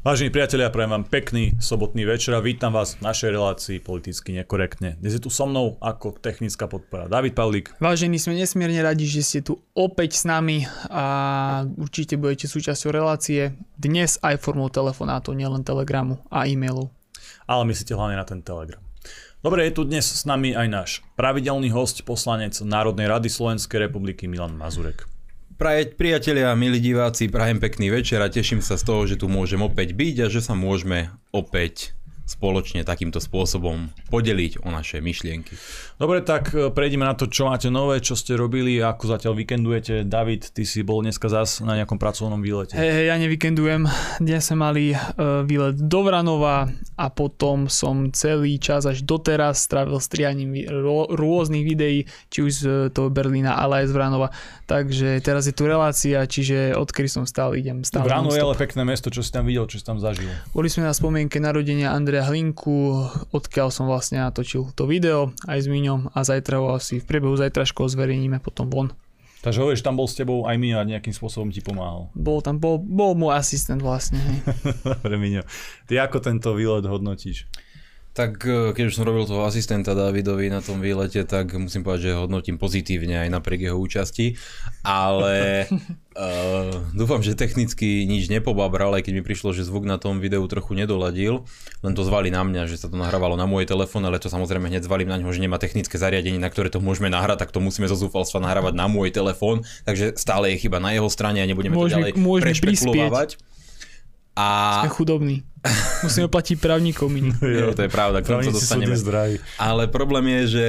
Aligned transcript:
Vážení 0.00 0.32
priatelia, 0.32 0.72
prajem 0.72 0.96
vám 0.96 1.04
pekný 1.04 1.52
sobotný 1.60 2.08
večer 2.08 2.32
a 2.32 2.40
vítam 2.40 2.72
vás 2.72 2.96
v 2.96 3.04
našej 3.04 3.36
relácii 3.36 3.84
politicky 3.84 4.32
nekorektne. 4.32 4.96
Dnes 4.96 5.12
je 5.12 5.20
tu 5.20 5.28
so 5.28 5.44
mnou 5.44 5.76
ako 5.76 6.16
technická 6.16 6.64
podpora 6.64 7.04
David 7.04 7.36
Pavlík. 7.36 7.76
Vážení, 7.84 8.16
sme 8.16 8.32
nesmierne 8.32 8.80
radi, 8.80 9.04
že 9.04 9.20
ste 9.20 9.44
tu 9.44 9.60
opäť 9.76 10.16
s 10.16 10.24
nami 10.24 10.64
a 10.88 11.04
určite 11.76 12.16
budete 12.16 12.48
súčasťou 12.48 12.96
relácie 12.96 13.52
dnes 13.76 14.16
aj 14.24 14.40
formou 14.40 14.72
telefonátov, 14.72 15.36
nielen 15.36 15.68
telegramu 15.68 16.16
a 16.32 16.48
e-mailov. 16.48 16.88
Ale 17.44 17.68
myslíte 17.68 17.92
hlavne 17.92 18.16
na 18.16 18.24
ten 18.24 18.40
telegram. 18.40 18.80
Dobre, 19.44 19.68
je 19.68 19.76
tu 19.76 19.84
dnes 19.84 20.00
s 20.00 20.24
nami 20.24 20.56
aj 20.56 20.68
náš 20.72 20.90
pravidelný 21.20 21.68
host, 21.76 22.08
poslanec 22.08 22.56
Národnej 22.64 23.04
rady 23.04 23.28
Slovenskej 23.28 23.92
republiky 23.92 24.24
Milan 24.24 24.56
Mazurek. 24.56 25.04
Praje, 25.60 25.92
priatelia, 25.92 26.56
milí 26.56 26.80
diváci, 26.80 27.28
prajem 27.28 27.60
pekný 27.60 27.92
večer 27.92 28.16
a 28.24 28.32
teším 28.32 28.64
sa 28.64 28.80
z 28.80 28.84
toho, 28.88 29.04
že 29.04 29.20
tu 29.20 29.28
môžem 29.28 29.60
opäť 29.60 29.92
byť 29.92 30.16
a 30.24 30.26
že 30.32 30.40
sa 30.40 30.56
môžeme 30.56 31.12
opäť 31.36 31.92
spoločne 32.30 32.86
takýmto 32.86 33.18
spôsobom 33.18 33.90
podeliť 34.06 34.62
o 34.62 34.70
naše 34.70 35.02
myšlienky. 35.02 35.58
Dobre, 35.98 36.22
tak 36.22 36.54
e, 36.54 36.70
prejdeme 36.70 37.02
na 37.02 37.18
to, 37.18 37.26
čo 37.26 37.50
máte 37.50 37.66
nové, 37.74 37.98
čo 37.98 38.14
ste 38.14 38.38
robili 38.38 38.78
ako 38.78 39.10
zatiaľ 39.10 39.34
víkendujete. 39.34 40.06
David, 40.06 40.54
ty 40.54 40.62
si 40.62 40.86
bol 40.86 41.02
dneska 41.02 41.26
zas 41.26 41.58
na 41.58 41.74
nejakom 41.74 41.98
pracovnom 41.98 42.38
výlete. 42.38 42.78
Hej, 42.78 42.90
hey, 42.94 43.06
ja 43.10 43.18
nevíkendujem. 43.18 43.90
Dnes 44.22 44.46
sme 44.46 44.62
mali 44.62 44.94
uh, 44.94 45.42
výlet 45.42 45.74
do 45.74 46.00
Vranova 46.06 46.70
a 46.94 47.06
potom 47.10 47.66
som 47.66 48.14
celý 48.14 48.62
čas 48.62 48.86
až 48.86 49.02
doteraz 49.02 49.66
strávil 49.66 49.98
strianím 49.98 50.54
rô, 50.70 51.10
rôznych 51.10 51.66
videí, 51.66 52.06
či 52.30 52.46
už 52.46 52.52
z 52.54 52.64
toho 52.94 53.10
Berlína, 53.10 53.58
ale 53.58 53.82
aj 53.82 53.90
z 53.90 53.92
Vranova. 53.98 54.28
Takže 54.70 55.18
teraz 55.18 55.50
je 55.50 55.54
tu 55.56 55.66
relácia, 55.66 56.22
čiže 56.22 56.78
odkedy 56.78 57.10
som 57.10 57.26
stál, 57.26 57.58
idem 57.58 57.82
stále. 57.82 58.06
Vrano 58.06 58.30
je 58.30 58.38
ale 58.38 58.54
pekné 58.54 58.86
mesto, 58.86 59.10
čo 59.10 59.26
si 59.26 59.34
tam 59.34 59.42
videl, 59.50 59.66
čo 59.66 59.82
si 59.82 59.84
tam 59.84 59.98
zažil. 59.98 60.30
Boli 60.54 60.70
sme 60.70 60.86
na 60.86 60.94
spomienke 60.94 61.42
narodenia 61.42 61.90
Andreja 61.90 62.19
Andreja 62.20 62.36
Hlinku, 62.36 63.08
odkiaľ 63.32 63.72
som 63.72 63.88
vlastne 63.88 64.20
natočil 64.20 64.68
to 64.76 64.84
video 64.84 65.32
aj 65.48 65.64
s 65.64 65.66
Miňom 65.72 66.12
a 66.12 66.20
zajtra 66.20 66.60
ho 66.60 66.76
asi 66.76 67.00
v 67.00 67.08
priebehu 67.08 67.32
zajtraškov 67.32 67.96
zverejníme 67.96 68.44
potom 68.44 68.68
von. 68.68 68.92
Takže 69.40 69.64
hovoríš, 69.64 69.80
tam 69.80 69.96
bol 69.96 70.04
s 70.04 70.20
tebou 70.20 70.44
aj 70.44 70.52
Miňo 70.60 70.76
a 70.76 70.84
nejakým 70.84 71.16
spôsobom 71.16 71.48
ti 71.48 71.64
pomáhal. 71.64 72.12
Bol 72.12 72.44
tam, 72.44 72.60
bol, 72.60 72.76
bol 72.76 73.16
môj 73.16 73.32
asistent 73.40 73.80
vlastne. 73.80 74.20
Dobre 74.84 75.16
Miňo, 75.24 75.48
ty 75.88 75.96
ako 75.96 76.20
tento 76.20 76.52
výlet 76.52 76.84
hodnotíš? 76.84 77.48
Tak 78.20 78.44
e, 78.44 78.76
keď 78.76 78.84
už 78.92 79.00
som 79.00 79.08
robil 79.08 79.24
toho 79.24 79.48
asistenta 79.48 79.96
Davidovi 79.96 80.52
na 80.52 80.60
tom 80.60 80.84
výlete, 80.84 81.24
tak 81.24 81.56
musím 81.56 81.80
povedať, 81.80 82.12
že 82.12 82.20
hodnotím 82.20 82.60
pozitívne 82.60 83.16
aj 83.24 83.32
napriek 83.32 83.72
jeho 83.72 83.80
účasti. 83.80 84.36
Ale 84.84 85.64
uh, 85.72 86.84
dúfam, 87.00 87.24
že 87.24 87.32
technicky 87.32 88.04
nič 88.04 88.28
nepobabral, 88.28 88.92
aj 88.92 89.08
keď 89.08 89.12
mi 89.16 89.22
prišlo, 89.24 89.56
že 89.56 89.64
zvuk 89.64 89.88
na 89.88 89.96
tom 89.96 90.20
videu 90.20 90.44
trochu 90.52 90.76
nedoladil. 90.76 91.48
Len 91.80 91.96
to 91.96 92.04
zvali 92.04 92.28
na 92.28 92.44
mňa, 92.44 92.68
že 92.68 92.76
sa 92.76 92.92
to 92.92 93.00
nahrávalo 93.00 93.40
na 93.40 93.48
môj 93.48 93.64
telefón, 93.64 94.04
ale 94.04 94.20
to 94.20 94.28
samozrejme 94.28 94.68
hneď 94.68 94.84
zvalím 94.84 95.08
na 95.08 95.16
ňo, 95.16 95.32
že 95.32 95.40
nemá 95.40 95.56
technické 95.56 95.96
zariadenie, 95.96 96.36
na 96.36 96.52
ktoré 96.52 96.68
to 96.68 96.84
môžeme 96.84 97.08
nahrať, 97.08 97.48
tak 97.48 97.56
to 97.56 97.64
musíme 97.64 97.88
zo 97.88 97.96
zúfalstva 97.96 98.44
nahrávať 98.44 98.76
na 98.76 98.84
môj 98.84 99.16
telefón. 99.16 99.64
Takže 99.88 100.20
stále 100.20 100.52
je 100.52 100.68
chyba 100.68 100.76
na 100.76 100.92
jeho 100.92 101.08
strane 101.08 101.40
a 101.40 101.48
nebudeme 101.48 101.72
môžeme, 101.72 102.12
to 102.12 102.20
ďalej 102.20 102.44
prešpekulovať. 102.44 103.40
A... 104.40 104.88
Sme 104.88 104.90
chudobní. 104.96 105.36
Musíme 106.00 106.32
platiť 106.32 106.56
právnikom. 106.56 107.12
jo, 107.60 107.76
to 107.76 107.84
je 107.84 107.90
pravda, 107.92 108.24
k 108.24 108.32
tomu 108.32 108.48
sa 108.48 108.56
dostaneme. 108.56 108.96
Ale 109.60 109.92
problém 109.92 110.24
je, 110.40 110.42
že 110.48 110.66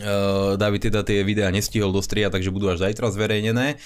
uh, 0.00 0.56
David 0.56 0.88
teda 0.88 1.04
tie 1.04 1.20
videá 1.20 1.52
nestihol 1.52 1.92
dostriať, 1.92 2.40
takže 2.40 2.54
budú 2.54 2.72
až 2.72 2.88
zajtra 2.88 3.12
zverejnené. 3.12 3.76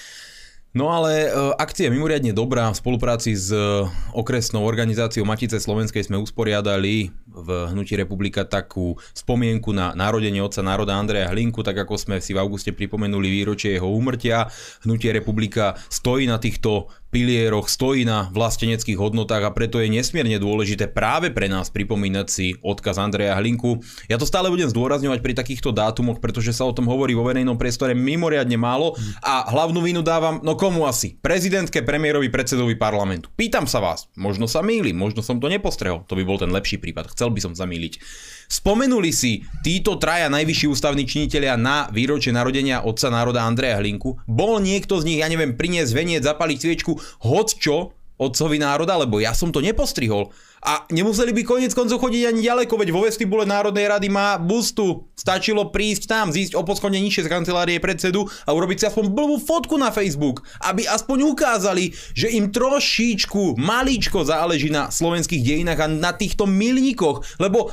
No 0.75 0.93
ale 0.93 1.31
uh, 1.31 1.57
akcia 1.57 1.89
je 1.89 1.95
mimoriadne 1.95 2.35
dobrá. 2.37 2.69
V 2.69 2.77
spolupráci 2.77 3.33
s 3.33 3.49
uh, 3.49 3.89
okresnou 4.13 4.61
organizáciou 4.61 5.25
Matice 5.25 5.57
Slovenskej 5.57 6.05
sme 6.05 6.21
usporiadali 6.21 7.09
v 7.25 7.49
Hnutí 7.73 7.97
republika 7.97 8.45
takú 8.45 8.93
spomienku 9.15 9.73
na 9.73 9.97
národenie 9.97 10.37
otca 10.37 10.61
národa 10.61 10.93
Andreja 10.93 11.33
Hlinku, 11.33 11.65
tak 11.65 11.81
ako 11.81 11.97
sme 11.97 12.15
si 12.21 12.35
v 12.35 12.41
auguste 12.43 12.75
pripomenuli 12.77 13.25
výročie 13.25 13.73
jeho 13.79 13.89
úmrtia. 13.89 14.53
Hnutie 14.85 15.09
republika 15.15 15.73
stojí 15.89 16.29
na 16.29 16.37
týchto 16.37 16.93
pilieroch, 17.09 17.71
stojí 17.71 18.03
na 18.03 18.27
vlasteneckých 18.35 18.99
hodnotách 18.99 19.43
a 19.47 19.55
preto 19.55 19.79
je 19.79 19.87
nesmierne 19.87 20.35
dôležité 20.37 20.91
práve 20.91 21.31
pre 21.31 21.47
nás 21.47 21.71
pripomínať 21.71 22.27
si 22.27 22.53
odkaz 22.59 22.99
Andreja 22.99 23.35
Hlinku. 23.39 23.79
Ja 24.11 24.19
to 24.19 24.27
stále 24.27 24.51
budem 24.51 24.67
zdôrazňovať 24.67 25.19
pri 25.23 25.33
takýchto 25.33 25.71
dátumoch, 25.71 26.19
pretože 26.19 26.51
sa 26.51 26.67
o 26.67 26.75
tom 26.75 26.85
hovorí 26.91 27.15
vo 27.15 27.23
verejnom 27.23 27.55
priestore 27.55 27.95
mimoriadne 27.95 28.59
málo 28.59 28.93
a 29.23 29.47
hlavnú 29.47 29.79
vinu 29.79 30.03
dávam, 30.03 30.43
no 30.43 30.59
komu 30.59 30.85
asi? 30.85 31.15
Prezidentke, 31.17 31.81
premiérovi, 31.81 32.27
predsedovi 32.27 32.75
parlamentu. 32.75 33.31
Pýtam 33.33 33.65
sa 33.65 33.79
vás, 33.79 34.11
možno 34.19 34.45
sa 34.45 34.59
mýlim, 34.59 34.95
možno 34.95 35.23
som 35.23 35.39
to 35.39 35.47
nepostrehol, 35.47 36.03
to 36.05 36.15
by 36.19 36.23
bol 36.27 36.37
ten 36.37 36.51
lepší 36.51 36.77
prípad. 36.77 37.11
Chcel 37.15 37.31
by 37.31 37.39
som 37.39 37.53
zamýliť. 37.55 37.99
Spomenuli 38.47 39.11
si 39.11 39.43
títo 39.59 39.99
traja 39.99 40.31
najvyšší 40.31 40.71
ústavní 40.71 41.03
činitelia 41.03 41.59
na 41.59 41.91
výročie 41.91 42.31
narodenia 42.31 42.79
otca 42.79 43.11
národa 43.11 43.43
Andreja 43.43 43.75
Hlinku? 43.75 44.23
Bol 44.23 44.63
niekto 44.63 45.03
z 45.03 45.03
nich, 45.03 45.19
ja 45.19 45.27
neviem, 45.27 45.51
priniesť 45.51 45.91
veniec, 45.91 46.23
zapaliť 46.23 46.55
sviečku, 46.55 46.95
hoď 47.27 47.47
čo 47.59 47.75
otcovi 48.17 48.57
národa, 48.57 48.97
lebo 48.97 49.19
ja 49.19 49.35
som 49.35 49.51
to 49.51 49.59
nepostrihol. 49.59 50.33
A 50.57 50.89
nemuseli 50.89 51.37
by 51.37 51.45
konec 51.45 51.69
koncov 51.77 52.01
chodiť 52.01 52.33
ani 52.33 52.41
ďaleko, 52.41 52.73
veď 52.81 52.89
vo 52.89 53.05
vestibule 53.05 53.45
Národnej 53.45 53.93
rady 53.93 54.09
má 54.09 54.41
bustu. 54.41 55.05
Stačilo 55.13 55.69
prísť 55.69 56.09
tam, 56.09 56.33
zísť 56.33 56.57
o 56.57 56.65
poschodne 56.65 56.97
nižšie 56.97 57.29
z 57.29 57.31
kancelárie 57.31 57.77
predsedu 57.77 58.25
a 58.25 58.57
urobiť 58.57 58.77
si 58.81 58.85
aspoň 58.89 59.13
blbú 59.13 59.37
fotku 59.37 59.77
na 59.77 59.93
Facebook, 59.93 60.41
aby 60.65 60.89
aspoň 60.89 61.29
ukázali, 61.29 61.93
že 62.17 62.33
im 62.33 62.49
trošičku, 62.49 63.53
maličko 63.53 64.25
záleží 64.25 64.73
na 64.73 64.89
slovenských 64.89 65.45
dejinách 65.45 65.79
a 65.85 65.87
na 65.87 66.11
týchto 66.17 66.49
milníkoch, 66.49 67.37
lebo 67.37 67.69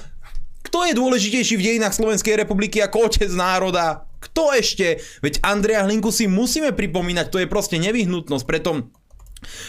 kto 0.65 0.89
je 0.89 0.97
dôležitejší 0.97 1.55
v 1.61 1.67
dejinách 1.71 1.95
Slovenskej 1.95 2.41
republiky 2.41 2.81
ako 2.81 3.13
otec 3.13 3.31
národa? 3.31 4.09
Kto 4.19 4.57
ešte? 4.57 5.05
Veď 5.21 5.45
Andrea 5.45 5.85
Hlinku 5.85 6.09
si 6.09 6.25
musíme 6.25 6.73
pripomínať, 6.73 7.29
to 7.29 7.39
je 7.45 7.47
proste 7.47 7.77
nevyhnutnosť, 7.77 8.45
preto 8.49 8.89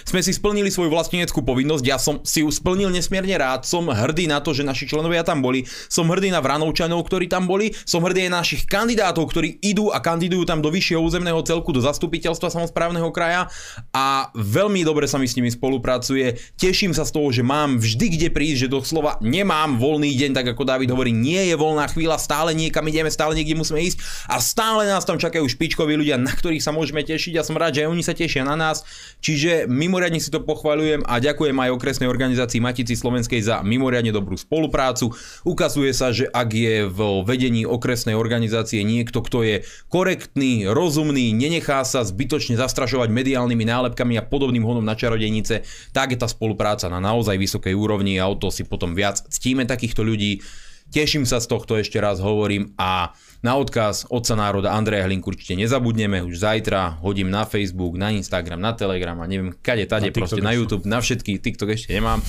sme 0.07 0.23
si 0.23 0.31
splnili 0.31 0.71
svoju 0.71 0.89
vlastneneckú 0.89 1.43
povinnosť, 1.43 1.83
ja 1.83 1.99
som 1.99 2.23
si 2.23 2.41
ju 2.41 2.49
splnil 2.49 2.87
nesmierne 2.89 3.35
rád, 3.35 3.67
som 3.67 3.91
hrdý 3.91 4.31
na 4.31 4.39
to, 4.39 4.55
že 4.55 4.63
naši 4.63 4.87
členovia 4.87 5.27
tam 5.27 5.43
boli, 5.43 5.67
som 5.91 6.07
hrdý 6.07 6.31
na 6.31 6.39
Vranovčanov, 6.39 7.03
ktorí 7.03 7.27
tam 7.27 7.45
boli, 7.45 7.75
som 7.83 7.99
hrdý 8.01 8.27
aj 8.27 8.31
na 8.31 8.39
našich 8.45 8.63
kandidátov, 8.69 9.25
ktorí 9.29 9.57
idú 9.65 9.89
a 9.89 9.97
kandidujú 9.97 10.45
tam 10.45 10.61
do 10.61 10.69
vyššieho 10.69 11.01
územného 11.01 11.41
celku, 11.41 11.73
do 11.73 11.81
zastupiteľstva 11.81 12.53
samozprávneho 12.53 13.09
kraja 13.09 13.49
a 13.89 14.29
veľmi 14.37 14.85
dobre 14.85 15.09
sa 15.09 15.17
mi 15.17 15.25
s 15.25 15.33
nimi 15.33 15.49
spolupracuje. 15.49 16.37
Teším 16.55 16.93
sa 16.93 17.03
z 17.03 17.11
toho, 17.17 17.33
že 17.33 17.41
mám 17.41 17.81
vždy 17.81 18.13
kde 18.13 18.29
prísť, 18.29 18.67
že 18.67 18.73
doslova 18.73 19.17
nemám 19.19 19.81
voľný 19.81 20.13
deň, 20.13 20.31
tak 20.37 20.45
ako 20.53 20.61
David 20.61 20.93
hovorí, 20.93 21.09
nie 21.09 21.49
je 21.49 21.55
voľná 21.57 21.89
chvíľa, 21.89 22.21
stále 22.21 22.53
niekam 22.53 22.85
ideme, 22.85 23.09
stále 23.09 23.33
niekde 23.33 23.57
musíme 23.57 23.81
ísť 23.81 24.29
a 24.29 24.37
stále 24.37 24.85
nás 24.85 25.03
tam 25.03 25.17
čakajú 25.17 25.49
špičkoví 25.49 25.97
ľudia, 25.97 26.21
na 26.21 26.29
ktorých 26.29 26.61
sa 26.61 26.69
môžeme 26.69 27.01
tešiť 27.01 27.41
a 27.41 27.45
som 27.45 27.57
rád, 27.57 27.81
že 27.81 27.89
oni 27.89 28.05
sa 28.05 28.13
tešia 28.13 28.45
na 28.45 28.53
nás. 28.53 28.85
Čiže 29.25 29.65
mimoriadne 29.75 30.23
si 30.23 30.31
to 30.31 30.39
pochvaľujem 30.39 31.03
a 31.03 31.19
ďakujem 31.19 31.51
aj 31.59 31.75
okresnej 31.75 32.07
organizácii 32.07 32.63
Matici 32.63 32.95
Slovenskej 32.95 33.43
za 33.43 33.59
mimoriadne 33.59 34.15
dobrú 34.15 34.39
spoluprácu. 34.39 35.11
Ukazuje 35.43 35.91
sa, 35.91 36.15
že 36.15 36.31
ak 36.31 36.49
je 36.55 36.87
v 36.87 36.99
vedení 37.27 37.67
okresnej 37.67 38.15
organizácie 38.15 38.87
niekto, 38.87 39.19
kto 39.19 39.43
je 39.43 39.55
korektný, 39.91 40.71
rozumný, 40.71 41.35
nenechá 41.35 41.83
sa 41.83 42.07
zbytočne 42.07 42.55
zastrašovať 42.55 43.11
mediálnymi 43.11 43.67
nálepkami 43.67 44.15
a 44.15 44.23
podobným 44.23 44.63
honom 44.63 44.87
na 44.87 44.95
čarodejnice, 44.95 45.67
tak 45.91 46.15
je 46.15 46.17
tá 46.17 46.31
spolupráca 46.31 46.87
na 46.87 47.03
naozaj 47.03 47.35
vysokej 47.35 47.75
úrovni 47.75 48.15
a 48.15 48.31
o 48.31 48.39
to 48.39 48.47
si 48.47 48.63
potom 48.63 48.95
viac 48.95 49.19
ctíme 49.27 49.67
takýchto 49.67 50.01
ľudí. 50.01 50.39
Teším 50.85 51.25
sa 51.25 51.41
z 51.41 51.49
tohto, 51.49 51.81
ešte 51.81 51.97
raz 51.97 52.21
hovorím 52.21 52.71
a 52.77 53.11
na 53.43 53.55
odkaz 53.59 54.05
Otca 54.11 54.35
národa 54.35 54.71
Andreja 54.75 55.07
Hlinku 55.07 55.31
určite 55.33 55.55
nezabudneme, 55.57 56.23
už 56.23 56.39
zajtra 56.43 57.01
hodím 57.01 57.31
na 57.31 57.47
Facebook, 57.47 57.95
na 57.97 58.11
Instagram, 58.11 58.61
na 58.61 58.71
Telegram 58.75 59.17
a 59.19 59.25
neviem, 59.25 59.55
kade, 59.63 59.87
tade, 59.89 60.11
na 60.11 60.15
proste 60.15 60.41
na 60.43 60.53
YouTube, 60.53 60.85
na 60.85 60.99
všetky, 61.01 61.39
TikTok 61.39 61.73
ešte 61.73 61.95
nemám, 61.95 62.19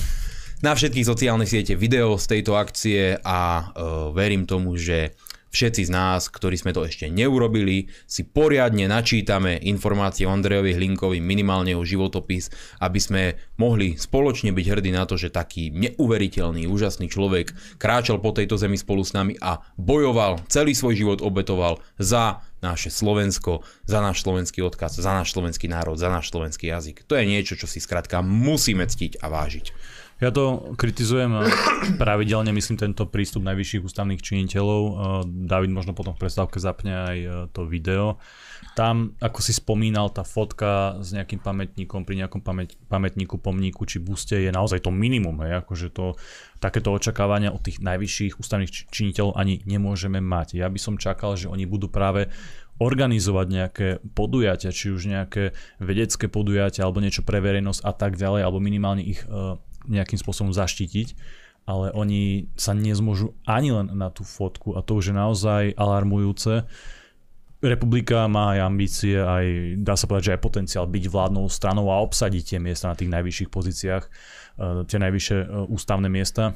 na 0.65 0.73
všetkých 0.73 1.05
sociálnych 1.05 1.49
siete 1.49 1.73
video 1.77 2.17
z 2.17 2.25
tejto 2.37 2.57
akcie 2.57 3.21
a 3.21 3.39
uh, 3.61 4.09
verím 4.09 4.49
tomu, 4.49 4.73
že 4.73 5.13
všetci 5.51 5.87
z 5.87 5.91
nás, 5.91 6.27
ktorí 6.27 6.55
sme 6.59 6.75
to 6.75 6.83
ešte 6.85 7.07
neurobili, 7.07 7.89
si 8.05 8.27
poriadne 8.27 8.87
načítame 8.87 9.57
informácie 9.63 10.27
o 10.27 10.33
Andrejovi 10.33 10.75
Hlinkovi, 10.75 11.19
minimálne 11.23 11.73
o 11.75 11.83
životopis, 11.83 12.51
aby 12.83 12.99
sme 12.99 13.23
mohli 13.57 13.95
spoločne 13.95 14.53
byť 14.53 14.65
hrdí 14.67 14.91
na 14.93 15.07
to, 15.07 15.15
že 15.15 15.33
taký 15.33 15.73
neuveriteľný, 15.73 16.69
úžasný 16.69 17.07
človek 17.09 17.55
kráčal 17.81 18.19
po 18.19 18.31
tejto 18.35 18.59
zemi 18.59 18.77
spolu 18.79 19.01
s 19.03 19.15
nami 19.15 19.35
a 19.39 19.63
bojoval, 19.79 20.43
celý 20.51 20.75
svoj 20.75 20.95
život 20.97 21.19
obetoval 21.23 21.79
za 21.97 22.43
naše 22.57 22.89
Slovensko, 22.89 23.61
za 23.85 24.01
náš 24.01 24.25
slovenský 24.25 24.65
odkaz, 24.65 24.97
za 24.97 25.13
náš 25.13 25.33
slovenský 25.33 25.69
národ, 25.69 25.93
za 25.93 26.09
náš 26.09 26.33
slovenský 26.33 26.73
jazyk. 26.73 27.05
To 27.05 27.13
je 27.13 27.29
niečo, 27.29 27.53
čo 27.53 27.69
si 27.69 27.77
skrátka 27.77 28.25
musíme 28.25 28.89
ctiť 28.89 29.21
a 29.21 29.29
vážiť. 29.29 29.96
Ja 30.17 30.33
to 30.33 30.73
kritizujem 30.73 31.29
pravidelne, 32.01 32.49
myslím, 32.49 32.81
tento 32.81 33.05
prístup 33.05 33.45
najvyšších 33.45 33.85
ústavných 33.85 34.17
činiteľov. 34.17 34.81
David 35.29 35.69
možno 35.69 35.93
potom 35.93 36.17
v 36.17 36.25
prestávke 36.25 36.57
zapne 36.57 36.93
aj 37.05 37.17
to 37.53 37.69
video. 37.69 38.17
Tam, 38.73 39.13
ako 39.21 39.45
si 39.45 39.53
spomínal, 39.53 40.09
tá 40.09 40.25
fotka 40.25 40.97
s 41.05 41.13
nejakým 41.13 41.37
pamätníkom 41.37 42.01
pri 42.01 42.25
nejakom 42.25 42.41
pamäť, 42.41 42.81
pamätníku, 42.89 43.37
pomníku 43.37 43.85
či 43.85 44.01
buste 44.01 44.41
je 44.41 44.49
naozaj 44.49 44.81
to 44.81 44.89
minimum. 44.89 45.37
Hej? 45.45 45.61
Akože 45.61 45.93
to, 45.93 46.17
takéto 46.57 46.89
očakávania 46.97 47.53
od 47.53 47.61
tých 47.61 47.77
najvyšších 47.85 48.41
ústavných 48.41 48.89
činiteľov 48.89 49.37
ani 49.37 49.61
nemôžeme 49.69 50.17
mať. 50.17 50.57
Ja 50.57 50.65
by 50.65 50.81
som 50.81 50.97
čakal, 50.97 51.37
že 51.37 51.45
oni 51.45 51.69
budú 51.69 51.93
práve 51.93 52.33
organizovať 52.77 53.47
nejaké 53.49 53.87
podujatia, 54.13 54.69
či 54.69 54.93
už 54.93 55.09
nejaké 55.09 55.57
vedecké 55.81 56.29
podujatia 56.29 56.85
alebo 56.85 57.01
niečo 57.01 57.25
pre 57.25 57.41
verejnosť 57.41 57.81
a 57.81 57.89
tak 57.89 58.21
ďalej, 58.21 58.45
alebo 58.45 58.61
minimálne 58.61 59.01
ich 59.01 59.25
nejakým 59.87 60.19
spôsobom 60.19 60.51
zaštítiť, 60.51 61.15
ale 61.67 61.91
oni 61.91 62.47
sa 62.55 62.71
nezmôžu 62.71 63.35
ani 63.43 63.75
len 63.75 63.91
na 63.91 64.07
tú 64.07 64.23
fotku 64.23 64.79
a 64.79 64.83
to 64.83 64.99
už 64.99 65.11
je 65.11 65.15
naozaj 65.15 65.63
alarmujúce. 65.75 66.63
Republika 67.57 68.29
má 68.29 68.53
aj 68.53 68.59
ambície, 68.63 69.17
aj 69.17 69.75
dá 69.81 69.97
sa 69.97 70.05
povedať, 70.05 70.31
že 70.31 70.33
aj 70.37 70.45
potenciál 70.45 70.85
byť 70.85 71.03
vládnou 71.09 71.49
stranou 71.49 71.89
a 71.89 71.99
obsadiť 72.05 72.55
tie 72.55 72.59
miesta 72.61 72.87
na 72.87 72.95
tých 72.95 73.09
najvyšších 73.09 73.49
pozíciách, 73.49 74.03
e, 74.05 74.09
tie 74.85 74.97
najvyššie 75.01 75.37
e, 75.41 75.47
ústavné 75.65 76.05
miesta. 76.05 76.53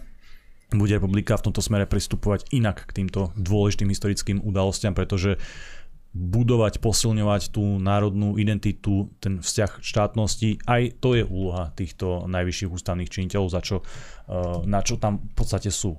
Bude 0.72 0.96
republika 0.96 1.36
v 1.36 1.52
tomto 1.52 1.60
smere 1.60 1.90
pristupovať 1.90 2.54
inak 2.54 2.86
k 2.86 3.04
týmto 3.04 3.34
dôležitým 3.34 3.90
historickým 3.92 4.38
udalostiam, 4.46 4.94
pretože 4.94 5.42
budovať, 6.12 6.84
posilňovať 6.84 7.56
tú 7.56 7.80
národnú 7.80 8.36
identitu, 8.36 9.08
ten 9.24 9.40
vzťah 9.40 9.80
štátnosti, 9.80 10.60
aj 10.68 11.00
to 11.00 11.16
je 11.16 11.24
úloha 11.24 11.72
týchto 11.72 12.28
najvyšších 12.28 12.72
ústavných 12.72 13.08
činiteľov, 13.08 13.48
za 13.48 13.62
čo, 13.64 13.78
eh, 13.80 14.36
na 14.68 14.84
čo 14.84 15.00
tam 15.00 15.24
v 15.24 15.34
podstate 15.36 15.72
sú. 15.72 15.96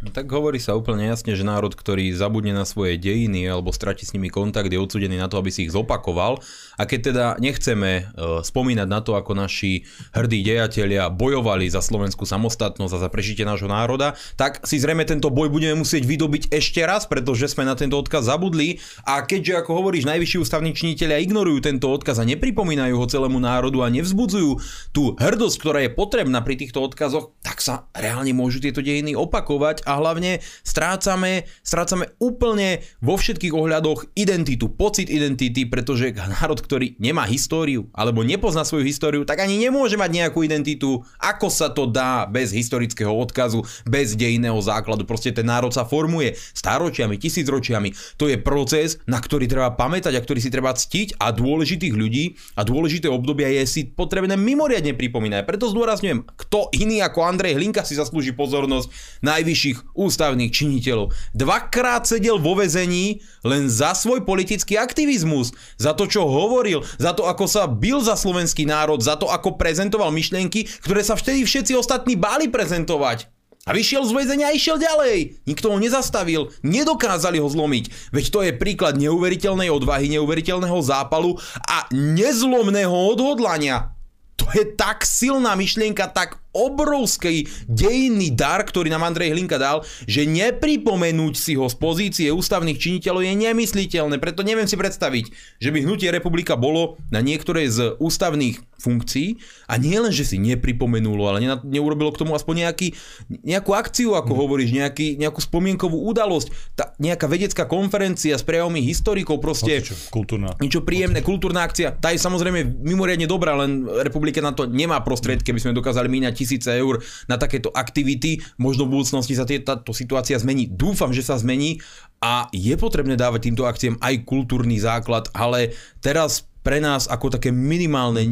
No 0.00 0.08
tak 0.08 0.32
hovorí 0.32 0.56
sa 0.56 0.72
úplne 0.80 1.12
jasne, 1.12 1.36
že 1.36 1.44
národ, 1.44 1.76
ktorý 1.76 2.08
zabudne 2.16 2.56
na 2.56 2.64
svoje 2.64 2.96
dejiny 2.96 3.44
alebo 3.44 3.68
stratí 3.68 4.08
s 4.08 4.16
nimi 4.16 4.32
kontakt, 4.32 4.72
je 4.72 4.80
odsudený 4.80 5.20
na 5.20 5.28
to, 5.28 5.36
aby 5.36 5.52
si 5.52 5.68
ich 5.68 5.76
zopakoval. 5.76 6.40
A 6.80 6.88
keď 6.88 7.12
teda 7.12 7.26
nechceme 7.36 8.08
uh, 8.08 8.40
spomínať 8.40 8.88
na 8.88 9.04
to, 9.04 9.12
ako 9.12 9.36
naši 9.36 9.84
hrdí 10.16 10.40
dejatelia 10.40 11.12
bojovali 11.12 11.68
za 11.68 11.84
slovenskú 11.84 12.24
samostatnosť 12.24 12.96
a 12.96 13.02
za 13.04 13.08
prežitie 13.12 13.44
nášho 13.44 13.68
národa, 13.68 14.16
tak 14.40 14.64
si 14.64 14.80
zrejme 14.80 15.04
tento 15.04 15.28
boj 15.28 15.52
budeme 15.52 15.76
musieť 15.76 16.08
vydobiť 16.08 16.48
ešte 16.48 16.80
raz, 16.80 17.04
pretože 17.04 17.52
sme 17.52 17.68
na 17.68 17.76
tento 17.76 18.00
odkaz 18.00 18.24
zabudli. 18.24 18.80
A 19.04 19.20
keďže, 19.28 19.60
ako 19.60 19.84
hovoríš, 19.84 20.08
najvyšší 20.08 20.40
ústavní 20.40 20.72
činiteľia 20.72 21.20
ignorujú 21.20 21.60
tento 21.60 21.92
odkaz 21.92 22.16
a 22.16 22.24
nepripomínajú 22.24 22.96
ho 22.96 23.04
celému 23.04 23.36
národu 23.36 23.84
a 23.84 23.92
nevzbudzujú 23.92 24.64
tú 24.96 25.12
hrdosť, 25.20 25.56
ktorá 25.60 25.84
je 25.84 25.92
potrebná 25.92 26.40
pri 26.40 26.56
týchto 26.56 26.80
odkazoch, 26.80 27.36
tak 27.44 27.60
sa 27.60 27.84
reálne 27.92 28.32
môžu 28.32 28.64
tieto 28.64 28.80
dejiny 28.80 29.12
opakovať 29.12 29.89
a 29.90 29.98
hlavne 29.98 30.38
strácame, 30.62 31.50
strácame 31.66 32.14
úplne 32.22 32.86
vo 33.02 33.18
všetkých 33.18 33.50
ohľadoch 33.50 34.14
identitu, 34.14 34.70
pocit 34.70 35.10
identity, 35.10 35.66
pretože 35.66 36.14
národ, 36.14 36.62
ktorý 36.62 36.94
nemá 37.02 37.26
históriu 37.26 37.90
alebo 37.90 38.22
nepozná 38.22 38.62
svoju 38.62 38.86
históriu, 38.86 39.26
tak 39.26 39.42
ani 39.42 39.58
nemôže 39.58 39.98
mať 39.98 40.10
nejakú 40.14 40.46
identitu. 40.46 41.02
Ako 41.18 41.50
sa 41.50 41.74
to 41.74 41.90
dá 41.90 42.30
bez 42.30 42.54
historického 42.54 43.10
odkazu, 43.10 43.66
bez 43.82 44.14
dejného 44.14 44.62
základu? 44.62 45.02
Proste 45.02 45.34
ten 45.34 45.50
národ 45.50 45.74
sa 45.74 45.82
formuje 45.82 46.38
stáročiami, 46.54 47.18
tisícročiami. 47.18 47.90
To 48.22 48.30
je 48.30 48.38
proces, 48.38 49.02
na 49.10 49.18
ktorý 49.18 49.50
treba 49.50 49.74
pamätať 49.74 50.14
a 50.14 50.22
ktorý 50.22 50.38
si 50.38 50.54
treba 50.54 50.70
ctiť 50.70 51.18
a 51.18 51.34
dôležitých 51.34 51.94
ľudí 51.96 52.38
a 52.54 52.62
dôležité 52.62 53.10
obdobia 53.10 53.50
je 53.50 53.64
si 53.66 53.82
potrebné 53.88 54.38
mimoriadne 54.38 54.94
pripomínať. 54.94 55.48
Preto 55.48 55.72
zdôrazňujem, 55.72 56.28
kto 56.46 56.70
iný 56.76 57.02
ako 57.02 57.24
Andrej 57.24 57.56
Hlinka 57.56 57.82
si 57.82 57.96
zaslúži 57.96 58.36
pozornosť 58.36 58.92
najvyšších 59.24 59.79
ústavných 59.94 60.52
činiteľov. 60.52 61.12
Dvakrát 61.34 62.06
sedel 62.06 62.40
vo 62.40 62.56
vezení 62.56 63.20
len 63.44 63.68
za 63.68 63.96
svoj 63.96 64.22
politický 64.24 64.76
aktivizmus, 64.76 65.52
za 65.80 65.96
to, 65.96 66.08
čo 66.08 66.24
hovoril, 66.26 66.84
za 66.98 67.16
to, 67.16 67.26
ako 67.26 67.44
sa 67.48 67.68
bil 67.68 68.00
za 68.00 68.14
slovenský 68.14 68.64
národ, 68.64 69.00
za 69.00 69.16
to, 69.16 69.28
ako 69.28 69.56
prezentoval 69.60 70.12
myšlienky, 70.14 70.68
ktoré 70.84 71.00
sa 71.04 71.16
vtedy 71.16 71.42
všetci 71.44 71.76
ostatní 71.76 72.16
báli 72.16 72.52
prezentovať. 72.52 73.28
A 73.68 73.76
vyšiel 73.76 74.08
z 74.08 74.16
väzenia 74.16 74.48
a 74.48 74.56
išiel 74.56 74.80
ďalej. 74.80 75.44
Nikto 75.44 75.68
ho 75.68 75.76
nezastavil, 75.76 76.48
nedokázali 76.64 77.36
ho 77.36 77.44
zlomiť. 77.44 78.08
Veď 78.08 78.24
to 78.32 78.40
je 78.40 78.56
príklad 78.56 78.96
neuveriteľnej 78.96 79.68
odvahy, 79.68 80.08
neuveriteľného 80.16 80.80
zápalu 80.80 81.36
a 81.68 81.84
nezlomného 81.92 83.12
odhodlania. 83.12 83.92
To 84.40 84.48
je 84.56 84.64
tak 84.64 85.04
silná 85.04 85.52
myšlienka, 85.52 86.08
tak 86.08 86.40
obrovský 86.50 87.46
dejinný 87.70 88.34
dar, 88.34 88.66
ktorý 88.66 88.90
nám 88.90 89.06
Andrej 89.06 89.34
Hlinka 89.34 89.56
dal, 89.56 89.86
že 90.06 90.26
nepripomenúť 90.26 91.34
si 91.38 91.54
ho 91.54 91.70
z 91.70 91.76
pozície 91.78 92.28
ústavných 92.34 92.78
činiteľov 92.78 93.22
je 93.22 93.34
nemysliteľné. 93.36 94.18
Preto 94.18 94.42
neviem 94.42 94.66
si 94.66 94.74
predstaviť, 94.74 95.58
že 95.62 95.70
by 95.70 95.86
hnutie 95.86 96.10
republika 96.10 96.58
bolo 96.58 96.98
na 97.08 97.22
niektorej 97.22 97.66
z 97.70 97.78
ústavných 98.02 98.62
funkcií 98.80 99.36
a 99.68 99.76
nie 99.76 100.00
len, 100.00 100.08
že 100.10 100.24
si 100.24 100.40
nepripomenulo, 100.40 101.28
ale 101.28 101.44
ne, 101.44 101.60
neurobilo 101.68 102.10
k 102.16 102.24
tomu 102.24 102.32
aspoň 102.32 102.66
nejaký, 102.66 102.96
nejakú 103.44 103.76
akciu, 103.76 104.16
ako 104.16 104.32
hmm. 104.32 104.40
hovoríš, 104.40 104.70
nejaký, 104.72 105.06
nejakú 105.20 105.40
spomienkovú 105.44 106.08
udalosť, 106.08 106.48
tá, 106.74 106.96
nejaká 106.96 107.28
vedecká 107.28 107.68
konferencia 107.68 108.34
s 108.34 108.42
prejavmi 108.42 108.80
historikov, 108.80 109.38
proste 109.44 109.84
Čo, 109.84 109.94
kultúrna. 110.08 110.56
niečo 110.58 110.80
príjemné, 110.80 111.20
kultúrna 111.20 111.68
akcia. 111.68 111.92
Tá 112.00 112.10
je 112.10 112.18
samozrejme 112.18 112.80
mimoriadne 112.80 113.28
dobrá, 113.28 113.52
len 113.60 113.84
republika 114.00 114.40
na 114.40 114.56
to 114.56 114.64
nemá 114.64 115.04
prostriedky, 115.04 115.52
keby 115.52 115.60
sme 115.60 115.76
dokázali 115.76 116.08
míňať 116.08 116.39
tisíce 116.40 116.72
eur 116.72 117.04
na 117.28 117.36
takéto 117.36 117.68
aktivity. 117.76 118.40
Možno 118.56 118.88
v 118.88 118.96
budúcnosti 118.96 119.36
sa 119.36 119.44
táto 119.44 119.92
situácia 119.92 120.40
zmení. 120.40 120.72
Dúfam, 120.72 121.12
že 121.12 121.20
sa 121.20 121.36
zmení 121.36 121.84
a 122.24 122.48
je 122.56 122.72
potrebné 122.80 123.20
dávať 123.20 123.52
týmto 123.52 123.68
akciám 123.68 124.00
aj 124.00 124.24
kultúrny 124.24 124.80
základ, 124.80 125.28
ale 125.36 125.76
teraz 126.00 126.48
pre 126.60 126.80
nás 126.80 127.08
ako 127.08 127.36
také 127.36 127.48
minimálne, 127.48 128.24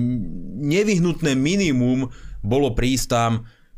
nevyhnutné 0.60 1.32
minimum 1.32 2.12
bolo 2.44 2.76
prísť 2.76 3.06
tam, 3.08 3.32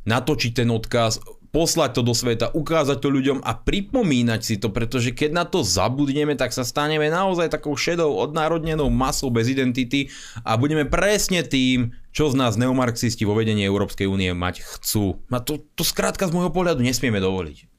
natočiť 0.07 0.53
ten 0.63 0.69
odkaz, 0.71 1.23
poslať 1.51 1.99
to 1.99 2.03
do 2.07 2.15
sveta, 2.15 2.55
ukázať 2.55 2.99
to 3.03 3.09
ľuďom 3.11 3.39
a 3.43 3.59
pripomínať 3.59 4.41
si 4.43 4.55
to, 4.59 4.71
pretože 4.71 5.11
keď 5.11 5.31
na 5.35 5.45
to 5.47 5.67
zabudneme, 5.67 6.39
tak 6.39 6.55
sa 6.55 6.63
staneme 6.63 7.11
naozaj 7.11 7.51
takou 7.51 7.75
šedou, 7.75 8.15
odnárodnenou 8.15 8.87
masou 8.91 9.35
bez 9.35 9.51
identity 9.51 10.11
a 10.47 10.55
budeme 10.55 10.87
presne 10.87 11.43
tým, 11.43 11.91
čo 12.15 12.31
z 12.31 12.39
nás 12.39 12.55
neomarxisti 12.55 13.27
vo 13.27 13.35
vedení 13.35 13.67
Európskej 13.67 14.07
únie 14.07 14.31
mať 14.31 14.63
chcú. 14.63 15.19
A 15.31 15.43
to, 15.43 15.63
to 15.75 15.83
skrátka 15.83 16.31
z 16.31 16.35
môjho 16.35 16.55
pohľadu 16.55 16.83
nesmieme 16.87 17.19
dovoliť. 17.19 17.71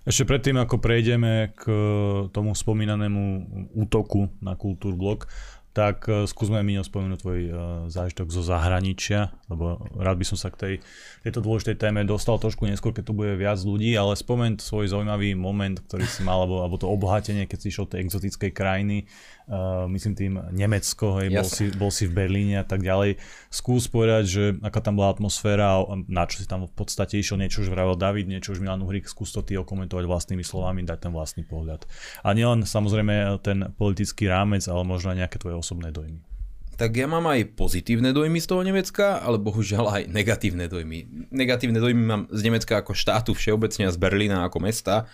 Ešte 0.00 0.24
predtým, 0.24 0.56
ako 0.56 0.80
prejdeme 0.80 1.52
k 1.52 1.62
tomu 2.32 2.56
spomínanému 2.56 3.22
útoku 3.76 4.32
na 4.40 4.56
Kultúrblok, 4.56 5.28
tak 5.70 6.10
uh, 6.10 6.26
skúsme 6.26 6.58
mi 6.66 6.74
spomenúť 6.74 7.18
tvoj 7.22 7.40
uh, 7.46 7.54
zážitok 7.86 8.26
zo 8.34 8.42
zahraničia, 8.42 9.30
lebo 9.46 9.78
rád 9.94 10.18
by 10.18 10.26
som 10.26 10.34
sa 10.34 10.50
k 10.50 10.56
tej, 10.58 10.74
tejto 11.22 11.38
dôležitej 11.46 11.78
téme 11.78 12.02
dostal 12.02 12.42
trošku 12.42 12.66
neskôr, 12.66 12.90
keď 12.90 13.04
tu 13.06 13.14
bude 13.14 13.38
viac 13.38 13.62
ľudí, 13.62 13.94
ale 13.94 14.18
spomen 14.18 14.58
svoj 14.58 14.90
zaujímavý 14.90 15.38
moment, 15.38 15.78
ktorý 15.78 16.06
si 16.10 16.26
mal, 16.26 16.42
alebo, 16.42 16.66
alebo 16.66 16.74
to 16.74 16.90
obohatenie, 16.90 17.46
keď 17.46 17.58
si 17.62 17.66
išiel 17.70 17.86
tej 17.86 18.02
exotickej 18.02 18.50
krajiny, 18.50 19.06
uh, 19.50 19.90
myslím 19.90 20.14
tým 20.14 20.32
Nemecko, 20.54 21.18
hej, 21.18 21.34
bol, 21.34 21.48
si, 21.50 21.64
bol 21.74 21.90
si 21.90 22.06
v 22.06 22.14
Berlíne 22.14 22.62
a 22.62 22.66
tak 22.66 22.86
ďalej. 22.86 23.18
Skús 23.50 23.90
povedať, 23.90 24.24
že 24.24 24.42
aká 24.62 24.78
tam 24.78 24.96
bola 24.96 25.10
atmosféra, 25.10 25.82
na 26.06 26.24
čo 26.30 26.40
si 26.40 26.46
tam 26.46 26.70
v 26.70 26.74
podstate 26.74 27.18
išiel, 27.18 27.36
niečo 27.36 27.66
už 27.66 27.74
vravel 27.74 27.98
David, 27.98 28.30
niečo 28.30 28.54
už 28.54 28.62
Milan 28.62 28.86
Uhrik, 28.86 29.10
skús 29.10 29.34
to 29.34 29.42
ty 29.42 29.58
okomentovať 29.58 30.06
vlastnými 30.06 30.46
slovami, 30.46 30.86
dať 30.86 31.10
ten 31.10 31.12
vlastný 31.12 31.42
pohľad. 31.42 31.84
A 32.22 32.30
nielen 32.30 32.62
samozrejme 32.62 33.42
ten 33.42 33.74
politický 33.74 34.30
rámec, 34.30 34.62
ale 34.70 34.86
možno 34.86 35.10
aj 35.12 35.26
nejaké 35.26 35.36
tvoje 35.42 35.58
osobné 35.58 35.90
dojmy. 35.90 36.22
Tak 36.80 36.96
ja 36.96 37.04
mám 37.04 37.28
aj 37.28 37.60
pozitívne 37.60 38.08
dojmy 38.16 38.40
z 38.40 38.48
toho 38.48 38.64
Nemecka, 38.64 39.20
ale 39.20 39.36
bohužiaľ 39.36 40.00
aj 40.00 40.02
negatívne 40.08 40.64
dojmy. 40.64 41.28
Negatívne 41.28 41.76
dojmy 41.76 42.02
mám 42.08 42.22
z 42.32 42.40
Nemecka 42.40 42.80
ako 42.80 42.96
štátu 42.96 43.36
všeobecne 43.36 43.84
a 43.84 43.92
z 43.92 44.00
Berlína 44.00 44.48
ako 44.48 44.64
mesta 44.64 45.04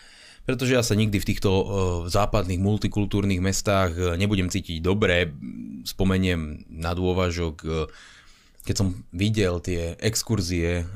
pretože 0.47 0.79
ja 0.79 0.83
sa 0.87 0.95
nikdy 0.95 1.19
v 1.19 1.29
týchto 1.35 1.51
uh, 1.51 1.67
západných 2.07 2.63
multikultúrnych 2.63 3.43
mestách 3.43 3.93
uh, 3.99 4.15
nebudem 4.15 4.47
cítiť 4.47 4.79
dobre. 4.79 5.35
Spomeniem 5.83 6.65
na 6.71 6.95
dôvažok, 6.95 7.55
uh, 7.67 7.91
keď 8.63 8.75
som 8.79 8.89
videl 9.15 9.63
tie 9.63 9.95
exkurzie 10.03 10.91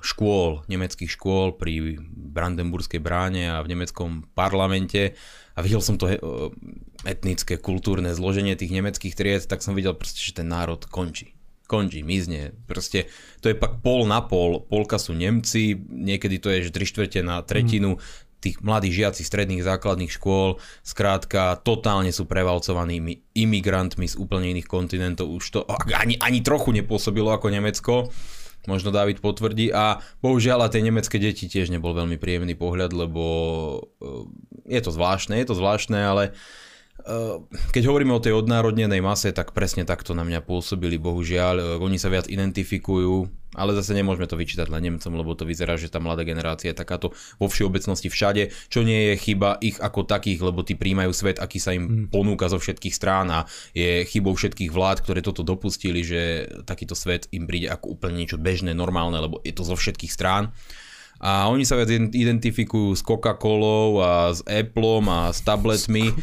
škôl, 0.00 0.64
nemeckých 0.72 1.12
škôl 1.12 1.52
pri 1.52 2.00
Brandenburskej 2.16 2.96
bráne 2.96 3.44
a 3.44 3.60
v 3.60 3.76
nemeckom 3.76 4.24
parlamente 4.32 5.12
a 5.52 5.60
videl 5.60 5.84
som 5.84 6.00
to 6.00 6.08
etnické, 7.04 7.60
kultúrne 7.60 8.16
zloženie 8.16 8.56
tých 8.56 8.72
nemeckých 8.72 9.12
tried, 9.12 9.44
tak 9.44 9.60
som 9.60 9.76
videl 9.76 9.92
proste, 9.92 10.16
že 10.16 10.40
ten 10.40 10.48
národ 10.48 10.80
končí 10.88 11.36
končí, 11.70 12.02
mizne. 12.02 12.50
Proste 12.66 13.06
to 13.38 13.46
je 13.46 13.54
pak 13.54 13.78
pol 13.78 14.02
na 14.02 14.18
pol. 14.26 14.58
Polka 14.66 14.98
sú 14.98 15.14
Nemci, 15.14 15.78
niekedy 15.78 16.42
to 16.42 16.50
je 16.50 16.66
že 16.66 16.74
tri 16.74 16.82
štvrte 16.82 17.22
na 17.22 17.46
tretinu. 17.46 17.94
Mm 17.94 18.28
tých 18.40 18.56
mladí 18.64 18.88
žiaci 18.90 19.20
stredných 19.22 19.62
základných 19.62 20.10
škôl, 20.10 20.56
skrátka 20.82 21.60
totálne 21.60 22.10
sú 22.10 22.24
prevalcovanými 22.24 23.36
imigrantmi 23.36 24.08
z 24.08 24.16
úplne 24.16 24.56
iných 24.56 24.68
kontinentov. 24.68 25.28
Už 25.28 25.44
to 25.52 25.60
ani, 25.92 26.16
ani 26.18 26.40
trochu 26.40 26.72
nepôsobilo 26.72 27.30
ako 27.30 27.52
Nemecko. 27.52 28.08
možno 28.68 28.92
David 28.92 29.24
potvrdí 29.24 29.72
a 29.72 30.04
bohužiaľ 30.20 30.68
a 30.68 30.72
tie 30.72 30.84
nemecké 30.84 31.16
deti 31.16 31.48
tiež 31.48 31.72
nebol 31.72 31.96
veľmi 31.96 32.20
príjemný 32.20 32.52
pohľad, 32.52 32.92
lebo 32.92 33.24
e, 34.00 34.76
je 34.76 34.80
to 34.84 34.92
zvláštne, 34.92 35.40
je 35.40 35.48
to 35.48 35.56
zvláštne, 35.56 35.96
ale 35.96 36.36
Ehm, 37.06 37.48
keď 37.72 37.88
hovoríme 37.88 38.12
o 38.12 38.20
tej 38.22 38.36
odnárodnenej 38.36 39.00
mase, 39.00 39.32
tak 39.32 39.56
presne 39.56 39.88
takto 39.88 40.12
na 40.12 40.26
mňa 40.26 40.44
pôsobili, 40.44 41.00
bohužiaľ. 41.00 41.54
Ehm, 41.56 41.66
oni 41.80 41.96
sa 41.96 42.12
viac 42.12 42.28
identifikujú, 42.28 43.28
ale 43.54 43.74
zase 43.74 43.98
nemôžeme 43.98 44.30
to 44.30 44.38
vyčítať 44.38 44.70
len 44.70 44.82
Nemcom, 44.86 45.10
lebo 45.14 45.34
to 45.34 45.42
vyzerá, 45.42 45.74
že 45.74 45.90
tá 45.90 45.98
mladá 45.98 46.22
generácia 46.22 46.70
je 46.70 46.78
takáto 46.78 47.10
vo 47.40 47.46
všeobecnosti 47.50 48.06
všade, 48.06 48.54
čo 48.70 48.86
nie 48.86 49.12
je 49.12 49.14
chyba 49.18 49.58
ich 49.58 49.82
ako 49.82 50.06
takých, 50.06 50.38
lebo 50.46 50.62
tí 50.62 50.78
príjmajú 50.78 51.10
svet, 51.10 51.42
aký 51.42 51.58
sa 51.58 51.74
im 51.74 51.84
hmm. 51.86 52.06
ponúka 52.14 52.46
zo 52.46 52.62
všetkých 52.62 52.94
strán 52.94 53.26
a 53.34 53.38
je 53.74 54.06
chybou 54.06 54.38
všetkých 54.38 54.70
vlád, 54.70 55.02
ktoré 55.02 55.20
toto 55.20 55.42
dopustili, 55.42 56.06
že 56.06 56.46
takýto 56.62 56.94
svet 56.94 57.26
im 57.34 57.50
príde 57.50 57.66
ako 57.66 57.98
úplne 57.98 58.22
niečo 58.22 58.38
bežné, 58.38 58.70
normálne, 58.70 59.18
lebo 59.18 59.42
je 59.42 59.50
to 59.50 59.66
zo 59.66 59.74
všetkých 59.74 60.12
strán. 60.14 60.54
A 61.20 61.52
oni 61.52 61.68
sa 61.68 61.76
viac 61.76 61.92
identifikujú 61.92 62.96
s 62.96 63.04
Coca-Colou 63.04 64.00
a 64.00 64.32
s 64.32 64.40
Appleom 64.48 65.04
a 65.12 65.36
s 65.36 65.44
tabletmi 65.44 66.16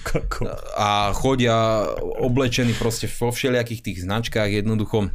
a 0.73 1.13
chodia 1.13 1.85
oblečení 2.17 2.73
proste 2.73 3.05
vo 3.05 3.29
všelijakých 3.29 3.85
tých 3.85 4.01
značkách 4.09 4.49
jednoducho 4.49 5.13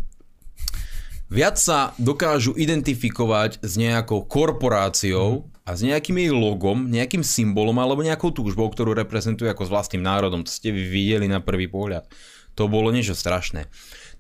viac 1.33 1.57
sa 1.57 1.97
dokážu 1.97 2.53
identifikovať 2.53 3.65
s 3.65 3.81
nejakou 3.81 4.29
korporáciou 4.29 5.49
a 5.65 5.73
s 5.73 5.81
nejakým 5.81 6.21
jej 6.21 6.29
logom, 6.29 6.93
nejakým 6.93 7.25
symbolom 7.25 7.81
alebo 7.81 8.05
nejakou 8.05 8.29
túžbou, 8.37 8.69
ktorú 8.69 8.93
reprezentuje 8.93 9.49
ako 9.49 9.65
s 9.65 9.73
vlastným 9.73 10.05
národom. 10.05 10.45
To 10.45 10.53
ste 10.53 10.69
vy 10.69 10.85
videli 10.85 11.33
na 11.33 11.41
prvý 11.41 11.73
pohľad. 11.73 12.05
To 12.61 12.69
bolo 12.69 12.93
niečo 12.93 13.17
strašné. 13.17 13.65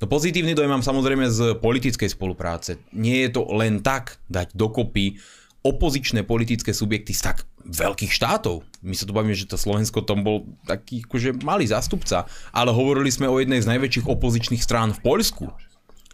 No 0.00 0.09
pozitívny 0.09 0.57
dojem 0.57 0.73
mám 0.73 0.81
samozrejme 0.81 1.28
z 1.28 1.61
politickej 1.61 2.16
spolupráce. 2.16 2.81
Nie 2.97 3.28
je 3.28 3.37
to 3.37 3.45
len 3.52 3.85
tak 3.85 4.16
dať 4.33 4.57
dokopy 4.57 5.21
opozičné 5.62 6.25
politické 6.25 6.73
subjekty 6.73 7.12
z 7.12 7.28
tak 7.28 7.45
veľkých 7.69 8.11
štátov. 8.11 8.64
My 8.83 8.97
sa 8.97 9.04
tu 9.04 9.12
bavíme, 9.12 9.37
že 9.37 9.47
to 9.47 9.61
Slovensko 9.61 10.02
tam 10.02 10.25
bol 10.25 10.49
taký 10.64 11.04
akože 11.07 11.45
malý 11.45 11.69
zástupca, 11.69 12.25
ale 12.50 12.73
hovorili 12.73 13.12
sme 13.12 13.28
o 13.28 13.37
jednej 13.38 13.62
z 13.62 13.71
najväčších 13.71 14.09
opozičných 14.09 14.64
strán 14.64 14.97
v 14.97 15.04
Poľsku 15.04 15.72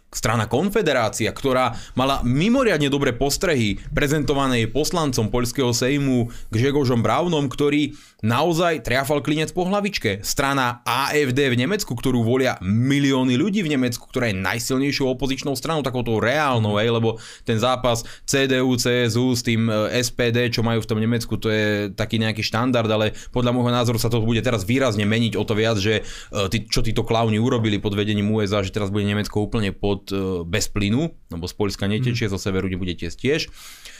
strana 0.09 0.49
Konfederácia, 0.49 1.29
ktorá 1.29 1.77
mala 1.93 2.25
mimoriadne 2.25 2.89
dobré 2.89 3.13
postrehy 3.13 3.77
prezentované 3.93 4.65
poslancom 4.65 5.29
poľského 5.29 5.69
sejmu 5.69 6.33
Gžegožom 6.49 7.05
Braunom, 7.05 7.45
ktorý 7.45 7.93
naozaj 8.25 8.83
triafal 8.83 9.23
klinec 9.23 9.53
po 9.55 9.63
hlavičke. 9.63 10.25
Strana 10.25 10.83
AFD 10.83 11.55
v 11.55 11.59
Nemecku, 11.61 11.95
ktorú 11.95 12.25
volia 12.25 12.59
milióny 12.59 13.39
ľudí 13.39 13.63
v 13.63 13.77
Nemecku, 13.77 14.09
ktorá 14.09 14.33
je 14.33 14.41
najsilnejšou 14.41 15.15
opozičnou 15.15 15.55
stranou, 15.55 15.85
takouto 15.85 16.19
reálnou, 16.19 16.75
aj, 16.75 16.89
lebo 16.89 17.09
ten 17.47 17.55
zápas 17.61 18.03
CDU, 18.27 18.75
CSU 18.75 19.37
s 19.37 19.41
tým 19.45 19.71
e, 19.71 20.03
SPD, 20.03 20.51
čo 20.51 20.65
majú 20.65 20.83
v 20.83 20.89
tom 20.89 20.99
Nemecku, 20.99 21.39
to 21.39 21.47
je 21.47 21.93
taký 21.95 22.19
nejaký 22.19 22.43
štandard, 22.43 22.89
ale 22.91 23.15
podľa 23.31 23.55
môjho 23.55 23.71
názoru 23.71 23.97
sa 24.01 24.11
to 24.11 24.19
bude 24.19 24.43
teraz 24.43 24.67
výrazne 24.67 25.07
meniť 25.07 25.39
o 25.39 25.43
to 25.47 25.55
viac, 25.55 25.79
že 25.79 26.03
e, 26.03 26.67
čo 26.67 26.83
títo 26.83 27.07
klauni 27.07 27.39
urobili 27.39 27.79
pod 27.79 27.95
vedením 27.95 28.35
USA, 28.35 28.59
že 28.59 28.75
teraz 28.75 28.91
bude 28.91 29.07
Nemecko 29.07 29.39
úplne 29.39 29.71
pod 29.71 29.98
od, 29.99 30.05
e, 30.09 30.17
bez 30.47 30.71
plynu, 30.71 31.11
lebo 31.29 31.45
z 31.45 31.53
Polska 31.59 31.85
netečie, 31.91 32.25
mm. 32.25 32.31
zo 32.31 32.39
severu 32.39 32.71
nebude 32.71 32.95
tiesť 32.95 33.17
tiež. 33.19 33.41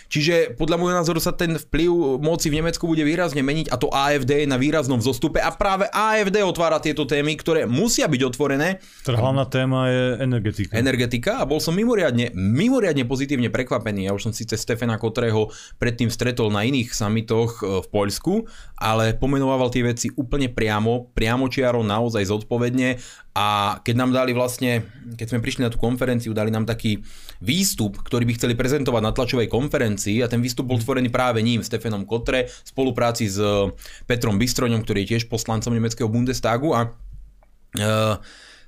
Čiže 0.09 0.57
podľa 0.57 0.81
môjho 0.81 0.97
názoru 0.97 1.21
sa 1.21 1.31
ten 1.37 1.53
vplyv 1.55 2.17
moci 2.17 2.49
v 2.49 2.57
Nemecku 2.59 2.89
bude 2.89 3.05
výrazne 3.05 3.45
meniť 3.45 3.69
a 3.69 3.77
to 3.77 3.93
AFD 3.93 4.43
je 4.43 4.47
na 4.49 4.57
výraznom 4.57 4.97
vzostupe 4.97 5.37
a 5.37 5.53
práve 5.53 5.85
AFD 5.93 6.41
otvára 6.41 6.81
tieto 6.81 7.05
témy, 7.05 7.37
ktoré 7.37 7.69
musia 7.69 8.09
byť 8.09 8.21
otvorené. 8.25 8.81
Tá 9.05 9.13
hlavná 9.13 9.45
téma 9.45 9.85
je 9.85 10.05
energetika. 10.25 10.73
Energetika 10.73 11.31
a 11.37 11.45
bol 11.45 11.61
som 11.61 11.77
mimoriadne, 11.77 12.33
mimoriadne 12.33 13.05
pozitívne 13.05 13.53
prekvapený. 13.53 14.09
Ja 14.09 14.17
už 14.17 14.29
som 14.29 14.33
síce 14.33 14.57
Stefana 14.57 14.97
Kotreho 14.97 15.53
predtým 15.77 16.09
stretol 16.09 16.49
na 16.49 16.65
iných 16.65 16.89
samitoch 16.89 17.61
e, 17.61 17.85
v 17.85 17.87
Poľsku, 17.93 18.49
ale 18.81 19.13
pomenovával 19.13 19.69
tie 19.69 19.85
veci 19.85 20.09
úplne 20.17 20.49
priamo, 20.49 21.13
priamo 21.13 21.45
čiaro, 21.53 21.85
naozaj 21.85 22.25
zodpovedne 22.25 22.97
a 23.37 23.79
keď 23.85 23.95
nám 23.95 24.11
dali 24.11 24.33
vlastne, 24.33 24.89
keď 25.15 25.27
sme 25.31 25.39
prišli 25.39 25.61
na 25.63 25.71
tú 25.71 25.77
konferenciu, 25.77 26.33
dali 26.33 26.49
nám 26.49 26.65
taký 26.65 26.99
výstup, 27.39 28.01
ktorý 28.01 28.27
by 28.27 28.33
chceli 28.35 28.53
prezentovať 28.57 28.99
na 28.99 29.15
tlačovej 29.15 29.47
konferencii 29.47 29.98
a 30.23 30.31
ten 30.31 30.39
výstup 30.39 30.69
bol 30.69 30.79
tvorený 30.79 31.11
práve 31.11 31.43
ním, 31.43 31.59
Stefanom 31.59 32.07
Kotre, 32.07 32.47
v 32.47 32.67
spolupráci 32.67 33.27
s 33.27 33.37
eh, 33.41 33.73
Petrom 34.07 34.39
Bystroňom, 34.39 34.85
ktorý 34.85 35.03
je 35.03 35.09
tiež 35.17 35.27
poslancom 35.27 35.75
nemeckého 35.75 36.07
Bundestagu 36.07 36.71
a 36.71 36.81
uh, 36.89 38.15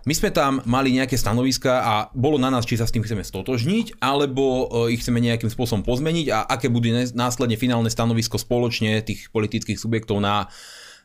my 0.01 0.13
sme 0.17 0.33
tam 0.33 0.65
mali 0.65 0.97
nejaké 0.97 1.13
stanoviska 1.13 1.85
a 1.85 1.93
bolo 2.17 2.41
na 2.41 2.49
nás, 2.49 2.65
či 2.65 2.73
sa 2.73 2.89
s 2.89 2.93
tým 2.93 3.05
chceme 3.05 3.21
stotožniť, 3.21 4.01
alebo 4.01 4.67
eh, 4.67 4.97
ich 4.97 5.01
chceme 5.05 5.23
nejakým 5.23 5.53
spôsobom 5.53 5.87
pozmeniť 5.87 6.27
a 6.33 6.37
aké 6.45 6.67
bude 6.67 6.91
následne 7.15 7.55
finálne 7.55 7.87
stanovisko 7.87 8.41
spoločne 8.41 8.99
tých 9.05 9.29
politických 9.31 9.77
subjektov 9.79 10.19
na 10.19 10.51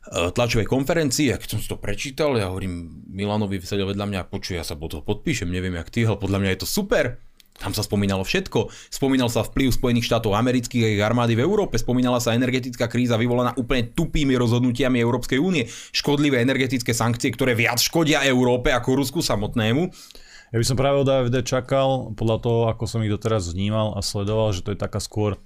tlačovej 0.06 0.70
konferencii, 0.70 1.34
keď 1.34 1.50
som 1.50 1.58
si 1.58 1.66
to 1.66 1.82
prečítal, 1.82 2.38
ja 2.38 2.46
hovorím 2.46 3.02
Milanovi 3.10 3.58
sedel 3.58 3.90
vedľa 3.90 4.06
mňa, 4.06 4.30
počuj, 4.30 4.54
ja 4.54 4.62
sa 4.62 4.78
pod 4.78 4.94
to 4.94 5.02
podpíšem, 5.02 5.50
neviem 5.50 5.74
jak 5.74 5.90
ty, 5.90 6.06
ale 6.06 6.14
podľa 6.14 6.38
mňa 6.38 6.50
je 6.54 6.60
to 6.62 6.68
super. 6.70 7.18
Tam 7.56 7.72
sa 7.72 7.80
spomínalo 7.80 8.20
všetko. 8.20 8.68
Spomínal 8.92 9.32
sa 9.32 9.40
vplyv 9.40 9.72
Spojených 9.72 10.08
štátov 10.12 10.36
amerických 10.36 10.82
a 10.84 10.92
ich 10.92 11.02
armády 11.02 11.32
v 11.32 11.44
Európe. 11.44 11.80
Spomínala 11.80 12.20
sa 12.20 12.36
energetická 12.36 12.84
kríza 12.84 13.16
vyvolaná 13.16 13.56
úplne 13.56 13.88
tupými 13.96 14.36
rozhodnutiami 14.36 15.00
Európskej 15.00 15.40
únie. 15.40 15.64
Škodlivé 15.92 16.44
energetické 16.44 16.92
sankcie, 16.92 17.32
ktoré 17.32 17.56
viac 17.56 17.80
škodia 17.80 18.28
Európe 18.28 18.72
ako 18.76 19.00
Rusku 19.00 19.20
samotnému. 19.24 19.88
Ja 20.54 20.56
by 20.62 20.66
som 20.68 20.78
práve 20.78 21.02
od 21.02 21.08
AFD 21.10 21.42
čakal, 21.42 22.14
podľa 22.14 22.38
toho, 22.38 22.60
ako 22.70 22.84
som 22.86 23.02
ich 23.02 23.10
doteraz 23.10 23.50
vnímal 23.50 23.98
a 23.98 24.00
sledoval, 24.04 24.54
že 24.54 24.62
to 24.62 24.70
je 24.76 24.78
taká 24.78 25.02
skôr 25.02 25.40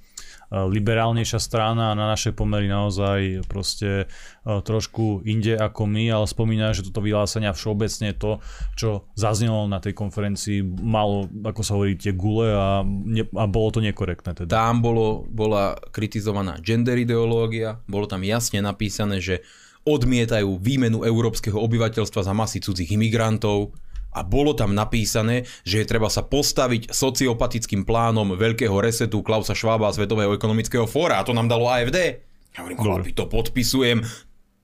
liberálnejšia 0.51 1.39
strana 1.39 1.95
a 1.95 1.99
na 1.99 2.11
naše 2.11 2.35
pomery 2.35 2.67
naozaj 2.67 3.47
proste 3.47 4.05
e, 4.05 4.07
trošku 4.43 5.23
inde 5.23 5.55
ako 5.55 5.87
my, 5.87 6.11
ale 6.11 6.27
spomínajú, 6.27 6.83
že 6.83 6.87
toto 6.91 7.07
vyhlásenia 7.07 7.55
všeobecne 7.55 8.19
to, 8.19 8.43
čo 8.75 9.07
zaznelo 9.15 9.71
na 9.71 9.79
tej 9.79 9.95
konferencii, 9.95 10.67
malo, 10.83 11.31
ako 11.47 11.63
sa 11.63 11.79
hovorí, 11.79 11.95
tie 11.95 12.11
gule 12.11 12.51
a, 12.51 12.83
ne, 12.83 13.23
a 13.31 13.45
bolo 13.47 13.69
to 13.71 13.81
nekorektné. 13.81 14.35
Teda. 14.35 14.51
Tam 14.51 14.83
bolo, 14.83 15.23
bola 15.31 15.79
kritizovaná 15.95 16.59
gender 16.59 16.99
ideológia, 16.99 17.79
bolo 17.87 18.11
tam 18.11 18.27
jasne 18.27 18.59
napísané, 18.59 19.23
že 19.23 19.47
odmietajú 19.87 20.61
výmenu 20.61 21.07
európskeho 21.07 21.57
obyvateľstva 21.57 22.27
za 22.27 22.35
masy 22.37 22.59
cudzích 22.61 22.91
imigrantov, 22.99 23.73
a 24.11 24.27
bolo 24.27 24.53
tam 24.59 24.75
napísané, 24.75 25.47
že 25.63 25.83
je 25.83 25.87
treba 25.87 26.11
sa 26.11 26.27
postaviť 26.27 26.91
sociopatickým 26.91 27.87
plánom 27.87 28.35
veľkého 28.35 28.75
resetu 28.83 29.23
Klausa 29.23 29.55
Schwaba 29.55 29.91
a 29.91 29.95
Svetového 29.95 30.35
ekonomického 30.35 30.87
fóra 30.91 31.23
a 31.23 31.27
to 31.27 31.31
nám 31.31 31.47
dalo 31.47 31.71
AFD. 31.71 32.27
Ja 32.51 32.67
hovorím, 32.67 32.79
chlapi, 32.83 33.11
to 33.15 33.31
podpisujem, 33.31 34.03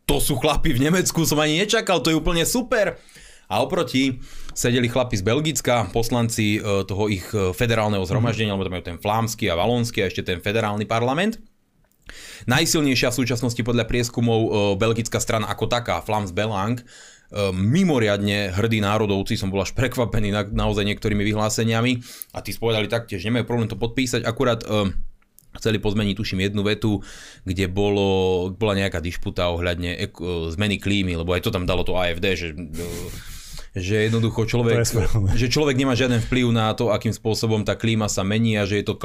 to 0.06 0.18
sú 0.18 0.38
chlapi 0.38 0.74
v 0.74 0.90
Nemecku, 0.90 1.22
som 1.22 1.38
ani 1.38 1.62
nečakal, 1.62 2.02
to 2.02 2.10
je 2.10 2.18
úplne 2.18 2.42
super. 2.42 2.98
A 3.46 3.62
oproti 3.62 4.18
sedeli 4.56 4.90
chlapi 4.90 5.14
z 5.14 5.22
Belgicka, 5.22 5.86
poslanci 5.94 6.58
e, 6.58 6.82
toho 6.82 7.06
ich 7.06 7.30
e, 7.30 7.54
federálneho 7.54 8.02
zhromaždenia, 8.02 8.58
mm-hmm. 8.58 8.66
lebo 8.66 8.70
tam 8.74 8.78
je 8.82 8.88
ten 8.90 8.98
flámsky 8.98 9.44
a 9.46 9.54
valónsky 9.54 10.02
a 10.02 10.10
ešte 10.10 10.26
ten 10.26 10.42
federálny 10.42 10.82
parlament. 10.82 11.38
Najsilnejšia 12.50 13.10
v 13.14 13.18
súčasnosti 13.22 13.62
podľa 13.62 13.86
prieskumov 13.86 14.40
e, 14.42 14.50
belgická 14.74 15.22
strana 15.22 15.46
ako 15.46 15.70
taká, 15.70 16.02
Flams 16.02 16.34
Belang, 16.34 16.82
mimoriadne 17.34 18.54
hrdí 18.54 18.78
národovci, 18.78 19.34
som 19.34 19.50
bol 19.50 19.62
až 19.62 19.74
prekvapený 19.74 20.30
na, 20.30 20.42
naozaj 20.46 20.86
niektorými 20.86 21.26
vyhláseniami. 21.26 21.98
A 22.32 22.38
tí 22.42 22.54
spovedali 22.54 22.86
taktiež, 22.86 23.26
nemajú 23.26 23.44
problém 23.48 23.70
to 23.70 23.78
podpísať, 23.78 24.22
akurát 24.22 24.62
um, 24.66 24.94
chceli 25.58 25.80
pozmeniť, 25.80 26.14
tuším, 26.14 26.40
jednu 26.46 26.62
vetu, 26.62 27.00
kde 27.42 27.66
bolo, 27.66 28.50
bola 28.52 28.76
nejaká 28.76 29.00
dišputa 29.00 29.48
ohľadne 29.50 29.96
eko, 30.10 30.52
zmeny 30.52 30.76
klímy, 30.78 31.16
lebo 31.16 31.32
aj 31.32 31.48
to 31.48 31.54
tam 31.54 31.64
dalo 31.64 31.82
to 31.82 31.96
AFD, 31.96 32.26
že 32.36 32.48
že 33.76 34.08
jednoducho 34.08 34.48
človek, 34.48 34.88
že 35.36 35.52
človek 35.52 35.76
nemá 35.76 35.92
žiaden 35.92 36.24
vplyv 36.24 36.48
na 36.48 36.72
to, 36.72 36.88
akým 36.96 37.12
spôsobom 37.12 37.60
tá 37.60 37.76
klíma 37.76 38.08
sa 38.08 38.24
mení 38.24 38.56
a 38.56 38.64
že 38.64 38.80
je 38.80 38.88
to 38.88 38.96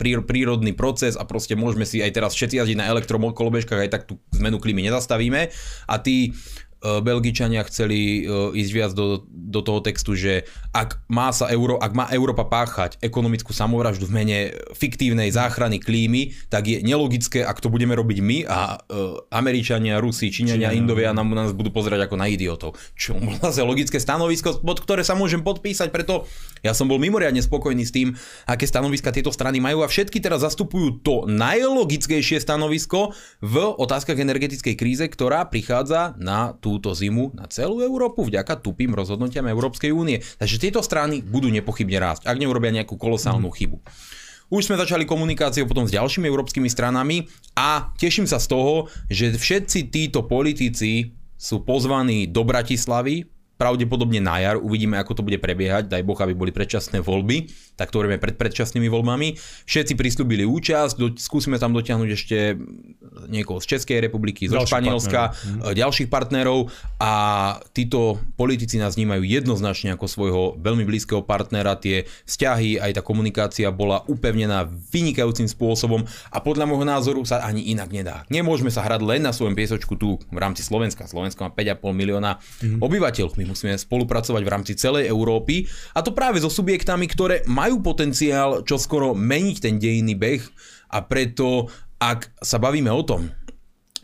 prírodný 0.00 0.72
proces 0.72 1.20
a 1.20 1.28
proste 1.28 1.52
môžeme 1.52 1.84
si 1.84 2.00
aj 2.00 2.16
teraz 2.16 2.32
všetci 2.32 2.56
jazdiť 2.56 2.80
na 2.80 2.88
elektrokolobežkách, 2.96 3.76
aj 3.76 3.92
tak 3.92 4.02
tú 4.08 4.16
zmenu 4.32 4.56
klímy 4.56 4.88
nezastavíme. 4.88 5.52
A 5.84 5.94
tí 6.00 6.32
E, 6.32 6.65
Belgičania 6.84 7.64
chceli 7.64 8.22
e, 8.22 8.52
ísť 8.52 8.72
viac 8.72 8.92
do, 8.92 9.24
do 9.26 9.60
toho 9.64 9.80
textu, 9.80 10.12
že 10.12 10.44
ak 10.76 11.00
má, 11.08 11.32
sa 11.32 11.48
Euró- 11.48 11.80
ak 11.80 11.92
má 11.96 12.04
Európa 12.12 12.44
páchať 12.44 13.00
ekonomickú 13.00 13.56
samovraždu 13.56 14.04
v 14.04 14.12
mene 14.12 14.38
fiktívnej 14.76 15.32
záchrany 15.32 15.80
klímy, 15.80 16.36
tak 16.52 16.68
je 16.68 16.84
nelogické, 16.84 17.40
ak 17.42 17.64
to 17.64 17.72
budeme 17.72 17.96
robiť 17.96 18.18
my 18.20 18.38
a 18.44 18.76
uh, 18.76 19.24
Američania, 19.32 20.02
Rusi, 20.02 20.28
Číňania, 20.28 20.68
Číňania. 20.68 20.78
Indovia 20.78 21.10
nám, 21.16 21.32
nás 21.32 21.56
budú 21.56 21.72
pozerať 21.72 22.06
ako 22.10 22.16
na 22.20 22.28
idiotov. 22.28 22.76
Čo 22.92 23.16
zase 23.44 23.64
logické 23.64 23.96
stanovisko, 23.96 24.60
pod 24.60 24.78
ktoré 24.84 25.00
sa 25.00 25.16
môžem 25.16 25.40
podpísať, 25.40 25.88
preto 25.88 26.28
ja 26.60 26.76
som 26.76 26.90
bol 26.90 27.00
mimoriadne 27.00 27.40
spokojný 27.40 27.88
s 27.88 27.94
tým, 27.94 28.12
aké 28.44 28.68
stanoviska 28.68 29.14
tieto 29.14 29.32
strany 29.32 29.62
majú 29.62 29.80
a 29.80 29.88
všetky 29.88 30.20
teraz 30.20 30.44
zastupujú 30.44 31.00
to 31.00 31.24
najlogickejšie 31.30 32.42
stanovisko 32.42 33.16
v 33.40 33.56
otázkach 33.80 34.18
energetickej 34.18 34.74
kríze, 34.74 35.04
ktorá 35.06 35.46
prichádza 35.48 36.18
na 36.18 36.52
tú 36.58 36.65
túto 36.66 36.90
zimu 36.90 37.30
na 37.38 37.46
celú 37.46 37.78
Európu 37.78 38.26
vďaka 38.26 38.58
tupým 38.58 38.90
rozhodnutiam 38.90 39.46
Európskej 39.46 39.94
únie. 39.94 40.18
Takže 40.42 40.58
tieto 40.58 40.82
strany 40.82 41.22
budú 41.22 41.46
nepochybne 41.46 42.02
rásť, 42.02 42.26
ak 42.26 42.42
neurobia 42.42 42.74
nejakú 42.74 42.98
kolosálnu 42.98 43.46
mm. 43.46 43.54
chybu. 43.54 43.78
Už 44.50 44.66
sme 44.66 44.78
začali 44.78 45.06
komunikáciu 45.06 45.66
potom 45.70 45.86
s 45.86 45.94
ďalšími 45.94 46.26
európskymi 46.26 46.66
stranami 46.66 47.30
a 47.54 47.94
teším 47.94 48.26
sa 48.26 48.42
z 48.42 48.50
toho, 48.50 48.90
že 49.06 49.30
všetci 49.34 49.90
títo 49.94 50.26
politici 50.26 51.14
sú 51.38 51.62
pozvaní 51.62 52.26
do 52.26 52.42
Bratislavy 52.42 53.26
pravdepodobne 53.56 54.20
na 54.20 54.36
jar, 54.36 54.56
uvidíme 54.60 55.00
ako 55.00 55.16
to 55.16 55.22
bude 55.24 55.40
prebiehať, 55.40 55.88
daj 55.88 56.04
Boh, 56.04 56.16
aby 56.20 56.36
boli 56.36 56.52
predčasné 56.52 57.00
voľby, 57.00 57.48
tak 57.76 57.88
to 57.88 58.04
robíme 58.04 58.20
pred 58.20 58.36
predčasnými 58.36 58.88
voľbami. 58.92 59.36
Všetci 59.64 59.96
prislúbili 59.96 60.44
účasť, 60.44 60.94
do, 61.00 61.12
skúsime 61.16 61.56
tam 61.56 61.72
dotiahnuť 61.72 62.10
ešte 62.12 62.56
niekoho 63.28 63.58
z 63.60 63.76
Českej 63.76 64.04
republiky, 64.04 64.48
zo 64.48 64.60
Ďalší 64.60 64.70
Španielska, 64.70 65.20
partnerov. 65.32 65.56
Mhm. 65.56 65.76
ďalších 65.76 66.08
partnerov 66.12 66.58
a 67.00 67.12
títo 67.72 68.20
politici 68.36 68.76
nás 68.76 68.96
vnímajú 69.00 69.24
jednoznačne 69.24 69.96
ako 69.96 70.06
svojho 70.06 70.42
veľmi 70.60 70.84
blízkeho 70.84 71.24
partnera, 71.24 71.80
tie 71.80 72.04
vzťahy, 72.28 72.80
aj 72.80 73.00
tá 73.00 73.02
komunikácia 73.02 73.68
bola 73.72 74.04
upevnená 74.06 74.68
vynikajúcim 74.68 75.48
spôsobom 75.48 76.04
a 76.32 76.38
podľa 76.40 76.68
môjho 76.68 76.86
názoru 76.86 77.20
sa 77.24 77.40
ani 77.42 77.72
inak 77.72 77.88
nedá. 77.90 78.22
Nemôžeme 78.28 78.68
sa 78.68 78.84
hrať 78.84 79.00
len 79.02 79.24
na 79.24 79.32
svojom 79.32 79.56
piesočku 79.56 79.96
tu 79.96 80.20
v 80.20 80.38
rámci 80.38 80.60
Slovenska. 80.60 81.08
Slovensko 81.08 81.48
má 81.48 81.50
5,5 81.50 81.82
milióna 81.92 82.38
mm. 82.38 82.84
obyvateľov 82.84 83.36
musíme 83.46 83.74
spolupracovať 83.74 84.42
v 84.42 84.52
rámci 84.52 84.72
celej 84.78 85.10
Európy 85.10 85.66
a 85.92 86.00
to 86.00 86.14
práve 86.14 86.38
so 86.38 86.48
subjektami, 86.48 87.10
ktoré 87.10 87.42
majú 87.50 87.65
potenciál 87.82 88.62
čoskoro 88.62 89.18
meniť 89.18 89.56
ten 89.58 89.82
dejinný 89.82 90.14
beh 90.14 90.42
a 90.94 91.02
preto 91.02 91.66
ak 91.98 92.30
sa 92.38 92.60
bavíme 92.60 92.92
o 92.92 93.02
tom, 93.02 93.32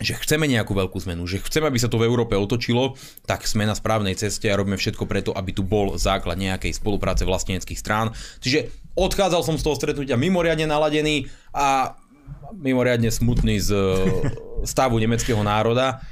že 0.03 0.19
chceme 0.19 0.49
nejakú 0.49 0.75
veľkú 0.75 0.99
zmenu, 1.07 1.23
že 1.29 1.39
chceme, 1.39 1.71
aby 1.71 1.79
sa 1.79 1.87
to 1.87 2.01
v 2.01 2.09
Európe 2.09 2.35
otočilo, 2.35 2.99
tak 3.23 3.47
sme 3.47 3.63
na 3.63 3.77
správnej 3.77 4.19
ceste 4.19 4.51
a 4.51 4.59
robíme 4.59 4.75
všetko 4.75 5.07
preto, 5.07 5.31
aby 5.31 5.55
tu 5.55 5.63
bol 5.63 5.95
základ 5.95 6.35
nejakej 6.35 6.75
spolupráce 6.75 7.23
vlasteneckých 7.23 7.79
strán. 7.79 8.11
Čiže 8.43 8.73
odchádzal 8.99 9.41
som 9.45 9.55
z 9.55 9.63
toho 9.63 9.79
stretnutia 9.79 10.19
mimoriadne 10.19 10.67
naladený 10.67 11.31
a 11.55 11.95
mimoriadne 12.51 13.07
smutný 13.13 13.63
z 13.63 13.71
stavu 14.67 14.99
nemeckého 14.99 15.39
národa 15.39 16.03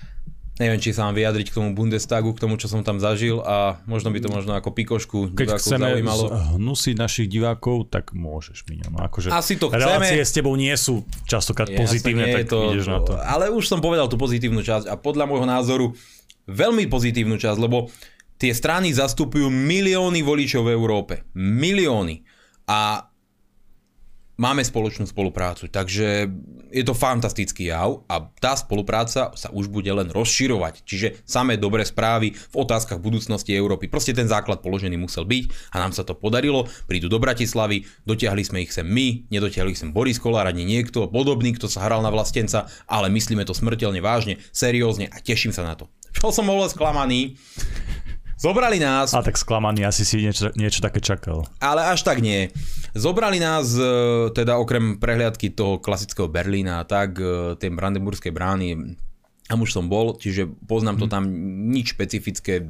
neviem, 0.62 0.78
či 0.78 0.94
sa 0.94 1.10
mám 1.10 1.18
vyjadriť 1.18 1.50
k 1.50 1.56
tomu 1.58 1.74
Bundestagu, 1.74 2.30
k 2.38 2.40
tomu, 2.46 2.62
čo 2.62 2.70
som 2.70 2.86
tam 2.86 3.02
zažil 3.02 3.42
a 3.42 3.82
možno 3.90 4.14
by 4.14 4.22
to 4.22 4.30
možno 4.30 4.54
ako 4.54 4.70
pikošku 4.70 5.34
Keď 5.34 5.58
chceme 5.58 5.98
zaujímalo. 5.98 6.30
hnusiť 6.62 6.96
našich 6.96 7.28
divákov, 7.28 7.90
tak 7.90 8.14
môžeš, 8.14 8.70
Miňo. 8.70 8.94
No, 8.94 9.02
akože 9.02 9.34
Asi 9.34 9.58
to 9.58 9.74
chceme. 9.74 9.82
Relácie 9.82 10.22
s 10.22 10.30
tebou 10.30 10.54
nie 10.54 10.72
sú 10.78 11.02
častokrát 11.26 11.74
pozitívne, 11.74 12.30
tak 12.30 12.54
to, 12.54 12.78
ideš 12.78 12.86
na 12.86 13.02
to. 13.02 13.18
Ale 13.18 13.50
už 13.50 13.66
som 13.66 13.82
povedal 13.82 14.06
tú 14.06 14.22
pozitívnu 14.22 14.62
časť 14.62 14.86
a 14.86 14.96
podľa 14.96 15.26
môjho 15.26 15.50
názoru 15.50 15.98
veľmi 16.46 16.86
pozitívnu 16.86 17.42
časť, 17.42 17.58
lebo 17.58 17.90
tie 18.38 18.54
strany 18.54 18.94
zastupujú 18.94 19.50
milióny 19.50 20.22
voličov 20.22 20.70
v 20.70 20.74
Európe. 20.78 21.26
Milióny. 21.34 22.22
A 22.70 23.11
máme 24.40 24.64
spoločnú 24.64 25.08
spoluprácu, 25.08 25.68
takže 25.68 26.30
je 26.72 26.84
to 26.88 26.96
fantastický 26.96 27.68
jav 27.70 28.04
a 28.08 28.32
tá 28.40 28.56
spolupráca 28.56 29.36
sa 29.36 29.50
už 29.52 29.68
bude 29.68 29.92
len 29.92 30.08
rozširovať. 30.08 30.88
Čiže 30.88 31.08
samé 31.28 31.60
dobré 31.60 31.84
správy 31.84 32.32
v 32.34 32.56
otázkach 32.56 33.04
budúcnosti 33.04 33.52
Európy. 33.52 33.92
Proste 33.92 34.16
ten 34.16 34.32
základ 34.32 34.64
položený 34.64 34.96
musel 34.96 35.28
byť 35.28 35.76
a 35.76 35.84
nám 35.84 35.92
sa 35.92 36.08
to 36.08 36.16
podarilo. 36.16 36.66
Prídu 36.88 37.12
do 37.12 37.20
Bratislavy, 37.20 37.84
dotiahli 38.08 38.44
sme 38.48 38.64
ich 38.64 38.72
sem 38.72 38.88
my, 38.88 39.28
nedotiahli 39.28 39.76
sem 39.76 39.92
Boris 39.92 40.18
Kolár 40.18 40.48
ani 40.48 40.64
niekto 40.64 41.12
podobný, 41.12 41.52
kto 41.56 41.68
sa 41.68 41.84
hral 41.84 42.00
na 42.00 42.10
vlastenca, 42.10 42.72
ale 42.88 43.12
myslíme 43.12 43.44
to 43.44 43.52
smrteľne 43.52 44.00
vážne, 44.00 44.40
seriózne 44.56 45.12
a 45.12 45.20
teším 45.20 45.52
sa 45.52 45.68
na 45.68 45.76
to. 45.76 45.92
Čo 46.12 46.36
som 46.36 46.48
bol 46.48 46.64
sklamaný, 46.68 47.40
Zobrali 48.42 48.82
nás... 48.82 49.14
A 49.14 49.22
tak 49.22 49.38
sklamaný, 49.38 49.86
asi 49.86 50.02
si 50.02 50.18
niečo, 50.18 50.50
niečo 50.58 50.82
také 50.82 50.98
čakal. 50.98 51.46
Ale 51.62 51.86
až 51.86 52.02
tak 52.02 52.26
nie. 52.26 52.50
Zobrali 52.98 53.38
nás, 53.38 53.78
e, 53.78 53.86
teda 54.34 54.58
okrem 54.58 54.98
prehliadky 54.98 55.54
toho 55.54 55.78
klasického 55.78 56.26
Berlína 56.26 56.82
a 56.82 56.88
tak, 56.90 57.22
e, 57.22 57.54
tie 57.62 57.70
brandenburské 57.70 58.34
brány, 58.34 58.98
tam 59.46 59.62
už 59.62 59.70
som 59.70 59.86
bol, 59.86 60.18
čiže 60.18 60.50
poznám 60.66 60.98
to 60.98 61.06
mhm. 61.06 61.14
tam 61.14 61.24
nič 61.70 61.94
špecifické, 61.94 62.66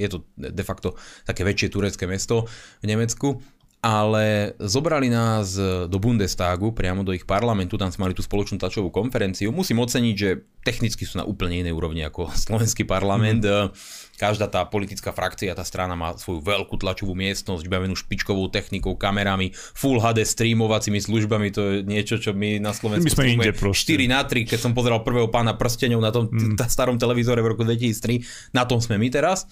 je 0.00 0.08
to 0.08 0.24
de 0.40 0.64
facto 0.64 0.96
také 1.28 1.44
väčšie 1.44 1.68
turecké 1.68 2.08
mesto 2.08 2.48
v 2.80 2.88
Nemecku 2.88 3.44
ale 3.80 4.52
zobrali 4.60 5.08
nás 5.08 5.56
do 5.88 5.98
Bundestagu, 5.98 6.68
priamo 6.76 7.00
do 7.00 7.16
ich 7.16 7.24
parlamentu, 7.24 7.80
tam 7.80 7.88
sme 7.88 8.08
mali 8.08 8.14
tú 8.14 8.20
spoločnú 8.20 8.60
tlačovú 8.60 8.92
konferenciu. 8.92 9.48
Musím 9.56 9.80
oceniť, 9.80 10.14
že 10.20 10.44
technicky 10.60 11.08
sú 11.08 11.16
na 11.16 11.24
úplne 11.24 11.64
inej 11.64 11.72
úrovni 11.72 12.04
ako 12.04 12.28
slovenský 12.44 12.84
parlament. 12.84 13.40
Mm. 13.40 13.72
Každá 14.20 14.52
tá 14.52 14.68
politická 14.68 15.16
frakcia, 15.16 15.56
tá 15.56 15.64
strana 15.64 15.96
má 15.96 16.12
svoju 16.12 16.44
veľkú 16.44 16.76
tlačovú 16.76 17.16
miestnosť, 17.16 17.64
vybavenú 17.64 17.96
špičkovou 17.96 18.52
technikou, 18.52 18.92
kamerami, 19.00 19.56
full 19.56 19.96
HD 19.96 20.28
streamovacími 20.28 21.00
službami, 21.00 21.48
to 21.48 21.60
je 21.64 21.76
niečo, 21.88 22.20
čo 22.20 22.36
my 22.36 22.60
na 22.60 22.76
Slovensku 22.76 23.08
my 23.08 23.16
sme 23.16 23.32
inde 23.32 23.56
4 23.56 23.72
na 24.12 24.20
3, 24.20 24.44
keď 24.44 24.60
som 24.60 24.76
pozeral 24.76 25.00
prvého 25.00 25.32
pána 25.32 25.56
prsteňov 25.56 26.00
na 26.04 26.12
tom 26.12 26.28
mm. 26.28 26.60
starom 26.68 27.00
televízore 27.00 27.40
v 27.40 27.56
roku 27.56 27.64
2003, 27.64 28.52
na 28.52 28.68
tom 28.68 28.76
sme 28.84 29.00
my 29.00 29.08
teraz. 29.08 29.48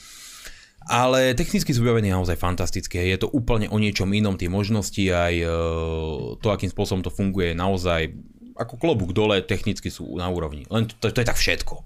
Ale 0.88 1.37
technicky 1.37 1.77
sú 1.77 1.85
vybavení 1.85 2.09
naozaj 2.09 2.40
fantastické. 2.40 3.12
Je 3.12 3.20
to 3.20 3.29
úplne 3.29 3.68
o 3.68 3.77
niečom 3.77 4.09
inom, 4.09 4.40
tie 4.40 4.48
možnosti 4.48 5.05
aj 5.05 5.35
e, 5.37 5.46
to, 6.40 6.48
akým 6.48 6.72
spôsobom 6.72 7.05
to 7.05 7.12
funguje, 7.12 7.53
naozaj 7.53 8.09
ako 8.59 8.74
klobúk 8.81 9.12
dole, 9.12 9.44
technicky 9.44 9.92
sú 9.92 10.16
na 10.16 10.27
úrovni. 10.27 10.66
Len 10.72 10.88
to, 10.88 10.96
to, 10.98 11.12
to 11.12 11.20
je 11.22 11.29
tak 11.29 11.38
všetko. 11.38 11.85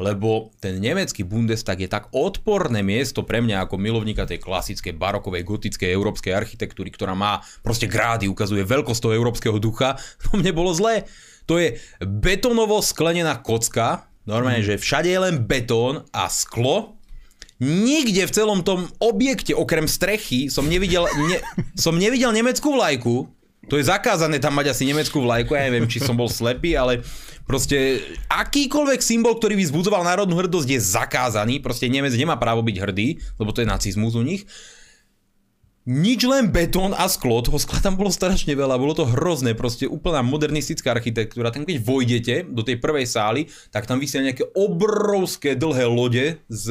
Lebo 0.00 0.50
ten 0.58 0.80
nemecký 0.80 1.28
Bundestag 1.28 1.84
je 1.84 1.88
tak 1.88 2.08
odporné 2.16 2.80
miesto 2.80 3.20
pre 3.22 3.44
mňa 3.44 3.68
ako 3.68 3.76
milovníka 3.76 4.24
tej 4.24 4.40
klasickej 4.40 4.96
barokovej, 4.96 5.44
gotickej 5.44 5.92
európskej 5.92 6.32
architektúry, 6.32 6.88
ktorá 6.88 7.12
má 7.12 7.44
proste 7.60 7.84
grády, 7.84 8.24
ukazuje 8.26 8.64
veľkosť 8.64 9.00
toho 9.00 9.16
európskeho 9.16 9.56
ducha. 9.60 9.94
To 10.26 10.40
mne 10.40 10.52
bolo 10.56 10.72
zlé. 10.72 11.06
To 11.46 11.58
je 11.58 11.78
betonovo 12.02 12.82
sklenená 12.82 13.38
kocka, 13.40 14.10
normálne, 14.26 14.62
mm. 14.62 14.68
že 14.74 14.80
všade 14.80 15.10
je 15.10 15.20
len 15.20 15.36
betón 15.44 16.06
a 16.14 16.30
sklo 16.30 16.99
Nikde 17.60 18.24
v 18.24 18.32
celom 18.32 18.64
tom 18.64 18.88
objekte, 18.98 19.52
okrem 19.52 19.84
strechy, 19.84 20.48
som 20.48 20.64
nevidel, 20.64 21.04
ne, 21.28 21.38
som 21.84 21.92
nevidel 21.92 22.32
nemeckú 22.32 22.72
vlajku. 22.72 23.28
To 23.68 23.76
je 23.76 23.86
zakázané 23.86 24.40
tam 24.40 24.56
mať 24.56 24.72
asi 24.72 24.88
nemeckú 24.88 25.22
vlajku, 25.22 25.54
ja 25.54 25.68
neviem, 25.68 25.86
či 25.86 26.00
som 26.00 26.16
bol 26.16 26.26
slepý, 26.26 26.74
ale 26.74 27.04
proste 27.44 28.02
akýkoľvek 28.26 28.98
symbol, 29.04 29.36
ktorý 29.36 29.60
by 29.60 29.64
vzbudzoval 29.68 30.02
národnú 30.02 30.34
hrdosť 30.40 30.68
je 30.74 30.80
zakázaný. 30.80 31.54
Proste 31.62 31.86
Nemec 31.86 32.16
nemá 32.16 32.40
právo 32.40 32.64
byť 32.64 32.76
hrdý, 32.80 33.20
lebo 33.38 33.52
to 33.54 33.62
je 33.62 33.70
nacizmus 33.70 34.16
u 34.16 34.24
nich 34.24 34.48
nič 35.90 36.22
len 36.22 36.54
betón 36.54 36.94
a 36.94 37.10
sklo, 37.10 37.42
toho 37.42 37.58
skla 37.58 37.82
tam 37.82 37.98
bolo 37.98 38.14
strašne 38.14 38.54
veľa, 38.54 38.78
bolo 38.78 38.94
to 38.94 39.10
hrozné, 39.10 39.58
proste 39.58 39.90
úplná 39.90 40.22
modernistická 40.22 40.94
architektúra. 40.94 41.50
Tam 41.50 41.66
keď 41.66 41.82
vojdete 41.82 42.34
do 42.46 42.62
tej 42.62 42.78
prvej 42.78 43.10
sály, 43.10 43.50
tak 43.74 43.90
tam 43.90 43.98
vysia 43.98 44.22
nejaké 44.22 44.46
obrovské 44.54 45.58
dlhé 45.58 45.90
lode 45.90 46.38
z, 46.46 46.64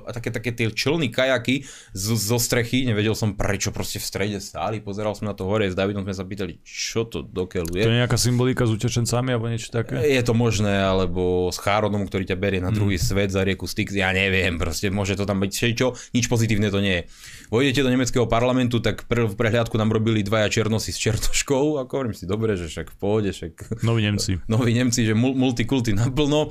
a 0.00 0.10
také, 0.16 0.32
také 0.32 0.56
tie 0.56 0.72
člny 0.72 1.12
kajaky 1.12 1.68
z, 1.92 2.04
zo 2.16 2.40
strechy, 2.40 2.88
nevedel 2.88 3.12
som 3.12 3.36
prečo 3.36 3.68
proste 3.68 4.00
v 4.00 4.08
strede 4.08 4.38
sály, 4.40 4.80
pozeral 4.80 5.12
som 5.12 5.28
na 5.28 5.36
to 5.36 5.44
hore, 5.44 5.68
s 5.68 5.76
Davidom 5.76 6.08
sme 6.08 6.16
sa 6.16 6.24
pýtali, 6.24 6.64
čo 6.64 7.04
to 7.04 7.20
dokeľu 7.20 7.76
je. 7.76 7.84
To 7.84 7.92
je 7.92 8.00
nejaká 8.00 8.16
symbolika 8.16 8.64
s 8.64 8.72
utečencami 8.72 9.36
alebo 9.36 9.52
niečo 9.52 9.68
také? 9.68 10.00
Je 10.08 10.24
to 10.24 10.32
možné, 10.32 10.80
alebo 10.80 11.52
s 11.52 11.60
Chárodom, 11.60 12.08
ktorý 12.08 12.24
ťa 12.24 12.40
berie 12.40 12.64
na 12.64 12.72
druhý 12.72 12.96
hmm. 12.96 13.04
svet 13.04 13.28
za 13.28 13.44
rieku 13.44 13.68
Styx, 13.68 13.92
ja 13.92 14.08
neviem, 14.16 14.56
proste 14.56 14.88
môže 14.88 15.20
to 15.20 15.28
tam 15.28 15.44
byť 15.44 15.76
čo, 15.76 15.92
nič 16.16 16.32
pozitívne 16.32 16.72
to 16.72 16.80
nie 16.80 17.04
je. 17.04 17.43
Vojdete 17.52 17.84
do 17.84 17.90
nemeckého 17.92 18.26
parlamentu, 18.26 18.80
tak 18.80 19.04
pr- 19.04 19.28
v 19.28 19.36
prehliadku 19.36 19.76
nám 19.76 19.92
robili 19.92 20.24
dvaja 20.24 20.48
černosi 20.48 20.92
s 20.92 20.98
čertoškou, 20.98 21.76
ako 21.80 21.90
hovorím 21.92 22.16
si, 22.16 22.24
dobre, 22.24 22.56
že 22.56 22.68
však 22.68 22.92
v 22.92 22.96
pohode, 22.96 23.30
však... 23.32 23.52
Noví 23.88 24.02
Nemci. 24.02 24.40
Noví 24.52 24.72
Nemci, 24.74 25.04
že 25.04 25.14
multikulty 25.14 25.92
naplno. 25.92 26.48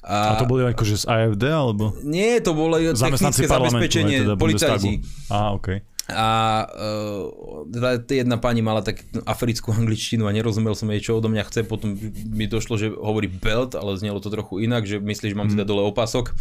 A, 0.00 0.32
a 0.32 0.40
to 0.40 0.48
boli 0.48 0.64
akože 0.64 0.96
z 0.96 1.04
AFD, 1.04 1.44
alebo? 1.44 1.92
Nie, 2.08 2.40
to 2.40 2.56
bolo 2.56 2.80
technické 2.80 3.44
zabezpečenie, 3.44 4.24
teda 4.24 4.36
policajti. 4.40 5.04
Á, 5.28 5.52
okay. 5.52 5.84
A 6.12 6.28
uh, 6.66 7.64
teda 7.70 8.02
jedna 8.04 8.36
pani 8.36 8.60
mala 8.60 8.82
tak 8.82 9.06
africkú 9.24 9.70
angličtinu 9.70 10.26
a 10.26 10.34
nerozumel 10.34 10.74
som 10.74 10.90
jej, 10.90 11.00
čo 11.00 11.18
odo 11.18 11.30
mňa 11.30 11.46
chce. 11.48 11.64
Potom 11.64 11.94
mi 12.30 12.50
došlo, 12.50 12.76
že 12.76 12.90
hovorí 12.90 13.30
belt, 13.30 13.78
ale 13.78 13.96
znelo 13.96 14.18
to 14.18 14.28
trochu 14.28 14.66
inak, 14.66 14.84
že 14.84 14.98
myslíš, 15.00 15.32
že 15.32 15.38
mám 15.38 15.48
teda 15.48 15.64
dole 15.64 15.86
opasok. 15.86 16.34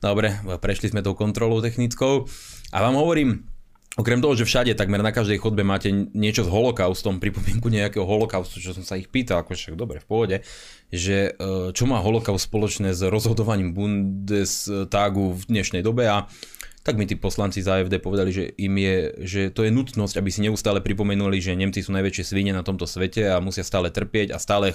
Dobre, 0.00 0.40
prešli 0.64 0.90
sme 0.90 1.04
tou 1.04 1.12
kontrolou 1.12 1.60
technickou. 1.60 2.24
A 2.72 2.78
vám 2.80 2.96
hovorím, 2.96 3.44
Okrem 3.98 4.22
toho, 4.22 4.38
že 4.38 4.46
všade, 4.46 4.78
takmer 4.78 5.02
na 5.02 5.10
každej 5.10 5.42
chodbe 5.42 5.66
máte 5.66 5.90
niečo 5.90 6.46
s 6.46 6.48
holokaustom, 6.48 7.18
pripomienku 7.18 7.66
nejakého 7.66 8.06
holokaustu, 8.06 8.62
čo 8.62 8.70
som 8.70 8.86
sa 8.86 8.94
ich 8.94 9.10
pýtal, 9.10 9.42
ako 9.42 9.58
však 9.58 9.74
dobre, 9.74 9.98
v 9.98 10.06
pohode, 10.06 10.36
že 10.94 11.34
e, 11.34 11.74
čo 11.74 11.90
má 11.90 11.98
holokaust 11.98 12.46
spoločné 12.46 12.94
s 12.94 13.02
rozhodovaním 13.02 13.74
Bundestagu 13.74 15.34
v 15.34 15.42
dnešnej 15.42 15.82
dobe 15.82 16.06
a 16.06 16.30
tak 16.80 16.96
mi 16.96 17.04
tí 17.04 17.12
poslanci 17.12 17.60
z 17.60 17.68
AFD 17.68 18.00
povedali, 18.00 18.32
že 18.32 18.44
im 18.56 18.74
je, 18.80 18.96
že 19.20 19.40
to 19.52 19.68
je 19.68 19.70
nutnosť, 19.72 20.16
aby 20.16 20.30
si 20.32 20.40
neustále 20.40 20.80
pripomenuli, 20.80 21.36
že 21.36 21.52
Nemci 21.52 21.84
sú 21.84 21.92
najväčšie 21.92 22.24
svine 22.24 22.56
na 22.56 22.64
tomto 22.64 22.88
svete 22.88 23.28
a 23.28 23.36
musia 23.44 23.60
stále 23.60 23.92
trpieť 23.92 24.32
a 24.32 24.40
stále 24.40 24.72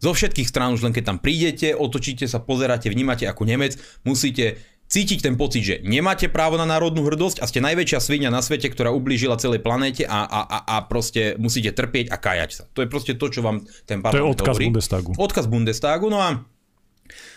Zo 0.00 0.16
všetkých 0.16 0.48
strán 0.48 0.72
už 0.72 0.88
len 0.88 0.96
keď 0.96 1.04
tam 1.12 1.18
prídete, 1.20 1.76
otočíte 1.76 2.24
sa, 2.24 2.40
pozeráte, 2.40 2.88
vnímate 2.88 3.28
ako 3.28 3.44
Nemec, 3.44 3.76
musíte 4.08 4.56
cítiť 4.88 5.20
ten 5.20 5.36
pocit, 5.36 5.62
že 5.62 5.76
nemáte 5.84 6.32
právo 6.32 6.56
na 6.56 6.64
národnú 6.64 7.04
hrdosť 7.04 7.44
a 7.44 7.48
ste 7.48 7.60
najväčšia 7.60 8.00
svinia 8.00 8.32
na 8.32 8.40
svete, 8.40 8.72
ktorá 8.72 8.88
ublížila 8.88 9.36
celej 9.36 9.60
planéte 9.60 10.08
a, 10.08 10.24
a, 10.24 10.40
a, 10.48 10.58
a 10.64 10.76
proste 10.88 11.36
musíte 11.36 11.76
trpieť 11.76 12.08
a 12.08 12.16
kajať 12.16 12.50
sa. 12.56 12.64
To 12.72 12.80
je 12.80 12.88
proste 12.88 13.12
to, 13.20 13.28
čo 13.28 13.44
vám 13.44 13.68
ten 13.84 14.00
parlament 14.00 14.16
To 14.16 14.20
je 14.24 14.32
odkaz 14.32 14.54
hovorí. 14.56 14.66
Bundestagu. 14.72 15.10
Odkaz 15.20 15.44
Bundestagu, 15.44 16.08
no 16.08 16.24
a 16.24 16.40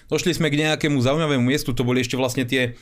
došli 0.07 0.31
sme 0.31 0.47
k 0.47 0.63
nejakému 0.63 0.95
zaujímavému 1.03 1.43
miestu, 1.43 1.75
to 1.75 1.83
boli 1.83 1.99
ešte 1.99 2.15
vlastne 2.15 2.47
tie 2.47 2.79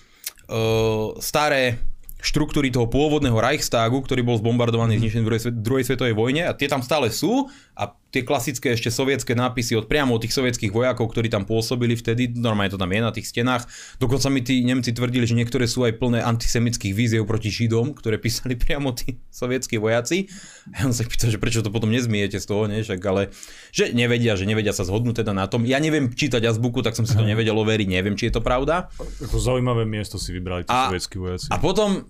staré 1.22 1.78
štruktúry 2.20 2.68
toho 2.68 2.92
pôvodného 2.92 3.40
Reichstagu, 3.40 3.96
ktorý 4.04 4.28
bol 4.28 4.36
zbombardovaný 4.36 5.00
zničený 5.00 5.24
v 5.24 5.28
druhej, 5.28 5.42
druhej 5.56 5.86
svetovej 5.88 6.16
vojne 6.20 6.44
a 6.44 6.52
tie 6.52 6.68
tam 6.68 6.84
stále 6.84 7.08
sú 7.08 7.48
a 7.80 7.88
tie 8.10 8.26
klasické 8.26 8.74
ešte 8.74 8.90
sovietské 8.90 9.38
nápisy 9.38 9.78
od 9.78 9.86
priamo 9.86 10.18
od 10.18 10.22
tých 10.26 10.34
sovietských 10.34 10.74
vojakov, 10.74 11.14
ktorí 11.14 11.30
tam 11.30 11.46
pôsobili 11.46 11.94
vtedy, 11.94 12.34
normálne 12.34 12.74
to 12.74 12.82
tam 12.82 12.90
je 12.90 13.02
na 13.02 13.14
tých 13.14 13.30
stenách. 13.30 13.70
Dokonca 14.02 14.34
mi 14.34 14.42
tí 14.42 14.66
Nemci 14.66 14.90
tvrdili, 14.94 15.30
že 15.30 15.38
niektoré 15.38 15.70
sú 15.70 15.86
aj 15.86 16.02
plné 16.02 16.26
antisemických 16.26 16.94
víziev 16.94 17.30
proti 17.30 17.54
Židom, 17.54 17.94
ktoré 17.94 18.18
písali 18.18 18.58
priamo 18.64 18.98
tí 18.98 19.22
sovietskí 19.30 19.78
vojaci. 19.78 20.26
A 20.74 20.90
on 20.90 20.94
sa 20.94 21.06
pýta, 21.06 21.30
že 21.30 21.38
prečo 21.38 21.62
to 21.62 21.70
potom 21.70 21.94
nezmiete 21.94 22.42
z 22.42 22.46
toho, 22.50 22.66
nie? 22.66 22.82
Však, 22.82 23.00
ale 23.06 23.30
že 23.70 23.94
nevedia, 23.94 24.34
že 24.34 24.50
nevedia 24.50 24.74
sa 24.74 24.82
zhodnúť 24.82 25.22
teda 25.22 25.34
na 25.38 25.46
tom. 25.46 25.70
Ja 25.70 25.78
neviem 25.78 26.10
čítať 26.10 26.42
azbuku, 26.50 26.82
tak 26.82 26.98
som 26.98 27.06
si 27.06 27.14
to 27.14 27.22
nevedel 27.22 27.54
overiť, 27.62 27.88
neviem, 27.90 28.18
či 28.18 28.34
je 28.34 28.38
to 28.38 28.42
pravda. 28.42 28.90
Ako 28.98 29.38
zaujímavé 29.38 29.86
miesto 29.86 30.18
si 30.18 30.34
vybrali 30.34 30.66
tí 30.66 30.74
a, 30.74 30.90
sovietskí 30.90 31.22
vojaci. 31.22 31.48
A 31.54 31.62
potom 31.62 32.10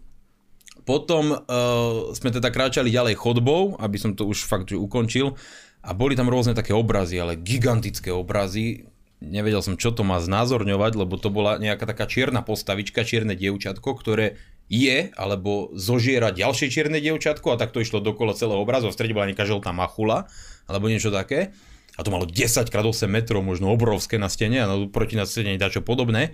potom 0.89 1.37
uh, 1.37 2.09
sme 2.17 2.33
teda 2.33 2.49
kráčali 2.49 2.89
ďalej 2.89 3.13
chodbou, 3.13 3.77
aby 3.77 4.01
som 4.01 4.17
to 4.17 4.25
už 4.25 4.49
fakt 4.49 4.73
ukončil. 4.73 5.37
A 5.79 5.95
boli 5.95 6.13
tam 6.19 6.27
rôzne 6.27 6.51
také 6.51 6.75
obrazy, 6.75 7.15
ale 7.19 7.39
gigantické 7.39 8.11
obrazy. 8.11 8.89
Nevedel 9.23 9.63
som, 9.63 9.75
čo 9.79 9.91
to 9.91 10.03
má 10.03 10.19
znázorňovať, 10.19 10.91
lebo 10.95 11.15
to 11.19 11.31
bola 11.31 11.59
nejaká 11.59 11.87
taká 11.87 12.07
čierna 12.07 12.43
postavička, 12.43 13.07
čierne 13.07 13.35
dievčatko, 13.35 13.95
ktoré 13.95 14.39
je, 14.69 15.09
alebo 15.17 15.73
zožiera 15.73 16.29
ďalšie 16.29 16.69
čierne 16.69 17.01
dievčatko 17.01 17.55
a 17.55 17.59
tak 17.59 17.73
to 17.73 17.81
išlo 17.81 17.99
dokola 17.99 18.37
celého 18.37 18.61
obrazu. 18.61 18.91
V 18.91 18.95
strede 18.95 19.17
bola 19.17 19.27
nejaká 19.27 19.43
žltá 19.43 19.73
machula, 19.73 20.29
alebo 20.69 20.87
niečo 20.87 21.09
také. 21.09 21.51
A 21.99 22.05
to 22.05 22.15
malo 22.15 22.23
10 22.23 22.47
x 22.47 22.71
8 22.71 23.11
metrov, 23.11 23.43
možno 23.43 23.75
obrovské 23.75 24.15
na 24.15 24.31
stene 24.31 24.63
a 24.63 24.71
proti 24.87 25.19
na 25.19 25.27
stene 25.27 25.59
dačo 25.59 25.83
podobné. 25.83 26.31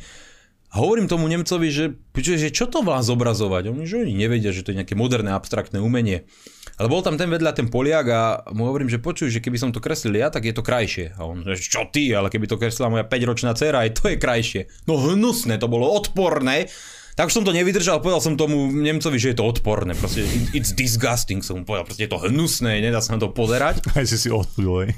A 0.75 0.83
hovorím 0.83 1.07
tomu 1.07 1.31
Nemcovi, 1.31 1.71
že, 1.71 1.95
že 2.19 2.51
čo 2.51 2.67
to 2.67 2.83
má 2.83 2.99
zobrazovať? 2.99 3.71
Oni, 3.71 3.87
že 3.87 4.03
oni 4.03 4.13
nevedia, 4.13 4.51
že 4.51 4.61
to 4.61 4.75
je 4.75 4.83
nejaké 4.83 4.93
moderné 4.93 5.31
abstraktné 5.31 5.79
umenie. 5.79 6.27
Ale 6.75 6.91
bol 6.91 6.99
tam 6.99 7.15
ten 7.15 7.31
vedľa 7.31 7.55
ten 7.55 7.71
Poliak 7.71 8.07
a 8.11 8.21
mu 8.51 8.67
hovorím, 8.67 8.91
že 8.91 8.99
počuj, 8.99 9.31
že 9.31 9.39
keby 9.39 9.55
som 9.55 9.71
to 9.71 9.79
kreslil 9.79 10.11
ja, 10.19 10.27
tak 10.27 10.43
je 10.43 10.51
to 10.51 10.59
krajšie. 10.59 11.15
A 11.15 11.23
on, 11.23 11.47
že 11.47 11.55
čo 11.55 11.87
ty, 11.87 12.11
ale 12.11 12.27
keby 12.27 12.51
to 12.51 12.59
kreslila 12.59 12.91
moja 12.91 13.07
5-ročná 13.07 13.55
dcera, 13.55 13.87
aj 13.87 13.95
to 13.95 14.11
je 14.11 14.19
krajšie. 14.19 14.61
No 14.83 14.99
hnusné, 14.99 15.55
to 15.55 15.71
bolo 15.71 15.87
odporné. 15.87 16.67
Tak 17.15 17.31
už 17.31 17.39
som 17.39 17.47
to 17.47 17.55
nevydržal, 17.55 18.03
povedal 18.03 18.19
som 18.19 18.35
tomu 18.35 18.67
Nemcovi, 18.75 19.15
že 19.15 19.31
je 19.31 19.39
to 19.39 19.47
odporné, 19.47 19.95
proste 19.95 20.27
it's 20.51 20.75
disgusting, 20.75 21.39
som 21.39 21.59
mu 21.59 21.63
povedal, 21.63 21.87
proste 21.87 22.03
je 22.03 22.11
to 22.11 22.19
hnusné, 22.19 22.83
nedá 22.83 22.99
sa 22.99 23.15
na 23.15 23.23
to 23.23 23.31
pozerať. 23.31 23.79
Aj 23.95 24.03
si 24.03 24.19
si 24.19 24.27
odplil, 24.27 24.91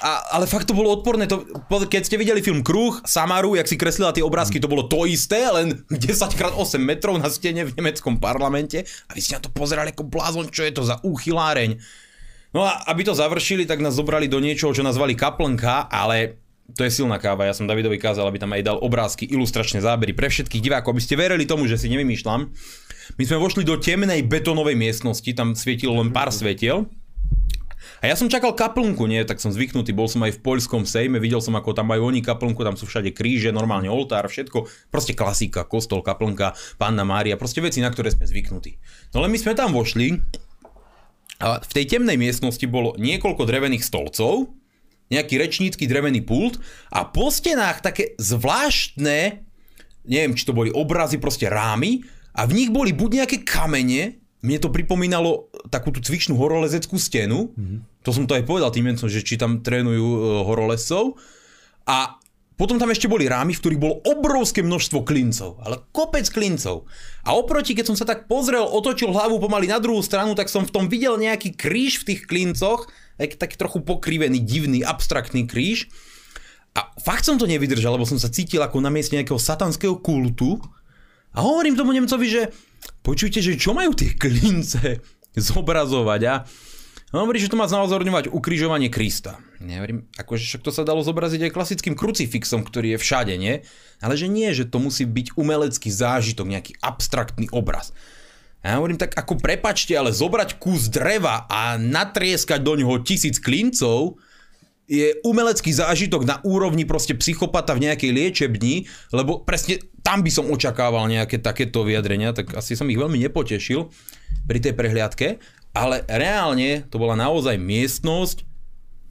a, 0.00 0.32
Ale 0.32 0.48
fakt 0.48 0.64
to 0.64 0.72
bolo 0.72 0.96
odporné, 0.96 1.28
to, 1.28 1.44
keď 1.68 2.08
ste 2.08 2.16
videli 2.16 2.40
film 2.40 2.64
Kruh, 2.64 3.04
Samaru, 3.04 3.60
jak 3.60 3.68
si 3.68 3.76
kreslila 3.76 4.16
tie 4.16 4.24
obrázky, 4.24 4.56
to 4.56 4.72
bolo 4.72 4.88
to 4.88 5.04
isté, 5.04 5.44
len 5.52 5.84
10x8 5.92 6.80
metrov 6.80 7.20
na 7.20 7.28
stene 7.28 7.68
v 7.68 7.76
nemeckom 7.76 8.16
parlamente 8.16 8.88
a 9.04 9.12
vy 9.12 9.20
ste 9.20 9.36
na 9.36 9.44
to 9.44 9.52
pozerali 9.52 9.92
ako 9.92 10.08
blázon, 10.08 10.48
čo 10.48 10.64
je 10.64 10.72
to 10.72 10.88
za 10.88 10.96
úchyláreň. 11.04 11.76
No 12.56 12.64
a 12.64 12.80
aby 12.88 13.04
to 13.04 13.12
završili, 13.12 13.68
tak 13.68 13.84
nás 13.84 13.92
zobrali 13.92 14.24
do 14.24 14.40
niečoho, 14.40 14.72
čo 14.72 14.80
nazvali 14.80 15.12
kaplnka, 15.12 15.84
ale 15.92 16.47
to 16.76 16.84
je 16.84 16.92
silná 16.92 17.16
káva, 17.16 17.48
ja 17.48 17.56
som 17.56 17.64
Davidovi 17.64 17.96
kázal, 17.96 18.28
aby 18.28 18.36
tam 18.36 18.52
aj 18.52 18.60
dal 18.60 18.76
obrázky, 18.76 19.24
ilustračné 19.24 19.80
zábery 19.80 20.12
pre 20.12 20.28
všetkých 20.28 20.60
divákov, 20.60 20.92
aby 20.92 21.02
ste 21.04 21.16
verili 21.16 21.48
tomu, 21.48 21.64
že 21.64 21.80
si 21.80 21.88
nevymýšľam. 21.88 22.52
My 23.16 23.24
sme 23.24 23.40
vošli 23.40 23.64
do 23.64 23.80
temnej 23.80 24.20
betónovej 24.28 24.76
miestnosti, 24.76 25.28
tam 25.32 25.56
svietilo 25.56 25.96
len 25.96 26.12
pár 26.12 26.28
svetiel. 26.28 26.84
A 27.98 28.04
ja 28.06 28.14
som 28.14 28.30
čakal 28.30 28.54
kaplnku, 28.54 29.08
nie, 29.08 29.24
tak 29.24 29.40
som 29.42 29.50
zvyknutý, 29.50 29.96
bol 29.96 30.06
som 30.06 30.22
aj 30.22 30.38
v 30.38 30.42
poľskom 30.44 30.84
sejme, 30.84 31.18
videl 31.18 31.42
som, 31.42 31.56
ako 31.56 31.72
tam 31.72 31.90
majú 31.90 32.12
oni 32.12 32.22
kaplnku, 32.22 32.60
tam 32.62 32.76
sú 32.76 32.86
všade 32.86 33.10
kríže, 33.16 33.50
normálne 33.50 33.90
oltár, 33.90 34.28
všetko, 34.28 34.70
proste 34.92 35.16
klasika, 35.16 35.66
kostol, 35.66 36.04
kaplnka, 36.04 36.54
Panna 36.76 37.02
Mária, 37.02 37.40
proste 37.40 37.58
veci, 37.58 37.82
na 37.82 37.90
ktoré 37.90 38.12
sme 38.12 38.28
zvyknutí. 38.28 38.78
No 39.16 39.24
len 39.24 39.32
my 39.32 39.38
sme 39.40 39.56
tam 39.56 39.74
vošli 39.74 40.20
a 41.38 41.58
v 41.62 41.72
tej 41.74 41.98
temnej 41.98 42.18
miestnosti 42.18 42.66
bolo 42.66 42.98
niekoľko 42.98 43.46
drevených 43.46 43.86
stolcov, 43.86 44.57
nejaký 45.08 45.34
rečnícky 45.40 45.84
drevený 45.88 46.24
pult 46.24 46.60
a 46.92 47.08
po 47.08 47.32
stenách 47.32 47.80
také 47.80 48.16
zvláštne, 48.20 49.40
neviem, 50.04 50.36
či 50.36 50.44
to 50.44 50.56
boli 50.56 50.72
obrazy, 50.72 51.16
proste 51.16 51.48
rámy 51.48 52.04
a 52.36 52.44
v 52.44 52.56
nich 52.64 52.70
boli 52.70 52.92
buď 52.92 53.24
nejaké 53.24 53.38
kamene, 53.44 54.20
mne 54.38 54.58
to 54.62 54.70
pripomínalo 54.70 55.50
takú 55.72 55.90
tú 55.90 55.98
cvičnú 55.98 56.38
horolezeckú 56.38 56.94
stenu, 56.94 57.50
mm-hmm. 57.50 58.06
to 58.06 58.10
som 58.14 58.24
to 58.28 58.38
aj 58.38 58.46
povedal 58.46 58.70
tým 58.70 58.86
Nemcom, 58.86 59.10
že 59.10 59.26
či 59.26 59.34
tam 59.34 59.64
trénujú 59.64 60.06
uh, 60.06 60.20
horolescov 60.46 61.18
a 61.88 62.20
potom 62.58 62.74
tam 62.74 62.90
ešte 62.90 63.06
boli 63.06 63.30
rámy, 63.30 63.54
v 63.54 63.62
ktorých 63.62 63.78
bolo 63.78 64.02
obrovské 64.02 64.66
množstvo 64.66 65.06
klincov, 65.06 65.62
ale 65.62 65.78
kopec 65.94 66.26
klincov. 66.26 66.90
A 67.22 67.38
oproti, 67.38 67.78
keď 67.78 67.94
som 67.94 67.96
sa 67.96 68.02
tak 68.02 68.26
pozrel, 68.26 68.66
otočil 68.66 69.14
hlavu 69.14 69.38
pomaly 69.38 69.70
na 69.70 69.78
druhú 69.78 70.02
stranu, 70.02 70.34
tak 70.34 70.50
som 70.50 70.66
v 70.66 70.74
tom 70.74 70.90
videl 70.90 71.14
nejaký 71.22 71.54
kríž 71.54 72.02
v 72.02 72.06
tých 72.12 72.20
klincoch, 72.26 72.90
tak, 73.14 73.38
tak 73.38 73.54
trochu 73.54 73.78
pokrivený, 73.86 74.42
divný, 74.42 74.82
abstraktný 74.82 75.46
kríž. 75.46 75.86
A 76.74 76.90
fakt 76.98 77.22
som 77.22 77.38
to 77.38 77.46
nevydržal, 77.46 77.94
lebo 77.94 78.10
som 78.10 78.18
sa 78.18 78.26
cítil 78.26 78.58
ako 78.58 78.82
na 78.82 78.90
mieste 78.90 79.14
nejakého 79.14 79.38
satanského 79.38 79.94
kultu. 80.02 80.58
A 81.38 81.46
hovorím 81.46 81.78
tomu 81.78 81.94
Nemcovi, 81.94 82.26
že 82.26 82.42
počujte, 83.06 83.38
že 83.38 83.54
čo 83.54 83.70
majú 83.70 83.94
tie 83.94 84.18
klince 84.18 84.98
zobrazovať 85.54 86.20
a 86.26 86.34
No 87.08 87.24
hovorí, 87.24 87.40
že 87.40 87.48
to 87.48 87.56
má 87.56 87.64
znázorňovať 87.64 88.28
ukrižovanie 88.28 88.92
Krista. 88.92 89.40
Ja 89.64 89.80
hovorím, 89.80 90.04
akože 90.20 90.44
však 90.44 90.62
to 90.62 90.72
sa 90.76 90.84
dalo 90.84 91.00
zobraziť 91.00 91.48
aj 91.48 91.54
klasickým 91.56 91.96
krucifixom, 91.96 92.60
ktorý 92.60 92.94
je 92.94 92.98
všade, 93.00 93.34
nie? 93.40 93.64
Ale 94.04 94.12
že 94.12 94.28
nie, 94.28 94.52
že 94.52 94.68
to 94.68 94.76
musí 94.76 95.08
byť 95.08 95.32
umelecký 95.40 95.88
zážitok, 95.88 96.44
nejaký 96.44 96.72
abstraktný 96.84 97.48
obraz. 97.48 97.96
Ja 98.60 98.76
hovorím, 98.76 99.00
tak 99.00 99.16
ako 99.16 99.40
prepačte, 99.40 99.96
ale 99.96 100.12
zobrať 100.12 100.60
kus 100.60 100.92
dreva 100.92 101.48
a 101.48 101.80
natrieskať 101.80 102.60
do 102.60 102.76
ňoho 102.76 103.00
tisíc 103.00 103.40
klincov 103.40 104.20
je 104.88 105.16
umelecký 105.24 105.72
zážitok 105.72 106.28
na 106.28 106.36
úrovni 106.44 106.84
proste 106.88 107.16
psychopata 107.16 107.76
v 107.76 107.88
nejakej 107.88 108.10
liečebni, 108.12 108.88
lebo 109.12 109.44
presne 109.44 109.80
tam 110.00 110.24
by 110.24 110.30
som 110.32 110.48
očakával 110.48 111.08
nejaké 111.08 111.40
takéto 111.40 111.84
vyjadrenia, 111.84 112.32
tak 112.32 112.56
asi 112.56 112.72
som 112.72 112.88
ich 112.88 112.96
veľmi 112.96 113.20
nepotešil 113.28 113.92
pri 114.48 114.58
tej 114.64 114.72
prehliadke 114.72 115.36
ale 115.72 116.04
reálne 116.08 116.84
to 116.88 116.96
bola 116.96 117.14
naozaj 117.14 117.56
miestnosť 117.56 118.44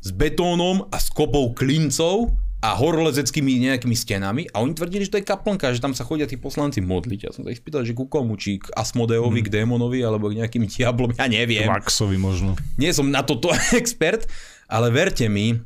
s 0.04 0.10
betónom 0.14 0.86
a 0.94 0.98
s 1.02 1.10
kopou 1.12 1.52
klincov 1.52 2.32
a 2.58 2.74
horolezeckými 2.74 3.70
nejakými 3.70 3.94
stenami 3.94 4.50
a 4.50 4.66
oni 4.66 4.74
tvrdili, 4.74 5.06
že 5.06 5.14
to 5.14 5.20
je 5.22 5.30
kaplnka, 5.30 5.78
že 5.78 5.84
tam 5.84 5.94
sa 5.94 6.02
chodia 6.02 6.26
tí 6.26 6.42
poslanci 6.42 6.82
modliť. 6.82 7.20
Ja 7.22 7.32
som 7.32 7.46
sa 7.46 7.54
ich 7.54 7.62
spýtal, 7.62 7.86
že 7.86 7.94
ku 7.94 8.10
komu, 8.10 8.34
či 8.34 8.58
k 8.58 8.74
Asmodeovi, 8.74 9.46
hmm. 9.46 9.48
k 9.48 9.54
démonovi, 9.62 10.02
alebo 10.02 10.34
k 10.34 10.42
nejakým 10.42 10.66
diablom, 10.66 11.14
ja 11.14 11.30
neviem. 11.30 11.70
Maxovi 11.70 12.18
možno. 12.18 12.58
Nie 12.82 12.98
som 12.98 13.14
na 13.14 13.22
toto 13.22 13.54
expert, 13.80 14.26
ale 14.66 14.90
verte 14.90 15.30
mi, 15.30 15.62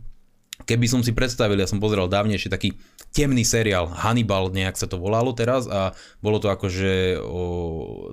keby 0.66 0.86
som 0.90 1.02
si 1.02 1.12
predstavil, 1.12 1.60
ja 1.60 1.70
som 1.70 1.82
pozeral 1.82 2.12
dávnejšie 2.12 2.50
taký 2.52 2.78
temný 3.12 3.44
seriál, 3.44 3.92
Hannibal 3.92 4.50
nejak 4.50 4.80
sa 4.80 4.88
to 4.88 4.96
volalo 4.96 5.36
teraz 5.36 5.68
a 5.68 5.92
bolo 6.24 6.40
to 6.40 6.48
akože 6.48 7.20
o 7.20 7.44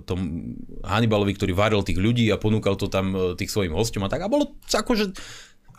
tom 0.03 0.53
Hannibalovi, 0.83 1.39
ktorý 1.39 1.53
varil 1.55 1.87
tých 1.87 2.03
ľudí 2.03 2.27
a 2.35 2.41
ponúkal 2.41 2.75
to 2.75 2.91
tam 2.91 3.15
e, 3.15 3.39
tých 3.39 3.55
svojim 3.55 3.73
hostom 3.73 4.03
a 4.05 4.11
tak 4.11 4.27
a 4.27 4.33
bolo 4.33 4.59
akože 4.67 5.15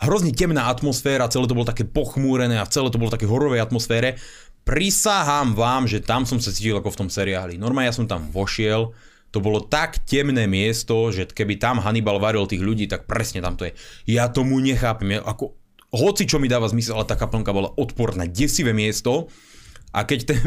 hrozne 0.00 0.32
temná 0.32 0.72
atmosféra, 0.72 1.28
celé 1.28 1.44
to 1.44 1.56
bolo 1.56 1.68
také 1.68 1.84
pochmúrené 1.84 2.56
a 2.56 2.64
celé 2.64 2.88
to 2.88 2.96
bolo 2.96 3.12
také 3.12 3.28
horovej 3.28 3.60
atmosfére. 3.60 4.16
Prisahám 4.64 5.52
vám, 5.52 5.84
že 5.84 6.00
tam 6.00 6.24
som 6.24 6.40
sa 6.40 6.52
cítil 6.52 6.80
ako 6.80 6.92
v 6.92 6.98
tom 7.04 7.08
seriáli. 7.12 7.60
Normálne 7.60 7.92
ja 7.92 7.96
som 7.96 8.08
tam 8.08 8.28
vošiel, 8.32 8.96
to 9.30 9.38
bolo 9.38 9.62
tak 9.62 10.02
temné 10.08 10.50
miesto, 10.50 11.14
že 11.14 11.28
keby 11.30 11.60
tam 11.60 11.78
Hannibal 11.78 12.18
varil 12.18 12.50
tých 12.50 12.64
ľudí, 12.64 12.90
tak 12.90 13.06
presne 13.06 13.38
tam 13.38 13.54
to 13.54 13.70
je. 13.70 13.72
Ja 14.10 14.26
tomu 14.26 14.58
nechápem. 14.58 15.16
Ja, 15.16 15.22
ako, 15.22 15.54
hoci 15.90 16.26
čo 16.26 16.38
mi 16.38 16.46
dáva 16.46 16.70
zmysel, 16.70 16.98
ale 16.98 17.10
tá 17.10 17.18
kaplnka 17.18 17.50
bola 17.50 17.70
odporná, 17.74 18.26
desivé 18.26 18.70
miesto. 18.70 19.26
A 19.90 20.06
keď 20.06 20.20
ten 20.34 20.42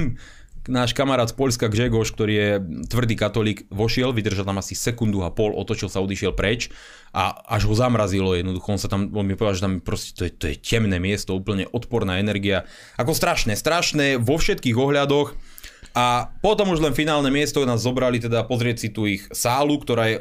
náš 0.64 0.96
kamarát 0.96 1.28
z 1.28 1.36
Polska 1.36 1.68
Gžegoš, 1.68 2.16
ktorý 2.16 2.34
je 2.34 2.50
tvrdý 2.88 3.20
katolík, 3.20 3.68
vošiel, 3.68 4.16
vydržal 4.16 4.48
tam 4.48 4.64
asi 4.64 4.80
sekundu 4.80 5.20
a 5.28 5.32
pol, 5.36 5.52
otočil 5.52 5.92
sa, 5.92 6.00
odišiel 6.00 6.32
preč 6.32 6.72
a 7.12 7.36
až 7.52 7.68
ho 7.68 7.76
zamrazilo 7.76 8.32
jednoducho. 8.32 8.72
On 8.72 8.80
sa 8.80 8.88
tam, 8.88 9.12
on 9.12 9.28
mi 9.28 9.36
povedal, 9.36 9.60
že 9.60 9.66
tam 9.68 9.74
proste 9.84 10.16
to 10.16 10.24
je, 10.28 10.32
to 10.32 10.46
je 10.48 10.56
temné 10.56 11.04
miesto, 11.04 11.36
úplne 11.36 11.68
odporná 11.68 12.24
energia. 12.24 12.64
Ako 12.96 13.12
strašné, 13.12 13.60
strašné 13.60 14.16
vo 14.16 14.40
všetkých 14.40 14.80
ohľadoch. 14.80 15.36
A 15.94 16.32
potom 16.42 16.74
už 16.74 16.82
len 16.82 16.96
finálne 16.96 17.30
miesto 17.30 17.62
nás 17.68 17.84
zobrali 17.84 18.18
teda 18.18 18.48
pozrieť 18.48 18.78
si 18.80 18.90
tu 18.90 19.06
ich 19.06 19.28
sálu, 19.30 19.78
ktorá 19.78 20.10
je 20.10 20.18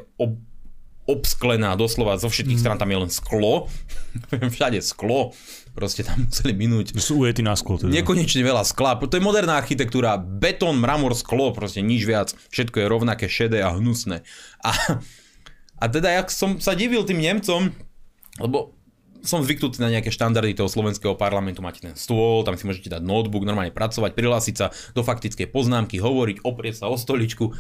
obsklená, 1.07 1.75
doslova 1.75 2.15
zo 2.19 2.31
všetkých 2.31 2.59
mm. 2.59 2.63
strán 2.63 2.79
tam 2.79 2.91
je 2.91 2.99
len 3.03 3.11
sklo, 3.11 3.67
všade 4.55 4.79
sklo, 4.81 5.35
proste 5.75 6.07
tam 6.07 6.31
museli 6.31 6.55
minúť. 6.55 6.95
Sú 7.03 7.27
ujety 7.27 7.43
na 7.43 7.59
sklo. 7.59 7.81
Teda. 7.81 7.91
Nekonečne 7.91 8.43
veľa 8.45 8.63
skla, 8.63 9.01
to 9.03 9.19
je 9.19 9.25
moderná 9.25 9.59
architektúra, 9.59 10.21
betón, 10.21 10.79
mramor, 10.79 11.19
sklo, 11.19 11.51
proste 11.51 11.83
nič 11.83 12.07
viac, 12.07 12.31
všetko 12.55 12.83
je 12.83 12.87
rovnaké, 12.87 13.27
šedé 13.27 13.67
a 13.67 13.75
hnusné. 13.75 14.23
A, 14.63 15.03
a 15.83 15.85
teda 15.91 16.15
ja 16.15 16.23
som 16.31 16.63
sa 16.63 16.79
divil 16.79 17.03
tým 17.03 17.19
Nemcom, 17.19 17.75
lebo 18.39 18.79
som 19.23 19.39
zvyknutý 19.39 19.79
na 19.79 19.91
nejaké 19.91 20.11
štandardy 20.11 20.59
toho 20.59 20.67
slovenského 20.67 21.15
parlamentu, 21.15 21.63
máte 21.63 21.79
ten 21.79 21.95
stôl, 21.95 22.43
tam 22.43 22.59
si 22.59 22.67
môžete 22.67 22.91
dať 22.91 23.03
notebook, 23.07 23.47
normálne 23.47 23.71
pracovať, 23.71 24.19
prihlásiť 24.19 24.55
sa 24.59 24.75
do 24.99 25.07
faktickej 25.07 25.47
poznámky, 25.55 26.03
hovoriť, 26.03 26.43
oprieť 26.43 26.83
sa 26.83 26.91
o 26.91 26.99
stoličku. 26.99 27.55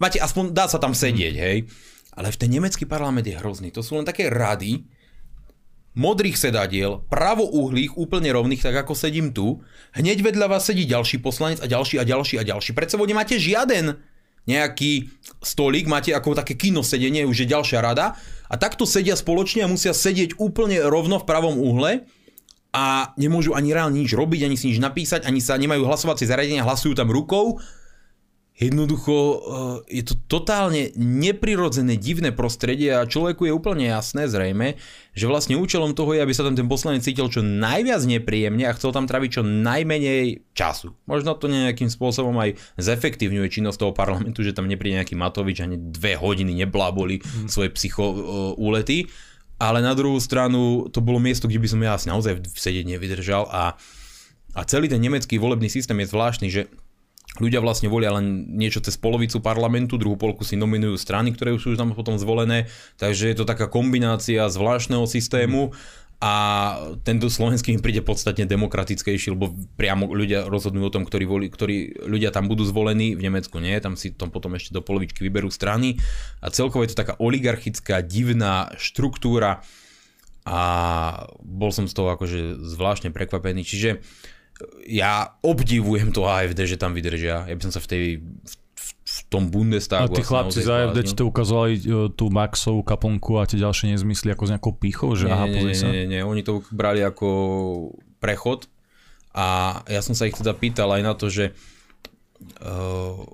Máte, 0.00 0.18
aspoň 0.18 0.56
dá 0.56 0.66
sa 0.66 0.80
tam 0.80 0.96
sedieť, 0.96 1.34
hej. 1.36 1.68
Ale 2.12 2.28
v 2.28 2.40
ten 2.40 2.52
nemecký 2.52 2.84
parlament 2.84 3.24
je 3.24 3.40
hrozný. 3.40 3.72
To 3.72 3.80
sú 3.80 3.96
len 3.96 4.04
také 4.04 4.28
rady, 4.28 4.84
modrých 5.92 6.40
sedadiel, 6.40 7.04
pravouhlých, 7.12 7.96
úplne 8.00 8.32
rovných, 8.32 8.64
tak 8.64 8.84
ako 8.84 8.96
sedím 8.96 9.32
tu. 9.32 9.60
Hneď 9.92 10.24
vedľa 10.24 10.56
vás 10.56 10.64
sedí 10.64 10.88
ďalší 10.88 11.20
poslanec 11.20 11.60
a 11.60 11.68
ďalší 11.68 12.00
a 12.00 12.04
ďalší 12.04 12.40
a 12.40 12.44
ďalší. 12.48 12.72
Pred 12.72 12.88
sebou 12.88 13.04
nemáte 13.04 13.36
žiaden 13.36 14.00
nejaký 14.48 15.12
stolík, 15.38 15.86
máte 15.86 16.10
ako 16.10 16.34
také 16.34 16.58
kino 16.58 16.82
sedenie, 16.82 17.28
už 17.28 17.46
je 17.46 17.52
ďalšia 17.52 17.78
rada 17.78 18.18
a 18.50 18.54
takto 18.58 18.88
sedia 18.88 19.14
spoločne 19.14 19.62
a 19.62 19.70
musia 19.70 19.94
sedieť 19.94 20.40
úplne 20.40 20.82
rovno 20.82 21.22
v 21.22 21.28
pravom 21.28 21.60
uhle 21.62 22.02
a 22.74 23.12
nemôžu 23.20 23.54
ani 23.54 23.70
reálne 23.70 24.00
nič 24.02 24.16
robiť, 24.16 24.48
ani 24.48 24.56
si 24.58 24.72
nič 24.72 24.80
napísať, 24.82 25.28
ani 25.28 25.38
sa 25.38 25.60
nemajú 25.60 25.86
hlasovacie 25.86 26.26
zariadenia, 26.26 26.66
hlasujú 26.66 26.96
tam 26.96 27.12
rukou 27.12 27.60
Jednoducho 28.52 29.16
eh, 29.16 29.40
je 30.00 30.02
to 30.12 30.14
totálne 30.28 30.92
neprirodzené, 30.92 31.96
divné 31.96 32.36
prostredie 32.36 32.92
a 32.92 33.08
človeku 33.08 33.48
je 33.48 33.52
úplne 33.56 33.88
jasné 33.88 34.28
zrejme, 34.28 34.76
že 35.16 35.24
vlastne 35.24 35.56
účelom 35.56 35.96
toho 35.96 36.12
je, 36.12 36.20
aby 36.20 36.36
sa 36.36 36.44
tam 36.44 36.52
ten 36.52 36.68
poslanec 36.68 37.00
cítil 37.00 37.32
čo 37.32 37.40
najviac 37.40 38.04
nepríjemne 38.04 38.68
a 38.68 38.76
chcel 38.76 38.92
tam 38.92 39.08
traviť 39.08 39.40
čo 39.40 39.42
najmenej 39.42 40.52
času. 40.52 40.92
Možno 41.08 41.32
to 41.32 41.48
nejakým 41.48 41.88
spôsobom 41.88 42.36
aj 42.44 42.60
zefektívňuje 42.76 43.48
činnosť 43.48 43.88
toho 43.88 43.92
parlamentu, 43.96 44.44
že 44.44 44.52
tam 44.52 44.68
nepríde 44.68 45.00
nejaký 45.00 45.16
Matovič 45.16 45.64
ani 45.64 45.80
dve 45.80 46.20
hodiny 46.20 46.52
nebláboli 46.52 47.24
mm. 47.24 47.48
svoje 47.48 47.72
psycho 47.72 48.04
uh, 48.04 48.16
úlety. 48.60 49.08
Ale 49.56 49.78
na 49.78 49.94
druhú 49.94 50.18
stranu 50.18 50.90
to 50.90 50.98
bolo 50.98 51.22
miesto, 51.22 51.46
kde 51.46 51.62
by 51.62 51.68
som 51.70 51.80
ja 51.80 51.94
asi 51.94 52.10
naozaj 52.10 52.50
sedieť 52.50 52.84
nevydržal 52.98 53.46
a, 53.46 53.78
a 54.58 54.60
celý 54.66 54.90
ten 54.90 54.98
nemecký 54.98 55.38
volebný 55.38 55.70
systém 55.70 55.94
je 56.02 56.10
zvláštny, 56.10 56.48
že 56.50 56.66
ľudia 57.40 57.64
vlastne 57.64 57.88
volia 57.88 58.12
len 58.12 58.44
niečo 58.52 58.84
cez 58.84 59.00
polovicu 59.00 59.40
parlamentu, 59.40 59.96
druhú 59.96 60.20
polku 60.20 60.44
si 60.44 60.58
nominujú 60.58 61.00
strany, 61.00 61.32
ktoré 61.32 61.56
už 61.56 61.62
sú 61.64 61.70
tam 61.80 61.96
potom 61.96 62.20
zvolené, 62.20 62.68
takže 63.00 63.32
je 63.32 63.36
to 63.40 63.48
taká 63.48 63.72
kombinácia 63.72 64.44
zvláštneho 64.52 65.08
systému 65.08 65.72
a 66.22 66.34
tento 67.02 67.26
slovenský 67.26 67.74
im 67.74 67.82
príde 67.82 67.98
podstatne 67.98 68.46
demokratickejší, 68.46 69.34
lebo 69.34 69.58
priamo 69.74 70.06
ľudia 70.06 70.46
rozhodujú 70.46 70.86
o 70.86 70.94
tom, 70.94 71.02
ktorí, 71.02 71.26
voli, 71.26 71.50
ktorí 71.50 72.06
ľudia 72.06 72.30
tam 72.30 72.46
budú 72.46 72.62
zvolení, 72.62 73.18
v 73.18 73.26
Nemecku 73.26 73.58
nie, 73.58 73.74
tam 73.82 73.98
si 73.98 74.14
tom 74.14 74.30
potom 74.30 74.54
ešte 74.54 74.70
do 74.70 74.86
polovičky 74.86 75.18
vyberú 75.18 75.50
strany. 75.50 75.98
A 76.38 76.54
celkovo 76.54 76.86
je 76.86 76.94
to 76.94 77.00
taká 77.02 77.18
oligarchická, 77.18 78.06
divná 78.06 78.70
štruktúra. 78.78 79.66
A 80.46 80.58
bol 81.42 81.74
som 81.74 81.90
z 81.90 81.94
toho 81.98 82.14
akože 82.14 82.70
zvláštne 82.70 83.10
prekvapený, 83.10 83.66
čiže 83.66 83.98
ja 84.86 85.36
obdivujem 85.40 86.12
to 86.12 86.26
AFD, 86.26 86.66
že 86.66 86.76
tam 86.80 86.92
vydržia. 86.96 87.46
Ja 87.46 87.54
by 87.54 87.62
som 87.68 87.72
sa 87.74 87.80
v 87.82 87.88
tej 87.88 88.04
v, 88.82 88.90
v 89.02 89.18
tom 89.30 89.48
Bundestagu... 89.48 90.10
A 90.10 90.16
tí 90.16 90.24
chlapci 90.24 90.62
z 90.62 90.68
AFD 90.68 90.98
ti 91.06 91.14
to 91.14 91.28
ukazovali 91.28 91.74
e, 91.78 91.82
tú 92.14 92.32
Maxovú 92.32 92.82
kaplnku 92.82 93.38
a 93.38 93.46
tie 93.46 93.60
ďalšie 93.60 93.94
nezmysly 93.94 94.34
ako 94.34 94.44
s 94.48 94.50
nejakou 94.56 94.72
pichou, 94.74 95.14
že 95.14 95.30
nie, 95.30 95.34
aha, 95.34 95.46
nie, 95.46 95.62
nie, 95.70 95.78
nie, 95.78 96.04
nie, 96.18 96.22
oni 96.22 96.42
to 96.42 96.62
brali 96.74 97.02
ako 97.02 97.28
prechod. 98.18 98.66
A 99.32 99.80
ja 99.88 100.04
som 100.04 100.12
sa 100.12 100.28
ich 100.28 100.36
teda 100.36 100.52
pýtal 100.52 100.92
aj 100.92 101.02
na 101.02 101.12
to, 101.16 101.32
že 101.32 101.56
uh, 102.60 103.24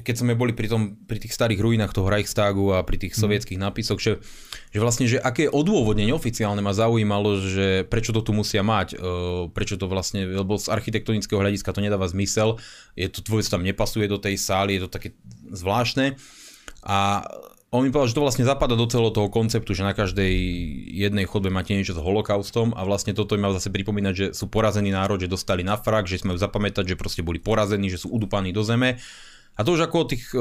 keď 0.00 0.16
sme 0.16 0.32
boli 0.34 0.56
pri, 0.56 0.66
tom, 0.66 0.96
pri 1.04 1.20
tých 1.20 1.36
starých 1.36 1.60
ruinách 1.60 1.92
toho 1.92 2.08
Reichstagu 2.08 2.74
a 2.74 2.84
pri 2.84 2.96
tých 2.96 3.14
mm. 3.16 3.20
sovietských 3.20 3.60
nápisoch, 3.60 4.00
že, 4.00 4.18
že 4.72 4.78
vlastne, 4.80 5.04
že 5.06 5.20
aké 5.20 5.46
odôvodnenie 5.46 6.12
oficiálne 6.12 6.64
ma 6.64 6.72
zaujímalo, 6.72 7.40
že 7.40 7.84
prečo 7.86 8.16
to 8.16 8.24
tu 8.24 8.32
musia 8.32 8.64
mať, 8.64 8.96
uh, 8.96 9.46
prečo 9.52 9.76
to 9.76 9.86
vlastne, 9.86 10.24
lebo 10.24 10.56
z 10.56 10.72
architektonického 10.72 11.40
hľadiska 11.40 11.70
to 11.70 11.84
nedáva 11.84 12.08
zmysel, 12.08 12.56
je 12.96 13.08
to 13.08 13.20
tvoje 13.20 13.46
tam 13.48 13.64
nepasuje 13.64 14.06
do 14.06 14.20
tej 14.20 14.36
sály, 14.36 14.78
je 14.78 14.82
to 14.86 14.90
také 14.90 15.08
zvláštne. 15.50 16.14
A 16.86 17.26
on 17.70 17.86
mi 17.86 17.94
povedal, 17.94 18.10
že 18.10 18.18
to 18.18 18.26
vlastne 18.26 18.42
zapada 18.42 18.74
do 18.74 18.82
celého 18.90 19.14
toho 19.14 19.30
konceptu, 19.30 19.78
že 19.78 19.86
na 19.86 19.94
každej 19.94 20.34
jednej 20.90 21.22
chodbe 21.22 21.54
máte 21.54 21.70
niečo 21.70 21.94
s 21.94 22.02
holokaustom 22.02 22.74
a 22.74 22.82
vlastne 22.82 23.14
toto 23.14 23.38
im 23.38 23.46
mal 23.46 23.54
zase 23.54 23.70
pripomínať, 23.70 24.14
že 24.14 24.26
sú 24.34 24.50
porazení 24.50 24.90
národ, 24.90 25.22
že 25.22 25.30
dostali 25.30 25.62
na 25.62 25.78
frak, 25.78 26.10
že 26.10 26.18
sme 26.18 26.34
zapamätať, 26.34 26.94
že 26.94 26.98
proste 26.98 27.22
boli 27.22 27.38
porazení, 27.38 27.86
že 27.86 28.02
sú 28.02 28.10
udupaní 28.10 28.50
do 28.50 28.66
zeme 28.66 28.98
a 29.60 29.64
to 29.64 29.76
už 29.76 29.84
ako 29.84 29.96
od 30.00 30.08
tých 30.08 30.24
uh, 30.32 30.40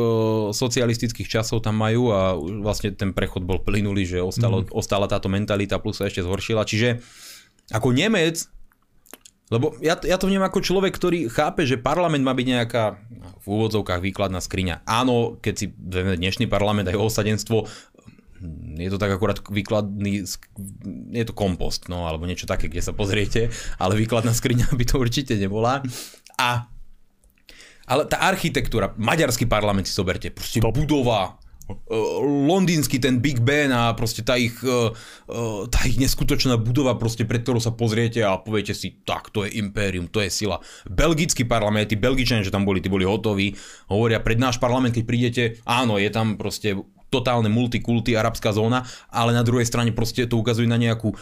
socialistických 0.56 1.28
časov 1.28 1.60
tam 1.60 1.76
majú 1.76 2.16
a 2.16 2.40
vlastne 2.40 2.96
ten 2.96 3.12
prechod 3.12 3.44
bol 3.44 3.60
plynulý, 3.60 4.08
že 4.08 4.24
ostalo, 4.24 4.64
mm. 4.64 4.72
ostala 4.72 5.12
táto 5.12 5.28
mentalita 5.28 5.76
plus 5.84 6.00
sa 6.00 6.08
ešte 6.08 6.24
zhoršila. 6.24 6.64
Čiže 6.64 7.04
ako 7.76 7.92
Nemec, 7.92 8.48
lebo 9.52 9.76
ja, 9.84 10.00
ja 10.08 10.16
to 10.16 10.32
vnímam 10.32 10.48
ako 10.48 10.64
človek, 10.64 10.96
ktorý 10.96 11.28
chápe, 11.28 11.68
že 11.68 11.76
parlament 11.76 12.24
má 12.24 12.32
byť 12.32 12.48
nejaká 12.48 12.84
v 13.44 13.46
úvodzovkách 13.46 14.00
výkladná 14.00 14.40
skriňa. 14.40 14.88
Áno, 14.88 15.36
keď 15.44 15.54
si 15.60 15.68
dnešný 15.76 16.48
parlament 16.48 16.88
aj 16.88 16.96
osadenstvo, 16.96 17.68
je 18.80 18.88
to 18.88 18.96
tak 18.96 19.12
akurát 19.12 19.44
výkladný, 19.44 20.24
je 21.12 21.26
to 21.28 21.36
kompost, 21.36 21.92
no, 21.92 22.08
alebo 22.08 22.24
niečo 22.24 22.48
také, 22.48 22.72
kde 22.72 22.80
sa 22.80 22.96
pozriete, 22.96 23.52
ale 23.76 24.00
výkladná 24.00 24.32
skriňa 24.32 24.72
by 24.80 24.86
to 24.88 24.96
určite 24.96 25.36
nebola. 25.36 25.84
A 26.40 26.72
ale 27.90 28.06
tá 28.06 28.22
architektúra, 28.22 28.94
maďarský 28.94 29.50
parlament 29.50 29.90
si 29.90 29.98
zoberte, 29.98 30.30
proste 30.30 30.62
Top. 30.62 30.78
budova, 30.78 31.42
e, 31.66 31.74
londýnsky 32.46 33.02
ten 33.02 33.18
Big 33.18 33.42
Ben 33.42 33.74
a 33.74 33.98
proste 33.98 34.22
tá 34.22 34.38
ich, 34.38 34.54
e, 34.62 34.94
e, 35.26 35.66
tá 35.74 35.82
ich 35.90 35.98
neskutočná 35.98 36.62
budova, 36.62 36.94
proste 37.02 37.26
pred 37.26 37.42
ktorou 37.42 37.58
sa 37.58 37.74
pozriete 37.74 38.22
a 38.22 38.38
poviete 38.38 38.78
si, 38.78 39.02
tak, 39.02 39.34
to 39.34 39.50
je 39.50 39.58
impérium, 39.58 40.06
to 40.06 40.22
je 40.22 40.30
sila. 40.30 40.62
Belgický 40.86 41.50
parlament, 41.50 41.90
tí 41.90 41.98
Belgičania, 41.98 42.46
že 42.46 42.54
tam 42.54 42.62
boli, 42.62 42.78
tí 42.78 42.94
boli 42.94 43.10
hotoví, 43.10 43.58
hovoria, 43.90 44.22
pred 44.22 44.38
náš 44.38 44.62
parlament, 44.62 44.94
keď 44.94 45.04
prídete, 45.10 45.44
áno, 45.66 45.98
je 45.98 46.14
tam 46.14 46.38
proste 46.38 46.78
totálne 47.10 47.50
multikulty, 47.50 48.14
arabská 48.14 48.54
zóna, 48.54 48.86
ale 49.10 49.34
na 49.34 49.42
druhej 49.42 49.66
strane 49.66 49.90
proste 49.92 50.30
to 50.30 50.38
ukazuje 50.38 50.70
na 50.70 50.78
nejakú 50.78 51.12
uh, 51.12 51.18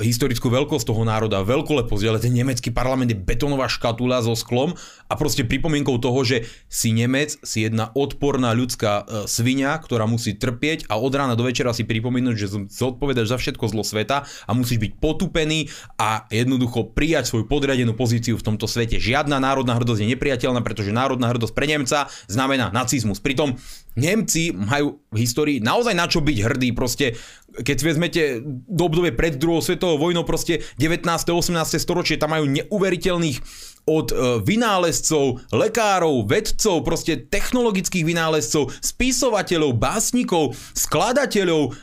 historickú 0.00 0.48
veľkosť 0.48 0.88
toho 0.88 1.04
národa, 1.04 1.44
veľkoleposť, 1.44 2.04
ale 2.08 2.18
ten 2.18 2.32
nemecký 2.32 2.72
parlament 2.72 3.12
je 3.12 3.18
betonová 3.20 3.68
škatula 3.68 4.24
so 4.24 4.32
sklom 4.32 4.74
a 5.06 5.14
proste 5.14 5.44
pripomienkou 5.44 6.00
toho, 6.00 6.20
že 6.24 6.48
si 6.66 6.90
Nemec, 6.96 7.36
si 7.44 7.68
jedna 7.68 7.92
odporná 7.92 8.56
ľudská 8.56 8.92
uh, 9.04 9.04
svinia, 9.28 9.76
ktorá 9.76 10.08
musí 10.08 10.34
trpieť 10.34 10.88
a 10.88 10.96
od 10.96 11.12
rána 11.12 11.36
do 11.36 11.44
večera 11.44 11.70
si 11.76 11.84
pripomínať, 11.84 12.34
že 12.34 12.46
zodpovedaš 12.72 13.30
za 13.30 13.38
všetko 13.38 13.64
zlo 13.70 13.84
sveta 13.84 14.24
a 14.24 14.50
musíš 14.56 14.80
byť 14.80 14.92
potupený 14.98 15.68
a 16.00 16.24
jednoducho 16.32 16.96
prijať 16.96 17.30
svoju 17.30 17.44
podriadenú 17.44 17.92
pozíciu 17.92 18.40
v 18.40 18.46
tomto 18.46 18.64
svete. 18.64 18.96
Žiadna 18.96 19.36
národná 19.38 19.76
hrdosť 19.76 20.00
je 20.04 20.12
nepriateľná, 20.16 20.64
pretože 20.64 20.94
národná 20.94 21.28
hrdosť 21.28 21.52
pre 21.52 21.66
Nemca 21.68 22.08
znamená 22.30 22.72
nacizmus. 22.72 23.20
Pritom 23.20 23.60
Nemci 23.98 24.54
majú 24.54 25.02
v 25.10 25.16
histórii 25.18 25.58
naozaj 25.58 25.94
na 25.98 26.06
čo 26.06 26.22
byť 26.22 26.38
hrdí, 26.46 26.70
proste 26.70 27.18
keď 27.58 27.76
vezmete 27.82 28.22
do 28.46 28.86
obdobie 28.86 29.10
pred 29.10 29.34
druhou 29.34 29.58
svetovou 29.58 29.98
vojnou, 29.98 30.22
proste 30.22 30.62
19. 30.78 31.02
18. 31.10 31.50
storočie, 31.82 32.14
tam 32.14 32.30
majú 32.38 32.46
neuveriteľných 32.46 33.42
od 33.88 34.12
e, 34.12 34.14
vynálezcov, 34.44 35.48
lekárov, 35.50 36.28
vedcov, 36.28 36.84
proste 36.84 37.24
technologických 37.26 38.04
vynálezcov, 38.04 38.70
spisovateľov, 38.84 39.74
básnikov, 39.80 40.54
skladateľov, 40.76 41.74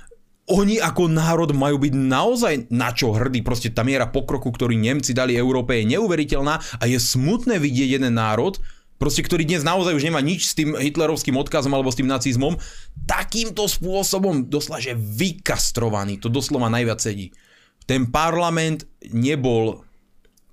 oni 0.45 0.77
ako 0.77 1.09
národ 1.09 1.49
majú 1.57 1.81
byť 1.81 1.93
naozaj 1.97 2.53
na 2.69 2.93
čo 2.93 3.09
hrdí. 3.17 3.41
Proste 3.41 3.73
tá 3.73 3.81
miera 3.81 4.05
pokroku, 4.05 4.53
ktorý 4.53 4.77
Nemci 4.77 5.17
dali 5.17 5.33
Európe 5.33 5.73
je 5.81 5.97
neuveriteľná 5.97 6.61
a 6.77 6.83
je 6.85 7.01
smutné 7.01 7.57
vidieť 7.57 7.97
jeden 7.97 8.13
národ, 8.13 8.61
proste 8.95 9.23
ktorý 9.23 9.43
dnes 9.43 9.65
naozaj 9.65 9.95
už 9.95 10.07
nemá 10.07 10.23
nič 10.23 10.51
s 10.51 10.57
tým 10.57 10.75
hitlerovským 10.75 11.35
odkazom 11.35 11.73
alebo 11.75 11.91
s 11.91 11.99
tým 11.99 12.07
nacizmom, 12.07 12.55
takýmto 13.03 13.67
spôsobom 13.67 14.47
doslova, 14.47 14.79
že 14.79 14.95
vykastrovaný, 14.95 16.19
to 16.19 16.31
doslova 16.31 16.71
najviac 16.71 16.99
sedí. 16.99 17.35
Ten 17.85 18.09
parlament 18.09 18.87
nebol 19.13 19.85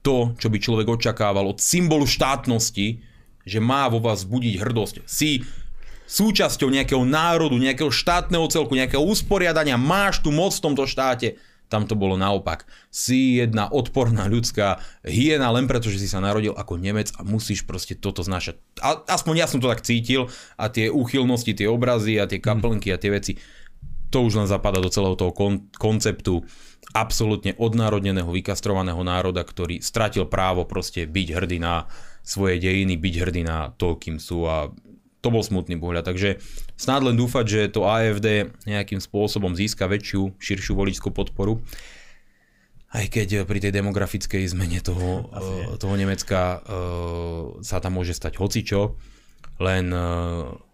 to, 0.02 0.34
čo 0.36 0.50
by 0.50 0.58
človek 0.58 0.86
očakával 0.90 1.46
od 1.46 1.62
symbolu 1.62 2.04
štátnosti, 2.04 3.00
že 3.46 3.58
má 3.62 3.86
vo 3.86 4.02
vás 4.02 4.26
budiť 4.26 4.54
hrdosť. 4.58 4.94
Si 5.06 5.42
súčasťou 6.12 6.68
nejakého 6.68 7.02
národu, 7.06 7.56
nejakého 7.56 7.88
štátneho 7.88 8.44
celku, 8.50 8.76
nejakého 8.76 9.00
usporiadania, 9.00 9.80
máš 9.80 10.20
tu 10.20 10.28
moc 10.34 10.52
v 10.52 10.64
tomto 10.68 10.84
štáte 10.84 11.40
tam 11.72 11.88
to 11.88 11.96
bolo 11.96 12.20
naopak. 12.20 12.68
Si 12.92 13.40
jedna 13.40 13.72
odporná 13.72 14.28
ľudská 14.28 14.84
hyena 15.00 15.48
len 15.48 15.64
preto, 15.64 15.88
že 15.88 15.96
si 15.96 16.04
sa 16.04 16.20
narodil 16.20 16.52
ako 16.52 16.76
Nemec 16.76 17.08
a 17.16 17.24
musíš 17.24 17.64
proste 17.64 17.96
toto 17.96 18.20
znášať. 18.20 18.60
A, 18.84 19.00
aspoň 19.08 19.34
ja 19.40 19.46
som 19.48 19.56
to 19.56 19.72
tak 19.72 19.80
cítil 19.80 20.28
a 20.60 20.68
tie 20.68 20.92
úchylnosti, 20.92 21.56
tie 21.56 21.72
obrazy 21.72 22.20
a 22.20 22.28
tie 22.28 22.44
kaplnky 22.44 22.92
a 22.92 23.00
tie 23.00 23.08
veci. 23.08 23.40
to 24.12 24.28
už 24.28 24.44
len 24.44 24.44
zapadá 24.44 24.76
do 24.76 24.92
celého 24.92 25.16
toho 25.16 25.32
kon- 25.32 25.72
konceptu 25.80 26.44
absolútne 26.92 27.56
odnárodneného, 27.56 28.28
vykastrovaného 28.28 29.00
národa, 29.00 29.40
ktorý 29.40 29.80
stratil 29.80 30.28
právo 30.28 30.68
proste 30.68 31.08
byť 31.08 31.28
hrdý 31.32 31.56
na 31.56 31.88
svoje 32.20 32.60
dejiny, 32.60 33.00
byť 33.00 33.14
hrdý 33.24 33.42
na 33.48 33.72
to, 33.72 33.96
kým 33.96 34.20
sú 34.20 34.44
a 34.44 34.68
to 35.22 35.28
bol 35.30 35.40
smutný 35.40 35.78
pohľad. 35.78 36.02
Takže 36.02 36.42
snáď 36.74 37.14
len 37.14 37.16
dúfať, 37.16 37.44
že 37.46 37.60
to 37.70 37.86
AFD 37.86 38.52
nejakým 38.66 38.98
spôsobom 38.98 39.54
získa 39.54 39.86
väčšiu, 39.86 40.34
širšiu 40.36 40.74
voličskú 40.74 41.14
podporu. 41.14 41.62
Aj 42.92 43.06
keď 43.08 43.48
pri 43.48 43.62
tej 43.62 43.72
demografickej 43.72 44.44
zmene 44.52 44.82
toho, 44.84 45.32
uh, 45.32 45.80
toho 45.80 45.94
Nemecka 45.96 46.60
uh, 46.60 46.62
sa 47.64 47.80
tam 47.80 47.96
môže 47.96 48.12
stať 48.12 48.36
hocičo, 48.36 48.98
len 49.62 49.94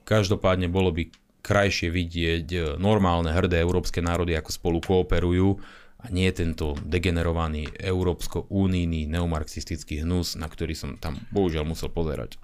každopádne 0.09 0.73
bolo 0.73 0.89
by 0.97 1.13
krajšie 1.45 1.93
vidieť 1.93 2.79
normálne 2.81 3.29
hrdé 3.29 3.61
európske 3.61 4.01
národy, 4.01 4.33
ako 4.33 4.49
spolu 4.49 4.79
kooperujú 4.81 5.61
a 5.99 6.07
nie 6.15 6.31
tento 6.31 6.79
degenerovaný 6.87 7.69
európsko-únijný 7.75 9.11
neomarxistický 9.11 10.07
hnus, 10.07 10.39
na 10.39 10.47
ktorý 10.47 10.73
som 10.73 10.95
tam 10.97 11.19
bohužiaľ 11.35 11.69
musel 11.69 11.91
pozerať. 11.91 12.39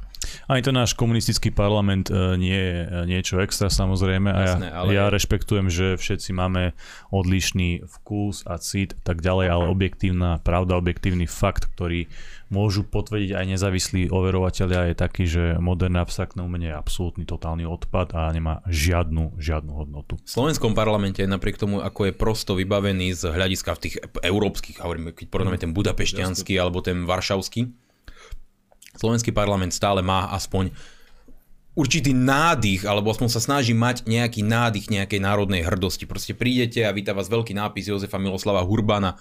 Ani 0.49 0.61
to 0.65 0.73
náš 0.73 0.97
komunistický 0.97 1.55
parlament 1.55 2.09
e, 2.09 2.37
nie 2.41 2.57
je 2.57 2.77
e, 2.83 2.87
niečo 3.09 3.41
extra 3.41 3.69
samozrejme 3.69 4.29
a 4.31 4.41
Jasné, 4.45 4.67
ja, 4.69 4.75
ale... 4.77 4.91
ja 4.95 5.05
rešpektujem, 5.09 5.67
že 5.69 5.87
všetci 5.97 6.31
máme 6.35 6.73
odlišný 7.11 7.87
vkus 7.87 8.45
a 8.45 8.59
cit 8.59 8.97
tak 9.07 9.21
ďalej, 9.21 9.47
ale 9.51 9.65
objektívna 9.71 10.43
pravda, 10.43 10.81
objektívny 10.81 11.29
fakt, 11.29 11.69
ktorý 11.73 12.09
môžu 12.55 12.87
potvrdiť 12.87 13.35
aj 13.35 13.45
nezávislí 13.51 14.03
overovateľia 14.15 14.93
je 14.93 14.95
taký, 14.95 15.25
že 15.27 15.43
moderné 15.59 15.99
abstraktné 15.99 16.45
umenie 16.45 16.71
je 16.71 16.79
absolútny 16.79 17.25
totálny 17.27 17.67
odpad 17.67 18.15
a 18.15 18.31
nemá 18.31 18.63
žiadnu, 18.71 19.35
žiadnu 19.41 19.73
hodnotu. 19.75 20.21
V 20.23 20.31
slovenskom 20.31 20.77
parlamente 20.79 21.25
napriek 21.27 21.59
tomu, 21.59 21.83
ako 21.83 22.09
je 22.09 22.13
prosto 22.15 22.55
vybavený 22.55 23.17
z 23.17 23.35
hľadiska 23.35 23.75
v 23.75 23.83
tých 23.83 23.95
európskych, 24.23 24.79
hovoríme, 24.79 25.11
keď 25.11 25.27
porovnáme 25.27 25.59
ten 25.59 25.75
budapešťanský 25.75 26.55
alebo 26.61 26.79
ten 26.79 27.03
varšavský, 27.03 27.84
slovenský 28.99 29.31
parlament 29.35 29.75
stále 29.75 30.03
má 30.03 30.31
aspoň 30.35 30.71
určitý 31.75 32.15
nádych, 32.15 32.87
alebo 32.87 33.11
aspoň 33.11 33.29
sa 33.35 33.43
snaží 33.43 33.75
mať 33.75 34.07
nejaký 34.07 34.47
nádych 34.47 34.91
nejakej 34.95 35.21
národnej 35.21 35.67
hrdosti. 35.67 36.07
Proste 36.07 36.33
prídete 36.33 36.87
a 36.87 36.95
víta 36.95 37.11
vás 37.13 37.27
veľký 37.27 37.51
nápis 37.51 37.91
Jozefa 37.91 38.23
Miloslava 38.23 38.63
Hurbana, 38.63 39.19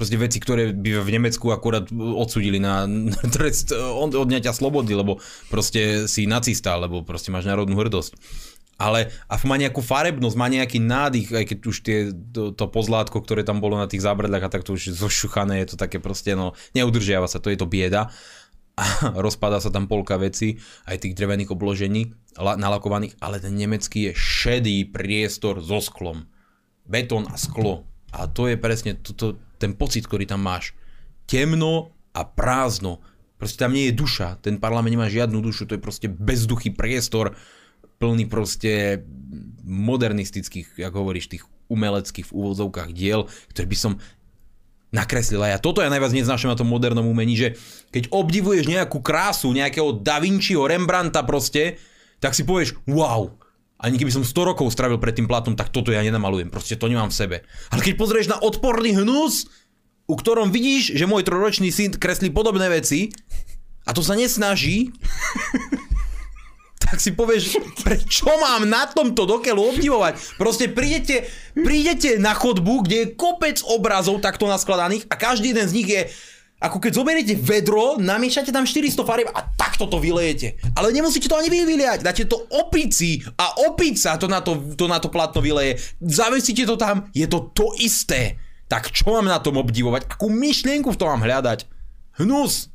proste 0.00 0.16
veci, 0.16 0.40
ktoré 0.40 0.72
by 0.72 1.04
v 1.04 1.10
Nemecku 1.20 1.52
akurát 1.52 1.92
odsudili 1.92 2.56
na 2.56 2.88
trest 3.36 3.76
odňatia 3.76 4.56
slobody, 4.56 4.96
lebo 4.96 5.20
proste 5.52 6.08
si 6.08 6.24
nacista, 6.24 6.80
lebo 6.80 7.04
proste 7.04 7.28
máš 7.28 7.44
národnú 7.44 7.76
hrdosť. 7.76 8.16
Ale 8.80 9.12
a 9.28 9.36
má 9.44 9.60
nejakú 9.60 9.84
farebnosť, 9.84 10.36
má 10.40 10.48
nejaký 10.48 10.80
nádych, 10.80 11.36
aj 11.36 11.44
keď 11.52 11.58
už 11.68 11.76
tie, 11.84 12.08
to, 12.32 12.56
to 12.56 12.64
pozlátko, 12.64 13.20
ktoré 13.20 13.44
tam 13.44 13.60
bolo 13.60 13.76
na 13.76 13.84
tých 13.84 14.00
zábradlách 14.00 14.48
a 14.48 14.52
tak 14.56 14.64
to 14.64 14.72
už 14.72 14.96
zošuchané, 14.96 15.60
je 15.60 15.76
to 15.76 15.76
také 15.76 16.00
proste, 16.00 16.32
no, 16.32 16.56
neudržiava 16.72 17.28
sa, 17.28 17.44
to 17.44 17.52
je 17.52 17.60
to 17.60 17.68
bieda. 17.68 18.08
A 18.80 18.84
rozpadá 19.26 19.60
sa 19.60 19.68
tam 19.68 19.84
polka 19.84 20.16
veci, 20.16 20.56
aj 20.88 21.04
tých 21.04 21.16
drevených 21.16 21.52
obložení, 21.52 22.16
nalakovaných, 22.40 23.20
ale 23.20 23.36
ten 23.36 23.52
nemecký 23.52 24.10
je 24.10 24.12
šedý 24.16 24.88
priestor 24.88 25.60
so 25.60 25.84
sklom. 25.84 26.24
Betón 26.88 27.28
a 27.28 27.36
sklo. 27.36 27.84
A 28.10 28.26
to 28.26 28.48
je 28.48 28.56
presne, 28.56 28.96
to, 28.98 29.12
to, 29.14 29.26
ten 29.60 29.76
pocit, 29.76 30.08
ktorý 30.08 30.24
tam 30.24 30.42
máš. 30.42 30.72
Temno 31.28 31.94
a 32.16 32.26
prázdno. 32.26 32.98
Proste 33.38 33.62
tam 33.62 33.76
nie 33.76 33.92
je 33.92 33.94
duša. 34.00 34.42
Ten 34.42 34.58
parlament 34.58 34.96
nemá 34.96 35.06
žiadnu 35.06 35.38
dušu. 35.38 35.70
To 35.70 35.76
je 35.78 35.82
proste 35.82 36.08
bezduchý 36.10 36.74
priestor, 36.74 37.38
plný 38.00 38.26
proste 38.26 39.04
modernistických, 39.62 40.80
ako 40.82 40.96
hovoríš, 41.04 41.36
tých 41.36 41.44
umeleckých 41.70 42.26
v 42.26 42.34
úvodzovkách 42.34 42.90
diel, 42.90 43.30
ktoré 43.54 43.66
by 43.70 43.78
som 43.78 43.92
nakreslil. 44.90 45.42
A 45.46 45.54
ja 45.54 45.58
toto 45.62 45.82
ja 45.82 45.90
najviac 45.90 46.10
neznášam 46.10 46.50
na 46.50 46.58
tom 46.58 46.66
modernom 46.66 47.06
umení, 47.06 47.38
že 47.38 47.48
keď 47.94 48.10
obdivuješ 48.10 48.66
nejakú 48.66 48.98
krásu, 49.02 49.54
nejakého 49.54 50.02
Da 50.02 50.18
Vinciho, 50.18 50.66
Rembrandta 50.66 51.22
proste, 51.22 51.78
tak 52.18 52.34
si 52.34 52.42
povieš, 52.42 52.76
wow, 52.90 53.30
ani 53.80 53.96
keby 53.96 54.12
som 54.12 54.26
100 54.26 54.50
rokov 54.54 54.68
stravil 54.74 55.00
pred 55.00 55.16
tým 55.16 55.24
platom, 55.24 55.56
tak 55.56 55.72
toto 55.72 55.88
ja 55.88 56.04
nenamalujem. 56.04 56.52
Proste 56.52 56.76
to 56.76 56.90
nemám 56.90 57.08
v 57.08 57.16
sebe. 57.16 57.36
Ale 57.72 57.80
keď 57.80 57.94
pozrieš 57.96 58.28
na 58.28 58.36
odporný 58.36 58.92
hnus, 58.92 59.48
u 60.04 60.14
ktorom 60.18 60.52
vidíš, 60.52 60.98
že 60.98 61.08
môj 61.08 61.24
troročný 61.24 61.70
syn 61.72 61.94
kreslí 61.96 62.34
podobné 62.34 62.68
veci 62.68 63.14
a 63.86 63.94
to 63.96 64.04
sa 64.04 64.18
nesnaží, 64.18 64.92
tak 66.90 66.98
si 66.98 67.14
povieš, 67.14 67.56
prečo 67.86 68.26
mám 68.26 68.66
na 68.66 68.90
tomto 68.90 69.22
dokeľu 69.22 69.78
obdivovať? 69.78 70.34
Proste 70.34 70.66
prídete, 70.66 71.30
prídete 71.54 72.18
na 72.18 72.34
chodbu, 72.34 72.82
kde 72.82 72.96
je 73.06 73.12
kopec 73.14 73.62
obrazov 73.70 74.18
takto 74.18 74.50
naskladaných 74.50 75.06
a 75.06 75.14
každý 75.14 75.54
jeden 75.54 75.66
z 75.70 75.76
nich 75.78 75.88
je 75.88 76.02
ako 76.60 76.76
keď 76.76 76.92
zoberiete 76.92 77.34
vedro, 77.40 77.96
namiešate 77.96 78.52
tam 78.52 78.68
400 78.68 79.00
farieb 79.08 79.32
a 79.32 79.48
takto 79.56 79.88
to 79.88 79.96
vylejete. 79.96 80.60
Ale 80.76 80.92
nemusíte 80.92 81.24
to 81.24 81.40
ani 81.40 81.48
vy 81.48 81.64
vyliať, 81.64 82.04
dáte 82.04 82.28
to 82.28 82.36
opici 82.52 83.24
a 83.40 83.64
opica 83.64 84.20
to 84.20 84.28
na 84.28 84.44
to, 84.44 84.76
to, 84.76 84.84
na 84.84 85.00
to 85.00 85.08
platno 85.08 85.40
vyleje. 85.40 85.80
Zavesíte 86.04 86.68
to 86.68 86.76
tam, 86.76 87.08
je 87.16 87.24
to 87.24 87.48
to 87.56 87.72
isté. 87.80 88.36
Tak 88.68 88.92
čo 88.92 89.08
mám 89.10 89.26
na 89.26 89.40
tom 89.40 89.58
obdivovať? 89.58 90.06
Akú 90.06 90.28
myšlienku 90.28 90.94
v 90.94 90.98
tom 91.00 91.10
mám 91.10 91.24
hľadať? 91.24 91.66
Hnus! 92.22 92.69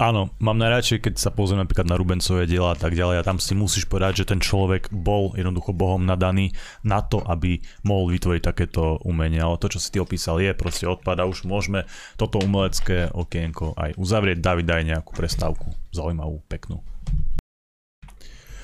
Áno, 0.00 0.32
mám 0.40 0.56
najradšej, 0.56 1.04
keď 1.04 1.14
sa 1.20 1.28
pozriem 1.28 1.60
napríklad 1.60 1.84
na 1.84 2.00
Rubencové 2.00 2.48
diela 2.48 2.72
a 2.72 2.78
tak 2.78 2.96
ďalej 2.96 3.20
a 3.20 3.26
tam 3.28 3.36
si 3.36 3.52
musíš 3.52 3.84
povedať, 3.84 4.24
že 4.24 4.28
ten 4.32 4.40
človek 4.40 4.88
bol 4.88 5.36
jednoducho 5.36 5.76
Bohom 5.76 6.00
nadaný 6.08 6.56
na 6.80 7.04
to, 7.04 7.20
aby 7.20 7.60
mohol 7.84 8.08
vytvoriť 8.08 8.42
takéto 8.42 8.96
umenie. 9.04 9.38
Ale 9.38 9.60
to, 9.60 9.68
čo 9.68 9.78
si 9.78 9.92
ty 9.92 10.00
opísal, 10.00 10.40
je 10.40 10.56
proste 10.56 10.88
odpad 10.88 11.20
a 11.20 11.28
už 11.28 11.44
môžeme 11.44 11.84
toto 12.16 12.40
umelecké 12.40 13.12
okienko 13.12 13.76
aj 13.76 14.00
uzavrieť. 14.00 14.40
David, 14.40 14.66
daj 14.66 14.82
nejakú 14.96 15.12
prestávku. 15.12 15.76
Zaujímavú, 15.92 16.40
peknú. 16.48 16.80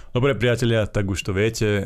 Dobre 0.09 0.33
priatelia, 0.33 0.89
tak 0.89 1.05
už 1.05 1.21
to 1.21 1.37
viete, 1.37 1.85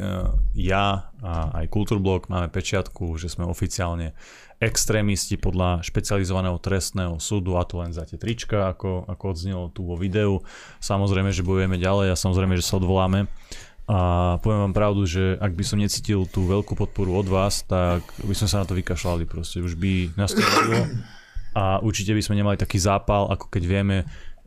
ja 0.55 1.11
a 1.19 1.33
aj 1.59 1.67
Kultúrblok 1.67 2.31
máme 2.31 2.47
pečiatku, 2.49 3.19
že 3.19 3.27
sme 3.27 3.51
oficiálne 3.51 4.15
extrémisti 4.63 5.35
podľa 5.35 5.83
špecializovaného 5.83 6.55
trestného 6.63 7.19
súdu 7.19 7.59
a 7.59 7.67
to 7.67 7.83
len 7.83 7.91
za 7.91 8.07
tie 8.07 8.15
trička, 8.15 8.71
ako, 8.71 9.11
ako 9.11 9.25
odznelo 9.35 9.67
tu 9.75 9.83
vo 9.83 9.99
videu. 9.99 10.39
Samozrejme, 10.79 11.35
že 11.35 11.43
bojujeme 11.43 11.83
ďalej 11.83 12.15
a 12.15 12.17
samozrejme, 12.17 12.55
že 12.55 12.63
sa 12.63 12.79
odvoláme. 12.79 13.27
A 13.91 13.99
poviem 14.39 14.71
vám 14.71 14.79
pravdu, 14.79 15.03
že 15.03 15.35
ak 15.43 15.59
by 15.59 15.65
som 15.67 15.83
necítil 15.83 16.23
tú 16.31 16.47
veľkú 16.47 16.79
podporu 16.79 17.19
od 17.19 17.27
vás, 17.27 17.67
tak 17.67 18.07
by 18.23 18.31
sme 18.39 18.47
sa 18.47 18.63
na 18.63 18.67
to 18.71 18.79
vykašľali 18.79 19.27
proste. 19.27 19.59
Už 19.59 19.75
by 19.75 20.15
nás 20.15 20.31
to 20.31 20.41
a 21.53 21.83
určite 21.85 22.17
by 22.17 22.23
sme 22.25 22.41
nemali 22.41 22.57
taký 22.57 22.81
zápal, 22.81 23.29
ako 23.29 23.53
keď 23.53 23.63
vieme, 23.67 23.99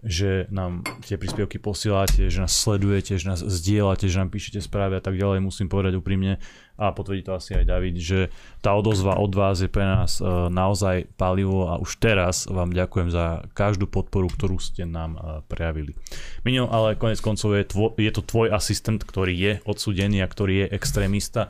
že 0.05 0.45
nám 0.53 0.85
tie 1.05 1.17
príspevky 1.17 1.57
posielate, 1.57 2.29
že 2.29 2.37
nás 2.37 2.53
sledujete, 2.53 3.17
že 3.17 3.25
nás 3.25 3.41
zdieľate, 3.41 4.05
že 4.05 4.21
nám 4.21 4.29
píšete 4.29 4.61
správy 4.61 4.97
a 4.97 5.03
tak 5.03 5.17
ďalej. 5.17 5.41
Musím 5.41 5.65
povedať 5.69 5.97
úprimne 5.97 6.37
a 6.75 6.91
potvrdí 6.91 7.23
to 7.23 7.35
asi 7.35 7.55
aj 7.55 7.65
David, 7.71 7.95
že 7.99 8.27
tá 8.59 8.75
odozva 8.75 9.15
od 9.15 9.31
vás 9.31 9.63
je 9.63 9.71
pre 9.71 9.87
nás 9.87 10.19
e, 10.19 10.27
naozaj 10.51 11.07
palivo 11.15 11.71
a 11.71 11.79
už 11.79 11.99
teraz 12.03 12.51
vám 12.51 12.75
ďakujem 12.75 13.09
za 13.11 13.47
každú 13.55 13.87
podporu, 13.87 14.27
ktorú 14.27 14.59
ste 14.59 14.83
nám 14.83 15.15
e, 15.15 15.19
prejavili. 15.47 15.95
Minio, 16.43 16.67
ale 16.67 16.99
konec 16.99 17.23
koncov 17.23 17.55
je, 17.55 17.63
tvo, 17.63 17.95
je 17.95 18.11
to 18.11 18.21
tvoj 18.23 18.51
asistent, 18.51 19.07
ktorý 19.07 19.33
je 19.33 19.53
odsudený 19.63 20.19
a 20.19 20.27
ktorý 20.27 20.67
je 20.67 20.71
extrémista. 20.75 21.47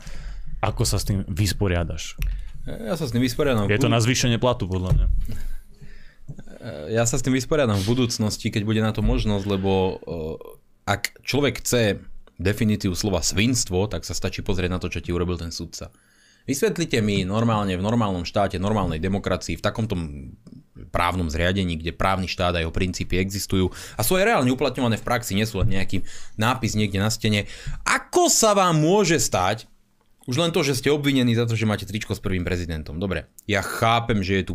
Ako 0.62 0.86
sa 0.86 1.02
s 1.02 1.10
tým 1.10 1.26
vysporiadaš? 1.26 2.14
Ja 2.66 2.98
sa 2.98 3.06
s 3.06 3.14
tým 3.14 3.22
vysporiadam. 3.22 3.70
Je 3.70 3.78
to 3.78 3.90
na 3.90 4.02
zvýšenie 4.02 4.38
platu, 4.38 4.66
podľa 4.66 4.94
mňa 4.94 5.06
ja 6.90 7.06
sa 7.06 7.14
s 7.14 7.22
tým 7.22 7.38
vysporiadam 7.38 7.78
v 7.78 7.86
budúcnosti, 7.86 8.50
keď 8.50 8.62
bude 8.66 8.82
na 8.82 8.90
to 8.90 8.98
možnosť, 8.98 9.44
lebo 9.46 10.02
ak 10.86 11.22
človek 11.22 11.62
chce 11.62 12.02
definíciu 12.36 12.92
slova 12.92 13.24
svinstvo, 13.24 13.88
tak 13.88 14.04
sa 14.04 14.12
stačí 14.12 14.44
pozrieť 14.44 14.70
na 14.70 14.80
to, 14.80 14.92
čo 14.92 15.00
ti 15.00 15.10
urobil 15.12 15.40
ten 15.40 15.52
sudca. 15.52 15.92
Vysvetlite 16.46 17.02
mi 17.02 17.26
normálne 17.26 17.74
v 17.74 17.82
normálnom 17.82 18.22
štáte, 18.22 18.60
normálnej 18.62 19.02
demokracii, 19.02 19.58
v 19.58 19.64
takomto 19.66 19.98
právnom 20.94 21.26
zriadení, 21.26 21.74
kde 21.80 21.96
právny 21.96 22.30
štát 22.30 22.54
a 22.54 22.62
jeho 22.62 22.70
princípy 22.70 23.18
existujú 23.18 23.72
a 23.98 24.00
sú 24.06 24.14
aj 24.14 24.30
reálne 24.30 24.52
uplatňované 24.54 25.00
v 25.00 25.06
praxi, 25.06 25.34
nie 25.34 25.48
sú 25.48 25.58
len 25.64 25.74
nejaký 25.74 26.06
nápis 26.38 26.78
niekde 26.78 27.02
na 27.02 27.10
stene. 27.10 27.50
Ako 27.82 28.30
sa 28.30 28.54
vám 28.54 28.78
môže 28.78 29.18
stať, 29.18 29.66
už 30.26 30.42
len 30.42 30.50
to, 30.50 30.62
že 30.62 30.78
ste 30.78 30.90
obvinení 30.90 31.34
za 31.34 31.46
to, 31.46 31.54
že 31.54 31.66
máte 31.66 31.86
tričko 31.86 32.14
s 32.14 32.22
prvým 32.22 32.42
prezidentom. 32.42 32.98
Dobre, 32.98 33.30
ja 33.46 33.62
chápem, 33.62 34.22
že 34.22 34.42
je 34.42 34.44
tu 34.52 34.54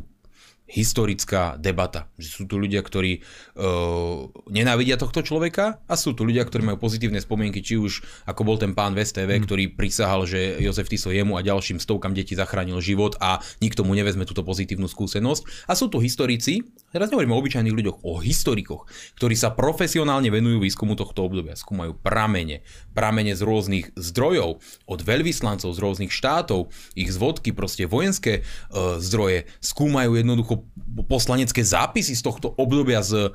historická 0.71 1.59
debata. 1.59 2.07
Že 2.15 2.27
sú 2.31 2.43
tu 2.47 2.55
ľudia, 2.55 2.79
ktorí 2.79 3.19
uh, 3.19 4.31
nenávidia 4.47 4.95
tohto 4.95 5.19
človeka 5.19 5.83
a 5.83 5.93
sú 5.99 6.15
tu 6.15 6.23
ľudia, 6.23 6.47
ktorí 6.47 6.63
majú 6.63 6.79
pozitívne 6.79 7.19
spomienky, 7.19 7.59
či 7.59 7.75
už 7.75 7.99
ako 8.23 8.47
bol 8.47 8.55
ten 8.55 8.71
pán 8.71 8.95
v 8.95 9.03
STV, 9.03 9.27
mm. 9.27 9.43
ktorý 9.43 9.63
prisahal, 9.75 10.23
že 10.23 10.63
Jozef 10.63 10.87
Tiso 10.87 11.11
jemu 11.11 11.35
a 11.35 11.43
ďalším 11.43 11.83
stovkam 11.83 12.15
detí 12.15 12.39
zachránil 12.39 12.79
život 12.79 13.19
a 13.19 13.43
nikto 13.59 13.83
mu 13.83 13.91
nevezme 13.91 14.23
túto 14.23 14.47
pozitívnu 14.47 14.87
skúsenosť. 14.87 15.67
A 15.67 15.75
sú 15.75 15.91
tu 15.91 15.99
historici, 15.99 16.63
teraz 16.95 17.11
nehovorím 17.11 17.35
o 17.35 17.39
obyčajných 17.43 17.75
ľuďoch, 17.75 17.97
o 18.07 18.23
historikoch, 18.23 18.87
ktorí 19.19 19.35
sa 19.35 19.51
profesionálne 19.51 20.31
venujú 20.31 20.63
výskumu 20.63 20.95
tohto 20.95 21.27
obdobia. 21.27 21.59
Skúmajú 21.59 21.99
pramene, 21.99 22.63
pramene 22.95 23.35
z 23.35 23.43
rôznych 23.43 23.91
zdrojov, 23.99 24.63
od 24.87 24.99
veľvyslancov 25.03 25.75
z 25.75 25.79
rôznych 25.83 26.11
štátov, 26.15 26.71
ich 26.95 27.11
zvodky, 27.11 27.51
proste 27.51 27.83
vojenské 27.83 28.47
uh, 28.71 28.95
zdroje, 29.03 29.51
skúmajú 29.59 30.15
jednoducho 30.15 30.60
poslanecké 31.07 31.61
zápisy 31.61 32.13
z 32.17 32.23
tohto 32.23 32.53
obdobia 32.57 33.01
z, 33.05 33.33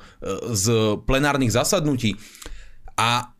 z 0.53 0.65
plenárnych 1.03 1.53
zasadnutí 1.53 2.17
a 2.97 3.31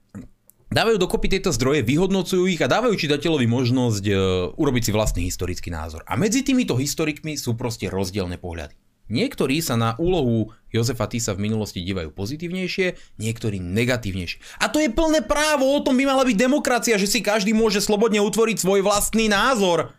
dávajú 0.67 0.99
dokopy 0.99 1.27
tieto 1.31 1.49
zdroje, 1.55 1.83
vyhodnocujú 1.87 2.43
ich 2.47 2.59
a 2.59 2.71
dávajú 2.71 2.93
čitateľovi 2.93 3.47
možnosť 3.47 4.03
uh, 4.11 4.17
urobiť 4.59 4.83
si 4.87 4.91
vlastný 4.91 5.21
historický 5.25 5.71
názor. 5.71 6.03
A 6.03 6.19
medzi 6.19 6.43
týmito 6.43 6.75
historikmi 6.75 7.39
sú 7.39 7.55
proste 7.55 7.87
rozdielne 7.87 8.35
pohľady. 8.35 8.75
Niektorí 9.07 9.63
sa 9.63 9.79
na 9.79 9.95
úlohu 9.95 10.51
Jozefa 10.67 11.07
Tisa 11.07 11.31
v 11.31 11.47
minulosti 11.47 11.79
dívajú 11.79 12.11
pozitívnejšie, 12.11 13.15
niektorí 13.15 13.55
negatívnejšie. 13.63 14.59
A 14.59 14.67
to 14.67 14.83
je 14.83 14.91
plné 14.91 15.23
právo, 15.23 15.63
o 15.63 15.79
tom 15.79 15.95
by 15.95 16.03
mala 16.03 16.27
byť 16.27 16.35
demokracia, 16.35 16.99
že 16.99 17.07
si 17.07 17.23
každý 17.23 17.55
môže 17.55 17.79
slobodne 17.79 18.19
utvoriť 18.19 18.59
svoj 18.59 18.83
vlastný 18.83 19.31
názor. 19.31 19.95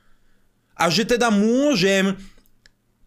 A 0.76 0.93
že 0.93 1.09
teda 1.09 1.32
môžem 1.32 2.20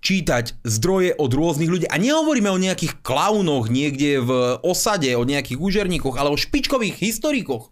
čítať 0.01 0.65
zdroje 0.65 1.13
od 1.15 1.31
rôznych 1.31 1.69
ľudí. 1.69 1.85
A 1.87 2.01
nehovoríme 2.01 2.49
o 2.49 2.57
nejakých 2.57 2.99
klaunoch 3.05 3.69
niekde 3.69 4.19
v 4.19 4.57
osade, 4.65 5.13
o 5.13 5.23
nejakých 5.23 5.61
úžerníkoch, 5.61 6.17
ale 6.17 6.33
o 6.33 6.37
špičkových 6.37 6.97
historikoch. 6.97 7.69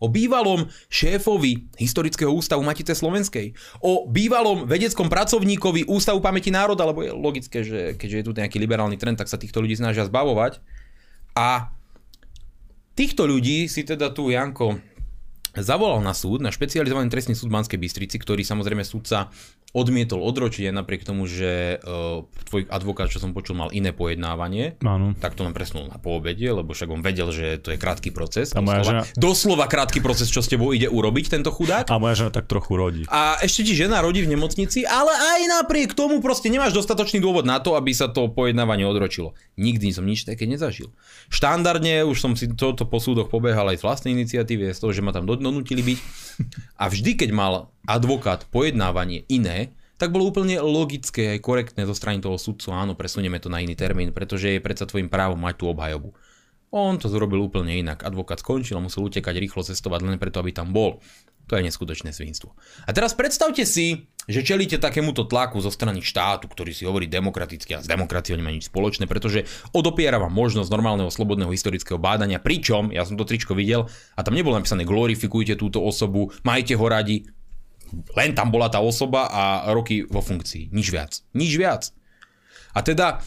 O 0.00 0.08
bývalom 0.08 0.72
šéfovi 0.88 1.68
Historického 1.76 2.32
ústavu 2.32 2.64
Matice 2.64 2.96
Slovenskej. 2.96 3.52
O 3.84 4.08
bývalom 4.08 4.64
vedeckom 4.64 5.12
pracovníkovi 5.12 5.84
Ústavu 5.92 6.24
pamäti 6.24 6.48
národa, 6.48 6.88
lebo 6.88 7.04
je 7.04 7.12
logické, 7.12 7.60
že 7.60 8.00
keďže 8.00 8.16
je 8.16 8.24
tu 8.24 8.32
nejaký 8.32 8.56
liberálny 8.56 8.96
trend, 8.96 9.20
tak 9.20 9.28
sa 9.28 9.36
týchto 9.36 9.60
ľudí 9.60 9.76
snažia 9.76 10.08
zbavovať. 10.08 10.64
A 11.36 11.68
týchto 12.96 13.28
ľudí 13.28 13.68
si 13.68 13.84
teda 13.84 14.08
tu 14.08 14.32
Janko 14.32 14.80
zavolal 15.56 16.02
na 16.04 16.14
súd, 16.14 16.44
na 16.44 16.54
špecializovaný 16.54 17.10
trestný 17.10 17.34
súd 17.34 17.50
Banskej 17.50 17.80
Bystrici, 17.80 18.16
ktorý 18.18 18.46
samozrejme 18.46 18.86
súdca 18.86 19.32
odmietol 19.70 20.18
odročiť 20.26 20.74
napriek 20.74 21.06
tomu, 21.06 21.30
že 21.30 21.78
uh, 21.78 22.26
tvoj 22.50 22.66
advokát, 22.66 23.06
čo 23.06 23.22
som 23.22 23.30
počul, 23.30 23.54
mal 23.54 23.70
iné 23.70 23.94
pojednávanie. 23.94 24.74
Áno. 24.82 25.14
Tak 25.14 25.38
to 25.38 25.46
len 25.46 25.54
presnul 25.54 25.86
na 25.86 25.94
poobede, 25.94 26.50
lebo 26.50 26.74
však 26.74 26.90
on 26.90 27.06
vedel, 27.06 27.30
že 27.30 27.62
to 27.62 27.70
je 27.70 27.78
krátky 27.78 28.10
proces. 28.10 28.50
A 28.50 28.58
moja 28.58 28.82
doslova, 28.82 29.06
žena... 29.06 29.14
doslova 29.14 29.64
krátky 29.70 30.02
proces, 30.02 30.26
čo 30.26 30.42
s 30.42 30.50
tebou 30.50 30.74
ide 30.74 30.90
urobiť 30.90 31.38
tento 31.38 31.54
chudák. 31.54 31.86
A 31.86 32.02
moja 32.02 32.18
žena 32.18 32.34
tak 32.34 32.50
trochu 32.50 32.74
rodí. 32.74 33.02
A 33.14 33.38
ešte 33.46 33.62
ti 33.62 33.78
žena 33.78 34.02
rodí 34.02 34.26
v 34.26 34.34
nemocnici, 34.34 34.82
ale 34.82 35.14
aj 35.14 35.40
napriek 35.62 35.94
tomu 35.94 36.18
proste 36.18 36.50
nemáš 36.50 36.74
dostatočný 36.74 37.22
dôvod 37.22 37.46
na 37.46 37.62
to, 37.62 37.78
aby 37.78 37.94
sa 37.94 38.10
to 38.10 38.26
pojednávanie 38.26 38.82
odročilo. 38.82 39.38
Nikdy 39.54 39.94
som 39.94 40.02
nič 40.02 40.26
také 40.26 40.50
nezažil. 40.50 40.90
Štandardne 41.30 42.02
už 42.10 42.18
som 42.18 42.34
si 42.34 42.50
toto 42.50 42.90
po 42.90 42.98
súdoch 42.98 43.30
pobehal 43.30 43.70
aj 43.70 43.78
z 43.78 43.86
vlastnej 43.86 44.12
iniciatívy, 44.18 44.74
z 44.74 44.82
toho, 44.82 44.90
že 44.90 44.98
ma 44.98 45.14
tam 45.14 45.30
donútili 45.40 45.82
byť. 45.82 45.98
A 46.80 46.88
vždy, 46.88 47.16
keď 47.16 47.30
mal 47.32 47.72
advokát 47.84 48.44
pojednávanie 48.48 49.24
iné, 49.28 49.72
tak 50.00 50.16
bolo 50.16 50.32
úplne 50.32 50.56
logické 50.64 51.36
aj 51.36 51.44
korektné 51.44 51.84
zo 51.84 51.92
strany 51.92 52.24
toho 52.24 52.40
sudcu, 52.40 52.72
áno, 52.72 52.96
presunieme 52.96 53.36
to 53.36 53.52
na 53.52 53.60
iný 53.60 53.76
termín, 53.76 54.16
pretože 54.16 54.56
je 54.56 54.64
predsa 54.64 54.88
tvojim 54.88 55.12
právom 55.12 55.36
mať 55.36 55.60
tú 55.60 55.68
obhajobu. 55.68 56.16
On 56.72 56.96
to 56.96 57.10
zrobil 57.10 57.42
úplne 57.42 57.82
inak. 57.82 58.06
Advokát 58.06 58.40
skončil 58.40 58.78
a 58.78 58.84
musel 58.84 59.04
utekať 59.10 59.34
rýchlo 59.36 59.60
cestovať 59.60 60.00
len 60.06 60.16
preto, 60.16 60.40
aby 60.40 60.54
tam 60.54 60.70
bol. 60.70 61.02
To 61.50 61.58
je 61.58 61.66
neskutočné 61.66 62.14
svinstvo. 62.14 62.54
A 62.86 62.94
teraz 62.94 63.10
predstavte 63.12 63.66
si, 63.66 64.06
že 64.30 64.46
čelíte 64.46 64.78
takémuto 64.78 65.26
tlaku 65.26 65.58
zo 65.58 65.74
strany 65.74 65.98
štátu, 66.00 66.46
ktorý 66.46 66.70
si 66.70 66.86
hovorí 66.86 67.10
demokraticky 67.10 67.74
a 67.74 67.82
s 67.82 67.90
demokraciou 67.90 68.38
nemá 68.38 68.54
nič 68.54 68.70
spoločné, 68.70 69.10
pretože 69.10 69.44
odopiera 69.74 70.22
vám 70.22 70.30
možnosť 70.30 70.70
normálneho 70.70 71.10
slobodného 71.10 71.50
historického 71.50 71.98
bádania, 71.98 72.38
pričom, 72.38 72.94
ja 72.94 73.02
som 73.02 73.18
to 73.18 73.26
tričko 73.26 73.58
videl 73.58 73.90
a 74.14 74.22
tam 74.22 74.38
nebolo 74.38 74.54
napísané 74.54 74.86
glorifikujte 74.86 75.58
túto 75.58 75.82
osobu, 75.82 76.30
majte 76.46 76.78
ho 76.78 76.86
radi, 76.86 77.26
len 78.14 78.30
tam 78.38 78.54
bola 78.54 78.70
tá 78.70 78.78
osoba 78.78 79.26
a 79.26 79.42
roky 79.74 80.06
vo 80.06 80.22
funkcii. 80.22 80.70
Nič 80.70 80.94
viac. 80.94 81.12
Nič 81.34 81.52
viac. 81.58 81.90
A 82.70 82.86
teda, 82.86 83.18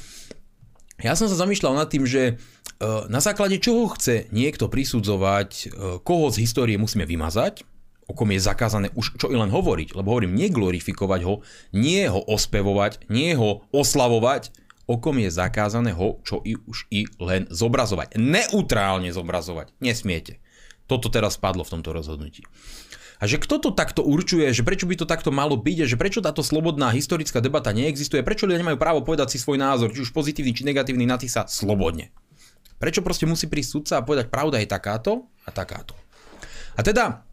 ja 1.03 1.13
som 1.19 1.27
sa 1.27 1.35
zamýšľal 1.35 1.83
nad 1.83 1.91
tým, 1.91 2.07
že 2.07 2.21
e, 2.23 2.33
na 3.11 3.19
základe 3.19 3.59
čoho 3.59 3.91
chce 3.91 4.31
niekto 4.31 4.71
prisudzovať, 4.71 5.49
e, 5.51 5.65
koho 5.99 6.31
z 6.31 6.47
histórie 6.47 6.79
musíme 6.79 7.03
vymazať, 7.03 7.67
o 8.07 8.13
kom 8.15 8.29
je 8.31 8.39
zakázané 8.41 8.91
už 8.93 9.15
čo 9.15 9.31
i 9.31 9.35
len 9.37 9.49
hovoriť, 9.49 9.95
lebo 9.95 10.15
hovorím, 10.15 10.35
neglorifikovať 10.35 11.21
ho, 11.23 11.43
nie 11.71 12.03
ho 12.07 12.19
ospevovať, 12.19 13.07
nie 13.07 13.35
ho 13.35 13.63
oslavovať, 13.71 14.51
o 14.87 14.99
kom 14.99 15.19
je 15.19 15.31
zakázané 15.31 15.95
ho 15.95 16.19
čo 16.27 16.43
i 16.43 16.59
už 16.59 16.91
i 16.91 17.07
len 17.19 17.47
zobrazovať. 17.47 18.19
Neutrálne 18.19 19.09
zobrazovať. 19.15 19.71
Nesmiete. 19.79 20.43
Toto 20.87 21.07
teraz 21.07 21.39
spadlo 21.39 21.63
v 21.63 21.79
tomto 21.79 21.95
rozhodnutí. 21.95 22.43
A 23.23 23.29
že 23.29 23.39
kto 23.39 23.55
to 23.63 23.69
takto 23.71 24.03
určuje, 24.03 24.51
že 24.51 24.67
prečo 24.67 24.83
by 24.83 24.99
to 24.99 25.07
takto 25.07 25.31
malo 25.31 25.55
byť, 25.55 25.77
a 25.79 25.87
že 25.87 25.95
prečo 25.95 26.19
táto 26.19 26.43
slobodná 26.43 26.91
historická 26.91 27.39
debata 27.39 27.71
neexistuje, 27.71 28.19
prečo 28.19 28.43
ľudia 28.43 28.59
nemajú 28.59 28.75
právo 28.75 28.99
povedať 28.99 29.31
si 29.31 29.37
svoj 29.39 29.55
názor, 29.63 29.95
či 29.95 30.03
už 30.03 30.11
pozitívny, 30.11 30.51
či 30.51 30.67
negatívny 30.67 31.07
na 31.07 31.15
sa 31.23 31.47
slobodne. 31.47 32.11
Prečo 32.83 32.99
proste 32.99 33.23
musí 33.23 33.47
prísť 33.47 33.69
sudca 33.79 33.93
a 33.95 34.03
povedať, 34.03 34.27
pravda 34.27 34.59
je 34.59 34.67
takáto 34.67 35.31
a 35.47 35.55
takáto. 35.55 35.95
A 36.75 36.83
teda, 36.83 37.23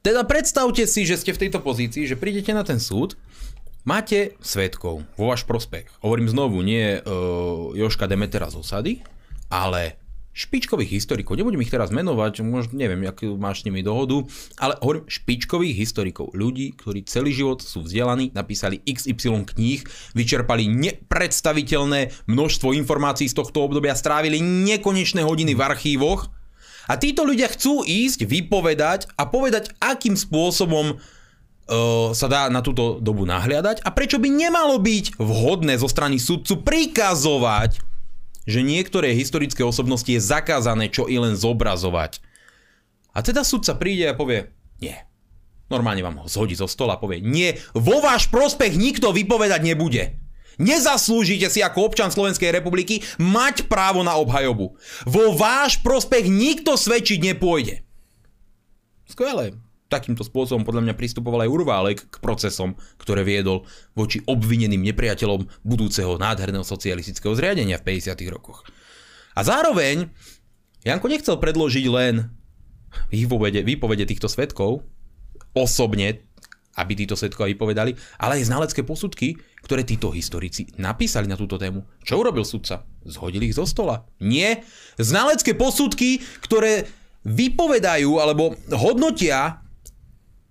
teda 0.00 0.24
predstavte 0.24 0.88
si, 0.88 1.04
že 1.04 1.20
ste 1.20 1.36
v 1.36 1.48
tejto 1.48 1.60
pozícii, 1.60 2.08
že 2.08 2.16
prídete 2.16 2.56
na 2.56 2.64
ten 2.64 2.80
súd, 2.80 3.20
máte 3.84 4.36
svetkov 4.40 5.04
vo 5.16 5.24
váš 5.28 5.44
prospech. 5.44 5.88
Hovorím 6.00 6.28
znovu, 6.32 6.60
nie 6.64 7.00
uh, 7.00 7.72
Joška 7.76 8.08
Demetera 8.08 8.48
z 8.48 8.56
osady, 8.60 8.92
ale 9.52 10.00
špičkových 10.30 11.02
historikov, 11.02 11.36
nebudem 11.36 11.60
ich 11.60 11.74
teraz 11.74 11.90
menovať, 11.90 12.46
možno 12.46 12.78
neviem, 12.78 13.02
akú 13.02 13.34
máš 13.34 13.60
s 13.60 13.66
nimi 13.66 13.82
dohodu, 13.82 14.24
ale 14.62 14.78
hovorím 14.78 15.10
špičkových 15.10 15.74
historikov, 15.74 16.30
ľudí, 16.32 16.72
ktorí 16.78 17.02
celý 17.04 17.34
život 17.34 17.60
sú 17.60 17.82
vzdelaní, 17.82 18.30
napísali 18.30 18.78
XY 18.86 19.42
kníh, 19.42 19.82
vyčerpali 20.14 20.70
nepredstaviteľné 20.70 22.30
množstvo 22.30 22.72
informácií 22.78 23.26
z 23.26 23.36
tohto 23.36 23.66
obdobia, 23.66 23.98
strávili 23.98 24.38
nekonečné 24.40 25.26
hodiny 25.26 25.52
v 25.58 25.60
archívoch 25.66 26.30
a 26.90 26.98
títo 26.98 27.22
ľudia 27.22 27.46
chcú 27.46 27.86
ísť, 27.86 28.26
vypovedať 28.26 29.06
a 29.14 29.30
povedať, 29.30 29.70
akým 29.78 30.18
spôsobom 30.18 30.98
uh, 30.98 32.10
sa 32.10 32.26
dá 32.26 32.50
na 32.50 32.66
túto 32.66 32.98
dobu 32.98 33.22
nahliadať 33.22 33.86
a 33.86 33.94
prečo 33.94 34.18
by 34.18 34.26
nemalo 34.26 34.82
byť 34.82 35.22
vhodné 35.22 35.78
zo 35.78 35.86
strany 35.86 36.18
sudcu 36.18 36.66
prikazovať 36.66 37.86
že 38.48 38.66
niektoré 38.66 39.12
historické 39.12 39.62
osobnosti 39.62 40.08
je 40.08 40.18
zakázané 40.18 40.88
čo 40.90 41.06
i 41.06 41.20
len 41.20 41.36
zobrazovať. 41.36 42.18
A 43.14 43.22
teda 43.22 43.46
sudca 43.46 43.78
príde 43.78 44.10
a 44.10 44.18
povie, 44.18 44.50
nie. 44.82 44.96
Normálne 45.70 46.02
vám 46.02 46.18
ho 46.24 46.26
zhodí 46.26 46.58
zo 46.58 46.66
stola 46.66 46.98
a 46.98 47.02
povie, 47.02 47.22
nie, 47.22 47.54
vo 47.76 48.02
váš 48.02 48.26
prospech 48.26 48.74
nikto 48.74 49.14
vypovedať 49.14 49.62
nebude. 49.62 50.18
Nezaslúžite 50.60 51.48
si 51.48 51.64
ako 51.64 51.88
občan 51.88 52.12
Slovenskej 52.12 52.52
republiky 52.52 53.00
mať 53.16 53.64
právo 53.64 54.04
na 54.04 54.20
obhajobu. 54.20 54.76
Vo 55.08 55.24
váš 55.32 55.80
prospech 55.80 56.28
nikto 56.28 56.76
svedčiť 56.76 57.32
nepôjde. 57.32 57.80
Skvelé 59.08 59.56
takýmto 59.90 60.22
spôsobom 60.22 60.62
podľa 60.62 60.86
mňa 60.86 60.94
pristupoval 60.94 61.42
aj 61.42 61.50
Urválek 61.50 61.98
k 62.06 62.16
procesom, 62.22 62.78
ktoré 63.02 63.26
viedol 63.26 63.66
voči 63.98 64.22
obvineným 64.22 64.86
nepriateľom 64.86 65.50
budúceho 65.66 66.14
nádherného 66.14 66.62
socialistického 66.62 67.34
zriadenia 67.34 67.82
v 67.82 67.98
50. 67.98 68.14
rokoch. 68.30 68.62
A 69.34 69.42
zároveň 69.42 70.06
Janko 70.86 71.10
nechcel 71.10 71.36
predložiť 71.42 71.86
len 71.90 72.30
výpovede, 73.10 73.66
výpovede 73.66 74.06
týchto 74.06 74.30
svetkov, 74.30 74.86
osobne, 75.52 76.22
aby 76.80 76.96
títo 76.96 77.14
svetkovia 77.14 77.52
vypovedali, 77.52 77.92
ale 78.16 78.40
aj 78.40 78.48
znalecké 78.48 78.80
posudky, 78.80 79.36
ktoré 79.60 79.84
títo 79.84 80.08
historici 80.10 80.72
napísali 80.80 81.28
na 81.28 81.36
túto 81.36 81.60
tému. 81.60 81.84
Čo 82.00 82.24
urobil 82.24 82.48
sudca? 82.48 82.88
Zhodil 83.04 83.44
ich 83.44 83.56
zo 83.56 83.68
stola? 83.68 84.08
Nie. 84.24 84.64
Znalecké 84.96 85.52
posudky, 85.52 86.24
ktoré 86.40 86.88
vypovedajú 87.28 88.16
alebo 88.16 88.56
hodnotia 88.72 89.60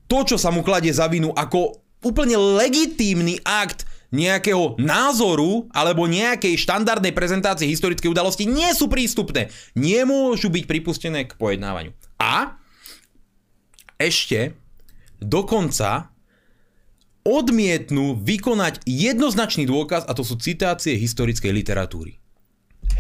to, 0.06 0.26
čo 0.26 0.38
sa 0.38 0.54
mu 0.54 0.62
kladie 0.62 0.94
za 0.94 1.10
vinu 1.10 1.34
ako 1.34 1.82
úplne 2.06 2.38
legitímny 2.38 3.42
akt 3.46 3.90
nejakého 4.10 4.74
názoru 4.82 5.70
alebo 5.70 6.10
nejakej 6.10 6.58
štandardnej 6.58 7.14
prezentácie 7.14 7.70
historickej 7.70 8.10
udalosti 8.10 8.50
nie 8.50 8.70
sú 8.74 8.90
prístupné. 8.90 9.54
Nemôžu 9.78 10.50
byť 10.50 10.66
pripustené 10.66 11.30
k 11.30 11.38
pojednávaniu. 11.38 11.94
A 12.18 12.58
ešte 14.02 14.58
dokonca 15.22 16.10
odmietnú 17.30 18.18
vykonať 18.18 18.82
jednoznačný 18.90 19.70
dôkaz 19.70 20.10
a 20.10 20.18
to 20.18 20.26
sú 20.26 20.42
citácie 20.42 20.98
historickej 20.98 21.54
literatúry. 21.54 22.18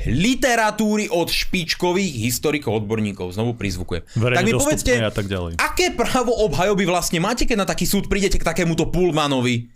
Literatúry 0.05 1.11
od 1.11 1.27
špičkových 1.27 2.23
historikov, 2.23 2.85
odborníkov, 2.85 3.35
znovu 3.35 3.57
prizvukujem. 3.57 4.05
tak 4.15 4.45
mi 4.45 4.53
povedzte, 4.55 4.95
a 4.95 5.11
tak 5.11 5.27
ďalej. 5.27 5.59
aké 5.59 5.91
právo 5.91 6.31
obhajoby 6.45 6.87
vlastne 6.87 7.19
máte, 7.19 7.43
keď 7.43 7.57
na 7.65 7.67
taký 7.67 7.89
súd 7.89 8.07
prídete 8.07 8.39
k 8.39 8.47
takémuto 8.47 8.87
Pullmanovi? 8.93 9.67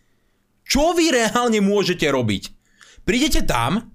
Čo 0.64 0.96
vy 0.96 1.12
reálne 1.12 1.60
môžete 1.60 2.08
robiť? 2.08 2.56
Prídete 3.04 3.44
tam 3.44 3.92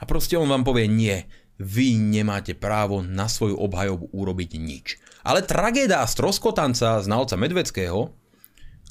a 0.00 0.02
proste 0.08 0.34
on 0.34 0.50
vám 0.50 0.66
povie 0.66 0.90
nie, 0.90 1.22
vy 1.60 1.94
nemáte 2.00 2.56
právo 2.56 3.04
na 3.04 3.28
svoju 3.28 3.54
obhajobu 3.60 4.10
urobiť 4.10 4.50
nič. 4.56 4.86
Ale 5.22 5.44
tragéda 5.44 6.02
stroskotanca 6.08 7.04
znalca 7.04 7.36
Medveckého, 7.36 8.16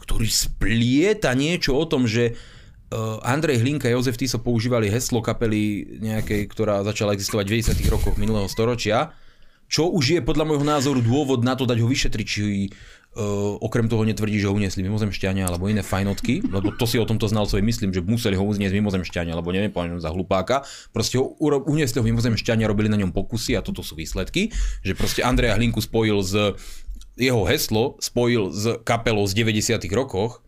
ktorý 0.09 0.25
splieta 0.25 1.37
niečo 1.37 1.77
o 1.77 1.85
tom, 1.85 2.09
že 2.09 2.33
uh, 2.33 3.21
Andrej 3.21 3.61
Hlinka 3.61 3.85
a 3.85 3.93
Jozef 3.93 4.17
Tiso 4.17 4.41
používali 4.41 4.89
heslo 4.89 5.21
kapely 5.21 5.85
nejakej, 6.01 6.49
ktorá 6.49 6.81
začala 6.81 7.13
existovať 7.13 7.45
v 7.45 7.53
90. 7.61 7.93
rokoch 7.93 8.17
minulého 8.17 8.49
storočia, 8.49 9.13
čo 9.69 9.85
už 9.93 10.17
je 10.17 10.21
podľa 10.25 10.49
môjho 10.49 10.65
názoru 10.65 10.97
dôvod 10.97 11.45
na 11.45 11.53
to 11.53 11.69
dať 11.69 11.77
ho 11.77 11.85
vyšetriť, 11.85 12.25
či 12.25 12.73
uh, 12.73 13.53
okrem 13.61 13.85
toho 13.85 14.01
netvrdí, 14.01 14.41
že 14.41 14.49
ho 14.49 14.57
uniesli 14.57 14.81
mimozemšťania 14.81 15.45
alebo 15.45 15.69
iné 15.69 15.85
fajnotky, 15.85 16.41
lebo 16.49 16.73
to 16.73 16.89
si 16.89 16.97
o 16.97 17.05
tomto 17.05 17.29
znalcovi 17.29 17.61
myslím, 17.61 17.93
že 17.93 18.01
museli 18.01 18.33
ho 18.33 18.41
uniesť 18.41 18.73
mimozemšťania, 18.73 19.37
lebo 19.37 19.53
neviem, 19.53 19.69
poviem 19.69 20.01
za 20.01 20.09
hlupáka. 20.09 20.65
Proste 20.89 21.21
ho 21.21 21.37
uniesli 21.69 22.01
ho 22.01 22.05
mimozemšťania, 22.09 22.65
robili 22.65 22.89
na 22.89 22.97
ňom 22.97 23.13
pokusy 23.13 23.53
a 23.53 23.61
toto 23.61 23.85
sú 23.85 23.93
výsledky, 23.93 24.49
že 24.81 24.97
proste 24.97 25.21
Andreja 25.21 25.53
Hlinku 25.53 25.85
spojil 25.85 26.17
s 26.25 26.33
jeho 27.19 27.43
heslo 27.43 27.99
spojil 27.99 28.49
s 28.49 28.79
kapelou 28.87 29.27
z 29.27 29.35
90 29.43 29.83
rokoch, 29.91 30.39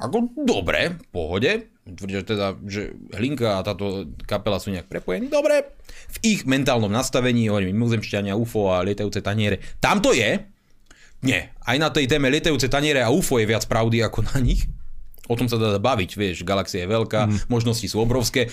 ako 0.00 0.32
dobre, 0.32 0.96
v 0.96 1.06
pohode, 1.12 1.52
tvrdia 1.84 2.24
teda, 2.24 2.56
že 2.64 2.96
Hlinka 3.12 3.60
a 3.60 3.64
táto 3.64 4.08
kapela 4.24 4.56
sú 4.56 4.72
nejak 4.72 4.88
prepojení, 4.88 5.28
dobre, 5.28 5.76
v 6.08 6.16
ich 6.24 6.40
mentálnom 6.48 6.88
nastavení, 6.88 7.52
hovorím, 7.52 7.76
mimozemšťania, 7.76 8.38
UFO 8.38 8.72
a 8.72 8.80
lietajúce 8.80 9.20
taniere, 9.20 9.60
tam 9.82 10.00
to 10.00 10.16
je, 10.16 10.40
nie, 11.20 11.40
aj 11.68 11.76
na 11.76 11.92
tej 11.92 12.08
téme 12.08 12.32
lietajúce 12.32 12.72
taniere 12.72 13.04
a 13.04 13.12
UFO 13.12 13.36
je 13.36 13.50
viac 13.50 13.68
pravdy 13.68 14.00
ako 14.00 14.24
na 14.32 14.40
nich, 14.40 14.64
o 15.28 15.36
tom 15.36 15.52
sa 15.52 15.60
dá 15.60 15.76
baviť, 15.76 16.10
vieš, 16.16 16.36
galaxia 16.48 16.84
je 16.84 16.88
veľká, 16.88 17.20
mm. 17.28 17.36
možnosti 17.52 17.84
sú 17.84 18.00
obrovské, 18.00 18.48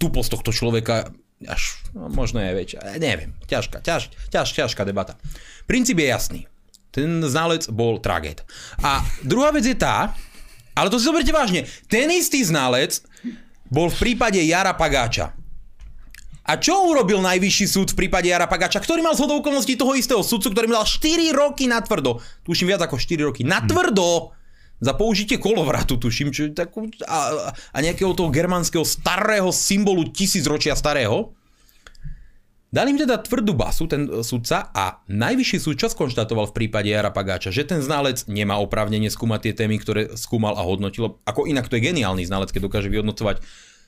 tuposť 0.00 0.32
tohto 0.32 0.50
človeka 0.52 1.12
až 1.44 1.76
no, 1.92 2.08
možno 2.08 2.40
je 2.40 2.56
väčšia, 2.56 2.96
neviem, 2.96 3.36
ťažká, 3.44 3.84
ťaž, 3.84 4.08
ťaž, 4.32 4.48
ťažká 4.56 4.88
debata. 4.88 5.20
Princíp 5.68 6.00
je 6.00 6.08
jasný. 6.08 6.40
Ten 6.94 7.22
ználec 7.24 7.68
bol 7.68 8.00
tragéd. 8.00 8.42
A 8.80 9.04
druhá 9.20 9.52
vec 9.52 9.66
je 9.68 9.76
tá, 9.76 10.16
ale 10.76 10.88
to 10.92 11.00
si 11.00 11.08
zoberte 11.08 11.32
vážne, 11.32 11.64
ten 11.88 12.08
istý 12.12 12.44
ználec 12.44 13.00
bol 13.68 13.88
v 13.88 13.96
prípade 13.96 14.38
Jara 14.44 14.76
Pagáča. 14.76 15.32
A 16.46 16.62
čo 16.62 16.86
urobil 16.86 17.18
najvyšší 17.18 17.66
súd 17.66 17.88
v 17.90 18.06
prípade 18.06 18.30
Jara 18.30 18.46
Pagáča, 18.46 18.78
ktorý 18.78 19.02
mal 19.02 19.18
zhodou 19.18 19.42
okolností 19.42 19.74
toho 19.74 19.98
istého 19.98 20.22
sudcu, 20.22 20.54
ktorý 20.54 20.70
mal 20.70 20.86
4 20.86 21.34
roky 21.34 21.66
na 21.66 21.82
tvrdo, 21.82 22.22
tuším 22.46 22.70
viac 22.70 22.86
ako 22.86 22.94
4 23.02 23.26
roky, 23.26 23.42
na 23.42 23.66
tvrdo, 23.66 24.30
za 24.78 24.92
použitie 24.92 25.40
kolovratu, 25.40 25.96
tuším, 25.96 26.30
čo, 26.30 26.52
takú, 26.52 26.92
a, 27.08 27.50
a 27.50 27.78
nejakého 27.80 28.12
toho 28.12 28.28
germánskeho 28.28 28.84
starého 28.84 29.48
symbolu 29.48 30.12
tisícročia 30.12 30.76
starého. 30.76 31.32
Dali 32.66 32.92
im 32.92 32.98
teda 32.98 33.22
tvrdú 33.22 33.54
basu, 33.54 33.86
ten 33.86 34.10
e, 34.10 34.26
sudca, 34.26 34.74
a 34.74 34.98
najvyšší 35.06 35.58
súd 35.62 35.76
čo 35.78 35.86
skonštatoval 35.86 36.50
v 36.50 36.56
prípade 36.62 36.90
Jara 36.90 37.14
Pagáča, 37.14 37.54
že 37.54 37.62
ten 37.62 37.78
znalec 37.78 38.26
nemá 38.26 38.58
oprávnenie 38.58 39.06
skúmať 39.06 39.40
tie 39.48 39.54
témy, 39.54 39.78
ktoré 39.78 40.02
skúmal 40.18 40.58
a 40.58 40.66
hodnotil. 40.66 41.22
Ako 41.22 41.46
inak 41.46 41.70
to 41.70 41.78
je 41.78 41.86
geniálny 41.86 42.26
znalec, 42.26 42.50
keď 42.50 42.66
dokáže 42.66 42.90
vyhodnocovať 42.90 43.38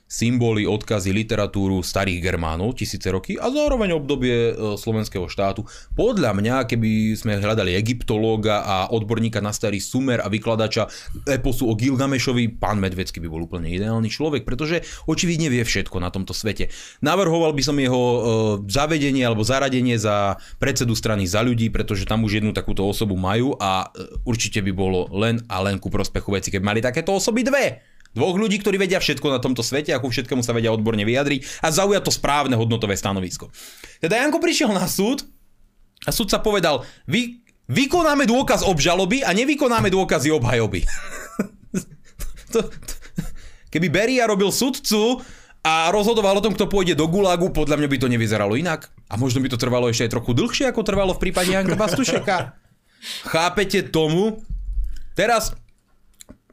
symboly, 0.09 0.65
odkazy, 0.65 1.13
literatúru 1.13 1.85
starých 1.85 2.25
Germánov, 2.25 2.81
tisíce 2.81 3.13
roky 3.13 3.37
a 3.37 3.53
zároveň 3.53 3.93
obdobie 3.93 4.57
e, 4.57 4.81
slovenského 4.81 5.29
štátu. 5.29 5.69
Podľa 5.93 6.33
mňa, 6.33 6.65
keby 6.65 7.13
sme 7.13 7.37
hľadali 7.37 7.77
egyptológa 7.77 8.65
a 8.65 8.77
odborníka 8.89 9.45
na 9.45 9.53
starý 9.53 9.85
sumer 9.85 10.25
a 10.25 10.33
vykladača 10.33 10.89
eposu 11.29 11.69
o 11.69 11.77
Gilgamešovi, 11.77 12.57
pán 12.57 12.81
Medvecký 12.81 13.21
by 13.21 13.29
bol 13.29 13.45
úplne 13.45 13.69
ideálny 13.69 14.09
človek, 14.09 14.49
pretože 14.49 14.81
očividne 15.05 15.53
vie 15.53 15.61
všetko 15.61 16.01
na 16.01 16.09
tomto 16.09 16.33
svete. 16.33 16.73
Navrhoval 17.05 17.53
by 17.53 17.63
som 17.63 17.77
jeho 17.77 18.03
e, 18.03 18.21
zavedenie 18.73 19.29
alebo 19.29 19.45
zaradenie 19.45 20.01
za 20.01 20.41
predsedu 20.57 20.97
strany 20.97 21.29
za 21.29 21.45
ľudí, 21.45 21.69
pretože 21.69 22.09
tam 22.09 22.25
už 22.25 22.41
jednu 22.41 22.57
takúto 22.57 22.89
osobu 22.89 23.13
majú 23.21 23.61
a 23.61 23.93
e, 23.93 24.09
určite 24.25 24.65
by 24.65 24.73
bolo 24.73 25.05
len 25.13 25.45
a 25.53 25.61
len 25.61 25.77
ku 25.77 25.93
prospechu 25.93 26.33
veci, 26.33 26.49
keby 26.49 26.65
mali 26.65 26.81
takéto 26.81 27.13
osoby 27.13 27.45
dve. 27.45 27.98
Dvoch 28.17 28.41
ľudí, 28.41 28.57
ktorí 28.59 28.81
vedia 28.81 28.99
všetko 28.99 29.29
na 29.29 29.39
tomto 29.39 29.61
svete, 29.61 29.93
ako 29.93 30.09
všetkému 30.09 30.41
sa 30.41 30.57
vedia 30.57 30.73
odborne 30.73 31.05
vyjadriť 31.05 31.65
a 31.65 31.69
zaujať 31.69 32.03
to 32.09 32.13
správne 32.13 32.57
hodnotové 32.57 32.97
stanovisko. 32.97 33.53
Teda 34.01 34.19
Janko 34.19 34.41
prišiel 34.41 34.73
na 34.73 34.89
súd 34.89 35.29
a 36.07 36.11
súd 36.11 36.33
sa 36.33 36.41
povedal, 36.41 36.89
vy, 37.05 37.45
vykonáme 37.69 38.25
dôkaz 38.25 38.65
obžaloby 38.65 39.21
a 39.23 39.37
nevykonáme 39.37 39.93
dôkazy 39.93 40.33
obhajoby. 40.33 40.89
to, 42.53 42.65
to, 42.65 42.93
keby 43.69 43.93
Beria 43.93 44.25
robil 44.25 44.49
sudcu 44.49 45.21
a 45.61 45.93
rozhodoval 45.93 46.41
o 46.41 46.45
tom, 46.45 46.57
kto 46.57 46.71
pôjde 46.71 46.97
do 46.97 47.05
Gulagu, 47.11 47.53
podľa 47.53 47.77
mňa 47.77 47.89
by 47.93 47.99
to 48.01 48.09
nevyzeralo 48.09 48.57
inak. 48.57 48.89
A 49.13 49.21
možno 49.21 49.45
by 49.45 49.53
to 49.53 49.61
trvalo 49.61 49.93
ešte 49.93 50.09
aj 50.09 50.15
trochu 50.17 50.33
dlhšie, 50.33 50.65
ako 50.73 50.81
trvalo 50.87 51.13
v 51.13 51.29
prípade 51.29 51.53
Janka 51.53 51.77
Bastušeka. 51.77 52.57
Chápete 53.33 53.85
tomu? 53.85 54.41
Teraz 55.13 55.53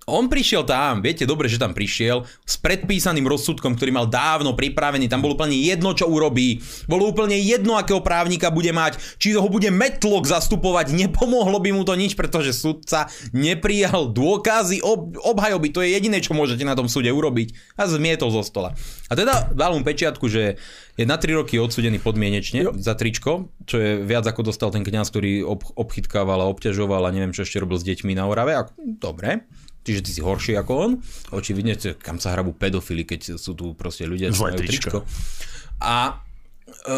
on 0.05 0.29
prišiel 0.29 0.61
tam, 0.69 1.01
viete 1.01 1.25
dobre, 1.25 1.49
že 1.49 1.57
tam 1.57 1.73
prišiel 1.73 2.29
s 2.45 2.55
predpísaným 2.61 3.25
rozsudkom, 3.25 3.73
ktorý 3.73 3.89
mal 3.89 4.05
dávno 4.05 4.53
pripravený, 4.53 5.09
tam 5.09 5.25
bolo 5.25 5.33
úplne 5.33 5.57
jedno, 5.57 5.97
čo 5.97 6.05
urobí. 6.05 6.61
Bolo 6.85 7.09
úplne 7.09 7.33
jedno, 7.41 7.73
akého 7.73 8.05
právnika 8.05 8.53
bude 8.53 8.69
mať, 8.69 9.01
či 9.17 9.33
ho 9.33 9.49
bude 9.49 9.73
metlok 9.73 10.29
zastupovať, 10.29 10.93
nepomohlo 10.93 11.57
by 11.57 11.73
mu 11.73 11.81
to 11.81 11.97
nič, 11.97 12.13
pretože 12.13 12.53
sudca 12.53 13.09
neprijal 13.33 14.13
dôkazy 14.13 14.85
ob- 14.85 15.17
obhajoby, 15.25 15.73
to 15.73 15.81
je 15.81 15.97
jediné, 15.97 16.21
čo 16.21 16.37
môžete 16.37 16.61
na 16.61 16.77
tom 16.77 16.85
súde 16.85 17.09
urobiť. 17.09 17.57
A 17.73 17.89
zmietol 17.89 18.29
zo 18.29 18.45
stola. 18.45 18.77
A 19.09 19.13
teda 19.17 19.49
dal 19.57 19.73
mu 19.73 19.81
pečiatku, 19.81 20.29
že 20.29 20.61
je 20.95 21.03
na 21.03 21.19
3 21.19 21.41
roky 21.41 21.59
odsudený 21.59 21.99
podmienečne 21.99 22.59
jo. 22.61 22.71
za 22.77 22.95
tričko, 22.95 23.51
čo 23.67 23.75
je 23.81 23.91
viac 24.05 24.23
ako 24.23 24.47
dostal 24.47 24.69
ten 24.71 24.85
kňaz, 24.85 25.11
ktorý 25.11 25.43
ob- 25.43 25.73
obchytkával 25.75 26.39
a 26.39 26.49
obťažoval 26.53 27.03
a 27.03 27.13
neviem, 27.13 27.35
čo 27.35 27.43
ešte 27.43 27.59
robil 27.59 27.81
s 27.81 27.83
deťmi 27.83 28.15
na 28.15 28.29
Orave. 28.29 28.53
A, 28.55 28.63
dobre. 28.79 29.43
Čiže 29.85 30.01
ty 30.01 30.11
si 30.17 30.21
horší 30.25 30.57
ako 30.57 30.71
on. 30.73 30.91
Očividne, 31.29 31.77
kam 32.01 32.17
sa 32.17 32.33
hrabú 32.33 32.57
pedofily, 32.57 33.05
keď 33.05 33.37
sú 33.37 33.53
tu 33.53 33.77
proste 33.77 34.09
ľudia, 34.09 34.33
čo 34.33 34.49
majú 34.49 34.57
tričko. 34.57 35.05
A 35.77 36.25
e, 36.65 36.89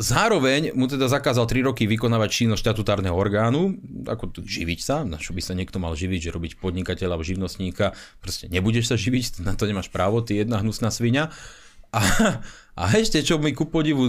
zároveň 0.00 0.72
mu 0.72 0.88
teda 0.88 1.12
zakázal 1.12 1.44
3 1.44 1.68
roky 1.68 1.84
vykonávať 1.84 2.28
činnosť 2.32 2.64
štatutárneho 2.64 3.12
orgánu, 3.12 3.76
ako 4.08 4.40
živiť 4.40 4.80
sa, 4.80 5.04
na 5.04 5.20
čo 5.20 5.36
by 5.36 5.44
sa 5.44 5.52
niekto 5.52 5.76
mal 5.76 5.92
živiť, 5.92 6.32
že 6.32 6.34
robiť 6.34 6.52
podnikateľa 6.56 7.20
alebo 7.20 7.28
živnostníka, 7.28 7.92
proste 8.24 8.48
nebudeš 8.48 8.88
sa 8.88 8.96
živiť, 8.96 9.38
na 9.46 9.52
to 9.52 9.68
nemáš 9.68 9.92
právo, 9.92 10.24
ty 10.24 10.40
jedna 10.40 10.64
hnusná 10.64 10.88
svinia. 10.88 11.28
A, 11.92 12.00
a 12.78 12.82
ešte, 12.96 13.20
čo 13.20 13.36
mi 13.36 13.52
ku 13.52 13.68
podivu, 13.68 14.08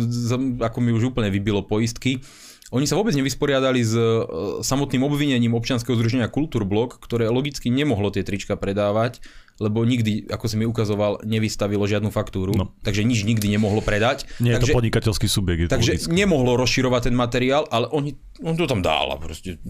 ako 0.61 0.77
mi 0.79 0.95
už 0.95 1.11
úplne 1.11 1.27
vybilo 1.27 1.67
poistky, 1.67 2.23
oni 2.71 2.87
sa 2.87 2.95
vôbec 2.95 3.11
nevysporiadali 3.11 3.83
s 3.83 3.93
uh, 3.93 4.63
samotným 4.63 5.03
obvinením 5.03 5.51
občianskeho 5.59 5.99
združenia 5.99 6.31
Kultúrblok, 6.31 7.03
ktoré 7.03 7.27
logicky 7.27 7.67
nemohlo 7.67 8.15
tie 8.15 8.23
trička 8.23 8.55
predávať, 8.55 9.19
lebo 9.59 9.83
nikdy, 9.83 10.25
ako 10.31 10.45
si 10.47 10.55
mi 10.57 10.65
ukazoval, 10.65 11.21
nevystavilo 11.21 11.83
žiadnu 11.85 12.09
faktúru, 12.09 12.55
no. 12.55 12.73
takže 12.81 13.05
nič 13.05 13.27
nikdy 13.27 13.51
nemohlo 13.51 13.83
predať. 13.83 14.25
Nie 14.41 14.57
takže, 14.57 14.71
je 14.71 14.73
to 14.73 14.77
podnikateľský 14.79 15.27
subjekt. 15.29 15.59
Je 15.61 15.67
takže 15.69 15.93
logicky. 15.99 16.15
nemohlo 16.15 16.57
rozširovať 16.57 17.11
ten 17.11 17.15
materiál, 17.19 17.67
ale 17.69 17.91
oni, 17.91 18.17
on 18.41 18.57
to 18.57 18.65
tam 18.65 18.81
dal. 18.81 19.19
Proste. 19.21 19.61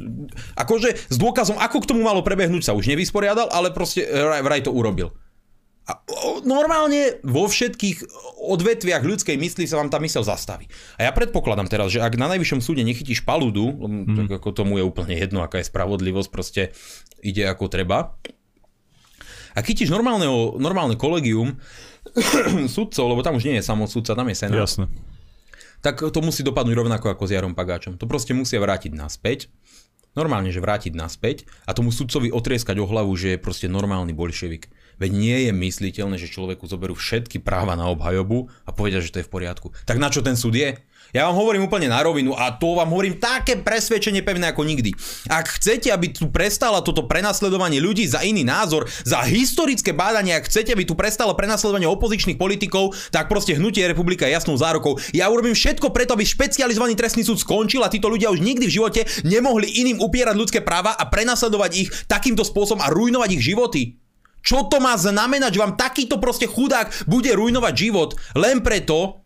Akože 0.56 0.96
s 0.96 1.18
dôkazom, 1.18 1.60
ako 1.60 1.84
k 1.84 1.90
tomu 1.92 2.08
malo 2.08 2.24
prebehnúť, 2.24 2.70
sa 2.70 2.78
už 2.78 2.88
nevysporiadal, 2.88 3.52
ale 3.52 3.74
proste 3.76 4.06
vraj 4.46 4.64
to 4.64 4.72
urobil. 4.72 5.12
A 5.90 5.98
normálne 6.46 7.18
vo 7.26 7.50
všetkých 7.50 8.06
odvetviach 8.38 9.02
ľudskej 9.02 9.34
mysli 9.42 9.66
sa 9.66 9.82
vám 9.82 9.90
tá 9.90 9.98
mysel 9.98 10.22
zastaví. 10.22 10.70
A 11.02 11.10
ja 11.10 11.12
predpokladám 11.12 11.66
teraz, 11.66 11.90
že 11.90 12.06
ak 12.06 12.22
na 12.22 12.30
najvyššom 12.30 12.62
súde 12.62 12.86
nechytíš 12.86 13.26
paludu, 13.26 13.66
mm. 13.66 14.14
tak 14.14 14.30
ako 14.38 14.50
tomu 14.54 14.78
je 14.78 14.86
úplne 14.86 15.18
jedno, 15.18 15.42
aká 15.42 15.58
je 15.58 15.70
spravodlivosť, 15.70 16.30
proste 16.30 16.62
ide 17.26 17.50
ako 17.50 17.66
treba. 17.66 18.14
A 19.58 19.60
chytíš 19.66 19.90
normálne 19.92 20.96
kolegium 20.96 21.58
sudcov, 22.78 23.06
lebo 23.10 23.26
tam 23.26 23.42
už 23.42 23.50
nie 23.50 23.58
je 23.60 23.66
samo 23.66 23.90
sudca, 23.90 24.14
tam 24.14 24.30
je 24.30 24.38
senát. 24.38 24.64
Jasne. 24.64 24.86
Tak 25.82 26.14
to 26.14 26.20
musí 26.22 26.46
dopadnúť 26.46 26.78
rovnako 26.78 27.10
ako 27.10 27.26
s 27.26 27.34
Jarom 27.34 27.58
Pagáčom. 27.58 27.98
To 27.98 28.06
proste 28.06 28.38
musia 28.38 28.62
vrátiť 28.62 28.94
naspäť. 28.94 29.50
Normálne, 30.14 30.54
že 30.54 30.62
vrátiť 30.62 30.94
naspäť 30.94 31.50
a 31.66 31.74
tomu 31.74 31.90
sudcovi 31.90 32.30
otrieskať 32.30 32.78
o 32.78 32.86
hlavu, 32.86 33.16
že 33.18 33.36
je 33.36 33.40
proste 33.42 33.66
normálny 33.72 34.14
bolševik 34.14 34.70
Veď 35.02 35.12
nie 35.18 35.38
je 35.50 35.52
mysliteľné, 35.58 36.22
že 36.22 36.30
človeku 36.30 36.70
zoberú 36.70 36.94
všetky 36.94 37.42
práva 37.42 37.74
na 37.74 37.90
obhajobu 37.90 38.54
a 38.64 38.70
povedia, 38.70 39.02
že 39.02 39.10
to 39.10 39.18
je 39.18 39.26
v 39.26 39.34
poriadku. 39.34 39.74
Tak 39.90 39.98
na 39.98 40.14
čo 40.14 40.22
ten 40.22 40.38
súd 40.38 40.54
je? 40.54 40.78
Ja 41.12 41.28
vám 41.28 41.42
hovorím 41.44 41.68
úplne 41.68 41.92
na 41.92 42.00
rovinu 42.00 42.38
a 42.38 42.56
to 42.56 42.80
vám 42.80 42.88
hovorím 42.88 43.20
také 43.20 43.60
presvedčenie 43.60 44.24
pevné 44.24 44.54
ako 44.54 44.64
nikdy. 44.64 44.96
Ak 45.28 45.60
chcete, 45.60 45.92
aby 45.92 46.14
tu 46.16 46.32
prestala 46.32 46.80
toto 46.80 47.04
prenasledovanie 47.04 47.84
ľudí 47.84 48.08
za 48.08 48.24
iný 48.24 48.48
názor, 48.48 48.88
za 49.04 49.20
historické 49.28 49.92
bádanie, 49.92 50.38
ak 50.38 50.48
chcete, 50.48 50.72
aby 50.72 50.88
tu 50.88 50.96
prestalo 50.96 51.36
prenasledovanie 51.36 51.90
opozičných 51.90 52.40
politikov, 52.40 52.96
tak 53.12 53.28
proste 53.28 53.60
hnutie 53.60 53.84
republika 53.92 54.24
je 54.24 54.38
jasnou 54.38 54.56
zárokou. 54.56 54.96
Ja 55.12 55.28
urobím 55.28 55.58
všetko 55.58 55.92
preto, 55.92 56.16
aby 56.16 56.24
špecializovaný 56.24 56.96
trestný 56.96 57.28
súd 57.28 57.44
skončil 57.44 57.84
a 57.84 57.92
títo 57.92 58.08
ľudia 58.08 58.32
už 58.32 58.40
nikdy 58.40 58.72
v 58.72 58.76
živote 58.80 59.02
nemohli 59.28 59.68
iným 59.84 60.00
upierať 60.00 60.36
ľudské 60.38 60.60
práva 60.64 60.96
a 60.96 61.04
prenasledovať 61.12 61.72
ich 61.76 61.90
takýmto 62.08 62.48
spôsobom 62.48 62.80
a 62.80 62.88
rujnovať 62.88 63.30
ich 63.36 63.44
životy. 63.44 64.01
Čo 64.42 64.68
to 64.68 64.82
má 64.82 64.98
znamenať, 64.98 65.58
že 65.58 65.62
vám 65.62 65.78
takýto 65.78 66.18
proste 66.18 66.50
chudák 66.50 67.06
bude 67.06 67.30
rujnovať 67.30 67.74
život 67.78 68.18
len 68.34 68.66
preto, 68.66 69.22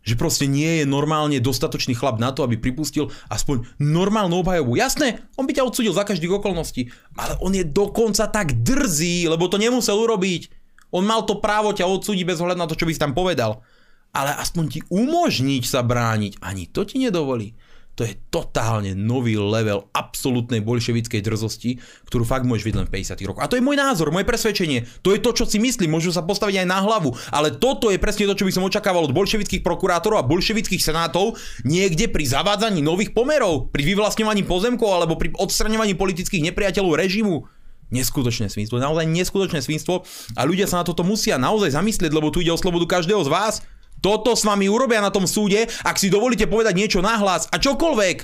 že 0.00 0.16
proste 0.16 0.48
nie 0.48 0.82
je 0.82 0.84
normálne 0.88 1.36
dostatočný 1.38 1.92
chlap 1.92 2.16
na 2.16 2.32
to, 2.32 2.42
aby 2.42 2.56
pripustil 2.56 3.12
aspoň 3.28 3.68
normálnu 3.78 4.40
obhajobu. 4.40 4.80
Jasné, 4.80 5.22
on 5.36 5.44
by 5.44 5.52
ťa 5.54 5.66
odsudil 5.68 5.92
za 5.92 6.08
každých 6.08 6.40
okolností, 6.40 6.88
ale 7.14 7.36
on 7.44 7.52
je 7.52 7.62
dokonca 7.68 8.26
tak 8.32 8.64
drzý, 8.64 9.28
lebo 9.28 9.46
to 9.46 9.60
nemusel 9.60 10.00
urobiť. 10.00 10.48
On 10.90 11.04
mal 11.04 11.22
to 11.28 11.38
právo 11.38 11.70
ťa 11.76 11.86
odsúdiť 11.86 12.26
bez 12.26 12.40
ohľadu 12.40 12.58
na 12.58 12.66
to, 12.66 12.74
čo 12.74 12.88
by 12.88 12.92
si 12.96 13.02
tam 13.02 13.14
povedal. 13.14 13.62
Ale 14.10 14.34
aspoň 14.34 14.64
ti 14.66 14.80
umožniť 14.90 15.62
sa 15.62 15.86
brániť, 15.86 16.42
ani 16.42 16.66
to 16.66 16.82
ti 16.82 16.98
nedovolí 16.98 17.54
to 18.00 18.08
je 18.08 18.16
totálne 18.32 18.96
nový 18.96 19.36
level 19.36 19.92
absolútnej 19.92 20.64
bolševickej 20.64 21.20
drzosti, 21.20 21.76
ktorú 22.08 22.24
fakt 22.24 22.48
môžeš 22.48 22.64
vidieť 22.64 22.80
len 22.80 22.88
v 22.88 22.96
50 22.96 23.28
rokoch. 23.28 23.44
A 23.44 23.50
to 23.52 23.60
je 23.60 23.66
môj 23.66 23.76
názor, 23.76 24.08
moje 24.08 24.24
presvedčenie. 24.24 24.88
To 25.04 25.12
je 25.12 25.20
to, 25.20 25.36
čo 25.36 25.44
si 25.44 25.60
myslím, 25.60 25.92
môžu 25.92 26.08
sa 26.08 26.24
postaviť 26.24 26.64
aj 26.64 26.66
na 26.72 26.80
hlavu. 26.80 27.12
Ale 27.28 27.52
toto 27.60 27.92
je 27.92 28.00
presne 28.00 28.24
to, 28.24 28.40
čo 28.40 28.48
by 28.48 28.52
som 28.56 28.64
očakával 28.64 29.04
od 29.04 29.12
bolševických 29.12 29.60
prokurátorov 29.60 30.16
a 30.16 30.24
bolševických 30.24 30.80
senátov 30.80 31.36
niekde 31.68 32.08
pri 32.08 32.24
zavádzaní 32.24 32.80
nových 32.80 33.12
pomerov, 33.12 33.68
pri 33.68 33.92
vyvlastňovaní 33.92 34.48
pozemkov 34.48 34.88
alebo 34.88 35.20
pri 35.20 35.36
odstraňovaní 35.36 35.92
politických 35.92 36.48
nepriateľov 36.48 36.96
režimu. 36.96 37.44
Neskutočné 37.92 38.48
svinstvo, 38.48 38.80
naozaj 38.80 39.04
neskutočné 39.12 39.60
svinstvo 39.60 40.08
a 40.38 40.40
ľudia 40.48 40.64
sa 40.64 40.80
na 40.80 40.88
toto 40.88 41.04
musia 41.04 41.36
naozaj 41.36 41.76
zamyslieť, 41.76 42.16
lebo 42.16 42.32
tu 42.32 42.40
ide 42.40 42.48
o 42.48 42.56
slobodu 42.56 42.96
každého 42.96 43.20
z 43.20 43.28
vás. 43.28 43.54
Toto 44.00 44.32
s 44.36 44.48
vami 44.48 44.66
urobia 44.66 45.04
na 45.04 45.12
tom 45.12 45.28
súde, 45.28 45.68
ak 45.84 45.96
si 46.00 46.12
dovolíte 46.12 46.48
povedať 46.48 46.74
niečo 46.76 47.00
nahlas 47.04 47.46
a 47.52 47.60
čokoľvek. 47.60 48.16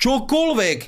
Čokoľvek. 0.00 0.78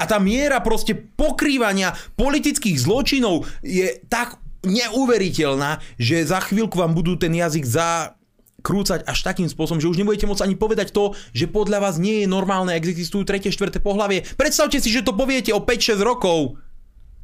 A 0.00 0.02
tá 0.08 0.16
miera 0.18 0.58
proste 0.64 0.96
pokrývania 0.96 1.94
politických 2.18 2.76
zločinov 2.78 3.46
je 3.60 4.00
tak 4.10 4.40
neuveriteľná, 4.66 5.80
že 5.96 6.24
za 6.24 6.40
chvíľku 6.44 6.76
vám 6.80 6.92
budú 6.92 7.16
ten 7.16 7.32
jazyk 7.32 7.64
za 7.64 8.16
krúcať 8.60 9.08
až 9.08 9.18
takým 9.24 9.48
spôsobom, 9.48 9.80
že 9.80 9.88
už 9.88 9.96
nebudete 9.96 10.28
môcť 10.28 10.44
ani 10.44 10.56
povedať 10.56 10.92
to, 10.92 11.16
že 11.32 11.48
podľa 11.48 11.80
vás 11.80 11.96
nie 11.96 12.24
je 12.24 12.28
normálne, 12.28 12.76
existujú 12.76 13.24
tretie, 13.24 13.48
štvrté 13.48 13.80
pohlavie. 13.80 14.24
Predstavte 14.36 14.76
si, 14.78 14.92
že 14.92 15.00
to 15.00 15.16
poviete 15.16 15.50
o 15.56 15.64
5-6 15.64 15.96
rokov. 16.04 16.60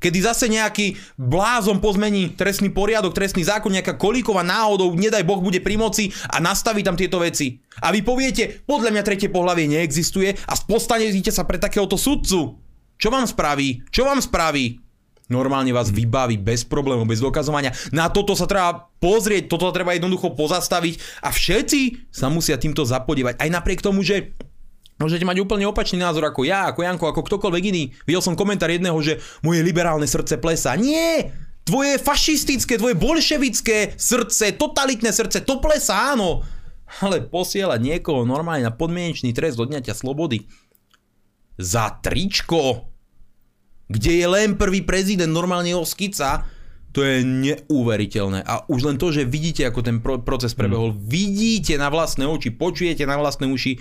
Kedy 0.06 0.22
zase 0.22 0.46
nejaký 0.46 0.94
blázon 1.18 1.82
pozmení 1.82 2.30
trestný 2.38 2.70
poriadok, 2.70 3.10
trestný 3.10 3.42
zákon, 3.42 3.74
nejaká 3.74 3.98
kolíková 3.98 4.46
náhodou, 4.46 4.94
nedaj 4.94 5.26
Boh, 5.26 5.42
bude 5.42 5.58
pri 5.58 5.74
moci 5.74 6.14
a 6.30 6.38
nastaví 6.38 6.86
tam 6.86 6.94
tieto 6.94 7.18
veci. 7.18 7.58
A 7.82 7.90
vy 7.90 8.06
poviete, 8.06 8.62
podľa 8.70 8.94
mňa 8.94 9.02
tretie 9.02 9.26
pohlavie 9.26 9.66
neexistuje 9.66 10.38
a 10.46 10.54
postanete 10.62 11.34
sa 11.34 11.42
pre 11.42 11.58
takéhoto 11.58 11.98
sudcu. 11.98 12.54
Čo 12.94 13.08
vám 13.10 13.26
spraví? 13.26 13.82
Čo 13.90 14.06
vám 14.06 14.22
spraví? 14.22 14.78
Normálne 15.26 15.74
vás 15.74 15.90
vybaví 15.90 16.38
bez 16.38 16.62
problémov, 16.62 17.10
bez 17.10 17.18
dokazovania. 17.18 17.74
Na 17.90 18.06
toto 18.06 18.38
sa 18.38 18.46
treba 18.46 18.86
pozrieť, 19.02 19.50
toto 19.50 19.74
treba 19.74 19.90
jednoducho 19.90 20.38
pozastaviť 20.38 21.26
a 21.26 21.34
všetci 21.34 22.14
sa 22.14 22.30
musia 22.30 22.54
týmto 22.62 22.86
zapodievať. 22.86 23.42
Aj 23.42 23.50
napriek 23.50 23.82
tomu, 23.82 24.06
že 24.06 24.38
Môžete 24.96 25.28
mať 25.28 25.44
úplne 25.44 25.68
opačný 25.68 26.00
názor 26.00 26.24
ako 26.24 26.48
ja, 26.48 26.72
ako 26.72 26.80
Janko, 26.80 27.04
ako 27.12 27.20
ktokoľvek 27.20 27.64
iný. 27.68 27.92
Videl 28.08 28.24
som 28.24 28.32
komentár 28.32 28.72
jedného, 28.72 28.96
že 29.04 29.20
moje 29.44 29.60
liberálne 29.60 30.08
srdce 30.08 30.40
plesa. 30.40 30.72
Nie! 30.72 31.36
Tvoje 31.66 31.98
fašistické, 31.98 32.78
tvoje 32.78 32.94
bolševické 32.94 33.98
srdce, 33.98 34.54
totalitné 34.54 35.10
srdce, 35.10 35.42
to 35.42 35.58
plesa, 35.58 36.14
áno. 36.14 36.46
Ale 37.02 37.26
posielať 37.26 37.82
niekoho 37.82 38.22
normálne 38.22 38.64
na 38.64 38.72
podmienečný 38.72 39.34
trest 39.34 39.58
odňatia 39.58 39.92
slobody 39.92 40.46
za 41.58 41.98
tričko, 42.00 42.86
kde 43.90 44.12
je 44.22 44.26
len 44.30 44.54
prvý 44.54 44.86
prezident 44.86 45.28
normálne 45.28 45.74
jeho 45.74 45.82
skica, 45.82 46.46
to 46.94 47.04
je 47.04 47.20
neuveriteľné. 47.26 48.46
A 48.46 48.64
už 48.70 48.88
len 48.88 48.96
to, 48.96 49.12
že 49.12 49.28
vidíte, 49.28 49.68
ako 49.68 49.84
ten 49.84 50.00
proces 50.00 50.56
prebehol, 50.56 50.94
mm. 50.94 50.98
vidíte 51.04 51.74
na 51.76 51.92
vlastné 51.92 52.24
oči, 52.24 52.54
počujete 52.54 53.04
na 53.04 53.20
vlastné 53.20 53.50
uši, 53.50 53.76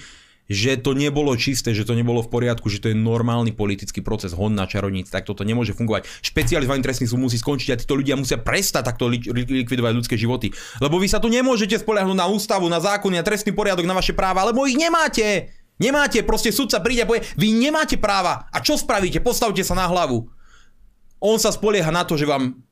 že 0.45 0.77
to 0.77 0.93
nebolo 0.93 1.33
čisté, 1.33 1.73
že 1.73 1.85
to 1.85 1.97
nebolo 1.97 2.21
v 2.21 2.29
poriadku, 2.29 2.69
že 2.69 2.77
to 2.77 2.93
je 2.93 2.97
normálny 2.97 3.53
politický 3.53 4.05
proces, 4.05 4.37
hon 4.37 4.53
na 4.53 4.69
čarovníc, 4.69 5.09
tak 5.09 5.25
toto 5.25 5.41
nemôže 5.41 5.73
fungovať. 5.73 6.05
Špecializovaný 6.21 6.85
trestný 6.85 7.09
súd 7.09 7.21
musí 7.25 7.41
skončiť 7.41 7.69
a 7.73 7.79
títo 7.81 7.97
ľudia 7.97 8.13
musia 8.13 8.37
prestať 8.37 8.85
takto 8.85 9.09
likvidovať 9.09 9.93
ľudské 9.97 10.15
životy. 10.15 10.53
Lebo 10.77 11.01
vy 11.01 11.09
sa 11.09 11.17
tu 11.17 11.33
nemôžete 11.33 11.81
spoliahnuť 11.81 12.17
na 12.17 12.29
ústavu, 12.29 12.69
na 12.69 12.77
zákony, 12.77 13.17
na 13.17 13.25
trestný 13.25 13.57
poriadok, 13.57 13.89
na 13.89 13.97
vaše 13.97 14.13
práva, 14.13 14.45
lebo 14.45 14.69
ich 14.69 14.77
nemáte. 14.77 15.49
Nemáte, 15.75 16.23
proste 16.23 16.55
sudca 16.55 16.79
príde 16.79 17.03
a 17.03 17.09
povie, 17.09 17.25
vy 17.35 17.51
nemáte 17.51 17.99
práva. 17.99 18.47
A 18.53 18.63
čo 18.63 18.79
spravíte? 18.79 19.19
Postavte 19.19 19.59
sa 19.59 19.75
na 19.75 19.89
hlavu. 19.91 20.23
On 21.19 21.35
sa 21.35 21.51
spolieha 21.51 21.91
na 21.91 22.07
to, 22.07 22.15
že 22.15 22.29
vám 22.29 22.63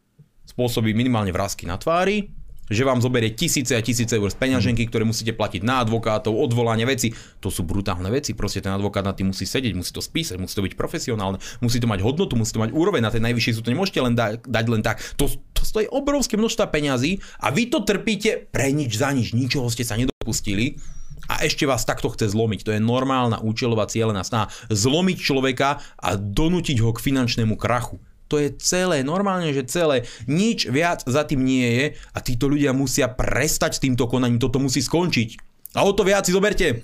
spôsobí 0.47 0.95
minimálne 0.95 1.33
vrázky 1.33 1.67
na 1.67 1.75
tvári, 1.75 2.31
že 2.73 2.83
vám 2.83 2.99
zoberie 2.99 3.31
tisíce 3.31 3.77
a 3.77 3.81
tisíce 3.81 4.13
eur 4.13 4.27
z 4.27 4.37
peňaženky, 4.37 4.89
ktoré 4.89 5.05
musíte 5.05 5.31
platiť 5.31 5.61
na 5.61 5.85
advokátov, 5.85 6.33
odvolanie 6.33 6.83
veci. 6.83 7.13
To 7.39 7.53
sú 7.53 7.63
brutálne 7.63 8.09
veci, 8.09 8.33
proste 8.33 8.59
ten 8.59 8.73
advokát 8.73 9.05
na 9.05 9.13
tým 9.13 9.31
musí 9.31 9.45
sedieť, 9.45 9.73
musí 9.77 9.93
to 9.93 10.01
spísať, 10.01 10.41
musí 10.41 10.53
to 10.57 10.65
byť 10.65 10.73
profesionálne, 10.73 11.37
musí 11.61 11.77
to 11.77 11.87
mať 11.87 12.01
hodnotu, 12.01 12.33
musí 12.35 12.51
to 12.51 12.61
mať 12.61 12.73
úroveň 12.73 13.05
na 13.05 13.11
tej 13.13 13.21
najvyššej 13.23 13.53
súd, 13.55 13.63
to 13.63 13.73
nemôžete 13.73 13.99
len 14.01 14.13
da- 14.17 14.37
dať 14.41 14.65
len 14.67 14.81
tak. 14.81 14.99
To, 15.15 15.29
to 15.29 15.61
stojí 15.63 15.87
obrovské 15.87 16.35
množstva 16.35 16.67
peňazí 16.73 17.21
a 17.39 17.53
vy 17.53 17.69
to 17.69 17.85
trpíte 17.85 18.49
pre 18.51 18.73
nič 18.73 18.97
za 18.97 19.13
nič, 19.15 19.31
ničoho 19.31 19.69
ste 19.69 19.85
sa 19.85 19.95
nedopustili 19.95 20.81
a 21.27 21.43
ešte 21.43 21.63
vás 21.63 21.87
takto 21.87 22.11
chce 22.11 22.35
zlomiť. 22.35 22.67
To 22.67 22.71
je 22.75 22.81
normálna 22.83 23.39
účelová 23.39 23.87
cieľená 23.87 24.27
snaha. 24.27 24.51
Zlomiť 24.67 25.17
človeka 25.23 25.79
a 25.99 26.09
donútiť 26.19 26.83
ho 26.83 26.91
k 26.91 27.03
finančnému 27.03 27.55
krachu. 27.55 27.99
To 28.33 28.41
je 28.41 28.49
celé, 28.57 29.05
normálne, 29.05 29.53
že 29.53 29.69
celé. 29.69 30.09
Nič 30.25 30.65
viac 30.65 31.05
za 31.05 31.21
tým 31.21 31.45
nie 31.45 31.69
je 31.69 31.85
a 32.17 32.17
títo 32.17 32.49
ľudia 32.49 32.73
musia 32.73 33.05
prestať 33.05 33.77
s 33.77 33.83
týmto 33.85 34.09
konaním, 34.09 34.41
toto 34.41 34.57
musí 34.57 34.81
skončiť. 34.81 35.37
A 35.77 35.85
o 35.85 35.93
to 35.93 36.01
viac 36.01 36.25
si 36.25 36.33
zoberte. 36.33 36.81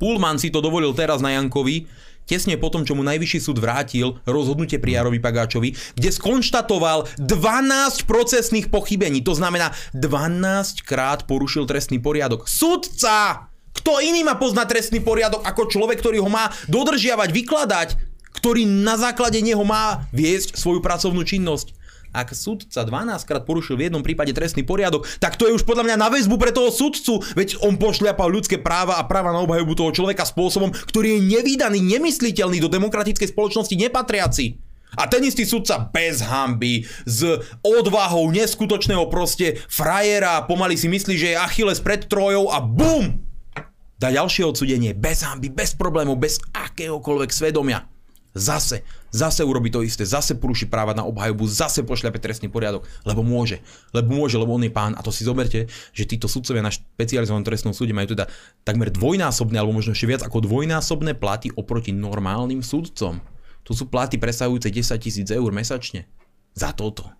Pullman 0.00 0.40
si 0.40 0.48
to 0.48 0.64
dovolil 0.64 0.96
teraz 0.96 1.20
na 1.20 1.36
Jankovi, 1.36 1.84
tesne 2.24 2.56
po 2.56 2.72
tom, 2.72 2.88
čo 2.88 2.96
mu 2.96 3.04
najvyšší 3.04 3.44
súd 3.44 3.60
vrátil 3.60 4.16
rozhodnutie 4.24 4.80
pri 4.80 4.96
Jarovi 4.96 5.20
Pagáčovi, 5.20 5.76
kde 6.00 6.08
skonštatoval 6.08 7.20
12 7.20 8.08
procesných 8.08 8.72
pochybení. 8.72 9.20
To 9.20 9.36
znamená, 9.36 9.76
12 9.92 10.80
krát 10.80 11.28
porušil 11.28 11.68
trestný 11.68 12.00
poriadok. 12.00 12.48
Sudca! 12.48 13.52
Kto 13.76 14.00
iný 14.00 14.24
má 14.24 14.40
poznať 14.40 14.66
trestný 14.80 15.04
poriadok 15.04 15.44
ako 15.44 15.68
človek, 15.68 16.00
ktorý 16.00 16.24
ho 16.24 16.32
má 16.32 16.48
dodržiavať, 16.72 17.28
vykladať? 17.28 18.09
Ktorý 18.40 18.64
na 18.64 18.96
základe 18.96 19.36
neho 19.44 19.60
má 19.60 20.08
viesť 20.16 20.56
svoju 20.56 20.80
pracovnú 20.80 21.20
činnosť. 21.22 21.76
Ak 22.10 22.34
sudca 22.34 22.82
12 22.82 23.22
krát 23.22 23.46
porušil 23.46 23.78
v 23.78 23.86
jednom 23.86 24.02
prípade 24.02 24.34
trestný 24.34 24.66
poriadok, 24.66 25.06
tak 25.22 25.38
to 25.38 25.46
je 25.46 25.54
už 25.54 25.62
podľa 25.62 25.86
mňa 25.86 25.96
na 26.00 26.10
väzbu 26.10 26.42
pre 26.42 26.50
toho 26.50 26.74
sudcu, 26.74 27.22
veď 27.38 27.62
on 27.62 27.78
pošliapal 27.78 28.26
ľudské 28.26 28.58
práva 28.58 28.98
a 28.98 29.06
práva 29.06 29.30
na 29.30 29.38
obhajobu 29.46 29.78
toho 29.78 29.94
človeka 29.94 30.26
spôsobom, 30.26 30.74
ktorý 30.74 31.14
je 31.14 31.38
nevýdaný, 31.38 31.78
nemysliteľný 31.78 32.58
do 32.58 32.66
demokratickej 32.66 33.30
spoločnosti 33.30 33.76
nepatriaci. 33.78 34.58
A 34.98 35.06
ten 35.06 35.22
istý 35.22 35.46
sudca 35.46 35.78
bez 35.78 36.18
hamby, 36.18 36.82
s 37.06 37.22
odvahou 37.62 38.26
neskutočného 38.34 39.06
proste 39.06 39.62
frajera, 39.70 40.42
pomaly 40.50 40.74
si 40.74 40.90
myslí, 40.90 41.14
že 41.14 41.30
je 41.30 41.38
Achilles 41.38 41.78
pred 41.78 42.10
trojou 42.10 42.50
a 42.50 42.58
BUM! 42.58 43.22
Dá 44.02 44.10
ďalšie 44.10 44.50
odsudenie, 44.50 44.98
bez 44.98 45.22
hamby, 45.22 45.46
bez 45.46 45.78
problémov, 45.78 46.18
bez 46.18 46.42
akéhokoľvek 46.50 47.30
svedomia. 47.30 47.86
Zase, 48.30 48.86
zase 49.10 49.42
urobí 49.42 49.74
to 49.74 49.82
isté, 49.82 50.06
zase 50.06 50.38
poruší 50.38 50.70
práva 50.70 50.94
na 50.94 51.02
obhajobu, 51.02 51.50
zase 51.50 51.82
pošľape 51.82 52.22
trestný 52.22 52.46
poriadok, 52.46 52.86
lebo 53.02 53.26
môže, 53.26 53.58
lebo 53.90 54.06
môže, 54.14 54.38
lebo 54.38 54.54
on 54.54 54.62
je 54.62 54.70
pán. 54.70 54.94
A 54.94 55.02
to 55.02 55.10
si 55.10 55.26
zoberte, 55.26 55.66
že 55.90 56.06
títo 56.06 56.30
sudcovia 56.30 56.62
na 56.62 56.70
špecializovanom 56.70 57.42
trestnom 57.42 57.74
súde 57.74 57.90
majú 57.90 58.14
teda 58.14 58.30
takmer 58.62 58.94
dvojnásobné, 58.94 59.58
alebo 59.58 59.74
možno 59.74 59.98
ešte 59.98 60.06
viac 60.06 60.22
ako 60.22 60.46
dvojnásobné 60.46 61.18
platy 61.18 61.50
oproti 61.58 61.90
normálnym 61.90 62.62
sudcom. 62.62 63.18
To 63.66 63.72
sú 63.74 63.90
platy 63.90 64.22
presahujúce 64.22 64.70
10 64.70 64.94
tisíc 65.02 65.26
eur 65.26 65.50
mesačne. 65.50 66.06
Za 66.54 66.70
toto. 66.70 67.10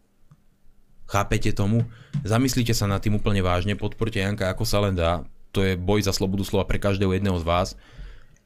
Chápete 1.11 1.51
tomu? 1.51 1.91
Zamyslite 2.23 2.71
sa 2.71 2.87
nad 2.87 3.03
tým 3.03 3.19
úplne 3.19 3.43
vážne, 3.43 3.75
podporte 3.75 4.23
Janka 4.23 4.47
ako 4.55 4.63
sa 4.63 4.79
len 4.87 4.95
dá. 4.95 5.27
To 5.51 5.67
je 5.67 5.75
boj 5.75 6.07
za 6.07 6.15
slobodu 6.15 6.47
slova 6.47 6.71
pre 6.71 6.79
každého 6.79 7.11
jedného 7.19 7.35
z 7.35 7.43
vás. 7.43 7.69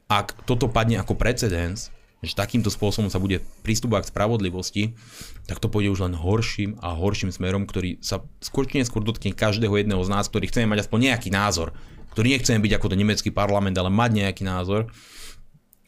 Ak 0.09 0.33
toto 0.49 0.65
padne 0.65 0.97
ako 0.97 1.13
precedens, 1.13 1.93
že 2.25 2.35
takýmto 2.35 2.73
spôsobom 2.73 3.13
sa 3.13 3.21
bude 3.21 3.45
pristúpať 3.61 4.09
k 4.09 4.11
spravodlivosti, 4.11 4.83
tak 5.45 5.61
to 5.61 5.69
pôjde 5.69 5.93
už 5.93 6.09
len 6.09 6.17
horším 6.17 6.81
a 6.81 6.97
horším 6.97 7.29
smerom, 7.29 7.69
ktorý 7.69 8.01
sa 8.01 8.25
skôr 8.41 8.65
či 8.65 8.81
neskôr 8.81 9.05
dotkne 9.05 9.31
každého 9.31 9.77
jedného 9.77 10.01
z 10.01 10.09
nás, 10.09 10.25
ktorý 10.25 10.49
chceme 10.49 10.73
mať 10.73 10.89
aspoň 10.89 11.13
nejaký 11.13 11.29
názor, 11.29 11.71
ktorý 12.17 12.35
nechceme 12.35 12.59
byť 12.59 12.73
ako 12.75 12.87
ten 12.89 12.99
nemecký 12.99 13.29
parlament, 13.29 13.77
ale 13.77 13.93
mať 13.93 14.11
nejaký 14.25 14.43
názor 14.43 14.89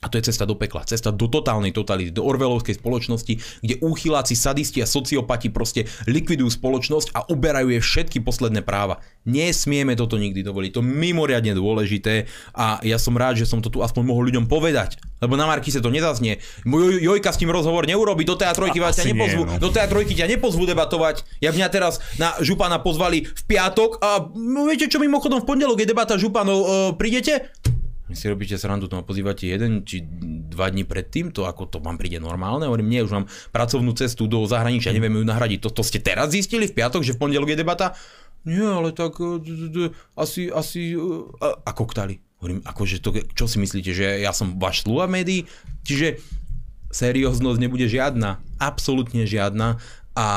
a 0.07 0.09
to 0.09 0.15
je 0.23 0.31
cesta 0.31 0.47
do 0.47 0.55
pekla, 0.55 0.87
cesta 0.87 1.11
do 1.11 1.27
totálnej 1.27 1.75
totality, 1.75 2.15
do 2.15 2.23
orvelovskej 2.23 2.79
spoločnosti, 2.79 3.33
kde 3.59 3.75
úchyláci, 3.83 4.39
sadisti 4.39 4.79
a 4.79 4.87
sociopati 4.87 5.51
proste 5.51 5.83
likvidujú 6.07 6.47
spoločnosť 6.47 7.11
a 7.11 7.27
uberajú 7.27 7.75
jej 7.75 7.83
všetky 7.83 8.23
posledné 8.23 8.63
práva. 8.63 9.03
Nesmieme 9.27 9.99
toto 9.99 10.15
nikdy 10.15 10.39
dovoliť, 10.39 10.71
to 10.71 10.79
je 10.79 10.87
mimoriadne 10.87 11.51
dôležité 11.51 12.31
a 12.55 12.79
ja 12.87 12.95
som 12.95 13.11
rád, 13.19 13.43
že 13.43 13.49
som 13.51 13.59
to 13.59 13.67
tu 13.67 13.83
aspoň 13.83 14.07
mohol 14.07 14.31
ľuďom 14.31 14.47
povedať, 14.47 14.95
lebo 15.19 15.35
na 15.35 15.49
sa 15.59 15.83
to 15.83 15.91
nezaznie. 15.91 16.39
Jojka 17.03 17.35
s 17.35 17.41
tým 17.41 17.51
rozhovor 17.51 17.83
neurobi, 17.83 18.23
do 18.23 18.39
teatrojky 18.39 18.79
vás 18.79 18.95
ťa 18.95 19.11
nepozvú, 19.11 19.43
nie, 19.43 19.57
no. 19.57 19.59
do 19.59 19.69
teatrojky 19.73 20.15
ťa 20.15 20.31
nepozvú 20.31 20.63
debatovať. 20.63 21.27
Ja 21.43 21.51
mňa 21.51 21.67
teraz 21.67 21.99
na 22.15 22.37
Župana 22.39 22.79
pozvali 22.79 23.27
v 23.27 23.43
piatok 23.43 23.99
a 23.99 24.31
no, 24.31 24.69
viete 24.69 24.87
čo, 24.87 25.03
mimochodom 25.03 25.43
v 25.43 25.47
pondelok 25.49 25.83
je 25.83 25.87
debata 25.89 26.15
Županov, 26.15 26.59
uh, 26.63 26.69
prídete? 26.95 27.51
Vy 28.07 28.15
si 28.15 28.31
robíte 28.31 28.55
srandu, 28.55 28.87
to 28.87 28.95
ma 28.95 29.03
pozývate 29.03 29.43
jeden 29.51 29.83
či 29.83 29.99
dva 30.47 30.71
dní 30.71 30.87
predtým, 30.87 31.35
to 31.35 31.43
ako 31.43 31.67
to 31.67 31.77
vám 31.83 31.99
príde 31.99 32.23
normálne, 32.23 32.63
hovorím, 32.63 32.87
nie, 32.87 33.03
už 33.03 33.11
mám 33.11 33.27
pracovnú 33.51 33.91
cestu 33.99 34.31
do 34.31 34.47
zahraničia, 34.47 34.95
neviem 34.95 35.19
ju 35.19 35.27
nahradiť. 35.27 35.59
To, 35.67 35.69
to 35.75 35.83
ste 35.83 35.99
teraz 35.99 36.31
zistili 36.31 36.71
v 36.71 36.75
piatok, 36.79 37.03
že 37.03 37.15
v 37.15 37.21
pondelok 37.27 37.51
je 37.51 37.59
debata? 37.59 37.91
Nie, 38.47 38.63
ale 38.63 38.95
tak 38.95 39.19
e, 39.19 39.91
asi, 40.15 40.47
asi, 40.47 40.95
e, 40.95 41.47
ako 41.67 41.83
ktali. 41.91 42.23
Hovorím, 42.39 42.63
akože 42.63 43.03
to, 43.03 43.11
čo 43.35 43.45
si 43.49 43.59
myslíte, 43.59 43.91
že 43.91 44.23
ja 44.23 44.31
som 44.31 44.55
váš 44.55 44.87
sluha 44.87 45.09
médií? 45.09 45.49
Čiže 45.83 46.23
serióznosť 46.93 47.59
nebude 47.59 47.91
žiadna, 47.91 48.39
absolútne 48.55 49.27
žiadna 49.27 49.83
a 50.15 50.27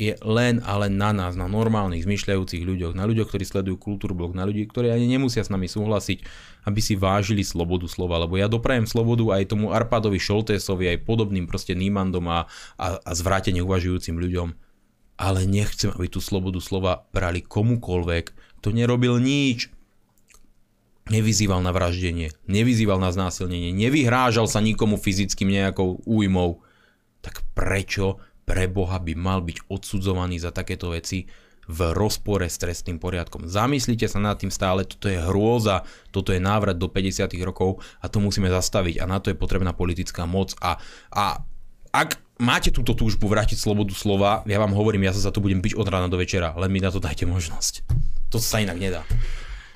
je 0.00 0.16
len 0.24 0.64
a 0.64 0.80
len 0.80 0.96
na 0.96 1.12
nás, 1.12 1.36
na 1.36 1.44
normálnych 1.44 2.08
zmyšľajúcich 2.08 2.64
ľuďoch, 2.64 2.96
na 2.96 3.04
ľuďoch, 3.04 3.28
ktorí 3.28 3.44
sledujú 3.44 3.76
kultúrblok, 3.76 4.32
na 4.32 4.48
ľudí, 4.48 4.64
ktorí 4.64 4.88
ani 4.88 5.04
nemusia 5.04 5.44
s 5.44 5.52
nami 5.52 5.68
súhlasiť, 5.68 6.24
aby 6.64 6.80
si 6.80 6.96
vážili 6.96 7.40
slobodu 7.44 7.88
slova, 7.88 8.20
lebo 8.20 8.36
ja 8.36 8.48
doprajem 8.48 8.84
slobodu 8.84 9.32
aj 9.36 9.52
tomu 9.52 9.72
Arpadovi 9.72 10.20
Šoltésovi, 10.20 10.92
aj 10.92 11.04
podobným 11.08 11.48
proste 11.48 11.72
Nímandom 11.72 12.26
a, 12.28 12.40
a, 12.76 12.86
a 13.00 13.12
zvrátene 13.16 13.64
uvažujúcim 13.64 14.16
ľuďom, 14.16 14.48
ale 15.20 15.40
nechcem, 15.44 15.92
aby 15.92 16.08
tú 16.08 16.20
slobodu 16.24 16.60
slova 16.60 17.04
brali 17.12 17.44
komukolvek, 17.44 18.32
kto 18.60 18.68
nerobil 18.72 19.20
nič, 19.20 19.72
nevyzýval 21.10 21.60
na 21.60 21.72
vraždenie, 21.74 22.32
nevyzýval 22.46 23.02
na 23.02 23.10
znásilnenie, 23.10 23.74
nevyhrážal 23.74 24.46
sa 24.46 24.62
nikomu 24.62 24.96
fyzickým 24.96 25.50
nejakou 25.50 26.00
újmou, 26.06 26.62
tak 27.20 27.44
prečo 27.52 28.22
pre 28.46 28.66
Boha 28.66 28.98
by 28.98 29.12
mal 29.18 29.40
byť 29.44 29.68
odsudzovaný 29.68 30.40
za 30.40 30.50
takéto 30.50 30.90
veci 30.90 31.28
v 31.70 31.94
rozpore 31.94 32.50
s 32.50 32.58
trestným 32.58 32.98
poriadkom. 32.98 33.46
Zamyslite 33.46 34.10
sa 34.10 34.18
nad 34.18 34.34
tým 34.34 34.50
stále, 34.50 34.82
toto 34.82 35.06
je 35.06 35.22
hrôza, 35.22 35.86
toto 36.10 36.34
je 36.34 36.42
návrat 36.42 36.74
do 36.74 36.90
50. 36.90 37.30
rokov 37.46 37.78
a 38.02 38.10
to 38.10 38.18
musíme 38.18 38.50
zastaviť 38.50 38.98
a 38.98 39.06
na 39.06 39.22
to 39.22 39.30
je 39.30 39.38
potrebná 39.38 39.70
politická 39.70 40.26
moc 40.26 40.58
a, 40.58 40.82
a 41.14 41.46
ak 41.90 42.18
máte 42.38 42.70
túto 42.70 42.94
túžbu 42.94 43.26
vrátiť 43.26 43.58
slobodu 43.58 43.94
slova, 43.94 44.46
ja 44.46 44.58
vám 44.62 44.74
hovorím, 44.74 45.06
ja 45.06 45.14
sa 45.14 45.30
za 45.30 45.34
to 45.34 45.42
budem 45.42 45.58
byť 45.58 45.74
od 45.74 45.86
rána 45.86 46.06
do 46.06 46.18
večera, 46.18 46.54
len 46.54 46.70
mi 46.70 46.78
na 46.78 46.90
to 46.90 47.02
dajte 47.02 47.26
možnosť. 47.26 47.86
To 48.30 48.38
sa 48.38 48.62
inak 48.62 48.78
nedá. 48.78 49.02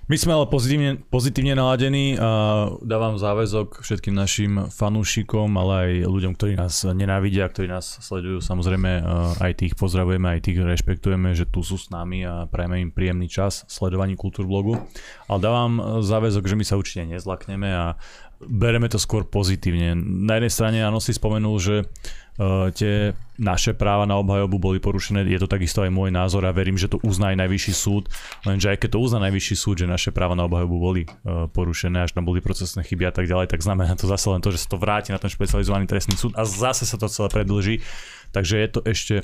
My 0.05 0.21
sme 0.21 0.37
ale 0.37 0.45
pozitívne, 0.53 1.01
pozitívne 1.09 1.57
naladení 1.57 2.21
a 2.21 2.69
dávam 2.85 3.17
záväzok 3.17 3.81
všetkým 3.81 4.13
našim 4.13 4.69
fanúšikom, 4.69 5.49
ale 5.57 5.73
aj 5.73 5.91
ľuďom, 6.05 6.33
ktorí 6.37 6.61
nás 6.61 6.85
nenávidia, 6.85 7.49
ktorí 7.49 7.73
nás 7.73 8.05
sledujú. 8.05 8.45
Samozrejme 8.45 9.01
aj 9.41 9.53
tých 9.57 9.73
pozdravujeme, 9.81 10.29
aj 10.29 10.45
tých 10.45 10.61
rešpektujeme, 10.61 11.33
že 11.33 11.49
tu 11.49 11.65
sú 11.65 11.81
s 11.81 11.89
nami 11.89 12.21
a 12.21 12.45
prajeme 12.45 12.85
im 12.85 12.93
príjemný 12.93 13.33
čas 13.33 13.65
sledovaní 13.65 14.13
kultúrblogu. 14.13 14.77
Ale 15.25 15.41
dávam 15.41 16.05
záväzok, 16.05 16.53
že 16.53 16.59
my 16.61 16.65
sa 16.69 16.77
určite 16.77 17.09
nezlakneme 17.09 17.73
a 17.73 17.97
bereme 18.43 18.91
to 18.91 18.99
skôr 18.99 19.23
pozitívne. 19.27 19.95
Na 19.99 20.39
jednej 20.39 20.53
strane 20.53 20.79
áno 20.83 20.99
si 20.99 21.15
spomenul, 21.15 21.57
že 21.63 21.77
uh, 21.85 22.71
tie 22.75 23.15
naše 23.39 23.75
práva 23.75 24.07
na 24.07 24.19
obhajobu 24.19 24.57
boli 24.63 24.79
porušené, 24.79 25.27
je 25.27 25.43
to 25.43 25.51
takisto 25.51 25.83
aj 25.83 25.91
môj 25.91 26.15
názor 26.15 26.47
a 26.47 26.55
verím, 26.55 26.79
že 26.79 26.87
to 26.87 27.03
uzná 27.03 27.35
aj 27.35 27.47
najvyšší 27.47 27.73
súd, 27.75 28.07
lenže 28.47 28.71
aj 28.71 28.79
keď 28.85 28.91
to 28.95 29.03
uzná 29.03 29.19
najvyšší 29.27 29.57
súd, 29.59 29.77
že 29.83 29.87
naše 29.91 30.11
práva 30.15 30.39
na 30.39 30.47
obhajobu 30.47 30.77
boli 30.79 31.03
uh, 31.07 31.51
porušené, 31.51 32.07
až 32.07 32.15
tam 32.15 32.27
boli 32.27 32.39
procesné 32.39 32.87
chyby 32.87 33.11
a 33.11 33.13
tak 33.15 33.27
ďalej, 33.27 33.51
tak 33.51 33.63
znamená 33.63 33.99
to 33.99 34.07
zase 34.07 34.27
len 34.31 34.43
to, 34.43 34.55
že 34.55 34.67
sa 34.67 34.69
to 34.75 34.79
vráti 34.79 35.11
na 35.11 35.19
ten 35.19 35.31
špecializovaný 35.31 35.91
trestný 35.91 36.15
súd 36.15 36.35
a 36.39 36.47
zase 36.47 36.87
sa 36.87 36.97
to 36.99 37.11
celé 37.11 37.29
predlží. 37.31 37.83
Takže 38.31 38.55
je 38.59 38.69
to 38.71 38.81
ešte 38.87 39.15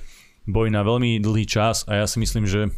boj 0.46 0.72
na 0.72 0.82
veľmi 0.82 1.22
dlhý 1.22 1.46
čas 1.46 1.86
a 1.86 2.02
ja 2.02 2.06
si 2.06 2.18
myslím, 2.22 2.46
že 2.46 2.70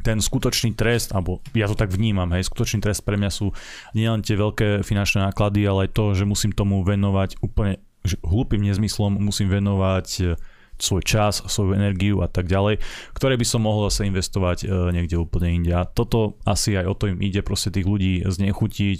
ten 0.00 0.18
skutočný 0.18 0.72
trest, 0.76 1.12
alebo 1.12 1.44
ja 1.52 1.68
to 1.68 1.76
tak 1.76 1.92
vnímam, 1.92 2.28
hej, 2.32 2.48
skutočný 2.48 2.80
trest 2.80 3.04
pre 3.04 3.20
mňa 3.20 3.30
sú 3.30 3.52
nielen 3.92 4.24
tie 4.24 4.36
veľké 4.36 4.82
finančné 4.82 5.28
náklady, 5.28 5.64
ale 5.68 5.88
aj 5.88 5.94
to, 5.96 6.04
že 6.16 6.24
musím 6.24 6.52
tomu 6.56 6.80
venovať 6.82 7.40
úplne 7.44 7.80
že 8.00 8.16
hlúpým 8.24 8.64
nezmyslom, 8.64 9.20
musím 9.20 9.52
venovať 9.52 10.08
e, 10.20 10.22
svoj 10.80 11.04
čas, 11.04 11.44
svoju 11.44 11.76
energiu 11.76 12.24
a 12.24 12.28
tak 12.32 12.48
ďalej, 12.48 12.80
ktoré 13.12 13.36
by 13.36 13.44
som 13.44 13.68
mohol 13.68 13.92
zase 13.92 14.08
investovať 14.08 14.64
e, 14.64 14.66
niekde 14.96 15.20
úplne 15.20 15.60
inde. 15.60 15.76
Toto 15.92 16.40
asi 16.48 16.80
aj 16.80 16.86
o 16.88 16.94
to 16.96 17.12
im 17.12 17.20
ide, 17.20 17.44
proste 17.44 17.68
tých 17.68 17.84
ľudí 17.84 18.24
znechutiť, 18.24 18.98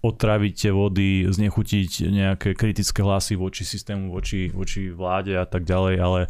otraviť 0.00 0.52
tie 0.56 0.72
vody, 0.72 1.28
znechutiť 1.28 1.90
nejaké 2.08 2.56
kritické 2.56 3.04
hlasy 3.04 3.36
voči 3.36 3.68
systému, 3.68 4.08
voči, 4.08 4.48
voči 4.48 4.88
vláde 4.88 5.36
a 5.36 5.44
tak 5.44 5.68
ďalej, 5.68 5.94
ale 6.00 6.20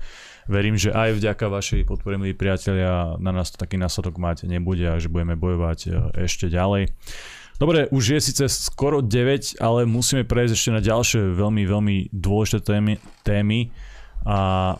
verím, 0.50 0.74
že 0.74 0.90
aj 0.90 1.14
vďaka 1.22 1.46
vašej 1.46 1.86
podpore, 1.86 2.18
milí 2.18 2.34
priatelia, 2.34 3.14
na 3.22 3.30
nás 3.30 3.54
to 3.54 3.56
taký 3.62 3.78
následok 3.78 4.18
mať 4.18 4.50
nebude 4.50 4.82
a 4.82 4.98
že 4.98 5.06
budeme 5.06 5.38
bojovať 5.38 5.78
e, 5.86 5.90
ešte 6.26 6.50
ďalej. 6.50 6.90
Dobre, 7.62 7.86
už 7.94 8.16
je 8.16 8.20
síce 8.24 8.44
skoro 8.50 9.04
9, 9.04 9.62
ale 9.62 9.86
musíme 9.86 10.26
prejsť 10.26 10.52
ešte 10.56 10.70
na 10.74 10.82
ďalšie 10.82 11.36
veľmi, 11.38 11.62
veľmi 11.68 11.96
dôležité 12.10 12.58
témy, 12.66 12.98
témy 13.22 13.70
a 14.26 14.74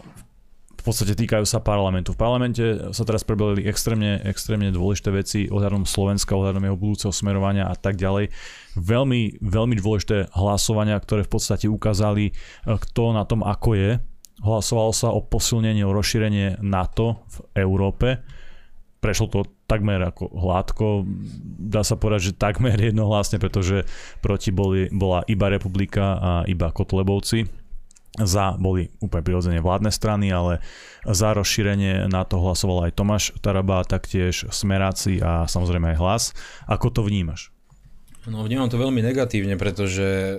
v 0.81 0.83
podstate 0.83 1.12
týkajú 1.12 1.45
sa 1.45 1.61
parlamentu. 1.61 2.16
V 2.16 2.21
parlamente 2.25 2.64
sa 2.97 3.05
teraz 3.05 3.21
prebrali 3.21 3.68
extrémne, 3.68 4.25
extrémne 4.25 4.73
dôležité 4.73 5.12
veci 5.12 5.41
ohľadom 5.53 5.85
Slovenska, 5.85 6.33
ohľadom 6.33 6.64
jeho 6.64 6.81
budúceho 6.81 7.12
smerovania 7.12 7.68
a 7.68 7.77
tak 7.77 8.01
ďalej. 8.01 8.33
Veľmi, 8.81 9.45
veľmi 9.45 9.77
dôležité 9.77 10.33
hlasovania, 10.33 10.97
ktoré 10.97 11.29
v 11.29 11.37
podstate 11.37 11.68
ukázali, 11.68 12.33
e, 12.33 12.35
kto 12.64 13.12
na 13.12 13.29
tom 13.29 13.45
ako 13.45 13.77
je 13.77 13.91
Hlasovalo 14.41 14.93
sa 14.97 15.12
o 15.12 15.20
posilnenie, 15.20 15.84
o 15.84 15.93
rozšírenie 15.93 16.64
NATO 16.64 17.28
v 17.28 17.36
Európe. 17.61 18.24
Prešlo 19.01 19.26
to 19.28 19.41
takmer 19.68 20.01
ako 20.01 20.32
hladko. 20.32 20.86
Dá 21.61 21.84
sa 21.84 22.01
povedať, 22.01 22.32
že 22.32 22.41
takmer 22.41 22.76
jednohlasne, 22.91 23.36
pretože 23.36 23.84
proti 24.24 24.49
boli, 24.53 24.88
bola 24.88 25.24
iba 25.28 25.53
republika 25.53 26.16
a 26.16 26.32
iba 26.49 26.72
Kotlebovci. 26.72 27.45
Za 28.18 28.59
boli 28.59 28.91
úplne 28.99 29.22
prirodzene 29.22 29.62
vládne 29.62 29.95
strany, 29.95 30.34
ale 30.34 30.59
za 31.07 31.30
rozšírenie 31.30 32.11
na 32.11 32.26
to 32.26 32.43
hlasoval 32.43 32.91
aj 32.91 32.99
Tomáš 32.99 33.24
Taraba, 33.38 33.86
taktiež 33.86 34.51
Smeráci 34.51 35.22
a 35.22 35.47
samozrejme 35.47 35.95
aj 35.95 36.01
hlas. 36.03 36.22
Ako 36.66 36.91
to 36.91 37.07
vnímaš? 37.07 37.55
No 38.26 38.43
vnímam 38.43 38.66
to 38.66 38.82
veľmi 38.82 39.01
negatívne, 39.01 39.55
pretože 39.55 40.36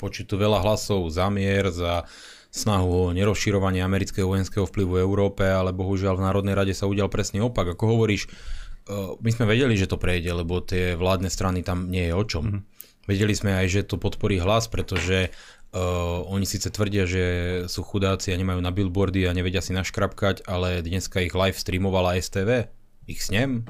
počítu 0.00 0.40
veľa 0.40 0.64
hlasov 0.64 1.04
za 1.12 1.28
mier, 1.28 1.68
za 1.68 2.08
snahu 2.56 2.88
o 2.88 3.12
nerozširovanie 3.12 3.84
amerického 3.84 4.26
vojenského 4.26 4.64
vplyvu 4.64 4.96
v 4.96 5.04
Európe, 5.04 5.44
ale 5.44 5.76
bohužiaľ 5.76 6.16
v 6.16 6.24
Národnej 6.24 6.54
rade 6.56 6.72
sa 6.72 6.88
udial 6.88 7.12
presný 7.12 7.44
opak. 7.44 7.76
Ako 7.76 7.94
hovoríš, 7.94 8.26
e, 8.26 8.28
my 9.20 9.30
sme 9.30 9.44
vedeli, 9.44 9.76
že 9.76 9.86
to 9.86 10.00
prejde, 10.00 10.32
lebo 10.32 10.64
tie 10.64 10.96
vládne 10.96 11.28
strany 11.28 11.60
tam 11.60 11.92
nie 11.92 12.08
je 12.08 12.14
o 12.16 12.24
čom. 12.24 12.44
Mm-hmm. 12.48 12.76
Vedeli 13.06 13.34
sme 13.38 13.54
aj, 13.54 13.66
že 13.70 13.86
to 13.86 14.02
podporí 14.02 14.42
hlas, 14.42 14.66
pretože 14.66 15.30
uh, 15.30 16.26
oni 16.26 16.42
síce 16.42 16.74
tvrdia, 16.74 17.06
že 17.06 17.24
sú 17.70 17.86
chudáci 17.86 18.34
a 18.34 18.36
nemajú 18.38 18.58
na 18.58 18.74
billboardy 18.74 19.30
a 19.30 19.36
nevedia 19.36 19.62
si 19.62 19.70
naškrapkať, 19.70 20.42
ale 20.50 20.82
dneska 20.82 21.22
ich 21.22 21.30
live 21.30 21.54
streamovala 21.54 22.18
STV, 22.18 22.66
ich 23.06 23.22
snem, 23.22 23.62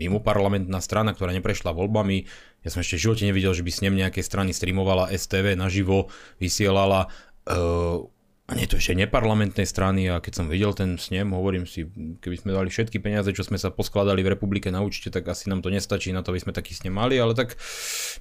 mimo 0.00 0.24
parlamentná 0.24 0.80
strana, 0.80 1.12
ktorá 1.12 1.36
neprešla 1.36 1.76
voľbami. 1.76 2.24
Ja 2.64 2.72
som 2.72 2.80
ešte 2.80 2.96
v 2.96 3.04
živote 3.04 3.28
nevidel, 3.28 3.52
že 3.52 3.60
by 3.60 3.72
snem 3.72 3.94
nejakej 4.00 4.24
strany 4.24 4.56
streamovala 4.56 5.12
STV 5.12 5.60
naživo, 5.60 6.08
vysielala. 6.40 7.12
Uh, 7.44 8.08
a 8.50 8.58
nie 8.58 8.66
to 8.66 8.82
ešte 8.82 8.98
neparlamentnej 8.98 9.62
strany 9.62 10.10
a 10.10 10.18
keď 10.18 10.42
som 10.42 10.46
videl 10.50 10.74
ten 10.74 10.98
snem, 10.98 11.30
hovorím 11.30 11.70
si, 11.70 11.86
keby 12.18 12.34
sme 12.34 12.50
dali 12.50 12.66
všetky 12.66 12.98
peniaze, 12.98 13.30
čo 13.30 13.46
sme 13.46 13.54
sa 13.54 13.70
poskladali 13.70 14.26
v 14.26 14.34
republike 14.34 14.74
na 14.74 14.82
účte, 14.82 15.06
tak 15.06 15.30
asi 15.30 15.46
nám 15.46 15.62
to 15.62 15.70
nestačí 15.70 16.10
na 16.10 16.26
to, 16.26 16.34
aby 16.34 16.42
sme 16.42 16.50
taký 16.50 16.74
snem 16.74 16.90
mali, 16.90 17.14
ale 17.14 17.38
tak 17.38 17.54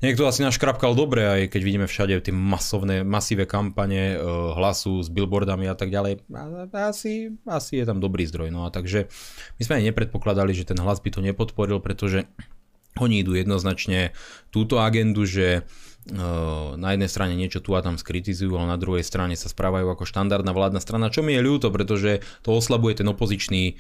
niekto 0.06 0.30
asi 0.30 0.46
nás 0.46 0.54
škrapkal 0.54 0.94
dobre, 0.94 1.26
aj 1.26 1.42
keď 1.50 1.62
vidíme 1.66 1.88
všade 1.90 2.14
tie 2.22 2.30
masovné, 2.30 3.02
masíve 3.02 3.50
kampane 3.50 4.14
eh, 4.14 4.22
hlasu 4.54 5.02
s 5.02 5.10
billboardami 5.10 5.66
a 5.66 5.74
tak 5.74 5.90
ďalej. 5.90 6.22
Asi, 6.78 7.34
asi 7.50 7.82
je 7.82 7.86
tam 7.90 7.98
dobrý 7.98 8.30
zdroj. 8.30 8.54
No 8.54 8.64
a 8.64 8.70
takže 8.70 9.10
my 9.58 9.62
sme 9.66 9.74
aj 9.82 9.84
nepredpokladali, 9.90 10.54
že 10.54 10.70
ten 10.70 10.78
hlas 10.78 11.02
by 11.02 11.10
to 11.10 11.26
nepodporil, 11.26 11.82
pretože 11.82 12.30
oni 13.02 13.26
idú 13.26 13.34
jednoznačne 13.34 14.14
túto 14.54 14.78
agendu, 14.78 15.26
že 15.26 15.66
na 16.80 16.90
jednej 16.94 17.10
strane 17.10 17.34
niečo 17.38 17.62
tu 17.62 17.78
a 17.78 17.86
tam 17.86 17.98
skritizujú, 17.98 18.54
ale 18.58 18.74
na 18.74 18.80
druhej 18.82 19.06
strane 19.06 19.38
sa 19.38 19.50
správajú 19.50 19.90
ako 19.94 20.04
štandardná 20.10 20.52
vládna 20.54 20.82
strana, 20.82 21.14
čo 21.14 21.22
mi 21.22 21.38
je 21.38 21.46
ľúto, 21.46 21.70
pretože 21.70 22.26
to 22.42 22.54
oslabuje 22.54 23.02
ten 23.02 23.08
opozičný 23.10 23.78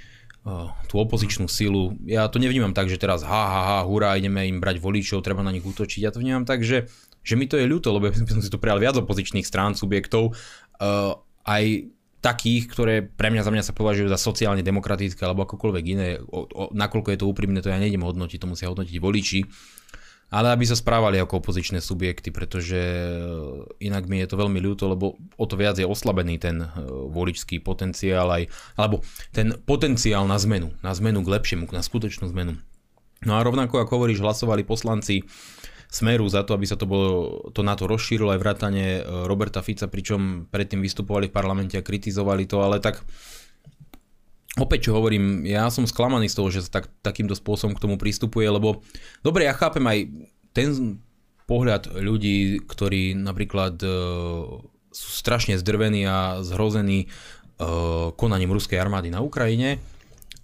tú 0.87 0.95
opozičnú 1.03 1.51
silu. 1.51 1.99
Ja 2.07 2.31
to 2.31 2.39
nevnímam 2.39 2.71
tak, 2.71 2.87
že 2.87 2.95
teraz 2.95 3.27
ha, 3.27 3.43
ha, 3.43 3.61
ha, 3.67 3.77
hurá, 3.83 4.15
ideme 4.15 4.47
im 4.47 4.63
brať 4.63 4.79
voličov, 4.79 5.19
treba 5.19 5.43
na 5.43 5.51
nich 5.51 5.67
útočiť. 5.67 5.99
Ja 5.99 6.15
to 6.15 6.23
vnímam 6.23 6.47
tak, 6.47 6.63
že, 6.63 6.87
že 7.21 7.35
mi 7.35 7.45
to 7.45 7.59
je 7.59 7.67
ľúto, 7.67 7.91
lebo 7.91 8.07
by 8.11 8.33
som 8.39 8.41
si 8.41 8.47
tu 8.47 8.57
prijal 8.57 8.79
viac 8.79 8.95
opozičných 8.95 9.43
strán, 9.43 9.75
subjektov, 9.75 10.33
uh, 10.79 11.19
aj 11.43 11.91
takých, 12.19 12.63
ktoré 12.67 12.95
pre 13.03 13.31
mňa 13.31 13.47
za 13.47 13.51
mňa 13.51 13.63
sa 13.63 13.73
považujú 13.75 14.11
za 14.11 14.19
sociálne 14.19 14.59
demokratické 14.59 15.23
alebo 15.23 15.47
akokoľvek 15.47 15.83
iné. 15.87 16.19
O, 16.19 16.43
o, 16.47 16.63
nakoľko 16.75 17.15
je 17.15 17.19
to 17.19 17.29
úprimné, 17.31 17.63
to 17.63 17.71
ja 17.71 17.79
nejdem 17.79 18.03
hodnotiť, 18.03 18.43
to 18.43 18.51
musia 18.51 18.67
hodnotiť 18.67 18.97
voliči. 18.99 19.39
Ale 20.29 20.53
aby 20.53 20.61
sa 20.61 20.77
správali 20.77 21.17
ako 21.17 21.41
opozičné 21.41 21.81
subjekty, 21.81 22.29
pretože 22.29 22.77
inak 23.81 24.05
mi 24.05 24.21
je 24.21 24.29
to 24.29 24.37
veľmi 24.37 24.61
ľúto, 24.61 24.85
lebo 24.85 25.17
o 25.17 25.45
to 25.49 25.57
viac 25.57 25.81
je 25.81 25.89
oslabený 25.89 26.37
ten 26.37 26.61
e, 26.61 26.67
voličský 26.85 27.57
potenciál 27.65 28.29
aj, 28.29 28.45
alebo 28.77 29.01
ten 29.33 29.57
potenciál 29.65 30.29
na 30.29 30.37
zmenu, 30.37 30.69
na 30.85 30.93
zmenu 30.93 31.25
k 31.25 31.33
lepšiemu, 31.33 31.65
na 31.73 31.81
skutočnú 31.81 32.29
zmenu. 32.29 32.61
No 33.25 33.35
a 33.35 33.43
rovnako 33.43 33.81
ako 33.81 33.91
hovoríš, 33.99 34.21
hlasovali 34.21 34.63
poslanci 34.63 35.25
Smeru 35.89 36.29
za 36.29 36.45
to, 36.45 36.53
aby 36.53 36.69
sa 36.69 36.77
to, 36.77 36.85
bolo, 36.85 37.49
to 37.49 37.65
na 37.65 37.73
to 37.73 37.89
rozšírilo 37.89 38.29
aj 38.29 38.39
vrátane 38.39 38.85
e, 38.85 39.01
Roberta 39.25 39.65
Fica, 39.65 39.89
pričom 39.89 40.45
predtým 40.45 40.85
vystupovali 40.85 41.33
v 41.33 41.35
parlamente 41.35 41.73
a 41.73 41.81
kritizovali 41.81 42.45
to, 42.45 42.61
ale 42.61 42.77
tak 42.77 43.01
opäť 44.57 44.89
čo 44.89 44.97
hovorím, 44.97 45.45
ja 45.45 45.69
som 45.69 45.85
sklamaný 45.85 46.31
z 46.31 46.37
toho, 46.39 46.49
že 46.49 46.65
sa 46.65 46.81
tak, 46.81 46.89
takýmto 47.05 47.37
spôsobom 47.37 47.77
k 47.77 47.83
tomu 47.85 47.95
pristupuje, 48.01 48.49
lebo 48.49 48.81
dobre, 49.21 49.45
ja 49.45 49.53
chápem 49.53 49.85
aj 49.85 49.99
ten 50.55 50.97
pohľad 51.45 51.93
ľudí, 51.97 52.65
ktorí 52.65 53.17
napríklad 53.17 53.77
uh, 53.81 54.61
sú 54.89 55.09
strašne 55.13 55.57
zdrvení 55.57 56.05
a 56.05 56.41
zhrození 56.41 57.09
uh, 57.09 58.13
konaním 58.13 58.53
ruskej 58.53 58.77
armády 58.77 59.13
na 59.13 59.21
Ukrajine, 59.21 59.81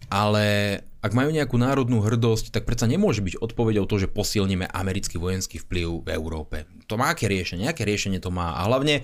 ale 0.09 0.81
ak 1.05 1.13
majú 1.13 1.29
nejakú 1.29 1.61
národnú 1.61 2.01
hrdosť, 2.01 2.49
tak 2.49 2.65
predsa 2.65 2.89
nemôže 2.89 3.21
byť 3.21 3.37
odpovedou 3.37 3.85
to, 3.85 4.01
že 4.01 4.09
posilníme 4.09 4.65
americký 4.65 5.21
vojenský 5.21 5.61
vplyv 5.61 6.01
v 6.01 6.09
Európe. 6.17 6.65
To 6.89 6.97
má 6.97 7.13
aké 7.13 7.29
riešenie, 7.29 7.69
aké 7.69 7.85
riešenie 7.85 8.17
to 8.17 8.33
má 8.33 8.57
a 8.57 8.65
hlavne 8.65 9.01
e, 9.01 9.03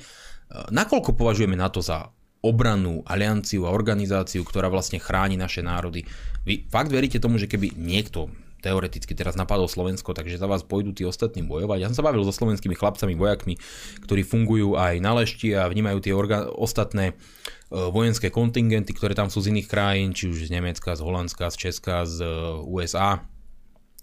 nakoľko 0.74 1.14
považujeme 1.14 1.54
na 1.54 1.70
to 1.70 1.86
za 1.86 2.10
obrannú 2.42 3.06
alianciu 3.06 3.70
a 3.70 3.74
organizáciu, 3.74 4.42
ktorá 4.42 4.68
vlastne 4.68 4.98
chráni 4.98 5.38
naše 5.38 5.62
národy. 5.62 6.06
Vy 6.46 6.66
fakt 6.70 6.90
veríte 6.90 7.22
tomu, 7.22 7.38
že 7.38 7.46
keby 7.46 7.78
niekto 7.78 8.34
teoreticky 8.62 9.18
teraz 9.18 9.34
napadol 9.34 9.66
Slovensko, 9.66 10.14
takže 10.14 10.38
za 10.38 10.46
vás 10.46 10.62
pôjdu 10.62 10.94
tí 10.94 11.02
ostatní 11.02 11.42
bojovať. 11.42 11.82
Ja 11.82 11.90
som 11.90 11.98
sa 11.98 12.06
bavil 12.06 12.22
so 12.22 12.30
slovenskými 12.30 12.78
chlapcami, 12.78 13.18
vojakmi, 13.18 13.58
ktorí 14.06 14.22
fungujú 14.22 14.78
aj 14.78 15.02
na 15.02 15.18
lešti 15.18 15.58
a 15.58 15.66
vnímajú 15.66 15.98
tie 16.06 16.14
orga- 16.14 16.46
ostatné 16.46 17.18
E, 17.72 17.88
vojenské 17.88 18.28
kontingenty, 18.28 18.92
ktoré 18.92 19.16
tam 19.16 19.32
sú 19.32 19.40
z 19.40 19.56
iných 19.56 19.72
krajín, 19.72 20.12
či 20.12 20.28
už 20.28 20.52
z 20.52 20.52
Nemecka, 20.52 20.92
z 20.92 21.02
Holandska, 21.02 21.48
z 21.56 21.56
Česka, 21.56 22.04
z 22.04 22.20
e, 22.20 22.30
USA. 22.68 23.24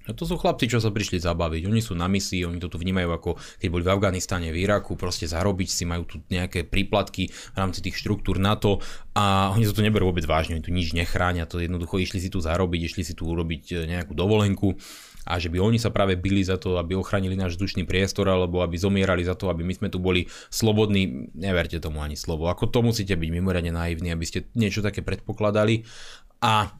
A 0.08 0.16
to 0.16 0.24
sú 0.24 0.40
chlapci, 0.40 0.72
čo 0.72 0.80
sa 0.80 0.88
prišli 0.88 1.20
zabaviť. 1.20 1.68
Oni 1.68 1.84
sú 1.84 1.92
na 1.92 2.08
misii, 2.08 2.48
oni 2.48 2.56
to 2.56 2.72
tu 2.72 2.80
vnímajú 2.80 3.12
ako 3.12 3.30
keď 3.60 3.68
boli 3.68 3.84
v 3.84 3.92
Afganistane, 3.92 4.48
v 4.48 4.64
Iraku, 4.64 4.96
proste 4.96 5.28
zarobiť 5.28 5.68
si, 5.68 5.84
majú 5.84 6.08
tu 6.08 6.16
nejaké 6.32 6.64
príplatky 6.64 7.28
v 7.28 7.56
rámci 7.56 7.84
tých 7.84 8.00
štruktúr 8.00 8.40
NATO 8.40 8.80
a 9.12 9.52
oni 9.52 9.68
sa 9.68 9.76
to 9.76 9.84
neberú 9.84 10.10
vôbec 10.10 10.24
vážne, 10.24 10.56
oni 10.56 10.64
tu 10.64 10.72
nič 10.72 10.96
nechránia, 10.96 11.44
to 11.44 11.60
jednoducho 11.60 12.00
išli 12.00 12.18
si 12.18 12.32
tu 12.32 12.40
zarobiť, 12.40 12.80
išli 12.88 13.02
si 13.04 13.12
tu 13.12 13.28
urobiť 13.28 13.62
e, 13.68 13.74
nejakú 13.84 14.16
dovolenku 14.16 14.80
a 15.28 15.36
že 15.36 15.52
by 15.52 15.60
oni 15.60 15.76
sa 15.76 15.92
práve 15.92 16.16
byli 16.16 16.40
za 16.40 16.56
to, 16.56 16.80
aby 16.80 16.96
ochránili 16.96 17.36
náš 17.36 17.60
vzdušný 17.60 17.84
priestor 17.84 18.32
alebo 18.32 18.64
aby 18.64 18.80
zomierali 18.80 19.20
za 19.20 19.36
to, 19.36 19.52
aby 19.52 19.60
my 19.60 19.76
sme 19.76 19.88
tu 19.92 20.00
boli 20.00 20.24
slobodní, 20.48 21.28
neverte 21.36 21.76
tomu 21.76 22.00
ani 22.00 22.16
slovo. 22.16 22.48
Ako 22.48 22.72
to 22.72 22.80
musíte 22.80 23.12
byť 23.12 23.28
mimoriadne 23.28 23.76
naivní, 23.76 24.08
aby 24.08 24.24
ste 24.24 24.48
niečo 24.56 24.80
také 24.80 25.04
predpokladali. 25.04 25.84
A 26.40 26.77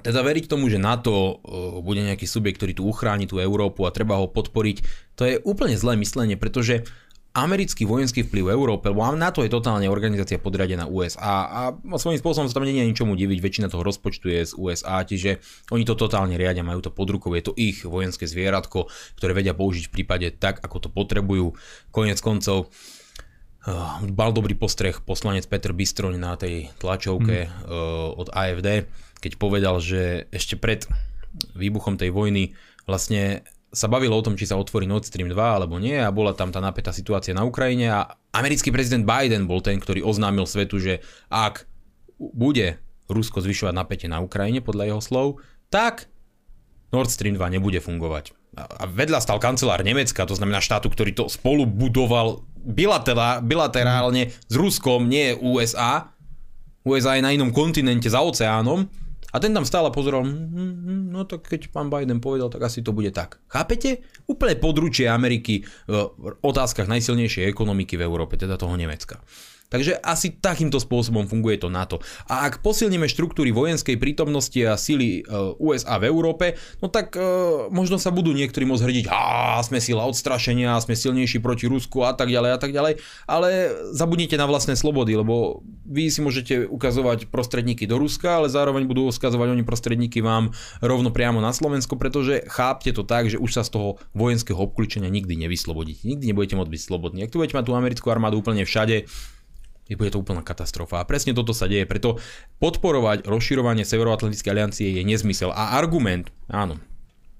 teda 0.00 0.20
veriť 0.24 0.50
tomu, 0.50 0.66
že 0.72 0.80
NATO 0.80 1.12
uh, 1.12 1.78
bude 1.84 2.02
nejaký 2.02 2.24
subjekt, 2.24 2.60
ktorý 2.60 2.72
tu 2.76 2.84
uchráni 2.88 3.28
tú 3.28 3.38
Európu 3.38 3.84
a 3.86 3.94
treba 3.94 4.18
ho 4.18 4.26
podporiť, 4.26 4.76
to 5.14 5.22
je 5.28 5.40
úplne 5.44 5.76
zlé 5.76 5.96
myslenie, 6.00 6.40
pretože 6.40 6.84
americký 7.30 7.86
vojenský 7.86 8.26
vplyv 8.26 8.50
v 8.50 8.54
Európe, 8.58 8.90
lebo 8.90 9.06
NATO 9.14 9.46
je 9.46 9.54
totálne 9.54 9.86
organizácia 9.86 10.42
podriadená 10.42 10.90
USA 10.90 11.46
a 11.46 11.60
svojím 11.94 12.18
spôsobom 12.18 12.50
sa 12.50 12.58
tam 12.58 12.66
nie 12.66 12.74
je 12.74 12.90
ničomu 12.90 13.14
diviť, 13.14 13.38
väčšina 13.38 13.70
toho 13.70 13.86
rozpočtu 13.86 14.26
je 14.34 14.40
z 14.50 14.52
USA, 14.58 15.06
čiže 15.06 15.38
oni 15.70 15.86
to 15.86 15.94
totálne 15.94 16.34
riadia, 16.34 16.66
majú 16.66 16.82
to 16.82 16.90
pod 16.90 17.06
rukou, 17.06 17.30
je 17.38 17.46
to 17.46 17.54
ich 17.54 17.86
vojenské 17.86 18.26
zvieratko, 18.26 18.90
ktoré 19.14 19.30
vedia 19.30 19.54
použiť 19.54 19.86
v 19.86 19.94
prípade 19.94 20.26
tak, 20.34 20.58
ako 20.58 20.76
to 20.82 20.88
potrebujú. 20.90 21.54
Konec 21.94 22.18
koncov 22.18 22.74
mal 24.16 24.30
dobrý 24.32 24.56
postreh 24.56 24.96
poslanec 25.04 25.44
Peter 25.44 25.76
Bystroň 25.76 26.16
na 26.16 26.32
tej 26.40 26.72
tlačovke 26.80 27.48
hmm. 27.48 27.68
uh, 27.68 28.08
od 28.16 28.32
AFD, 28.32 28.88
keď 29.20 29.32
povedal, 29.36 29.76
že 29.84 30.24
ešte 30.32 30.56
pred 30.56 30.88
výbuchom 31.52 32.00
tej 32.00 32.10
vojny 32.10 32.56
vlastne 32.88 33.44
sa 33.70 33.86
bavilo 33.86 34.18
o 34.18 34.24
tom, 34.24 34.34
či 34.34 34.50
sa 34.50 34.58
otvorí 34.58 34.88
Nord 34.88 35.06
Stream 35.06 35.30
2 35.30 35.36
alebo 35.36 35.78
nie 35.78 35.94
a 35.94 36.10
bola 36.10 36.34
tam 36.34 36.50
tá 36.50 36.58
napätá 36.58 36.90
situácia 36.90 37.30
na 37.30 37.46
Ukrajine 37.46 37.86
a 37.94 38.00
americký 38.34 38.74
prezident 38.74 39.06
Biden 39.06 39.46
bol 39.46 39.62
ten, 39.62 39.78
ktorý 39.78 40.02
oznámil 40.02 40.42
svetu, 40.48 40.82
že 40.82 41.04
ak 41.30 41.70
bude 42.18 42.82
Rusko 43.06 43.38
zvyšovať 43.38 43.74
napätie 43.74 44.08
na 44.10 44.18
Ukrajine 44.18 44.58
podľa 44.58 44.90
jeho 44.90 45.02
slov, 45.02 45.26
tak 45.70 46.10
Nord 46.90 47.14
Stream 47.14 47.38
2 47.38 47.56
nebude 47.60 47.78
fungovať. 47.78 48.34
A 48.66 48.84
vedľa 48.88 49.22
stal 49.22 49.38
kancelár 49.40 49.80
Nemecka, 49.84 50.28
to 50.28 50.36
znamená 50.36 50.60
štátu, 50.60 50.92
ktorý 50.92 51.16
to 51.16 51.24
spolu 51.30 51.64
budoval 51.64 52.44
bilaterálne 53.40 54.32
s 54.32 54.54
Ruskom, 54.54 55.08
nie 55.08 55.32
USA. 55.40 56.12
USA 56.84 57.16
je 57.16 57.24
na 57.24 57.32
inom 57.32 57.52
kontinente 57.52 58.08
za 58.08 58.20
oceánom 58.20 58.88
a 59.30 59.36
ten 59.38 59.54
tam 59.54 59.62
stále 59.62 59.94
pozeral, 59.94 60.26
hm, 60.26 60.50
hm, 60.50 60.74
hm, 60.82 61.02
no 61.14 61.22
tak 61.22 61.46
keď 61.46 61.70
pán 61.70 61.86
Biden 61.86 62.18
povedal, 62.18 62.50
tak 62.50 62.66
asi 62.66 62.82
to 62.82 62.90
bude 62.90 63.14
tak. 63.14 63.38
Chápete? 63.46 64.02
Úplne 64.26 64.58
područie 64.58 65.06
Ameriky 65.06 65.62
v 65.86 65.94
otázkach 66.42 66.90
najsilnejšej 66.90 67.46
ekonomiky 67.46 67.94
v 67.94 68.04
Európe, 68.04 68.34
teda 68.34 68.58
toho 68.58 68.74
Nemecka. 68.74 69.22
Takže 69.70 70.02
asi 70.02 70.34
takýmto 70.34 70.82
spôsobom 70.82 71.30
funguje 71.30 71.62
to 71.62 71.70
NATO. 71.70 72.02
A 72.26 72.50
ak 72.50 72.58
posilníme 72.58 73.06
štruktúry 73.06 73.54
vojenskej 73.54 73.96
prítomnosti 74.02 74.58
a 74.66 74.74
síly 74.74 75.22
e, 75.22 75.34
USA 75.62 76.02
v 76.02 76.10
Európe, 76.10 76.58
no 76.82 76.90
tak 76.90 77.14
uh, 77.14 77.70
možno 77.70 77.96
sa 77.96 78.10
budú 78.10 78.34
niektorí 78.34 78.66
môcť 78.66 78.82
hrdiť, 78.82 79.04
a 79.14 79.62
sme 79.62 79.78
sila 79.78 80.10
odstrašenia, 80.10 80.82
sme 80.82 80.98
silnejší 80.98 81.38
proti 81.38 81.70
Rusku 81.70 82.02
a 82.02 82.12
tak 82.18 82.34
ďalej 82.34 82.50
a 82.50 82.58
tak 82.58 82.74
ďalej, 82.74 82.98
ale 83.30 83.48
zabudnite 83.94 84.34
na 84.34 84.50
vlastné 84.50 84.74
slobody, 84.74 85.14
lebo 85.14 85.62
vy 85.86 86.10
si 86.10 86.18
môžete 86.18 86.66
ukazovať 86.66 87.30
prostredníky 87.30 87.86
do 87.86 87.98
Ruska, 87.98 88.42
ale 88.42 88.50
zároveň 88.50 88.90
budú 88.90 89.06
ukazovať 89.06 89.54
oni 89.54 89.62
prostredníky 89.62 90.18
vám 90.18 90.50
rovno 90.82 91.14
priamo 91.14 91.38
na 91.38 91.54
Slovensko, 91.54 91.94
pretože 91.94 92.42
chápte 92.50 92.90
to 92.90 93.06
tak, 93.06 93.30
že 93.30 93.38
už 93.38 93.54
sa 93.54 93.62
z 93.62 93.78
toho 93.78 93.88
vojenského 94.18 94.58
obklúčenia 94.58 95.12
nikdy 95.12 95.38
nevyslobodíte. 95.46 96.06
Nikdy 96.06 96.24
nebudete 96.30 96.58
môcť 96.58 96.72
byť 96.74 96.82
slobodní. 96.82 97.18
Ak 97.22 97.30
tu 97.30 97.38
budete 97.38 97.54
mať 97.58 97.66
tú 97.70 97.74
americkú 97.78 98.06
armádu 98.10 98.42
úplne 98.42 98.66
všade, 98.66 99.06
bude 99.98 100.14
to 100.14 100.22
úplná 100.22 100.42
katastrofa. 100.44 101.02
A 101.02 101.08
presne 101.08 101.34
toto 101.34 101.50
sa 101.50 101.66
deje. 101.66 101.86
Preto 101.86 102.22
podporovať 102.62 103.26
rozširovanie 103.26 103.82
Severoatlantickej 103.82 104.50
aliancie 104.50 104.86
je 104.90 105.02
nezmysel. 105.02 105.50
A 105.50 105.74
argument, 105.74 106.30
áno, 106.46 106.78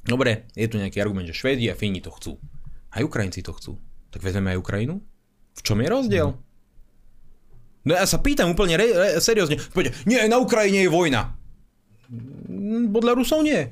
dobre, 0.02 0.50
je 0.58 0.66
tu 0.66 0.78
nejaký 0.78 0.98
argument, 0.98 1.26
že 1.30 1.36
Švédi 1.36 1.70
a 1.70 1.78
Fíni 1.78 2.02
to 2.02 2.10
chcú. 2.10 2.40
Aj 2.90 3.06
Ukrajinci 3.06 3.46
to 3.46 3.54
chcú. 3.54 3.78
Tak 4.10 4.26
vezmeme 4.26 4.54
aj 4.54 4.58
Ukrajinu? 4.58 4.98
V 5.54 5.60
čom 5.62 5.78
je 5.78 5.88
rozdiel? 5.90 6.28
No 7.86 7.92
ja 7.96 8.04
sa 8.04 8.18
pýtam 8.18 8.52
úplne 8.52 8.76
re, 8.76 8.86
re, 8.90 9.08
seriózne. 9.22 9.56
Poďte, 9.70 9.96
nie, 10.04 10.18
na 10.26 10.36
Ukrajine 10.42 10.84
je 10.84 10.90
vojna. 10.90 11.38
Podľa 12.90 13.12
Rusov 13.14 13.46
nie. 13.46 13.70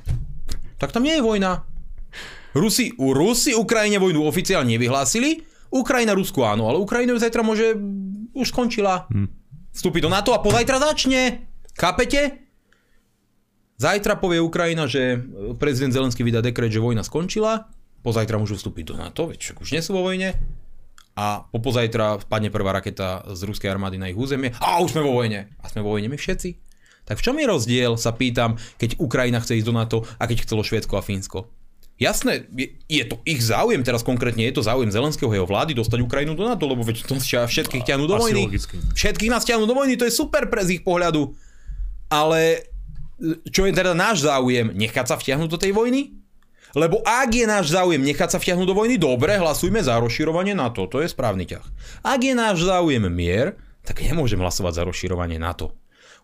Tak 0.78 0.94
tam 0.94 1.02
nie 1.02 1.18
je 1.18 1.26
vojna. 1.26 1.66
Rusi, 2.56 2.94
Rusi 2.96 3.52
Ukrajine 3.52 4.00
vojnu 4.00 4.24
oficiálne 4.24 4.72
nevyhlásili, 4.78 5.44
Ukrajina 5.68 6.16
Rusku 6.16 6.40
áno, 6.40 6.64
ale 6.72 6.80
Ukrajina 6.80 7.12
zajtra 7.20 7.44
môže 7.44 7.76
už 8.34 8.52
skončila. 8.52 9.08
Hm. 9.12 9.28
Vstúpi 9.72 10.02
do 10.02 10.10
NATO 10.10 10.34
a 10.34 10.42
pozajtra 10.42 10.82
začne. 10.82 11.46
Chápete? 11.78 12.48
Zajtra 13.78 14.18
povie 14.18 14.42
Ukrajina, 14.42 14.90
že 14.90 15.22
prezident 15.62 15.94
Zelenský 15.94 16.26
vydá 16.26 16.42
dekret, 16.42 16.74
že 16.74 16.82
vojna 16.82 17.06
skončila. 17.06 17.70
Pozajtra 18.02 18.42
môžu 18.42 18.58
vstúpiť 18.58 18.90
do 18.90 18.94
NATO, 18.98 19.30
veď 19.30 19.54
už 19.54 19.70
nie 19.70 19.82
sú 19.82 19.94
vo 19.94 20.02
vojne. 20.02 20.34
A 21.18 21.46
po 21.50 21.58
pozajtra 21.62 22.22
spadne 22.22 22.50
prvá 22.50 22.74
raketa 22.74 23.26
z 23.34 23.40
ruskej 23.46 23.70
armády 23.70 23.98
na 23.98 24.10
ich 24.10 24.18
územie. 24.18 24.54
A 24.62 24.82
už 24.82 24.98
sme 24.98 25.02
vo 25.06 25.18
vojne. 25.18 25.50
A 25.62 25.66
sme 25.70 25.82
vo 25.82 25.94
vojne 25.94 26.10
my 26.10 26.18
všetci. 26.18 26.58
Tak 27.06 27.18
v 27.18 27.24
čom 27.24 27.38
je 27.38 27.46
rozdiel, 27.46 27.92
sa 27.98 28.14
pýtam, 28.14 28.54
keď 28.78 29.02
Ukrajina 29.02 29.42
chce 29.42 29.58
ísť 29.58 29.66
do 29.66 29.74
NATO 29.74 29.98
a 30.18 30.26
keď 30.30 30.46
chcelo 30.46 30.62
Švédsko 30.62 30.94
a 30.98 31.02
Fínsko? 31.02 31.50
Jasné, 31.98 32.46
je, 32.54 32.78
je 32.86 33.04
to 33.10 33.18
ich 33.26 33.42
záujem, 33.42 33.82
teraz 33.82 34.06
konkrétne 34.06 34.46
je 34.46 34.54
to 34.54 34.62
záujem 34.62 34.86
Zelenského 34.86 35.34
jeho 35.34 35.42
vlády 35.50 35.74
dostať 35.74 35.98
Ukrajinu 35.98 36.38
do 36.38 36.46
NATO, 36.46 36.62
lebo 36.70 36.86
veď 36.86 37.02
to 37.02 37.18
všetkých 37.18 37.82
ťahnú 37.82 38.06
do 38.06 38.22
vojny. 38.22 38.46
Logicky. 38.46 38.78
Všetkých 38.94 39.30
nás 39.34 39.42
ťahnú 39.42 39.66
do 39.66 39.74
vojny, 39.74 39.98
to 39.98 40.06
je 40.06 40.14
super 40.14 40.46
pre 40.46 40.62
z 40.62 40.78
ich 40.78 40.82
pohľadu. 40.86 41.34
Ale 42.06 42.70
čo 43.50 43.66
je 43.66 43.74
teda 43.74 43.98
náš 43.98 44.22
záujem? 44.22 44.70
Nechať 44.70 45.10
sa 45.10 45.18
vtiahnuť 45.18 45.50
do 45.50 45.58
tej 45.58 45.74
vojny? 45.74 46.14
Lebo 46.78 47.02
ak 47.02 47.34
je 47.34 47.46
náš 47.50 47.74
záujem 47.74 47.98
nechať 47.98 48.30
sa 48.30 48.38
vťahnuť 48.38 48.66
do 48.68 48.78
vojny, 48.78 48.94
dobre, 48.94 49.34
hlasujme 49.34 49.82
za 49.82 49.98
rozširovanie 49.98 50.54
NATO, 50.54 50.86
to 50.86 51.02
je 51.02 51.10
správny 51.10 51.50
ťah. 51.50 51.66
Ak 52.06 52.20
je 52.22 52.36
náš 52.36 52.62
záujem 52.62 53.02
mier, 53.10 53.58
tak 53.82 54.04
nemôžem 54.04 54.38
hlasovať 54.38 54.72
za 54.76 54.82
rozširovanie 54.86 55.40
NATO. 55.40 55.74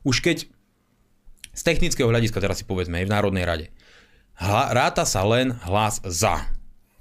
Už 0.06 0.20
keď 0.22 0.46
z 1.54 1.62
technického 1.64 2.06
hľadiska, 2.12 2.38
teraz 2.38 2.60
si 2.60 2.64
povedzme, 2.68 3.00
aj 3.00 3.06
v 3.08 3.14
Národnej 3.14 3.44
rade, 3.48 3.66
ráta 4.40 5.06
sa 5.06 5.22
len 5.22 5.54
hlas 5.66 6.02
za. 6.04 6.54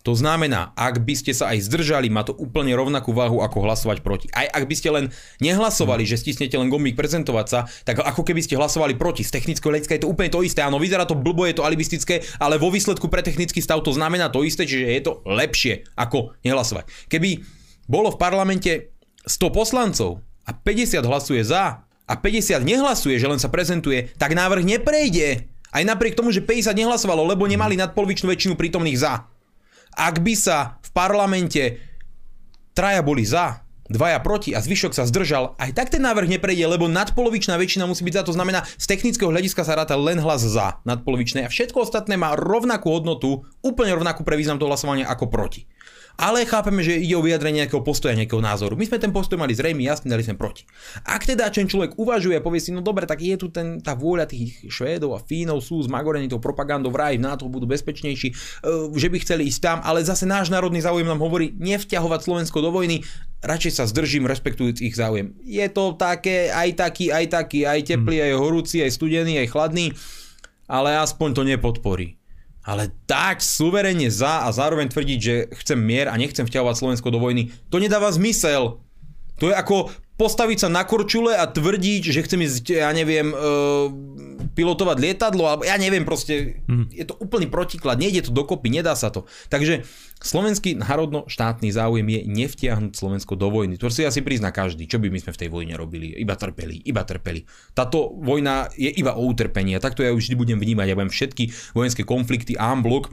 To 0.03 0.11
znamená, 0.11 0.75
ak 0.75 0.99
by 0.99 1.15
ste 1.15 1.31
sa 1.31 1.55
aj 1.55 1.63
zdržali, 1.63 2.11
má 2.11 2.27
to 2.27 2.35
úplne 2.35 2.75
rovnakú 2.75 3.15
váhu 3.15 3.39
ako 3.39 3.63
hlasovať 3.63 4.03
proti. 4.03 4.27
Aj 4.35 4.51
ak 4.51 4.67
by 4.67 4.75
ste 4.75 4.91
len 4.91 5.05
nehlasovali, 5.39 6.03
že 6.03 6.19
stisnete 6.19 6.59
len 6.59 6.67
gombík 6.67 6.99
prezentovať 6.99 7.47
sa, 7.47 7.59
tak 7.87 8.03
ako 8.03 8.27
keby 8.27 8.43
ste 8.43 8.59
hlasovali 8.59 8.99
proti. 8.99 9.23
Z 9.23 9.31
technického 9.31 9.71
hľadiska 9.71 9.95
je 9.95 10.03
to 10.03 10.11
úplne 10.11 10.27
to 10.27 10.43
isté. 10.43 10.59
Áno, 10.59 10.75
vyzerá 10.75 11.07
to 11.07 11.15
blbo, 11.15 11.47
je 11.47 11.55
to 11.55 11.63
alibistické, 11.63 12.19
ale 12.35 12.59
vo 12.59 12.67
výsledku 12.67 13.07
pre 13.07 13.23
technický 13.23 13.63
stav 13.63 13.79
to 13.79 13.95
znamená 13.95 14.27
to 14.27 14.43
isté, 14.43 14.67
čiže 14.67 14.91
je 14.91 15.01
to 15.07 15.23
lepšie 15.23 15.87
ako 15.95 16.35
nehlasovať. 16.43 17.07
Keby 17.07 17.39
bolo 17.87 18.11
v 18.11 18.19
parlamente 18.19 18.91
100 19.23 19.55
poslancov 19.55 20.19
a 20.43 20.51
50 20.51 20.99
hlasuje 20.99 21.47
za 21.47 21.87
a 22.03 22.13
50 22.19 22.59
nehlasuje, 22.59 23.15
že 23.15 23.31
len 23.31 23.39
sa 23.39 23.47
prezentuje, 23.47 24.11
tak 24.19 24.35
návrh 24.35 24.67
neprejde. 24.67 25.52
Aj 25.73 25.81
napriek 25.81 26.13
tomu, 26.13 26.29
že 26.29 26.45
50 26.45 26.69
nehlasovalo, 26.77 27.25
lebo 27.25 27.49
nemali 27.49 27.73
nadpolovičnú 27.81 28.29
väčšinu 28.29 28.53
prítomných 28.53 29.01
za. 29.01 29.25
Ak 29.97 30.21
by 30.21 30.33
sa 30.37 30.77
v 30.85 30.89
parlamente 30.93 31.81
traja 32.77 33.01
boli 33.01 33.25
za, 33.25 33.65
dvaja 33.89 34.21
proti 34.21 34.53
a 34.53 34.61
zvyšok 34.61 34.93
sa 34.93 35.09
zdržal, 35.09 35.57
aj 35.57 35.73
tak 35.73 35.89
ten 35.89 36.01
návrh 36.01 36.29
neprejde, 36.37 36.65
lebo 36.65 36.85
nadpolovičná 36.85 37.57
väčšina 37.57 37.89
musí 37.89 38.05
byť 38.05 38.21
za. 38.21 38.27
To 38.29 38.37
znamená, 38.37 38.65
z 38.65 38.85
technického 38.85 39.29
hľadiska 39.33 39.65
sa 39.65 39.77
ráta 39.77 39.97
len 39.97 40.21
hlas 40.21 40.45
za 40.45 40.81
nadpolovičné 40.85 41.45
a 41.45 41.49
všetko 41.49 41.89
ostatné 41.89 42.17
má 42.17 42.37
rovnakú 42.37 42.89
hodnotu, 42.89 43.45
úplne 43.65 43.93
rovnakú 43.93 44.21
pre 44.21 44.37
význam 44.37 44.61
toho 44.61 44.69
hlasovania 44.69 45.09
ako 45.09 45.29
proti 45.29 45.65
ale 46.13 46.45
chápeme, 46.45 46.85
že 46.85 47.01
ide 47.01 47.17
o 47.17 47.25
vyjadrenie 47.25 47.65
nejakého 47.65 47.81
postoja, 47.81 48.13
nejakého 48.13 48.41
názoru. 48.41 48.77
My 48.77 48.85
sme 48.85 49.01
ten 49.01 49.09
postoj 49.09 49.41
mali 49.41 49.57
zrejmy 49.57 49.85
jasný, 49.85 50.13
dali 50.13 50.21
sme 50.21 50.37
proti. 50.37 50.63
Ak 51.05 51.25
teda 51.25 51.49
ten 51.49 51.65
človek 51.65 51.97
uvažuje 51.97 52.37
a 52.37 52.45
povie 52.45 52.61
si, 52.61 52.69
no 52.69 52.85
dobre, 52.85 53.09
tak 53.09 53.21
je 53.21 53.33
tu 53.33 53.49
ten, 53.49 53.81
tá 53.81 53.97
vôľa 53.97 54.29
tých 54.29 54.69
Švédov 54.69 55.17
a 55.17 55.19
Fínov, 55.23 55.65
sú 55.65 55.81
zmagorení 55.81 56.29
tou 56.29 56.37
propagandou 56.37 56.93
vraj, 56.93 57.17
v 57.17 57.25
NATO 57.25 57.49
budú 57.49 57.65
bezpečnejší, 57.65 58.29
e, 58.29 58.35
že 58.93 59.07
by 59.09 59.17
chceli 59.25 59.49
ísť 59.49 59.61
tam, 59.61 59.77
ale 59.81 60.05
zase 60.05 60.29
náš 60.29 60.53
národný 60.53 60.85
záujem 60.85 61.09
nám 61.09 61.21
hovorí 61.21 61.53
nevťahovať 61.57 62.19
Slovensko 62.21 62.61
do 62.61 62.69
vojny, 62.69 63.01
radšej 63.41 63.71
sa 63.73 63.89
zdržím 63.89 64.29
respektujúc 64.29 64.79
ich 64.85 64.93
záujem. 64.93 65.33
Je 65.43 65.65
to 65.73 65.97
také, 65.97 66.53
aj 66.53 66.77
taký, 66.77 67.09
aj 67.09 67.25
taký, 67.33 67.65
aj 67.65 67.79
teplý, 67.89 68.21
aj 68.21 68.39
horúci, 68.39 68.85
aj 68.85 68.93
studený, 68.93 69.41
aj 69.41 69.51
chladný, 69.51 69.91
ale 70.69 70.95
aspoň 70.95 71.29
to 71.35 71.41
nepodporí 71.43 72.22
ale 72.63 72.95
tak 73.05 73.43
suverene 73.43 74.07
za 74.07 74.47
a 74.47 74.51
zároveň 74.55 74.87
tvrdiť, 74.87 75.19
že 75.19 75.35
chcem 75.63 75.79
mier 75.79 76.07
a 76.07 76.15
nechcem 76.15 76.47
vťahovať 76.47 76.75
Slovensko 76.79 77.11
do 77.11 77.19
vojny, 77.19 77.51
to 77.67 77.77
nedáva 77.77 78.07
zmysel. 78.11 78.79
To 79.43 79.51
je 79.51 79.55
ako 79.55 79.91
postaviť 80.23 80.57
sa 80.63 80.69
na 80.71 80.87
korčule 80.87 81.35
a 81.35 81.43
tvrdiť, 81.43 82.15
že 82.15 82.23
chcem 82.23 82.39
ísť, 82.47 82.79
ja 82.79 82.87
neviem, 82.95 83.35
uh, 83.35 83.91
pilotovať 84.55 84.97
lietadlo, 85.03 85.43
alebo 85.43 85.67
ja 85.67 85.75
neviem, 85.75 86.07
proste 86.07 86.63
mm. 86.63 86.95
je 86.95 87.03
to 87.03 87.19
úplný 87.19 87.51
protiklad, 87.51 87.99
nejde 87.99 88.29
to 88.29 88.31
dokopy, 88.31 88.71
nedá 88.71 88.95
sa 88.95 89.11
to. 89.11 89.27
Takže 89.51 89.83
slovenský 90.23 90.79
národno-štátny 90.79 91.67
záujem 91.75 92.07
je 92.07 92.19
nevtiahnuť 92.23 92.93
Slovensko 92.95 93.35
do 93.35 93.51
vojny. 93.51 93.75
To 93.75 93.91
si 93.91 94.07
asi 94.07 94.23
prizná 94.23 94.55
každý, 94.55 94.87
čo 94.87 95.01
by 95.03 95.11
my 95.11 95.19
sme 95.19 95.35
v 95.35 95.41
tej 95.43 95.49
vojne 95.51 95.75
robili. 95.75 96.15
Iba 96.15 96.39
trpeli, 96.39 96.79
iba 96.87 97.03
trpeli. 97.03 97.43
Táto 97.75 98.15
vojna 98.15 98.71
je 98.79 98.93
iba 98.93 99.19
o 99.19 99.27
utrpení 99.27 99.75
a 99.75 99.83
takto 99.83 100.05
ja 100.05 100.15
už 100.15 100.31
vždy 100.31 100.35
budem 100.39 100.59
vnímať. 100.61 100.87
Ja 100.87 100.95
budem 100.95 101.11
všetky 101.11 101.75
vojenské 101.75 102.07
konflikty 102.07 102.55
en 102.55 102.79
blok 102.79 103.11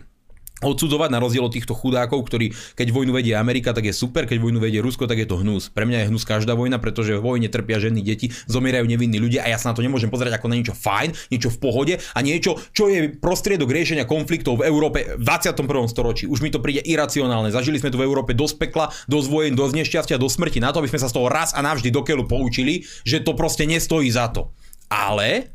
odsudzovať 0.60 1.08
na 1.08 1.18
rozdiel 1.18 1.44
od 1.44 1.52
týchto 1.52 1.72
chudákov, 1.72 2.24
ktorí 2.28 2.52
keď 2.76 2.92
vojnu 2.92 3.12
vedie 3.16 3.34
Amerika, 3.36 3.72
tak 3.72 3.88
je 3.88 3.94
super, 3.96 4.28
keď 4.28 4.38
vojnu 4.40 4.60
vedie 4.60 4.84
Rusko, 4.84 5.08
tak 5.08 5.20
je 5.20 5.28
to 5.28 5.40
hnus. 5.40 5.72
Pre 5.72 5.84
mňa 5.88 6.04
je 6.04 6.08
hnus 6.12 6.24
každá 6.28 6.52
vojna, 6.52 6.76
pretože 6.76 7.16
v 7.16 7.24
vojne 7.24 7.48
trpia 7.48 7.80
ženy, 7.80 8.04
deti, 8.04 8.32
zomierajú 8.48 8.84
nevinní 8.84 9.16
ľudia 9.16 9.44
a 9.44 9.48
ja 9.52 9.58
sa 9.58 9.72
na 9.72 9.74
to 9.76 9.84
nemôžem 9.84 10.12
pozerať 10.12 10.36
ako 10.36 10.46
na 10.52 10.58
niečo 10.60 10.76
fajn, 10.76 11.32
niečo 11.32 11.48
v 11.48 11.58
pohode 11.58 11.94
a 11.96 12.18
niečo, 12.20 12.60
čo 12.76 12.92
je 12.92 13.12
prostriedok 13.12 13.70
riešenia 13.70 14.04
konfliktov 14.04 14.60
v 14.60 14.68
Európe 14.68 15.16
v 15.16 15.22
21. 15.24 15.64
storočí. 15.88 16.24
Už 16.28 16.44
mi 16.44 16.52
to 16.52 16.60
príde 16.60 16.84
iracionálne. 16.84 17.48
Zažili 17.54 17.80
sme 17.80 17.92
tu 17.92 17.98
v 18.00 18.06
Európe 18.06 18.36
dosť 18.36 18.56
pekla, 18.60 18.92
dosť 19.08 19.28
vojen, 19.32 19.54
dosť 19.56 19.74
nešťastia, 19.80 20.16
dosť 20.20 20.34
smrti 20.36 20.58
na 20.60 20.70
to, 20.74 20.84
aby 20.84 20.90
sme 20.92 21.00
sa 21.00 21.08
z 21.08 21.16
toho 21.16 21.28
raz 21.32 21.56
a 21.56 21.64
navždy 21.64 21.88
do 21.88 22.04
keľu 22.04 22.28
poučili, 22.28 22.84
že 23.02 23.24
to 23.24 23.32
proste 23.32 23.64
nestojí 23.64 24.10
za 24.12 24.28
to. 24.28 24.52
Ale 24.90 25.54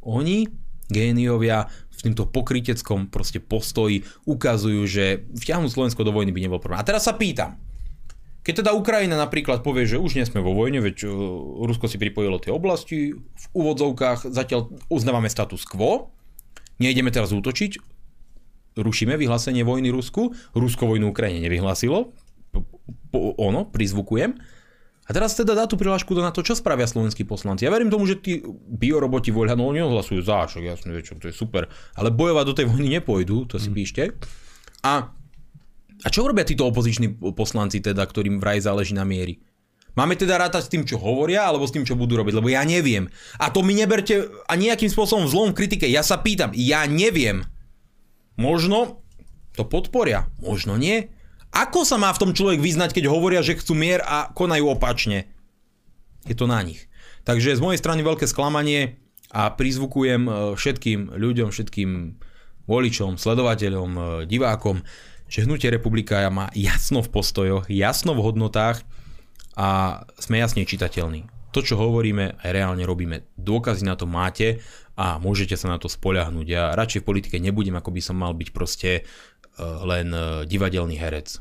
oni 0.00 0.46
géniovia 0.90 1.70
v 2.00 2.08
týmto 2.08 2.24
pokryteckom 2.24 3.12
proste 3.12 3.44
postoji 3.44 4.08
ukazujú, 4.24 4.80
že 4.88 5.28
vťahnuť 5.36 5.68
Slovensko 5.68 6.00
do 6.00 6.16
vojny 6.16 6.32
by 6.32 6.40
nebol 6.40 6.56
problém. 6.56 6.80
A 6.80 6.88
teraz 6.88 7.04
sa 7.04 7.12
pýtam, 7.12 7.60
keď 8.40 8.64
teda 8.64 8.72
Ukrajina 8.72 9.20
napríklad 9.20 9.60
povie, 9.60 9.84
že 9.84 10.00
už 10.00 10.16
nie 10.16 10.24
sme 10.24 10.40
vo 10.40 10.56
vojne, 10.56 10.80
veď 10.80 11.04
uh, 11.04 11.12
Rusko 11.68 11.92
si 11.92 12.00
pripojilo 12.00 12.40
tie 12.40 12.48
oblasti, 12.48 13.12
v 13.12 13.46
úvodzovkách 13.52 14.32
zatiaľ 14.32 14.72
uznávame 14.88 15.28
status 15.28 15.68
quo, 15.68 16.08
nejdeme 16.80 17.12
teraz 17.12 17.36
útočiť, 17.36 17.76
rušíme 18.80 19.20
vyhlásenie 19.20 19.60
vojny 19.60 19.92
Rusku, 19.92 20.32
Rusko 20.56 20.88
vojnu 20.88 21.12
Ukrajine 21.12 21.44
nevyhlásilo, 21.44 22.16
ono, 23.12 23.68
prizvukujem, 23.68 24.40
a 25.10 25.14
teraz 25.14 25.34
teda 25.34 25.58
dá 25.58 25.66
tú 25.66 25.74
prihlášku 25.74 26.14
na 26.22 26.30
to, 26.30 26.46
čo 26.46 26.54
spravia 26.54 26.86
slovenskí 26.86 27.26
poslanci. 27.26 27.66
Ja 27.66 27.74
verím 27.74 27.90
tomu, 27.90 28.06
že 28.06 28.22
tí 28.22 28.46
bioroboti 28.70 29.34
voľa, 29.34 29.58
no 29.58 29.66
oni 29.66 29.82
ohlasujú 29.82 30.22
za, 30.22 30.46
čo 30.46 30.62
jasne, 30.62 30.94
čo, 31.02 31.18
to 31.18 31.26
je 31.26 31.34
super. 31.34 31.66
Ale 31.98 32.14
bojovať 32.14 32.44
do 32.46 32.54
tej 32.54 32.66
vojny 32.70 32.94
nepôjdu, 32.94 33.50
to 33.50 33.58
si 33.58 33.66
mm. 33.66 33.74
píšte. 33.74 34.02
A, 34.86 35.10
a 36.06 36.08
čo 36.14 36.22
robia 36.22 36.46
títo 36.46 36.62
opoziční 36.62 37.18
poslanci 37.34 37.82
teda, 37.82 38.06
ktorým 38.06 38.38
vraj 38.38 38.62
záleží 38.62 38.94
na 38.94 39.02
miery? 39.02 39.42
Máme 39.98 40.14
teda 40.14 40.38
rátať 40.38 40.70
s 40.70 40.70
tým, 40.70 40.86
čo 40.86 41.02
hovoria, 41.02 41.42
alebo 41.42 41.66
s 41.66 41.74
tým, 41.74 41.82
čo 41.82 41.98
budú 41.98 42.14
robiť, 42.14 42.38
lebo 42.38 42.46
ja 42.46 42.62
neviem. 42.62 43.10
A 43.42 43.50
to 43.50 43.66
mi 43.66 43.74
neberte 43.74 44.30
a 44.46 44.54
nejakým 44.54 44.94
spôsobom 44.94 45.26
v 45.26 45.32
zlom 45.34 45.50
kritike. 45.50 45.90
Ja 45.90 46.06
sa 46.06 46.22
pýtam, 46.22 46.54
ja 46.54 46.86
neviem. 46.86 47.42
Možno 48.38 49.02
to 49.58 49.66
podporia, 49.66 50.30
možno 50.38 50.78
nie. 50.78 51.10
Ako 51.50 51.82
sa 51.82 51.98
má 51.98 52.14
v 52.14 52.20
tom 52.22 52.30
človek 52.30 52.62
vyznať, 52.62 52.94
keď 52.94 53.10
hovoria, 53.10 53.42
že 53.42 53.58
chcú 53.58 53.74
mier 53.74 53.98
a 54.06 54.30
konajú 54.30 54.70
opačne? 54.70 55.26
Je 56.24 56.38
to 56.38 56.46
na 56.46 56.62
nich. 56.62 56.86
Takže 57.26 57.58
z 57.58 57.60
mojej 57.62 57.80
strany 57.80 58.06
veľké 58.06 58.24
sklamanie 58.30 59.02
a 59.34 59.50
prizvukujem 59.50 60.22
e, 60.26 60.32
všetkým 60.54 61.14
ľuďom, 61.14 61.48
všetkým 61.50 61.90
voličom, 62.70 63.18
sledovateľom, 63.18 63.90
e, 63.94 64.00
divákom, 64.30 64.82
že 65.30 65.46
Hnutie 65.46 65.70
republika 65.70 66.26
má 66.30 66.50
jasno 66.54 67.02
v 67.02 67.12
postojoch, 67.12 67.70
jasno 67.70 68.14
v 68.18 68.24
hodnotách 68.26 68.82
a 69.54 70.02
sme 70.18 70.42
jasne 70.42 70.66
čitateľní. 70.66 71.30
To, 71.50 71.66
čo 71.66 71.74
hovoríme, 71.74 72.38
aj 72.46 72.50
reálne 72.50 72.86
robíme. 72.86 73.26
Dôkazy 73.34 73.82
na 73.82 73.98
to 73.98 74.06
máte 74.06 74.62
a 74.94 75.18
môžete 75.18 75.58
sa 75.58 75.66
na 75.66 75.82
to 75.82 75.90
spoľahnúť. 75.90 76.46
Ja 76.46 76.74
radšej 76.78 77.02
v 77.02 77.08
politike 77.10 77.36
nebudem, 77.42 77.74
ako 77.74 77.90
by 77.90 78.02
som 78.02 78.22
mal 78.22 78.34
byť 78.38 78.48
proste 78.54 79.02
len 79.84 80.08
eh, 80.10 80.24
divadelný 80.48 80.96
herec. 80.96 81.38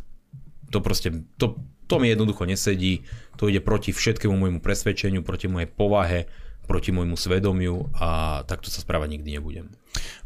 To 0.70 0.80
proste, 0.84 1.26
to, 1.42 1.58
to 1.90 1.96
mi 1.98 2.14
jednoducho 2.14 2.46
nesedí, 2.46 3.02
to 3.40 3.50
ide 3.50 3.64
proti 3.64 3.90
všetkému 3.90 4.36
môjmu 4.36 4.60
presvedčeniu, 4.62 5.26
proti 5.26 5.50
mojej 5.50 5.66
povahe, 5.66 6.30
proti 6.70 6.94
môjmu 6.94 7.18
svedomiu 7.18 7.90
a 7.98 8.42
takto 8.46 8.70
sa 8.70 8.86
správať 8.86 9.18
nikdy 9.18 9.42
nebudem. 9.42 9.74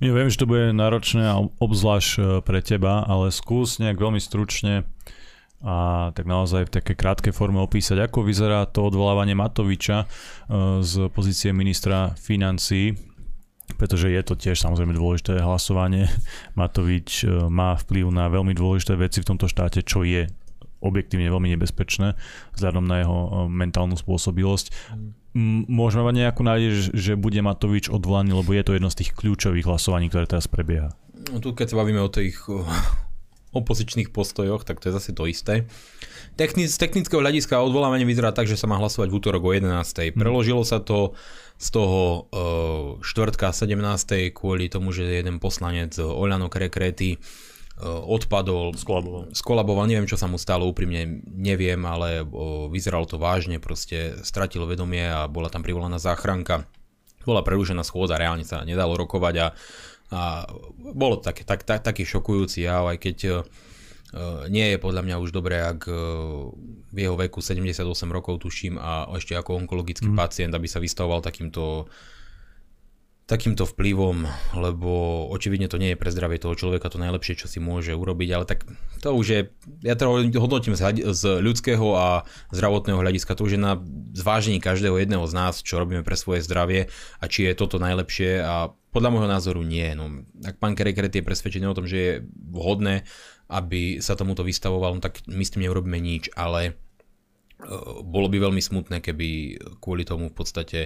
Ja 0.04 0.12
viem, 0.12 0.28
že 0.28 0.44
to 0.44 0.50
bude 0.52 0.76
náročné 0.76 1.24
a 1.24 1.40
obzvlášť 1.40 2.12
eh, 2.20 2.24
pre 2.44 2.60
teba, 2.60 3.08
ale 3.08 3.32
skús 3.32 3.80
nejak 3.80 3.96
veľmi 3.96 4.20
stručne 4.20 4.84
a 5.64 6.12
tak 6.12 6.28
naozaj 6.28 6.68
v 6.68 6.76
takej 6.76 6.96
krátkej 7.00 7.32
forme 7.32 7.64
opísať, 7.64 7.96
ako 8.04 8.28
vyzerá 8.28 8.68
to 8.68 8.84
odvolávanie 8.84 9.32
Matoviča 9.32 10.12
z 10.84 11.08
pozície 11.08 11.56
ministra 11.56 12.12
financí 12.20 13.00
pretože 13.76 14.12
je 14.12 14.22
to 14.24 14.36
tiež 14.36 14.60
samozrejme 14.60 14.94
dôležité 14.96 15.40
hlasovanie. 15.40 16.08
Matovič 16.60 17.24
e, 17.24 17.50
má 17.50 17.76
vplyv 17.80 18.12
na 18.12 18.28
veľmi 18.30 18.54
dôležité 18.56 18.96
veci 19.00 19.24
v 19.24 19.30
tomto 19.34 19.48
štáte, 19.50 19.82
čo 19.84 20.04
je 20.04 20.30
objektívne 20.84 21.32
veľmi 21.32 21.56
nebezpečné 21.56 22.20
vzhľadom 22.60 22.84
na 22.84 23.04
jeho 23.04 23.18
e, 23.18 23.30
mentálnu 23.50 23.96
spôsobilosť. 23.96 24.72
Môžeme 25.66 26.06
mať 26.06 26.16
nejakú 26.30 26.42
nádej, 26.46 26.94
že 26.94 27.18
bude 27.18 27.42
Matovič 27.42 27.90
odvolaný, 27.90 28.38
lebo 28.38 28.54
je 28.54 28.64
to 28.64 28.76
jedno 28.78 28.94
z 28.94 29.02
tých 29.02 29.18
kľúčových 29.18 29.66
hlasovaní, 29.66 30.12
ktoré 30.12 30.30
teraz 30.30 30.46
prebieha. 30.46 30.94
No 31.34 31.42
tu 31.42 31.58
keď 31.58 31.74
sa 31.74 31.80
bavíme 31.82 32.04
o 32.04 32.12
tých 32.12 32.38
opozičných 33.60 34.14
postojoch, 34.14 34.68
tak 34.68 34.84
to 34.84 34.92
je 34.92 34.94
zase 34.94 35.16
to 35.16 35.26
isté. 35.26 35.66
Technic, 36.34 36.74
z 36.74 36.78
technického 36.82 37.22
hľadiska 37.22 37.62
odvolávanie 37.62 38.06
vyzerá 38.10 38.34
tak, 38.34 38.50
že 38.50 38.58
sa 38.58 38.66
má 38.66 38.82
hlasovať 38.82 39.14
v 39.14 39.18
útorok 39.22 39.42
o 39.46 39.52
11. 39.54 39.70
Mhm. 40.14 40.18
Preložilo 40.18 40.66
sa 40.66 40.82
to 40.82 41.14
z 41.58 41.68
toho 41.74 42.28
uh, 42.30 43.02
štvrtka 43.04 43.54
17. 43.54 44.34
kvôli 44.34 44.68
tomu, 44.68 44.92
že 44.94 45.06
jeden 45.08 45.42
poslanec 45.42 45.96
Oľano 45.98 46.52
Krekrety 46.52 47.18
uh, 47.18 48.04
odpadol, 48.04 48.76
skolaboval. 48.76 49.32
skolaboval, 49.32 49.86
neviem 49.88 50.10
čo 50.10 50.20
sa 50.20 50.28
mu 50.28 50.42
stalo, 50.42 50.68
úprimne 50.70 51.24
neviem, 51.26 51.80
ale 51.86 52.22
vyzeralo 52.70 53.08
to 53.08 53.18
vážne, 53.22 53.64
proste 53.64 54.22
stratil 54.22 54.68
vedomie 54.68 55.08
a 55.08 55.30
bola 55.32 55.48
tam 55.48 55.64
privolaná 55.64 55.98
záchranka. 55.98 56.68
Bola 57.24 57.40
prerušená 57.40 57.88
schôdza, 57.88 58.20
reálne 58.20 58.44
sa 58.44 58.68
nedalo 58.68 59.00
rokovať 59.00 59.36
a 59.40 59.48
A 60.14 60.46
bolo 60.94 61.18
to 61.18 61.34
také, 61.34 61.42
tak, 61.42 61.66
tak, 61.66 61.82
taký 61.82 62.06
šokujúci 62.06 62.70
jav, 62.70 62.86
aj 62.86 63.02
keď 63.02 63.18
nie 64.54 64.68
je 64.70 64.78
podľa 64.78 65.02
mňa 65.02 65.16
už 65.26 65.34
dobré, 65.34 65.58
ak 65.66 65.90
v 66.94 66.98
jeho 67.10 67.18
veku 67.18 67.42
78 67.42 67.82
rokov 68.14 68.46
tuším 68.46 68.78
a 68.78 69.10
ešte 69.18 69.34
ako 69.34 69.66
onkologický 69.66 70.14
mm. 70.14 70.18
pacient, 70.18 70.54
aby 70.54 70.70
sa 70.70 70.78
vystavoval 70.78 71.26
takýmto 71.26 71.90
takýmto 73.24 73.64
vplyvom, 73.64 74.28
lebo 74.60 74.92
očividne 75.32 75.72
to 75.72 75.80
nie 75.80 75.96
je 75.96 76.00
pre 76.00 76.12
zdravie 76.12 76.44
toho 76.44 76.60
človeka 76.60 76.92
to 76.92 77.00
najlepšie, 77.00 77.40
čo 77.40 77.48
si 77.48 77.64
môže 77.64 77.96
urobiť, 77.96 78.30
ale 78.36 78.44
tak 78.44 78.68
to 79.00 79.16
už 79.16 79.26
je, 79.26 79.42
ja 79.80 79.96
to 79.96 80.12
hodnotím 80.36 80.76
z 80.76 81.24
ľudského 81.40 81.88
a 81.96 82.28
zdravotného 82.52 83.00
hľadiska, 83.00 83.40
to 83.40 83.48
už 83.48 83.56
je 83.56 83.62
na 83.64 83.80
zvážení 84.12 84.60
každého 84.60 85.00
jedného 85.00 85.24
z 85.24 85.34
nás, 85.40 85.64
čo 85.64 85.80
robíme 85.80 86.04
pre 86.04 86.20
svoje 86.20 86.44
zdravie 86.44 86.92
a 87.24 87.26
či 87.32 87.48
je 87.48 87.56
toto 87.56 87.80
najlepšie 87.80 88.44
a 88.44 88.76
podľa 88.92 89.10
môjho 89.10 89.30
názoru 89.32 89.64
nie. 89.64 89.88
No, 89.96 90.28
ak 90.44 90.60
pán 90.60 90.76
Kerekret 90.76 91.16
je 91.16 91.24
presvedčený 91.24 91.66
o 91.72 91.78
tom, 91.80 91.88
že 91.88 91.98
je 91.98 92.12
vhodné, 92.52 93.08
aby 93.48 94.04
sa 94.04 94.20
tomuto 94.20 94.44
vystavoval, 94.44 95.00
no, 95.00 95.02
tak 95.02 95.24
my 95.32 95.42
s 95.42 95.56
tým 95.56 95.64
neurobíme 95.64 95.98
nič, 95.98 96.28
ale 96.36 96.76
bolo 98.04 98.28
by 98.28 98.38
veľmi 98.50 98.60
smutné, 98.60 99.00
keby 99.00 99.60
kvôli 99.80 100.04
tomu 100.04 100.28
v 100.28 100.36
podstate 100.36 100.80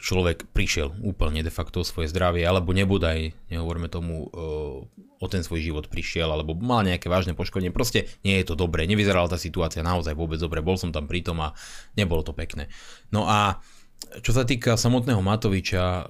človek 0.00 0.50
prišiel 0.50 0.92
úplne 1.06 1.40
de 1.40 1.52
facto 1.52 1.80
o 1.80 1.88
svoje 1.88 2.10
zdravie, 2.10 2.42
alebo 2.42 2.74
nebodaj, 2.74 3.30
nehovoríme 3.48 3.86
tomu, 3.86 4.26
o 5.20 5.26
ten 5.28 5.44
svoj 5.44 5.60
život 5.62 5.86
prišiel, 5.86 6.26
alebo 6.26 6.56
mal 6.58 6.82
nejaké 6.82 7.06
vážne 7.06 7.36
poškodenie. 7.36 7.70
Proste 7.70 8.10
nie 8.26 8.40
je 8.40 8.50
to 8.50 8.58
dobré, 8.58 8.88
nevyzerala 8.90 9.30
tá 9.30 9.38
situácia 9.38 9.86
naozaj 9.86 10.18
vôbec 10.18 10.40
dobre, 10.40 10.64
bol 10.64 10.74
som 10.80 10.90
tam 10.90 11.06
pritom 11.06 11.38
a 11.44 11.54
nebolo 11.94 12.26
to 12.26 12.34
pekné. 12.34 12.72
No 13.14 13.28
a 13.30 13.62
čo 14.24 14.34
sa 14.34 14.42
týka 14.48 14.74
samotného 14.74 15.22
Matoviča, 15.22 16.08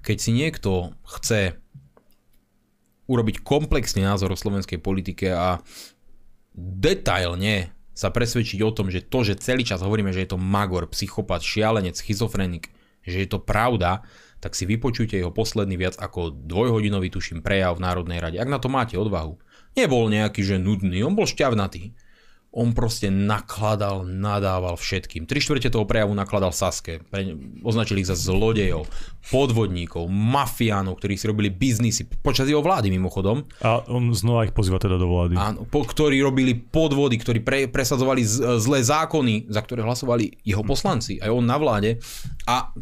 keď 0.00 0.16
si 0.16 0.30
niekto 0.32 0.96
chce 1.04 1.58
urobiť 3.06 3.44
komplexný 3.44 4.02
názor 4.02 4.32
o 4.32 4.38
slovenskej 4.38 4.82
politike 4.82 5.30
a 5.30 5.60
detailne 6.56 7.75
sa 7.96 8.12
presvedčiť 8.12 8.60
o 8.60 8.70
tom, 8.76 8.92
že 8.92 9.00
to, 9.00 9.24
že 9.24 9.40
celý 9.40 9.64
čas 9.64 9.80
hovoríme, 9.80 10.12
že 10.12 10.28
je 10.28 10.36
to 10.36 10.38
magor, 10.38 10.84
psychopat, 10.92 11.40
šialenec, 11.40 11.96
schizofrenik, 11.96 12.68
že 13.00 13.24
je 13.24 13.28
to 13.32 13.40
pravda, 13.40 14.04
tak 14.44 14.52
si 14.52 14.68
vypočujte 14.68 15.16
jeho 15.16 15.32
posledný 15.32 15.80
viac 15.80 15.96
ako 15.96 16.28
dvojhodinový, 16.28 17.08
tuším, 17.08 17.40
prejav 17.40 17.80
v 17.80 17.88
Národnej 17.88 18.20
rade. 18.20 18.36
Ak 18.36 18.52
na 18.52 18.60
to 18.60 18.68
máte 18.68 19.00
odvahu. 19.00 19.40
Nebol 19.72 20.12
nejaký, 20.12 20.44
že 20.44 20.60
nudný, 20.60 21.00
on 21.00 21.16
bol 21.16 21.24
šťavnatý 21.24 21.96
on 22.56 22.72
proste 22.72 23.12
nakladal, 23.12 24.08
nadával 24.08 24.80
všetkým. 24.80 25.28
Tri 25.28 25.44
štvrte 25.44 25.68
toho 25.68 25.84
prejavu 25.84 26.16
nakladal 26.16 26.56
Saske. 26.56 27.04
Pre, 27.04 27.36
označili 27.60 28.00
ich 28.00 28.08
za 28.08 28.16
zlodejov, 28.16 28.88
podvodníkov, 29.28 30.08
mafiánov, 30.08 30.96
ktorí 30.96 31.20
si 31.20 31.28
robili 31.28 31.52
biznisy 31.52 32.08
počas 32.24 32.48
jeho 32.48 32.64
vlády 32.64 32.88
mimochodom. 32.88 33.44
A 33.60 33.84
on 33.92 34.08
znova 34.16 34.48
ich 34.48 34.56
pozýva 34.56 34.80
teda 34.80 34.96
do 34.96 35.04
vlády. 35.04 35.36
Áno, 35.36 35.68
po, 35.68 35.84
ktorí 35.84 36.16
robili 36.24 36.56
podvody, 36.56 37.20
ktorí 37.20 37.44
pre, 37.44 37.68
presadzovali 37.68 38.24
z, 38.24 38.56
zlé 38.56 38.80
zákony, 38.80 39.52
za 39.52 39.60
ktoré 39.60 39.84
hlasovali 39.84 40.40
jeho 40.40 40.64
poslanci, 40.64 41.20
aj 41.20 41.28
on 41.28 41.44
na 41.44 41.60
vláde. 41.60 42.00
A 42.48 42.72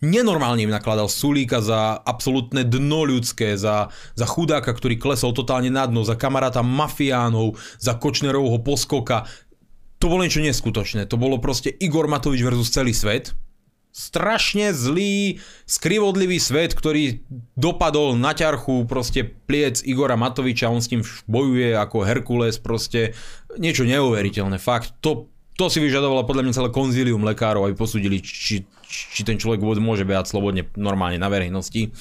nenormálne 0.00 0.64
im 0.64 0.72
nakladal 0.72 1.06
Sulíka 1.12 1.60
za 1.60 2.00
absolútne 2.00 2.64
dno 2.64 3.04
ľudské, 3.04 3.54
za, 3.54 3.92
za 4.16 4.26
chudáka, 4.26 4.72
ktorý 4.72 4.96
klesol 4.96 5.36
totálne 5.36 5.68
na 5.68 5.84
dno, 5.84 6.02
za 6.02 6.16
kamaráta 6.16 6.64
mafiánov, 6.64 7.60
za 7.76 7.96
Kočnerovho 7.96 8.64
poskoka. 8.64 9.28
To 10.00 10.08
bolo 10.08 10.24
niečo 10.24 10.40
neskutočné. 10.40 11.04
To 11.12 11.20
bolo 11.20 11.36
proste 11.36 11.68
Igor 11.68 12.08
Matovič 12.08 12.40
versus 12.40 12.72
celý 12.72 12.96
svet. 12.96 13.36
Strašne 13.90 14.70
zlý, 14.70 15.42
skrivodlivý 15.66 16.38
svet, 16.40 16.72
ktorý 16.72 17.26
dopadol 17.58 18.14
na 18.16 18.32
ťarchu 18.32 18.86
proste 18.86 19.26
pliec 19.26 19.82
Igora 19.82 20.14
Matoviča, 20.14 20.70
on 20.70 20.78
s 20.78 20.88
tým 20.88 21.02
bojuje 21.26 21.74
ako 21.74 22.06
Herkules, 22.06 22.56
proste 22.62 23.12
niečo 23.58 23.82
neuveriteľné. 23.82 24.62
Fakt, 24.62 24.94
to 25.02 25.28
to 25.60 25.68
si 25.68 25.76
vyžadovalo 25.76 26.24
podľa 26.24 26.48
mňa 26.48 26.56
celé 26.56 26.68
konzílium 26.72 27.20
lekárov, 27.20 27.68
aby 27.68 27.76
posúdili, 27.76 28.24
či, 28.24 28.64
či 28.90 29.22
ten 29.22 29.38
človek 29.38 29.62
vôbec 29.62 29.78
môže 29.78 30.02
behať 30.02 30.34
slobodne 30.34 30.66
normálne 30.74 31.22
na 31.22 31.30
verejnosti. 31.30 31.94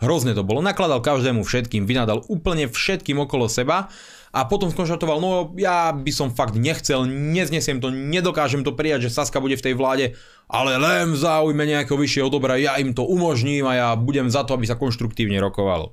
Hrozne 0.00 0.36
to 0.36 0.44
bolo. 0.44 0.60
Nakladal 0.60 1.00
každému 1.00 1.44
všetkým, 1.44 1.88
vynadal 1.88 2.24
úplne 2.28 2.68
všetkým 2.68 3.20
okolo 3.20 3.48
seba 3.48 3.92
a 4.30 4.46
potom 4.46 4.70
skonštatoval, 4.70 5.18
no 5.18 5.52
ja 5.58 5.90
by 5.90 6.12
som 6.14 6.32
fakt 6.32 6.54
nechcel, 6.56 7.04
neznesiem 7.04 7.82
to, 7.82 7.90
nedokážem 7.90 8.62
to 8.62 8.72
prijať, 8.72 9.10
že 9.10 9.16
Saska 9.16 9.42
bude 9.42 9.58
v 9.58 9.64
tej 9.66 9.74
vláde, 9.74 10.06
ale 10.46 10.78
len 10.78 11.12
v 11.12 11.18
záujme 11.18 11.64
nejakého 11.66 11.98
vyššieho 11.98 12.30
dobra, 12.30 12.56
ja 12.56 12.78
im 12.78 12.94
to 12.94 13.02
umožním 13.04 13.66
a 13.66 13.74
ja 13.74 13.88
budem 13.98 14.30
za 14.30 14.46
to, 14.46 14.54
aby 14.54 14.70
sa 14.70 14.78
konštruktívne 14.78 15.36
rokovalo. 15.42 15.92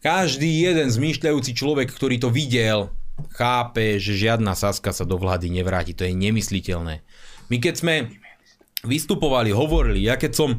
Každý 0.00 0.48
jeden 0.64 0.88
zmýšľajúci 0.88 1.52
človek, 1.52 1.92
ktorý 1.92 2.16
to 2.22 2.32
videl, 2.32 2.94
chápe, 3.36 4.00
že 4.00 4.16
žiadna 4.16 4.56
Saska 4.56 4.96
sa 4.96 5.04
do 5.04 5.20
vlády 5.20 5.52
nevráti. 5.52 5.92
To 5.92 6.08
je 6.08 6.16
nemysliteľné. 6.16 7.04
My 7.50 7.56
keď 7.58 7.74
sme 7.76 7.94
vystupovali, 8.84 9.52
hovorili, 9.52 10.08
ja 10.08 10.16
keď 10.16 10.32
som 10.32 10.50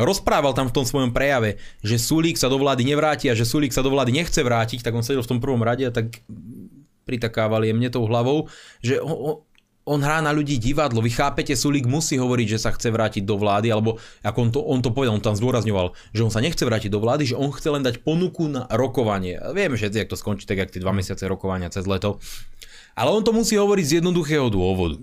rozprával 0.00 0.56
tam 0.56 0.68
v 0.68 0.76
tom 0.76 0.84
svojom 0.88 1.12
prejave, 1.12 1.60
že 1.84 2.00
Sulík 2.00 2.40
sa 2.40 2.48
do 2.48 2.56
vlády 2.56 2.84
nevráti 2.84 3.28
a 3.28 3.36
že 3.36 3.48
Sulík 3.48 3.72
sa 3.72 3.84
do 3.84 3.92
vlády 3.92 4.12
nechce 4.12 4.40
vrátiť, 4.40 4.80
tak 4.84 4.96
on 4.96 5.04
sedel 5.04 5.24
v 5.24 5.30
tom 5.36 5.40
prvom 5.40 5.60
rade 5.60 5.88
a 5.88 5.92
tak 5.92 6.24
pritakával 7.04 7.64
jemne 7.64 7.88
tou 7.88 8.04
hlavou, 8.08 8.48
že 8.80 8.98
on 9.86 10.02
hrá 10.02 10.18
na 10.18 10.34
ľudí 10.34 10.58
divadlo. 10.58 10.98
Vy 10.98 11.14
chápete, 11.14 11.54
Sulík 11.54 11.86
musí 11.86 12.18
hovoriť, 12.18 12.58
že 12.58 12.58
sa 12.58 12.74
chce 12.74 12.90
vrátiť 12.90 13.22
do 13.22 13.38
vlády, 13.38 13.70
alebo 13.70 14.02
ako 14.26 14.38
on 14.42 14.50
to, 14.50 14.60
on 14.66 14.80
to 14.82 14.90
povedal, 14.90 15.14
on 15.14 15.22
tam 15.22 15.38
zdôrazňoval, 15.38 15.94
že 16.10 16.26
on 16.26 16.32
sa 16.34 16.42
nechce 16.42 16.66
vrátiť 16.66 16.90
do 16.90 16.98
vlády, 16.98 17.30
že 17.30 17.38
on 17.38 17.54
chce 17.54 17.70
len 17.70 17.86
dať 17.86 18.02
ponuku 18.02 18.50
na 18.50 18.66
rokovanie. 18.66 19.38
Vieme 19.54 19.78
všetci, 19.78 20.02
ak 20.02 20.10
to 20.10 20.18
skončí, 20.18 20.42
tak 20.42 20.58
jak 20.58 20.74
tie 20.74 20.82
dva 20.82 20.90
mesiace 20.90 21.22
rokovania 21.30 21.70
cez 21.70 21.86
leto. 21.86 22.18
Ale 22.98 23.14
on 23.14 23.22
to 23.22 23.30
musí 23.30 23.54
hovoriť 23.54 23.84
z 23.86 23.94
jednoduchého 24.02 24.50
dôvodu. 24.50 24.98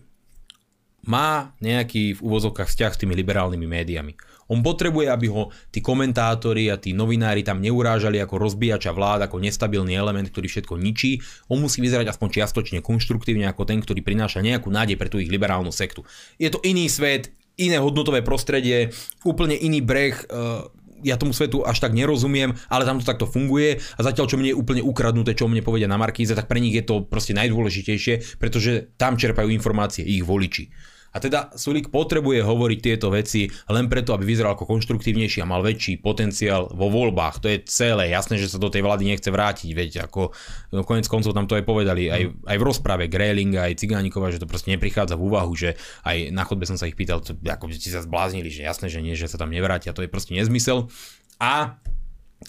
Má 1.04 1.51
nejaký 1.60 2.16
v 2.16 2.24
úvozovkách 2.24 2.72
vzťah 2.72 2.91
s 2.95 3.01
tými 3.04 3.14
liberálnymi 3.20 3.68
médiami. 3.68 4.14
On 4.51 4.60
potrebuje, 4.60 5.08
aby 5.08 5.28
ho 5.32 5.51
tí 5.72 5.80
komentátori 5.80 6.68
a 6.68 6.76
tí 6.76 6.91
novinári 6.91 7.43
tam 7.43 7.64
neurážali 7.64 8.20
ako 8.20 8.39
rozbíjača 8.39 8.91
vlád, 8.91 9.28
ako 9.28 9.39
nestabilný 9.39 9.95
element, 9.95 10.28
ktorý 10.28 10.47
všetko 10.51 10.76
ničí. 10.80 11.20
On 11.47 11.60
musí 11.60 11.80
vyzerať 11.80 12.12
aspoň 12.12 12.28
čiastočne 12.39 12.80
konštruktívne 12.84 13.47
ako 13.47 13.64
ten, 13.64 13.80
ktorý 13.80 14.04
prináša 14.04 14.43
nejakú 14.43 14.68
nádej 14.68 14.99
pre 14.99 15.08
tú 15.08 15.20
ich 15.20 15.32
liberálnu 15.32 15.72
sektu. 15.72 16.04
Je 16.39 16.51
to 16.51 16.60
iný 16.64 16.91
svet, 16.91 17.32
iné 17.56 17.80
hodnotové 17.80 18.20
prostredie, 18.26 18.91
úplne 19.24 19.56
iný 19.56 19.80
breh, 19.80 20.18
uh, 20.28 20.68
ja 21.04 21.20
tomu 21.20 21.36
svetu 21.36 21.62
až 21.68 21.84
tak 21.84 21.91
nerozumiem, 21.91 22.56
ale 22.72 22.88
tam 22.88 22.97
to 22.97 23.06
takto 23.06 23.28
funguje 23.28 23.84
a 23.99 24.01
zatiaľ 24.01 24.26
čo 24.26 24.39
mne 24.39 24.56
je 24.56 24.58
úplne 24.58 24.80
ukradnuté, 24.80 25.36
čo 25.36 25.51
mne 25.51 25.60
povedia 25.60 25.91
na 25.91 25.99
Markíze, 25.99 26.32
tak 26.32 26.47
pre 26.47 26.64
nich 26.64 26.74
je 26.74 26.88
to 26.88 27.04
proste 27.04 27.36
najdôležitejšie, 27.36 28.39
pretože 28.39 28.95
tam 28.95 29.20
čerpajú 29.20 29.51
informácie 29.51 30.08
ich 30.08 30.24
voliči. 30.24 30.93
A 31.14 31.22
teda 31.22 31.53
Sulik 31.53 31.93
potrebuje 31.93 32.41
hovoriť 32.41 32.80
tieto 32.82 33.14
veci 33.14 33.45
len 33.70 33.86
preto, 33.86 34.18
aby 34.18 34.26
vyzeral 34.26 34.57
ako 34.57 34.66
konštruktívnejší 34.66 35.45
a 35.45 35.49
mal 35.49 35.61
väčší 35.61 36.01
potenciál 36.01 36.74
vo 36.74 36.89
voľbách. 36.89 37.38
To 37.45 37.47
je 37.53 37.61
celé. 37.70 38.09
Jasné, 38.09 38.41
že 38.41 38.49
sa 38.49 38.57
do 38.57 38.74
tej 38.74 38.82
vlády 38.82 39.05
nechce 39.05 39.30
vrátiť, 39.30 39.70
veď 39.78 39.91
ako 40.09 40.34
no, 40.74 40.82
konec 40.82 41.05
koncov 41.05 41.38
tam 41.38 41.45
to 41.45 41.53
aj 41.53 41.64
povedali 41.70 42.09
aj, 42.09 42.34
aj 42.49 42.57
v 42.57 42.64
rozprave 42.66 43.05
Gréling 43.05 43.53
aj 43.53 43.78
Cigánikova, 43.78 44.34
že 44.34 44.41
to 44.41 44.49
proste 44.49 44.74
neprichádza 44.74 45.14
v 45.14 45.30
úvahu, 45.30 45.53
že 45.53 45.78
aj 46.01 46.34
na 46.34 46.41
chodbe 46.43 46.66
som 46.66 46.82
sa 46.82 46.89
ich 46.89 46.97
pýtal, 46.97 47.22
to, 47.22 47.38
ako 47.45 47.70
ste 47.70 47.93
sa 47.93 48.01
zbláznili, 48.01 48.49
že 48.49 48.66
jasné, 48.66 48.89
že 48.89 48.99
nie, 49.05 49.14
že 49.14 49.30
sa 49.30 49.38
tam 49.38 49.53
nevrátia, 49.53 49.93
to 49.93 50.01
je 50.01 50.09
proste 50.09 50.34
nezmysel. 50.34 50.89
A 51.38 51.78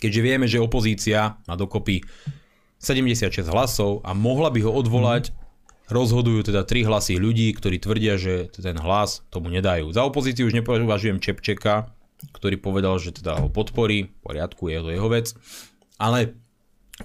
keďže 0.00 0.20
vieme, 0.24 0.46
že 0.48 0.56
opozícia 0.56 1.36
má 1.44 1.54
dokopy 1.54 2.00
76 2.80 3.44
hlasov 3.48 4.00
a 4.04 4.12
mohla 4.12 4.48
by 4.48 4.60
ho 4.64 4.72
odvolať 4.72 5.43
Rozhodujú 5.84 6.48
teda 6.48 6.64
tri 6.64 6.80
hlasy 6.80 7.20
ľudí, 7.20 7.52
ktorí 7.52 7.76
tvrdia, 7.76 8.16
že 8.16 8.48
ten 8.56 8.80
hlas 8.80 9.20
tomu 9.28 9.52
nedajú. 9.52 9.92
Za 9.92 10.08
opozíciu 10.08 10.48
už 10.48 10.56
nepovažujem 10.56 11.20
Čepčeka, 11.20 11.92
ktorý 12.32 12.56
povedal, 12.56 12.96
že 12.96 13.12
teda 13.12 13.36
ho 13.36 13.52
podporí, 13.52 14.08
v 14.08 14.20
poriadku, 14.24 14.72
je 14.72 14.80
to 14.80 14.90
jeho 14.96 15.08
vec. 15.12 15.36
Ale 16.00 16.32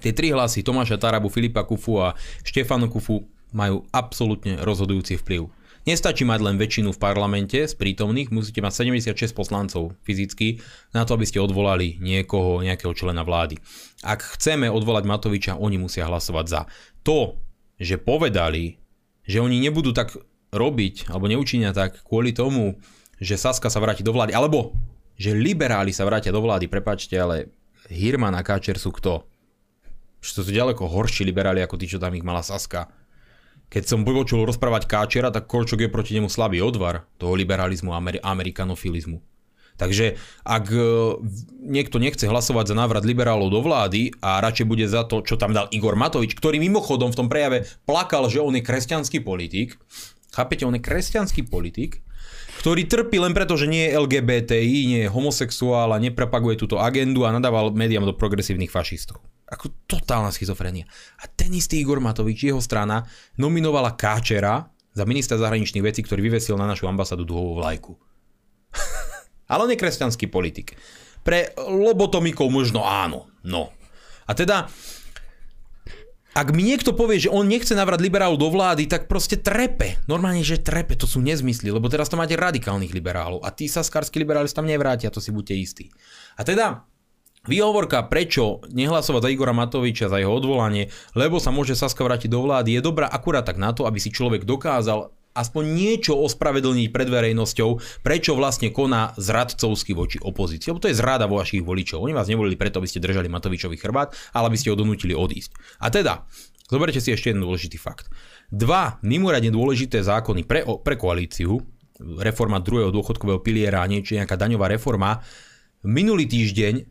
tie 0.00 0.16
tri 0.16 0.32
hlasy 0.32 0.64
Tomáša 0.64 0.96
Tarabu, 0.96 1.28
Filipa 1.28 1.68
Kufu 1.68 2.00
a 2.00 2.16
Štefanu 2.40 2.88
Kufu 2.88 3.28
majú 3.52 3.84
absolútne 3.92 4.56
rozhodujúci 4.64 5.20
vplyv. 5.20 5.52
Nestačí 5.88 6.28
mať 6.28 6.40
len 6.44 6.56
väčšinu 6.60 6.92
v 6.92 7.00
parlamente 7.00 7.56
z 7.56 7.72
prítomných, 7.72 8.28
musíte 8.28 8.60
mať 8.60 8.84
76 8.84 9.32
poslancov 9.32 9.96
fyzicky 10.04 10.60
na 10.92 11.08
to, 11.08 11.16
aby 11.16 11.24
ste 11.24 11.40
odvolali 11.40 11.96
niekoho, 12.04 12.60
nejakého 12.60 12.92
člena 12.92 13.24
vlády. 13.24 13.56
Ak 14.04 14.20
chceme 14.36 14.68
odvolať 14.68 15.08
Matoviča, 15.08 15.56
oni 15.56 15.80
musia 15.80 16.04
hlasovať 16.04 16.46
za. 16.46 16.60
To, 17.08 17.40
že 17.80 17.96
povedali, 17.96 18.76
že 19.24 19.40
oni 19.40 19.56
nebudú 19.56 19.96
tak 19.96 20.12
robiť, 20.52 21.08
alebo 21.08 21.32
neučinia 21.32 21.72
tak 21.72 22.04
kvôli 22.04 22.36
tomu, 22.36 22.76
že 23.16 23.40
Saska 23.40 23.72
sa 23.72 23.80
vráti 23.80 24.04
do 24.04 24.12
vlády, 24.12 24.36
alebo 24.36 24.76
že 25.16 25.32
liberáli 25.32 25.92
sa 25.92 26.04
vrátia 26.04 26.32
do 26.32 26.44
vlády, 26.44 26.68
prepačte, 26.68 27.16
ale 27.16 27.48
Hirman 27.88 28.36
a 28.36 28.44
Káčer 28.44 28.76
sú 28.76 28.92
kto? 28.92 29.24
Že 30.20 30.30
to 30.36 30.40
sú 30.44 30.50
ďaleko 30.52 30.84
horší 30.84 31.24
liberáli 31.24 31.64
ako 31.64 31.80
tí, 31.80 31.88
čo 31.88 31.96
tam 31.96 32.12
ich 32.12 32.24
mala 32.24 32.44
Saska. 32.44 32.92
Keď 33.70 33.84
som 33.86 34.04
počul 34.04 34.44
rozprávať 34.44 34.90
Káčera, 34.90 35.30
tak 35.30 35.46
Korčok 35.46 35.86
je 35.86 35.92
proti 35.92 36.12
nemu 36.18 36.26
slabý 36.26 36.58
odvar 36.58 37.06
toho 37.16 37.38
liberalizmu 37.38 37.94
a 37.94 38.02
amer- 38.02 38.18
amerikanofilizmu. 38.18 39.29
Takže 39.80 40.20
ak 40.44 40.64
e, 40.68 40.80
niekto 41.64 41.96
nechce 41.96 42.28
hlasovať 42.28 42.70
za 42.70 42.76
návrat 42.76 43.00
liberálov 43.08 43.48
do 43.48 43.64
vlády 43.64 44.12
a 44.20 44.44
radšej 44.44 44.68
bude 44.68 44.84
za 44.84 45.08
to, 45.08 45.24
čo 45.24 45.40
tam 45.40 45.56
dal 45.56 45.72
Igor 45.72 45.96
Matovič, 45.96 46.36
ktorý 46.36 46.60
mimochodom 46.60 47.08
v 47.08 47.18
tom 47.24 47.32
prejave 47.32 47.64
plakal, 47.88 48.28
že 48.28 48.44
on 48.44 48.52
je 48.52 48.60
kresťanský 48.60 49.24
politik, 49.24 49.80
chápete, 50.36 50.68
on 50.68 50.76
je 50.76 50.84
kresťanský 50.84 51.48
politik, 51.48 52.04
ktorý 52.60 52.84
trpí 52.84 53.16
len 53.16 53.32
preto, 53.32 53.56
že 53.56 53.64
nie 53.64 53.88
je 53.88 53.96
LGBTI, 53.96 54.78
nie 54.84 55.00
je 55.08 55.08
homosexuál 55.08 55.96
a 55.96 56.02
neprepaguje 56.02 56.60
túto 56.60 56.76
agendu 56.76 57.24
a 57.24 57.32
nadával 57.32 57.72
médiám 57.72 58.04
do 58.04 58.12
progresívnych 58.12 58.68
fašistov. 58.68 59.24
Ako 59.48 59.72
totálna 59.88 60.28
schizofrenia. 60.28 60.84
A 61.18 61.26
ten 61.26 61.50
istý 61.56 61.80
Igor 61.80 62.04
Matovič, 62.04 62.44
jeho 62.44 62.60
strana, 62.60 63.08
nominovala 63.40 63.96
Káčera 63.96 64.68
za 64.92 65.08
ministra 65.08 65.40
zahraničných 65.40 65.82
vecí, 65.82 66.04
ktorý 66.04 66.28
vyvesil 66.28 66.60
na 66.60 66.68
našu 66.68 66.84
ambasádu 66.84 67.24
duhovú 67.24 67.64
vlajku. 67.64 67.96
Ale 69.50 69.66
on 69.66 69.72
je 69.74 69.82
kresťanský 69.82 70.30
politik. 70.30 70.78
Pre 71.26 71.52
lobotomikov 71.58 72.48
možno 72.48 72.86
áno. 72.86 73.26
No. 73.42 73.74
A 74.24 74.32
teda 74.32 74.70
ak 76.30 76.54
mi 76.54 76.62
niekto 76.62 76.94
povie, 76.94 77.26
že 77.26 77.32
on 77.32 77.50
nechce 77.50 77.74
navrať 77.74 78.06
liberálov 78.06 78.38
do 78.38 78.54
vlády, 78.54 78.86
tak 78.86 79.10
proste 79.10 79.34
trepe. 79.34 79.98
Normálne, 80.06 80.46
že 80.46 80.62
trepe, 80.62 80.94
to 80.94 81.10
sú 81.10 81.18
nezmysly, 81.18 81.74
lebo 81.74 81.90
teraz 81.90 82.06
tam 82.06 82.22
máte 82.22 82.38
radikálnych 82.38 82.94
liberálov 82.94 83.42
a 83.42 83.50
tí 83.50 83.66
saskarskí 83.66 84.22
liberáli 84.22 84.46
sa 84.46 84.62
tam 84.62 84.70
nevrátia, 84.70 85.10
to 85.10 85.18
si 85.18 85.34
buďte 85.34 85.54
istí. 85.58 85.86
A 86.38 86.46
teda, 86.46 86.86
Výhovorka, 87.40 88.04
prečo 88.04 88.60
nehlasovať 88.68 89.24
za 89.24 89.32
Igora 89.32 89.56
Matoviča 89.56 90.12
za 90.12 90.20
jeho 90.20 90.28
odvolanie, 90.28 90.92
lebo 91.16 91.40
sa 91.40 91.48
môže 91.48 91.72
Saska 91.72 92.04
vrátiť 92.04 92.28
do 92.28 92.44
vlády, 92.44 92.76
je 92.76 92.84
dobrá 92.84 93.08
akurát 93.08 93.48
tak 93.48 93.56
na 93.56 93.72
to, 93.72 93.88
aby 93.88 93.96
si 93.96 94.12
človek 94.12 94.44
dokázal 94.44 95.08
aspoň 95.30 95.64
niečo 95.70 96.18
ospravedlniť 96.18 96.88
pred 96.90 97.08
verejnosťou, 97.08 98.02
prečo 98.02 98.34
vlastne 98.34 98.74
koná 98.74 99.14
zradcovsky 99.14 99.94
voči 99.94 100.18
opozícii. 100.18 100.74
Lebo 100.74 100.82
to 100.82 100.90
je 100.90 100.98
zrada 100.98 101.30
vo 101.30 101.38
vašich 101.38 101.62
voličov. 101.62 102.02
Oni 102.02 102.14
vás 102.14 102.26
nevolili 102.26 102.58
preto, 102.58 102.82
aby 102.82 102.90
ste 102.90 103.02
držali 103.02 103.30
Matovičový 103.30 103.78
chrbát, 103.78 104.14
ale 104.34 104.50
aby 104.50 104.58
ste 104.58 104.74
ho 104.74 104.76
donútili 104.78 105.14
odísť. 105.14 105.54
A 105.78 105.88
teda, 105.88 106.26
zoberte 106.66 106.98
si 106.98 107.14
ešte 107.14 107.30
jeden 107.30 107.46
dôležitý 107.46 107.78
fakt. 107.78 108.10
Dva 108.50 108.98
mimoriadne 109.06 109.54
dôležité 109.54 110.02
zákony 110.02 110.42
pre, 110.42 110.66
pre 110.66 110.98
koalíciu, 110.98 111.62
reforma 112.00 112.58
druhého 112.58 112.90
dôchodkového 112.90 113.38
piliera 113.44 113.84
a 113.84 113.90
niečo, 113.90 114.18
nejaká 114.18 114.34
daňová 114.34 114.66
reforma, 114.66 115.22
minulý 115.86 116.26
týždeň 116.26 116.82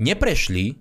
neprešli 0.00 0.80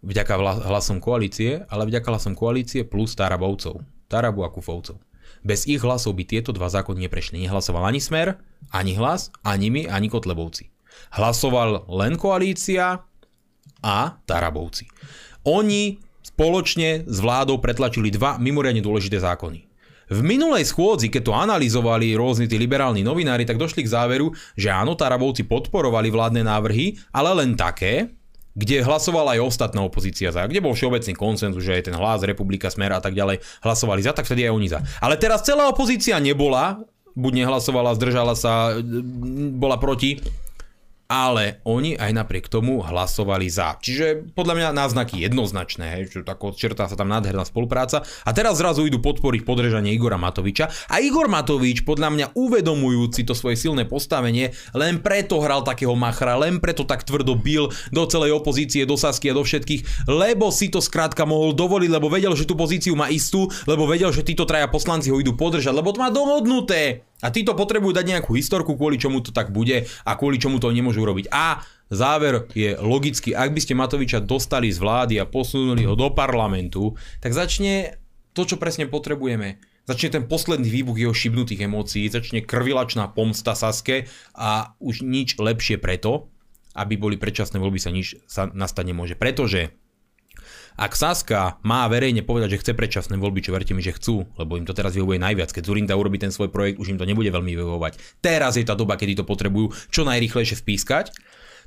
vďaka 0.00 0.32
hlasom 0.66 0.98
koalície, 0.98 1.62
ale 1.68 1.84
vďaka 1.84 2.08
hlasom 2.08 2.32
koalície 2.32 2.88
plus 2.88 3.12
Tarabovcov. 3.12 3.84
Tarabu 4.10 4.42
a 4.42 4.50
Kufovcov. 4.50 5.09
Bez 5.40 5.64
ich 5.64 5.80
hlasov 5.80 6.16
by 6.16 6.24
tieto 6.28 6.52
dva 6.52 6.68
zákony 6.68 7.08
neprešli. 7.08 7.40
Nehlasoval 7.44 7.88
ani 7.88 8.00
Smer, 8.00 8.36
ani 8.70 8.96
hlas, 8.96 9.32
ani 9.40 9.72
my, 9.72 9.82
ani 9.88 10.12
Kotlebovci. 10.12 10.68
Hlasoval 11.16 11.88
len 11.88 12.20
koalícia 12.20 13.00
a 13.80 13.98
Tarabovci. 14.28 14.86
Oni 15.48 15.96
spoločne 16.20 17.08
s 17.08 17.18
vládou 17.18 17.56
pretlačili 17.58 18.12
dva 18.12 18.36
mimoriadne 18.36 18.84
dôležité 18.84 19.16
zákony. 19.16 19.64
V 20.10 20.26
minulej 20.26 20.66
schôdzi, 20.66 21.06
keď 21.06 21.22
to 21.22 21.32
analyzovali 21.38 22.18
rôzni 22.18 22.50
tí 22.50 22.58
liberálni 22.58 23.06
novinári, 23.06 23.46
tak 23.46 23.62
došli 23.62 23.86
k 23.86 23.92
záveru, 23.94 24.34
že 24.58 24.66
áno, 24.66 24.98
Tarabovci 24.98 25.46
podporovali 25.46 26.10
vládne 26.10 26.42
návrhy, 26.42 26.98
ale 27.14 27.30
len 27.38 27.54
také, 27.54 28.10
kde 28.54 28.82
hlasovala 28.82 29.38
aj 29.38 29.46
ostatná 29.46 29.86
opozícia 29.86 30.34
za, 30.34 30.46
kde 30.46 30.62
bol 30.62 30.74
všeobecný 30.74 31.14
konsenzus, 31.14 31.62
že 31.62 31.78
aj 31.78 31.92
ten 31.92 31.96
hlas, 31.96 32.20
republika, 32.26 32.66
smer 32.66 32.90
a 32.90 33.00
tak 33.02 33.14
ďalej 33.14 33.42
hlasovali 33.62 34.02
za, 34.02 34.10
tak 34.10 34.26
vtedy 34.26 34.50
aj 34.50 34.52
oni 34.52 34.68
za. 34.68 34.82
Ale 34.98 35.14
teraz 35.14 35.46
celá 35.46 35.70
opozícia 35.70 36.18
nebola, 36.18 36.82
buď 37.14 37.46
nehlasovala, 37.46 37.94
zdržala 37.94 38.34
sa, 38.34 38.74
bola 39.54 39.78
proti, 39.78 40.18
ale 41.10 41.58
oni 41.66 41.98
aj 41.98 42.14
napriek 42.14 42.46
tomu 42.46 42.78
hlasovali 42.86 43.50
za. 43.50 43.74
Čiže 43.82 44.30
podľa 44.30 44.54
mňa 44.54 44.68
náznaky 44.78 45.18
jednoznačné, 45.26 45.98
hej, 45.98 46.02
že 46.14 46.22
tako 46.22 46.54
čertá 46.54 46.86
sa 46.86 46.94
tam 46.94 47.10
nádherná 47.10 47.42
spolupráca. 47.42 48.06
A 48.22 48.30
teraz 48.30 48.62
zrazu 48.62 48.86
idú 48.86 49.02
podporiť 49.02 49.42
podrežanie 49.42 49.90
Igora 49.90 50.14
Matoviča. 50.14 50.70
A 50.86 51.02
Igor 51.02 51.26
Matovič, 51.26 51.82
podľa 51.82 52.14
mňa 52.14 52.26
uvedomujúci 52.38 53.26
to 53.26 53.34
svoje 53.34 53.58
silné 53.58 53.90
postavenie, 53.90 54.54
len 54.78 55.02
preto 55.02 55.42
hral 55.42 55.66
takého 55.66 55.98
machra, 55.98 56.38
len 56.38 56.62
preto 56.62 56.86
tak 56.86 57.02
tvrdo 57.02 57.34
bil 57.34 57.74
do 57.90 58.06
celej 58.06 58.38
opozície, 58.38 58.86
do 58.86 58.94
Sasky 58.94 59.34
a 59.34 59.36
do 59.36 59.42
všetkých, 59.42 60.06
lebo 60.06 60.54
si 60.54 60.70
to 60.70 60.78
skrátka 60.78 61.26
mohol 61.26 61.50
dovoliť, 61.50 61.90
lebo 61.90 62.06
vedel, 62.06 62.38
že 62.38 62.46
tú 62.46 62.54
pozíciu 62.54 62.94
má 62.94 63.10
istú, 63.10 63.50
lebo 63.66 63.90
vedel, 63.90 64.14
že 64.14 64.22
títo 64.22 64.46
traja 64.46 64.70
poslanci 64.70 65.10
ho 65.10 65.18
idú 65.18 65.34
podržať, 65.34 65.74
lebo 65.74 65.90
to 65.90 65.98
má 65.98 66.14
dohodnuté. 66.14 67.09
A 67.20 67.28
títo 67.28 67.52
potrebujú 67.52 67.92
dať 67.92 68.06
nejakú 68.16 68.32
historku, 68.36 68.76
kvôli 68.76 68.96
čomu 68.96 69.20
to 69.20 69.30
tak 69.30 69.52
bude 69.52 69.84
a 69.84 70.10
kvôli 70.16 70.40
čomu 70.40 70.56
to 70.56 70.72
nemôžu 70.72 71.04
robiť. 71.04 71.28
A 71.32 71.60
záver 71.92 72.48
je 72.56 72.76
logický, 72.80 73.36
ak 73.36 73.52
by 73.52 73.60
ste 73.60 73.76
Matoviča 73.76 74.24
dostali 74.24 74.72
z 74.72 74.80
vlády 74.80 75.20
a 75.20 75.28
posunuli 75.28 75.84
ho 75.84 75.92
do 75.92 76.08
parlamentu, 76.12 76.96
tak 77.20 77.36
začne 77.36 78.00
to, 78.32 78.46
čo 78.46 78.56
presne 78.56 78.88
potrebujeme. 78.88 79.60
Začne 79.90 80.20
ten 80.20 80.24
posledný 80.30 80.70
výbuch 80.70 80.96
jeho 81.02 81.10
šibnutých 81.10 81.66
emócií, 81.66 82.06
začne 82.06 82.46
krvilačná 82.46 83.10
pomsta 83.10 83.58
Saske 83.58 84.06
a 84.38 84.78
už 84.78 85.02
nič 85.02 85.34
lepšie 85.34 85.82
preto, 85.82 86.30
aby 86.78 86.94
boli 86.94 87.18
predčasné 87.18 87.58
voľby 87.58 87.80
sa 87.82 87.90
nič 87.90 88.22
sa 88.30 88.46
nastať 88.46 88.84
nemôže. 88.86 89.18
Pretože 89.18 89.74
ak 90.80 90.96
Saska 90.96 91.60
má 91.60 91.84
verejne 91.92 92.24
povedať, 92.24 92.56
že 92.56 92.60
chce 92.64 92.72
predčasné 92.72 93.20
voľby, 93.20 93.44
čo 93.44 93.52
verte 93.52 93.76
mi, 93.76 93.84
že 93.84 93.92
chcú, 93.92 94.24
lebo 94.40 94.56
im 94.56 94.64
to 94.64 94.72
teraz 94.72 94.96
vyhovuje 94.96 95.20
najviac, 95.20 95.52
keď 95.52 95.68
Zurinda 95.68 95.92
urobí 95.92 96.16
ten 96.16 96.32
svoj 96.32 96.48
projekt, 96.48 96.80
už 96.80 96.96
im 96.96 96.98
to 96.98 97.04
nebude 97.04 97.28
veľmi 97.28 97.52
vyhovovať. 97.52 98.00
Teraz 98.24 98.56
je 98.56 98.64
tá 98.64 98.72
doba, 98.72 98.96
kedy 98.96 99.20
to 99.20 99.28
potrebujú 99.28 99.76
čo 99.92 100.08
najrychlejšie 100.08 100.56
spískať 100.56 101.12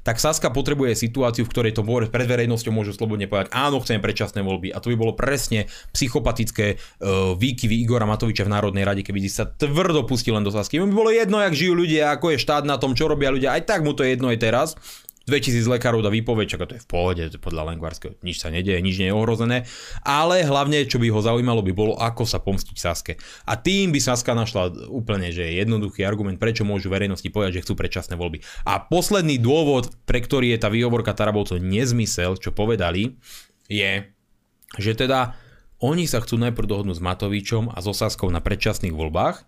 tak 0.03 0.19
Saska 0.19 0.51
potrebuje 0.51 0.99
situáciu, 0.99 1.47
v 1.47 1.51
ktorej 1.55 1.73
to 1.79 1.87
pred 2.11 2.27
verejnosťou 2.27 2.75
môžu 2.75 2.91
slobodne 2.91 3.25
povedať, 3.31 3.55
áno, 3.55 3.79
chcem 3.79 4.03
predčasné 4.03 4.43
voľby. 4.43 4.75
A 4.75 4.83
to 4.83 4.91
by 4.91 4.99
bolo 4.99 5.15
presne 5.15 5.71
psychopatické 5.95 6.75
uh, 6.75 7.33
výkyvy 7.39 7.87
Igora 7.87 8.03
Matoviča 8.03 8.43
v 8.43 8.51
Národnej 8.51 8.83
rade, 8.83 9.01
keby 9.01 9.23
si 9.23 9.31
sa 9.31 9.47
tvrdo 9.47 10.03
pustil 10.03 10.35
len 10.35 10.43
do 10.43 10.51
Sasky. 10.51 10.83
By 10.83 10.91
bolo 10.91 11.09
jedno, 11.09 11.39
jak 11.39 11.55
žijú 11.55 11.73
ľudia, 11.79 12.11
ako 12.11 12.35
je 12.35 12.43
štát 12.43 12.67
na 12.67 12.75
tom, 12.75 12.99
čo 12.99 13.07
robia 13.07 13.31
ľudia, 13.31 13.55
aj 13.55 13.63
tak 13.63 13.87
mu 13.87 13.95
to 13.95 14.03
je 14.03 14.19
jedno 14.19 14.27
aj 14.27 14.39
teraz. 14.43 14.69
2000 15.23 15.63
lekárov 15.79 16.03
dá 16.03 16.11
výpoveď, 16.11 16.59
čaká 16.59 16.67
to 16.67 16.75
je 16.75 16.83
v 16.83 16.89
pohode, 16.89 17.23
podľa 17.39 17.71
Lengvarského 17.71 18.19
nič 18.27 18.43
sa 18.43 18.51
nedeje, 18.51 18.75
nič 18.83 18.99
nie 18.99 19.07
je 19.07 19.15
ohrozené, 19.15 19.63
ale 20.03 20.43
hlavne, 20.43 20.83
čo 20.83 20.99
by 20.99 21.07
ho 21.07 21.23
zaujímalo, 21.23 21.63
by 21.63 21.71
bolo, 21.71 21.95
ako 21.95 22.27
sa 22.27 22.43
pomstiť 22.43 22.75
Saske. 22.75 23.15
A 23.47 23.55
tým 23.55 23.95
by 23.95 24.03
Saska 24.03 24.35
našla 24.35 24.91
úplne, 24.91 25.31
že 25.31 25.47
je 25.47 25.63
jednoduchý 25.63 26.03
argument, 26.03 26.35
prečo 26.35 26.67
môžu 26.67 26.91
verejnosti 26.91 27.27
povedať, 27.31 27.59
že 27.59 27.63
chcú 27.63 27.79
predčasné 27.79 28.19
voľby. 28.19 28.43
A 28.67 28.83
posledný 28.83 29.39
dôvod, 29.39 29.95
pre 30.03 30.19
ktorý 30.19 30.51
je 30.51 30.59
tá 30.59 30.67
výhovorka 30.67 31.15
Tarabovcov 31.15 31.63
nezmysel, 31.63 32.35
čo 32.35 32.51
povedali, 32.51 33.15
je, 33.71 34.03
že 34.75 34.91
teda 34.91 35.39
oni 35.79 36.03
sa 36.03 36.19
chcú 36.19 36.35
najprv 36.39 36.67
dohodnúť 36.67 36.99
s 36.99 37.03
Matovičom 37.03 37.71
a 37.71 37.79
so 37.79 37.95
Saskou 37.95 38.27
na 38.27 38.43
predčasných 38.43 38.91
voľbách 38.91 39.43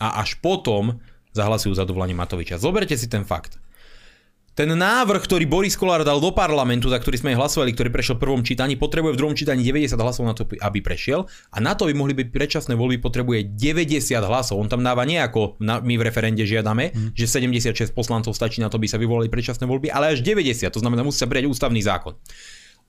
a 0.00 0.24
až 0.24 0.40
potom 0.40 1.04
zahlasujú 1.36 1.76
za 1.76 1.84
dovolanie 1.84 2.16
Matoviča. 2.16 2.60
Zoberte 2.60 2.96
si 2.96 3.08
ten 3.08 3.24
fakt 3.24 3.61
ten 4.52 4.68
návrh, 4.68 5.24
ktorý 5.24 5.48
Boris 5.48 5.80
Kolár 5.80 6.04
dal 6.04 6.20
do 6.20 6.28
parlamentu, 6.28 6.92
za 6.92 7.00
ktorý 7.00 7.16
sme 7.16 7.32
hlasovali, 7.32 7.72
ktorý 7.72 7.88
prešiel 7.88 8.20
v 8.20 8.22
prvom 8.28 8.42
čítaní, 8.44 8.76
potrebuje 8.76 9.16
v 9.16 9.20
druhom 9.24 9.32
čítaní 9.32 9.64
90 9.64 9.96
hlasov 9.96 10.28
na 10.28 10.36
to, 10.36 10.44
aby 10.44 10.84
prešiel. 10.84 11.24
A 11.56 11.58
na 11.64 11.72
to 11.72 11.88
by 11.88 11.96
mohli 11.96 12.12
byť 12.12 12.28
predčasné 12.28 12.76
voľby, 12.76 13.00
potrebuje 13.00 13.56
90 13.56 14.12
hlasov. 14.20 14.60
On 14.60 14.68
tam 14.68 14.84
dáva 14.84 15.08
nie 15.08 15.16
ako 15.16 15.56
na, 15.56 15.80
my 15.80 15.96
v 15.96 16.04
referende 16.04 16.44
žiadame, 16.44 16.92
hmm. 16.92 17.16
že 17.16 17.24
76 17.24 17.96
poslancov 17.96 18.36
stačí 18.36 18.60
na 18.60 18.68
to, 18.68 18.76
by 18.76 18.84
sa 18.84 19.00
vyvolali 19.00 19.32
predčasné 19.32 19.64
voľby, 19.64 19.88
ale 19.88 20.12
až 20.12 20.20
90. 20.20 20.68
To 20.68 20.80
znamená, 20.84 21.00
musí 21.00 21.24
sa 21.24 21.28
prijať 21.28 21.48
ústavný 21.48 21.80
zákon. 21.80 22.12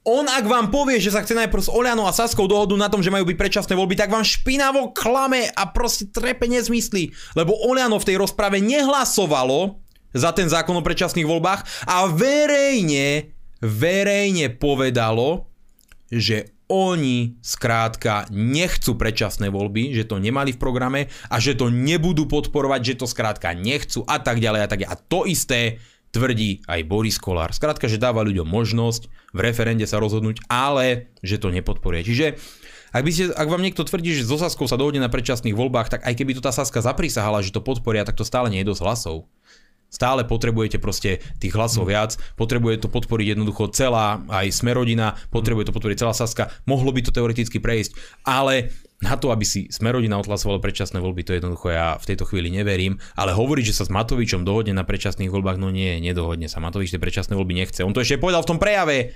On 0.03 0.27
ak 0.27 0.43
vám 0.43 0.67
povie, 0.67 0.99
že 0.99 1.15
sa 1.15 1.23
chce 1.23 1.31
najprv 1.31 1.63
s 1.63 1.71
Olianou 1.71 2.03
a 2.03 2.11
Saskou 2.11 2.43
dohodu 2.43 2.75
na 2.75 2.91
tom, 2.91 2.99
že 2.99 3.07
majú 3.07 3.23
byť 3.23 3.39
predčasné 3.39 3.71
voľby, 3.71 3.95
tak 3.95 4.11
vám 4.11 4.27
špinavo 4.27 4.91
klame 4.91 5.47
a 5.47 5.63
proste 5.71 6.11
trepe 6.11 6.43
nezmyslí. 6.51 7.15
Lebo 7.39 7.55
Oliano 7.55 7.95
v 8.03 8.11
tej 8.11 8.19
rozprave 8.19 8.59
nehlasovalo 8.59 9.79
za 10.13 10.31
ten 10.31 10.47
zákon 10.47 10.77
o 10.77 10.85
predčasných 10.85 11.27
voľbách 11.27 11.89
a 11.89 12.07
verejne, 12.07 13.33
verejne 13.59 14.53
povedalo, 14.55 15.49
že 16.13 16.53
oni 16.71 17.37
skrátka 17.43 18.25
nechcú 18.31 18.95
predčasné 18.95 19.51
voľby, 19.51 19.93
že 19.93 20.07
to 20.07 20.17
nemali 20.17 20.55
v 20.55 20.61
programe 20.61 21.01
a 21.27 21.37
že 21.37 21.53
to 21.53 21.67
nebudú 21.69 22.25
podporovať, 22.25 22.81
že 22.81 22.99
to 23.03 23.05
skrátka 23.05 23.51
nechcú 23.53 24.01
a 24.07 24.17
tak 24.17 24.39
ďalej 24.39 24.61
a 24.63 24.67
tak 24.69 24.79
ďalej. 24.81 24.93
A 24.93 24.97
to 24.97 25.27
isté 25.27 25.83
tvrdí 26.13 26.61
aj 26.69 26.85
Boris 26.85 27.17
Kolár. 27.17 27.51
Skrátka, 27.51 27.89
že 27.89 28.01
dáva 28.01 28.21
ľuďom 28.21 28.45
možnosť 28.45 29.09
v 29.33 29.39
referende 29.41 29.89
sa 29.89 29.97
rozhodnúť, 29.97 30.45
ale 30.45 31.13
že 31.25 31.41
to 31.41 31.49
nepodporuje. 31.49 32.05
Čiže 32.05 32.25
ak, 32.93 33.01
by 33.01 33.11
ste, 33.11 33.33
ak 33.33 33.49
vám 33.49 33.65
niekto 33.65 33.81
tvrdí, 33.81 34.13
že 34.13 34.29
so 34.29 34.37
Saskou 34.37 34.69
sa 34.69 34.77
dohodne 34.77 35.01
na 35.01 35.09
predčasných 35.09 35.57
voľbách, 35.57 35.89
tak 35.89 36.01
aj 36.05 36.13
keby 36.13 36.37
to 36.37 36.45
tá 36.45 36.53
Saska 36.53 36.85
zaprisahala, 36.85 37.41
že 37.41 37.49
to 37.49 37.65
podporia, 37.65 38.05
tak 38.05 38.13
to 38.13 38.21
stále 38.21 38.45
nie 38.53 38.61
je 38.61 38.69
dosť 38.69 38.81
hlasov. 38.85 39.25
Stále 39.93 40.25
potrebujete 40.25 40.81
proste 40.81 41.21
tých 41.37 41.53
hlasov 41.53 41.85
viac, 41.85 42.17
potrebuje 42.33 42.81
to 42.81 42.89
podporiť 42.89 43.37
jednoducho 43.37 43.69
celá 43.77 44.25
aj 44.25 44.49
Smerodina, 44.49 45.13
potrebuje 45.29 45.69
to 45.69 45.75
podporiť 45.77 46.01
celá 46.01 46.17
Saska, 46.17 46.49
mohlo 46.65 46.89
by 46.89 47.05
to 47.05 47.13
teoreticky 47.13 47.61
prejsť, 47.61 47.93
ale 48.25 48.73
na 49.03 49.19
to, 49.19 49.29
aby 49.35 49.43
si 49.43 49.67
Smerodina 49.67 50.15
odhlasovala 50.17 50.63
predčasné 50.63 51.03
voľby, 51.03 51.27
to 51.27 51.35
jednoducho 51.35 51.75
ja 51.75 51.99
v 51.99 52.07
tejto 52.07 52.23
chvíli 52.23 52.47
neverím, 52.47 52.97
ale 53.19 53.35
hovoriť, 53.35 53.69
že 53.69 53.77
sa 53.77 53.85
s 53.85 53.91
Matovičom 53.91 54.47
dohodne 54.47 54.71
na 54.71 54.87
predčasných 54.87 55.27
voľbách, 55.27 55.59
no 55.59 55.69
nie, 55.69 55.99
nedohodne 55.99 56.47
sa. 56.47 56.63
Matovič 56.63 56.95
tie 56.95 57.03
predčasné 57.03 57.35
voľby 57.35 57.53
nechce. 57.59 57.83
On 57.83 57.91
to 57.91 57.99
ešte 57.99 58.23
povedal 58.23 58.47
v 58.47 58.49
tom 58.55 58.59
prejave, 58.63 59.11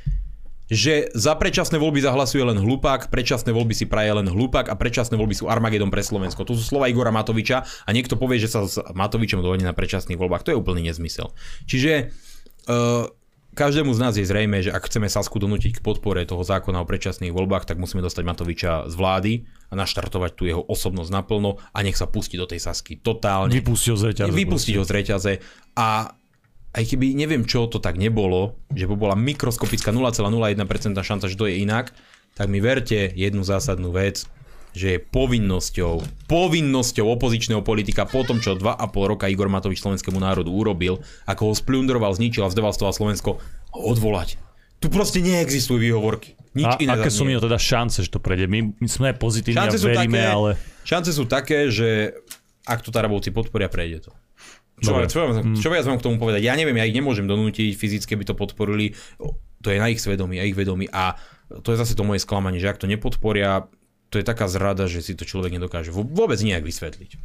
že 0.68 1.08
za 1.16 1.34
predčasné 1.40 1.80
voľby 1.80 2.04
zahlasuje 2.04 2.44
len 2.44 2.60
hlupák, 2.60 3.08
predčasné 3.08 3.56
voľby 3.56 3.74
si 3.74 3.88
praje 3.88 4.12
len 4.12 4.28
hlupák 4.28 4.68
a 4.68 4.76
predčasné 4.76 5.16
voľby 5.16 5.36
sú 5.36 5.48
Armagedom 5.48 5.88
pre 5.88 6.04
Slovensko. 6.04 6.44
To 6.44 6.54
sú 6.56 6.64
slova 6.64 6.92
Igora 6.92 7.12
Matoviča 7.12 7.64
a 7.64 7.90
niekto 7.96 8.20
povie, 8.20 8.40
že 8.40 8.52
sa 8.52 8.68
s 8.68 8.76
Matovičom 8.80 9.40
dohodne 9.40 9.68
na 9.68 9.76
predčasných 9.76 10.20
voľbách. 10.20 10.44
To 10.48 10.52
je 10.52 10.60
úplný 10.60 10.92
nezmysel. 10.92 11.32
Čiže 11.64 12.12
uh, 12.68 13.08
každému 13.58 13.90
z 13.96 14.00
nás 14.00 14.14
je 14.14 14.28
zrejme, 14.28 14.62
že 14.62 14.70
ak 14.70 14.86
chceme 14.86 15.10
Sasku 15.10 15.42
donútiť 15.42 15.80
k 15.80 15.84
podpore 15.84 16.22
toho 16.30 16.46
zákona 16.46 16.84
o 16.84 16.86
predčasných 16.86 17.34
voľbách, 17.34 17.66
tak 17.66 17.82
musíme 17.82 18.06
dostať 18.06 18.24
Matoviča 18.28 18.92
z 18.92 18.94
vlády 18.94 19.34
a 19.72 19.74
naštartovať 19.74 20.32
tu 20.38 20.46
jeho 20.46 20.62
osobnosť 20.62 21.10
naplno 21.10 21.58
a 21.74 21.78
nech 21.82 21.98
sa 21.98 22.06
pustí 22.06 22.38
do 22.38 22.46
tej 22.46 22.62
Sasky 22.62 23.00
totálne. 23.00 23.56
Vypustiť 23.56 23.90
ho 23.92 23.98
z 23.98 24.04
reťaze. 24.14 24.30
Vypustiť 24.36 24.76
ho 24.78 24.84
z 24.86 24.92
reťaze 24.92 25.34
a 25.74 26.17
aj 26.78 26.84
keby 26.94 27.18
neviem 27.18 27.42
čo 27.50 27.66
to 27.66 27.82
tak 27.82 27.98
nebolo, 27.98 28.54
že 28.70 28.86
by 28.86 28.94
bola 28.94 29.16
mikroskopická 29.18 29.90
0,01% 29.90 30.94
šanca, 30.94 31.26
že 31.26 31.36
to 31.36 31.50
je 31.50 31.66
inak, 31.66 31.90
tak 32.38 32.54
mi 32.54 32.62
verte 32.62 33.10
jednu 33.18 33.42
zásadnú 33.42 33.90
vec, 33.90 34.30
že 34.78 34.88
je 34.94 35.00
povinnosťou, 35.02 36.30
povinnosťou 36.30 37.06
opozičného 37.18 37.66
politika 37.66 38.06
po 38.06 38.22
tom, 38.22 38.38
čo 38.38 38.54
2,5 38.54 38.78
roka 38.94 39.26
Igor 39.26 39.50
Matovič 39.50 39.82
slovenskému 39.82 40.22
národu 40.22 40.54
urobil, 40.54 41.02
ako 41.26 41.50
ho 41.50 41.54
splundroval, 41.58 42.14
zničil 42.14 42.46
a 42.46 42.54
zdevastoval 42.54 42.94
Slovensko, 42.94 43.42
odvolať. 43.74 44.38
Tu 44.78 44.94
proste 44.94 45.18
neexistujú 45.26 45.82
výhovorky. 45.82 46.38
Nič 46.54 46.70
a 46.70 46.78
iné 46.78 46.94
aké 46.94 47.10
sú 47.10 47.26
mi 47.26 47.34
teda 47.34 47.58
šance, 47.58 48.06
že 48.06 48.14
to 48.14 48.22
prejde? 48.22 48.46
My, 48.46 48.70
my 48.78 48.86
sme 48.90 49.18
pozitívni 49.18 49.58
šance 49.58 49.82
a 49.82 49.90
veríme, 49.90 50.22
také, 50.22 50.30
ale... 50.30 50.50
Šance 50.86 51.10
sú 51.10 51.26
také, 51.26 51.74
že 51.74 52.14
ak 52.70 52.86
to 52.86 52.94
Tarabovci 52.94 53.34
podporia, 53.34 53.66
prejde 53.74 54.10
to. 54.10 54.12
Čo, 54.78 54.94
čo, 55.10 55.20
čo, 55.34 55.42
čo 55.58 55.68
viac 55.74 55.90
mám 55.90 55.98
k 55.98 56.06
tomu 56.06 56.22
povedať? 56.22 56.46
Ja 56.46 56.54
neviem, 56.54 56.78
ja 56.78 56.86
ich 56.86 56.94
nemôžem 56.94 57.26
donútiť, 57.26 57.74
fyzicky 57.74 58.14
by 58.14 58.30
to 58.30 58.38
podporili, 58.38 58.94
to 59.58 59.74
je 59.74 59.82
na 59.82 59.90
ich 59.90 59.98
svedomí 59.98 60.38
a 60.38 60.46
ich 60.46 60.54
vedomí 60.54 60.86
a 60.94 61.18
to 61.66 61.74
je 61.74 61.82
zase 61.82 61.98
to 61.98 62.06
moje 62.06 62.22
sklamanie, 62.22 62.62
že 62.62 62.70
ak 62.70 62.78
to 62.78 62.86
nepodporia, 62.86 63.66
to 64.14 64.22
je 64.22 64.26
taká 64.28 64.46
zrada, 64.46 64.86
že 64.86 65.02
si 65.02 65.18
to 65.18 65.26
človek 65.26 65.50
nedokáže 65.50 65.90
vôbec 65.90 66.38
nejak 66.38 66.62
vysvetliť. 66.62 67.18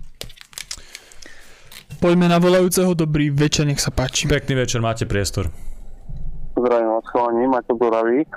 Poďme 2.01 2.27
na 2.33 2.41
volajúceho, 2.41 2.97
dobrý 2.97 3.29
večer, 3.29 3.69
nech 3.69 3.79
sa 3.79 3.93
páči. 3.93 4.27
Pekný 4.27 4.65
večer, 4.65 4.81
máte 4.81 5.05
priestor. 5.05 5.53
Zdravím 6.53 6.89
vás 6.89 7.05
chalani, 7.09 7.47
Maťo 7.49 7.75
Doravý. 7.81 8.29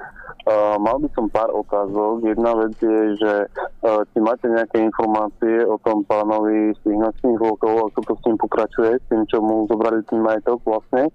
Uh, 0.48 0.80
mal 0.80 1.04
by 1.04 1.10
som 1.12 1.28
pár 1.28 1.52
otázok. 1.52 2.24
Jedna 2.24 2.56
vec 2.56 2.72
je, 2.80 3.20
že 3.20 3.34
uh, 3.52 4.08
či 4.08 4.18
máte 4.24 4.48
nejaké 4.48 4.80
informácie 4.80 5.68
o 5.68 5.76
tom 5.84 6.08
pánovi 6.08 6.72
z 6.72 6.80
tých 6.80 6.96
nočných 6.96 7.40
vlkov, 7.44 7.92
ako 7.92 8.00
to 8.08 8.14
s 8.16 8.24
ním 8.24 8.38
pokračuje, 8.40 8.92
s 8.96 9.06
tým, 9.12 9.28
čo 9.28 9.44
mu 9.44 9.68
zobrali 9.68 10.00
tým 10.08 10.24
majetok 10.24 10.64
vlastne. 10.64 11.12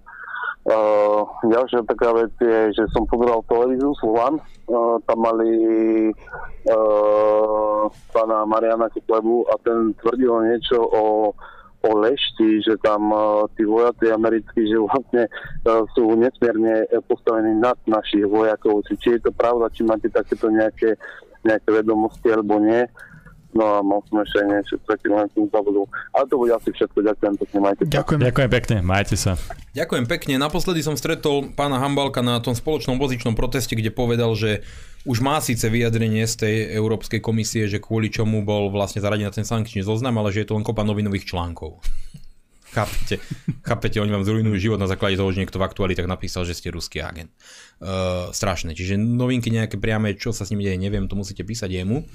Uh, 0.69 1.25
ďalšia 1.49 1.89
taká 1.89 2.13
vec 2.13 2.37
je, 2.37 2.77
že 2.77 2.85
som 2.93 3.09
pozeral 3.09 3.41
televíziu 3.49 3.97
Slovan, 3.97 4.37
uh, 4.37 5.01
tam 5.09 5.19
mali 5.25 5.51
uh, 6.69 7.83
pána 8.13 8.45
Mariana 8.45 8.93
Kiplebu 8.93 9.49
a 9.49 9.57
ten 9.65 9.97
tvrdil 10.05 10.53
niečo 10.53 10.85
o, 10.85 11.33
o 11.33 11.33
lešti, 11.89 12.61
že 12.61 12.77
tam 12.85 13.09
uh, 13.09 13.49
tí 13.57 13.65
vojaci 13.65 14.13
americkí, 14.13 14.69
že 14.69 14.77
vlastne 14.77 15.25
uh, 15.65 15.89
sú 15.97 16.13
nesmierne 16.13 16.85
postavení 17.09 17.57
nad 17.57 17.81
našich 17.89 18.29
vojakov. 18.29 18.85
Či 18.85 19.17
je 19.17 19.21
to 19.25 19.33
pravda, 19.33 19.73
či 19.73 19.89
máte 19.89 20.13
takéto 20.13 20.53
nejaké, 20.53 21.01
nejaké 21.41 21.69
vedomosti 21.73 22.29
alebo 22.29 22.61
nie. 22.61 22.85
No 23.51 23.67
a 23.67 23.77
mal 23.83 23.99
som 24.07 24.23
ešte 24.23 24.47
niečo, 24.47 24.79
taký 24.87 25.11
len 25.11 25.27
som 25.35 25.43
zabudol. 25.51 25.91
Ale 26.15 26.23
to 26.31 26.39
bude 26.39 26.55
asi 26.55 26.71
všetko, 26.71 27.03
ďakujem 27.03 27.35
pekne, 27.35 27.59
majte 27.59 27.83
sa. 27.83 27.91
Ďakujem. 27.91 28.21
ďakujem 28.23 28.51
pekne, 28.51 28.77
majte 28.79 29.17
sa. 29.19 29.33
Ďakujem 29.75 30.07
pekne. 30.07 30.35
Naposledy 30.39 30.87
som 30.87 30.95
stretol 30.95 31.51
pána 31.59 31.83
Hambalka 31.83 32.23
na 32.23 32.39
tom 32.39 32.55
spoločnom 32.55 32.95
pozičnom 33.03 33.35
proteste, 33.35 33.75
kde 33.75 33.91
povedal, 33.91 34.31
že 34.39 34.63
už 35.09 35.25
má 35.25 35.41
síce 35.41 35.65
vyjadrenie 35.65 36.29
z 36.29 36.35
tej 36.37 36.57
Európskej 36.77 37.25
komisie, 37.25 37.65
že 37.71 37.81
kvôli 37.81 38.13
čomu 38.13 38.45
bol 38.45 38.69
vlastne 38.69 39.01
zaradený 39.01 39.29
na 39.29 39.35
ten 39.35 39.49
sankčný 39.49 39.81
zoznam, 39.81 40.21
ale 40.21 40.29
že 40.33 40.45
je 40.45 40.49
to 40.53 40.57
len 40.61 40.67
kopa 40.67 40.85
novinových 40.85 41.25
článkov. 41.29 41.81
Chápete? 42.77 43.19
Chápete, 43.67 43.99
oni 43.99 44.15
vám 44.15 44.23
zrujnujú 44.23 44.55
život 44.55 44.79
na 44.79 44.87
základe 44.87 45.19
toho, 45.19 45.35
že 45.35 45.43
niekto 45.43 45.59
v 45.59 45.67
aktualitách 45.67 46.07
napísal, 46.07 46.47
že 46.47 46.55
ste 46.55 46.71
ruský 46.71 47.03
agent. 47.03 47.35
Uh, 47.83 48.31
strašné. 48.31 48.79
Čiže 48.79 48.95
novinky 48.95 49.51
nejaké 49.51 49.75
priame, 49.75 50.15
čo 50.15 50.31
sa 50.31 50.47
s 50.47 50.55
ním 50.55 50.63
deje, 50.63 50.79
neviem, 50.79 51.11
to 51.11 51.19
musíte 51.19 51.43
písať 51.43 51.67
jemu. 51.67 52.07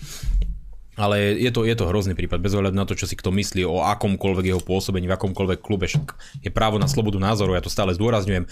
Ale 0.96 1.36
je 1.36 1.52
to, 1.52 1.68
je 1.68 1.76
to 1.76 1.92
hrozný 1.92 2.16
prípad, 2.16 2.40
bez 2.40 2.56
ohľadu 2.56 2.76
na 2.76 2.88
to, 2.88 2.96
čo 2.96 3.04
si 3.04 3.20
kto 3.20 3.36
myslí 3.36 3.68
o 3.68 3.84
akomkoľvek 3.84 4.46
jeho 4.56 4.62
pôsobení, 4.64 5.12
v 5.12 5.16
akomkoľvek 5.20 5.60
klube, 5.60 5.92
však 5.92 6.16
je 6.40 6.52
právo 6.56 6.80
na 6.80 6.88
slobodu 6.88 7.20
názoru, 7.20 7.52
ja 7.52 7.60
to 7.60 7.68
stále 7.68 7.92
zdôrazňujem. 7.92 8.48
E, 8.48 8.50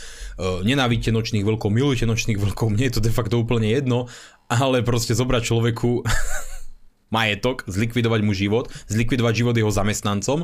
nenávidíte 0.67 1.15
nočných 1.15 1.47
vlkov, 1.47 1.71
milujte 1.71 2.03
nočných 2.03 2.35
vlkov, 2.35 2.75
mne 2.75 2.91
je 2.91 2.99
to 2.99 3.01
de 3.01 3.15
facto 3.15 3.39
úplne 3.39 3.71
jedno, 3.71 4.11
ale 4.51 4.83
proste 4.83 5.15
zobrať 5.15 5.41
človeku 5.47 6.03
majetok, 7.15 7.63
zlikvidovať 7.63 8.21
mu 8.27 8.35
život, 8.35 8.67
zlikvidovať 8.91 9.33
život 9.39 9.55
jeho 9.55 9.71
zamestnancom, 9.71 10.43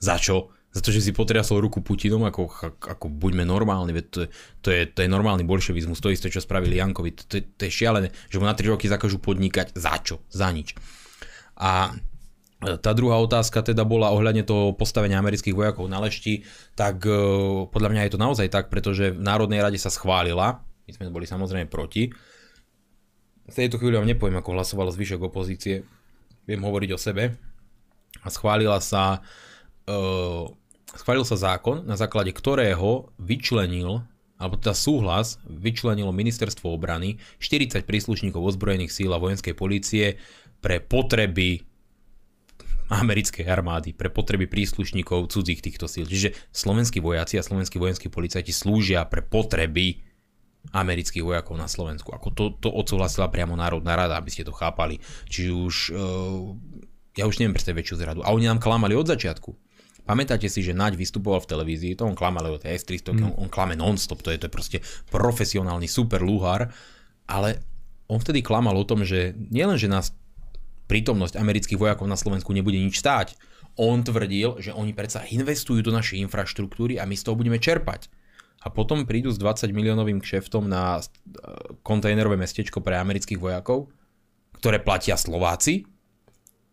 za 0.00 0.16
čo? 0.16 0.56
Za 0.70 0.86
to, 0.86 0.94
že 0.94 1.02
si 1.02 1.10
potriasol 1.10 1.58
ruku 1.58 1.82
Putinom, 1.82 2.22
ako, 2.22 2.46
ako 2.78 3.10
buďme 3.10 3.42
normálni, 3.42 3.90
veď 3.90 4.06
to, 4.06 4.20
to, 4.62 4.68
je, 4.70 4.86
to 4.86 5.02
je 5.02 5.10
normálny 5.10 5.42
bolševizmus, 5.42 5.98
to 5.98 6.14
isté, 6.14 6.30
čo 6.30 6.38
spravili 6.38 6.78
Jankovi, 6.78 7.10
to, 7.12 7.22
to, 7.26 7.36
to 7.42 7.62
je 7.66 7.72
šialené, 7.74 8.14
že 8.30 8.38
mu 8.38 8.46
na 8.46 8.54
3 8.54 8.70
roky 8.70 8.86
zakažú 8.86 9.18
podnikať, 9.18 9.74
za 9.74 9.98
čo? 9.98 10.22
Za 10.30 10.46
nič. 10.54 10.78
A 11.60 11.92
tá 12.60 12.92
druhá 12.92 13.16
otázka 13.20 13.64
teda 13.64 13.84
bola 13.88 14.12
ohľadne 14.12 14.44
toho 14.44 14.76
postavenia 14.76 15.16
amerických 15.20 15.56
vojakov 15.56 15.88
na 15.88 16.00
lešti, 16.00 16.44
tak 16.76 17.04
e, 17.08 17.12
podľa 17.72 17.88
mňa 17.88 18.02
je 18.04 18.12
to 18.12 18.20
naozaj 18.20 18.48
tak, 18.52 18.68
pretože 18.68 19.16
v 19.16 19.20
Národnej 19.20 19.64
rade 19.64 19.80
sa 19.80 19.88
schválila, 19.88 20.60
my 20.84 20.92
sme 20.92 21.12
boli 21.12 21.24
samozrejme 21.24 21.72
proti. 21.72 22.12
V 23.48 23.54
tejto 23.56 23.80
chvíli 23.80 23.96
vám 23.96 24.08
nepoviem, 24.08 24.36
ako 24.36 24.60
hlasoval 24.60 24.92
zvyšok 24.92 25.32
opozície, 25.32 25.88
viem 26.44 26.60
hovoriť 26.60 26.90
o 26.92 26.98
sebe. 27.00 27.36
A 28.20 28.28
schválila 28.28 28.76
sa, 28.84 29.24
uh, 29.88 30.44
schválil 30.92 31.24
sa 31.24 31.40
zákon, 31.40 31.86
na 31.88 31.96
základe 31.96 32.34
ktorého 32.34 33.08
vyčlenil 33.16 34.04
alebo 34.40 34.56
teda 34.56 34.72
súhlas 34.72 35.36
vyčlenilo 35.44 36.08
ministerstvo 36.16 36.72
obrany 36.72 37.20
40 37.44 37.84
príslušníkov 37.84 38.40
ozbrojených 38.40 38.88
síl 38.88 39.12
a 39.12 39.20
vojenskej 39.20 39.52
polície 39.52 40.16
pre 40.60 40.78
potreby 40.80 41.64
americkej 42.90 43.46
armády, 43.46 43.94
pre 43.94 44.10
potreby 44.10 44.50
príslušníkov 44.50 45.30
cudzích 45.30 45.62
týchto 45.62 45.86
síl. 45.86 46.04
Čiže 46.04 46.34
slovenskí 46.50 46.98
vojaci 46.98 47.38
a 47.38 47.46
slovenskí 47.46 47.78
vojenskí 47.78 48.10
policajti 48.10 48.50
slúžia 48.50 49.06
pre 49.06 49.22
potreby 49.22 50.02
amerických 50.74 51.24
vojakov 51.24 51.56
na 51.56 51.70
Slovensku. 51.70 52.12
Ako 52.12 52.34
to, 52.34 52.44
to 52.60 52.68
odsúhlasila 52.68 53.32
priamo 53.32 53.56
Národná 53.56 53.96
rada, 53.96 54.18
aby 54.18 54.28
ste 54.28 54.44
to 54.44 54.52
chápali. 54.52 55.00
Čiže 55.30 55.50
už, 55.54 55.76
uh, 55.94 56.52
ja 57.16 57.24
už 57.24 57.40
neviem 57.40 57.56
predstaviť 57.56 57.78
väčšiu 57.80 57.96
zradu. 57.96 58.20
A 58.26 58.34
oni 58.34 58.50
nám 58.50 58.60
klamali 58.60 58.92
od 58.92 59.08
začiatku. 59.08 59.56
Pamätáte 60.04 60.50
si, 60.50 60.60
že 60.60 60.74
Naď 60.74 60.98
vystupoval 60.98 61.38
v 61.46 61.50
televízii, 61.54 61.94
to 61.94 62.02
on 62.02 62.18
klamal 62.18 62.42
od 62.50 62.66
S300, 62.66 63.14
mm. 63.14 63.22
on, 63.30 63.32
on 63.46 63.48
klame 63.52 63.78
non-stop, 63.78 64.26
to 64.26 64.34
je, 64.34 64.42
to 64.42 64.50
je 64.50 64.52
proste 64.52 64.78
profesionálny 65.06 65.86
super 65.86 66.18
luhár, 66.18 66.66
ale 67.30 67.62
on 68.10 68.18
vtedy 68.18 68.42
klamal 68.42 68.74
o 68.74 68.82
tom, 68.82 69.06
že 69.06 69.38
nielen, 69.54 69.78
že 69.78 69.86
nás 69.86 70.10
prítomnosť 70.90 71.38
amerických 71.38 71.78
vojakov 71.78 72.10
na 72.10 72.18
Slovensku 72.18 72.50
nebude 72.50 72.74
nič 72.74 72.98
stáť. 72.98 73.38
On 73.78 74.02
tvrdil, 74.02 74.58
že 74.58 74.74
oni 74.74 74.90
predsa 74.90 75.22
investujú 75.30 75.86
do 75.86 75.94
našej 75.94 76.18
infraštruktúry 76.26 76.98
a 76.98 77.06
my 77.06 77.14
z 77.14 77.22
toho 77.22 77.38
budeme 77.38 77.62
čerpať. 77.62 78.10
A 78.60 78.74
potom 78.74 79.06
prídu 79.06 79.30
s 79.30 79.38
20 79.38 79.70
miliónovým 79.70 80.18
kšeftom 80.20 80.66
na 80.66 80.98
e, 80.98 81.02
kontajnerové 81.80 82.36
mestečko 82.36 82.82
pre 82.82 82.98
amerických 82.98 83.40
vojakov, 83.40 83.88
ktoré 84.58 84.82
platia 84.82 85.16
Slováci. 85.16 85.86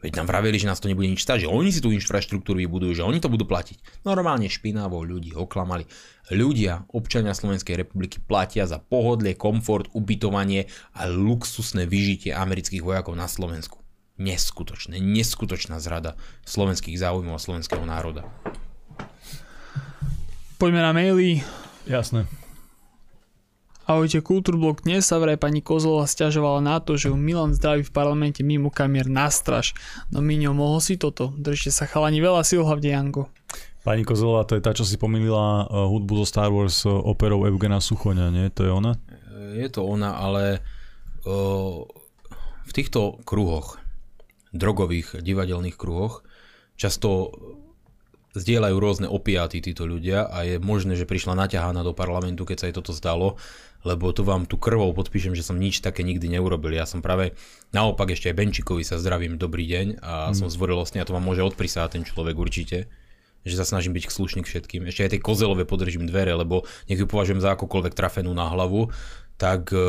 Veď 0.03 0.19
nám 0.19 0.27
vravili, 0.29 0.59
že 0.59 0.67
nás 0.67 0.83
to 0.83 0.91
nebude 0.91 1.07
nič 1.07 1.23
stáť, 1.23 1.47
že 1.47 1.49
oni 1.49 1.71
si 1.71 1.79
tú 1.79 1.89
infraštruktúru 1.95 2.59
vybudujú, 2.59 3.01
že 3.01 3.07
oni 3.07 3.23
to 3.23 3.31
budú 3.31 3.47
platiť. 3.47 4.03
Normálne 4.03 4.51
špinavo 4.51 4.99
ľudí 5.01 5.31
oklamali. 5.33 5.87
Ľudia, 6.33 6.91
občania 6.91 7.31
Slovenskej 7.31 7.87
republiky 7.87 8.19
platia 8.19 8.67
za 8.67 8.83
pohodlie, 8.83 9.39
komfort, 9.39 9.87
ubytovanie 9.95 10.67
a 10.91 11.07
luxusné 11.07 11.87
vyžitie 11.87 12.35
amerických 12.35 12.83
vojakov 12.83 13.15
na 13.15 13.31
Slovensku 13.31 13.86
neskutočné, 14.17 14.97
neskutočná 14.97 15.77
zrada 15.77 16.17
slovenských 16.45 16.97
záujmov 16.97 17.37
a 17.37 17.41
slovenského 17.41 17.85
národa. 17.85 18.25
Poďme 20.57 20.81
na 20.81 20.91
maily. 20.91 21.45
Jasné. 21.85 22.25
Ahojte, 23.87 24.19
Kultúrblok. 24.19 24.83
Dnes 24.83 25.07
sa 25.07 25.15
vraj 25.15 25.39
pani 25.39 25.63
Kozlova 25.63 26.03
stiažovala 26.03 26.59
na 26.59 26.83
to, 26.83 26.99
že 26.99 27.07
ju 27.07 27.15
Milan 27.15 27.55
zdraví 27.55 27.87
v 27.87 27.95
parlamente 27.95 28.43
mimo 28.43 28.67
kamier 28.67 29.07
na 29.07 29.31
straž. 29.31 29.71
No 30.11 30.19
Miňo, 30.19 30.51
mohol 30.51 30.83
si 30.83 30.99
toto? 30.99 31.31
Držte 31.39 31.71
sa 31.71 31.87
chalani 31.87 32.19
veľa 32.19 32.43
sil, 32.43 32.67
hlavne 32.67 32.89
Janko. 32.91 33.31
Pani 33.87 34.03
Kozlova, 34.03 34.43
to 34.43 34.59
je 34.59 34.65
tá, 34.65 34.75
čo 34.75 34.83
si 34.83 34.99
pomýlila 34.99 35.71
uh, 35.71 35.87
hudbu 35.87 36.19
zo 36.19 36.25
Star 36.27 36.51
Wars 36.51 36.83
uh, 36.83 36.91
operou 36.91 37.47
Evgena 37.47 37.79
Suchoňa, 37.79 38.27
nie? 38.27 38.51
To 38.59 38.67
je 38.67 38.71
ona? 38.75 38.99
Je 39.55 39.71
to 39.71 39.87
ona, 39.87 40.19
ale 40.19 40.59
uh, 41.23 41.87
v 42.67 42.71
týchto 42.75 43.23
kruhoch 43.23 43.79
drogových 44.57 45.21
divadelných 45.21 45.77
kruhoch. 45.77 46.25
Často 46.77 47.33
zdieľajú 48.37 48.75
rôzne 48.77 49.07
opiaty 49.09 49.63
títo 49.63 49.89
ľudia 49.89 50.29
a 50.29 50.45
je 50.45 50.61
možné, 50.61 50.93
že 50.93 51.09
prišla 51.09 51.33
naťahaná 51.33 51.81
do 51.81 51.97
parlamentu, 51.97 52.45
keď 52.45 52.57
sa 52.57 52.65
jej 52.69 52.75
toto 52.77 52.93
zdalo, 52.93 53.39
lebo 53.81 54.13
to 54.13 54.21
vám 54.21 54.45
tu 54.45 54.61
krvou 54.61 54.93
podpíšem, 54.93 55.33
že 55.33 55.41
som 55.41 55.57
nič 55.57 55.81
také 55.81 56.05
nikdy 56.05 56.29
neurobil. 56.29 56.75
Ja 56.77 56.85
som 56.85 57.01
práve 57.01 57.33
naopak 57.73 58.13
ešte 58.13 58.29
aj 58.29 58.37
Benčikovi 58.37 58.85
sa 58.85 59.01
zdravím, 59.01 59.41
dobrý 59.41 59.65
deň 59.65 59.87
a 60.05 60.29
mm. 60.29 60.37
som 60.37 60.47
zvorilostný 60.53 61.01
a 61.01 61.07
to 61.07 61.17
vám 61.17 61.25
môže 61.25 61.41
odprisať 61.41 61.97
ten 61.97 62.03
človek 62.05 62.37
určite 62.37 62.91
že 63.47 63.55
sa 63.55 63.63
snažím 63.63 63.95
byť 63.95 64.11
slušný 64.11 64.43
k 64.43 64.49
všetkým. 64.51 64.81
Ešte 64.91 65.07
aj 65.07 65.11
tej 65.15 65.21
kozelove 65.23 65.63
podržím 65.63 66.03
dvere, 66.03 66.35
lebo 66.35 66.67
nech 66.91 66.99
ju 66.99 67.07
považujem 67.07 67.39
za 67.39 67.55
akokoľvek 67.55 67.95
trafenú 67.95 68.35
na 68.35 68.51
hlavu, 68.51 68.91
tak 69.37 69.69
e, 69.69 69.79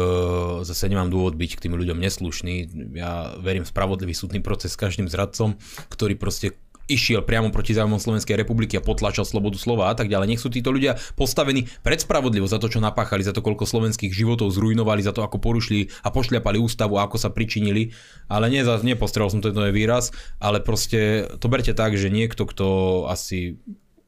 zase 0.62 0.92
nemám 0.92 1.08
dôvod 1.08 1.34
byť 1.34 1.50
k 1.56 1.62
tým 1.66 1.74
ľuďom 1.74 1.98
neslušný. 1.98 2.54
Ja 2.96 3.32
verím 3.40 3.64
v 3.64 3.72
spravodlivý 3.72 4.12
súdny 4.12 4.44
proces 4.44 4.76
s 4.76 4.80
každým 4.80 5.08
zradcom, 5.08 5.56
ktorý 5.88 6.20
proste 6.20 6.56
išiel 6.88 7.20
priamo 7.20 7.52
proti 7.52 7.76
záujmom 7.76 8.00
Slovenskej 8.00 8.40
republiky 8.40 8.80
a 8.80 8.82
potlačal 8.82 9.28
slobodu 9.28 9.60
slova 9.60 9.92
a 9.92 9.94
tak 9.94 10.08
ďalej. 10.08 10.26
Nech 10.34 10.42
sú 10.42 10.48
títo 10.48 10.72
ľudia 10.72 10.96
postavení 11.20 11.68
pred 11.84 12.00
spravodlivosť 12.00 12.52
za 12.56 12.60
to, 12.60 12.68
čo 12.72 12.80
napáchali, 12.80 13.20
za 13.20 13.36
to, 13.36 13.44
koľko 13.44 13.68
slovenských 13.68 14.08
životov 14.08 14.48
zrujnovali, 14.48 15.04
za 15.04 15.12
to, 15.12 15.20
ako 15.20 15.36
porušili 15.36 15.92
a 16.00 16.08
pošľapali 16.08 16.56
ústavu 16.56 16.96
a 16.96 17.04
ako 17.04 17.20
sa 17.20 17.28
pričinili. 17.28 17.92
Ale 18.32 18.48
nie, 18.48 18.64
nepostrel 18.64 19.28
som 19.28 19.44
tento 19.44 19.60
výraz, 19.68 20.10
ale 20.40 20.64
proste 20.64 21.28
to 21.36 21.46
berte 21.52 21.76
tak, 21.76 21.92
že 21.94 22.08
niekto, 22.08 22.48
kto 22.48 22.66
asi 23.12 23.60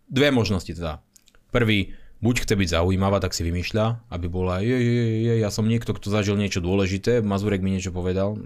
dve 0.08 0.32
možnosti 0.32 0.72
teda. 0.72 1.04
Prvý, 1.52 1.92
buď 2.20 2.44
chce 2.44 2.54
byť 2.56 2.68
zaujímavá, 2.76 3.20
tak 3.20 3.32
si 3.32 3.42
vymýšľa, 3.44 4.12
aby 4.12 4.26
bola, 4.28 4.60
je, 4.60 4.76
je, 4.76 5.04
je, 5.24 5.34
ja 5.40 5.48
som 5.48 5.64
niekto, 5.64 5.96
kto 5.96 6.12
zažil 6.12 6.36
niečo 6.36 6.60
dôležité, 6.60 7.24
Mazurek 7.24 7.64
mi 7.64 7.72
niečo 7.72 7.92
povedal, 7.92 8.36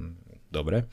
dobre. 0.55 0.86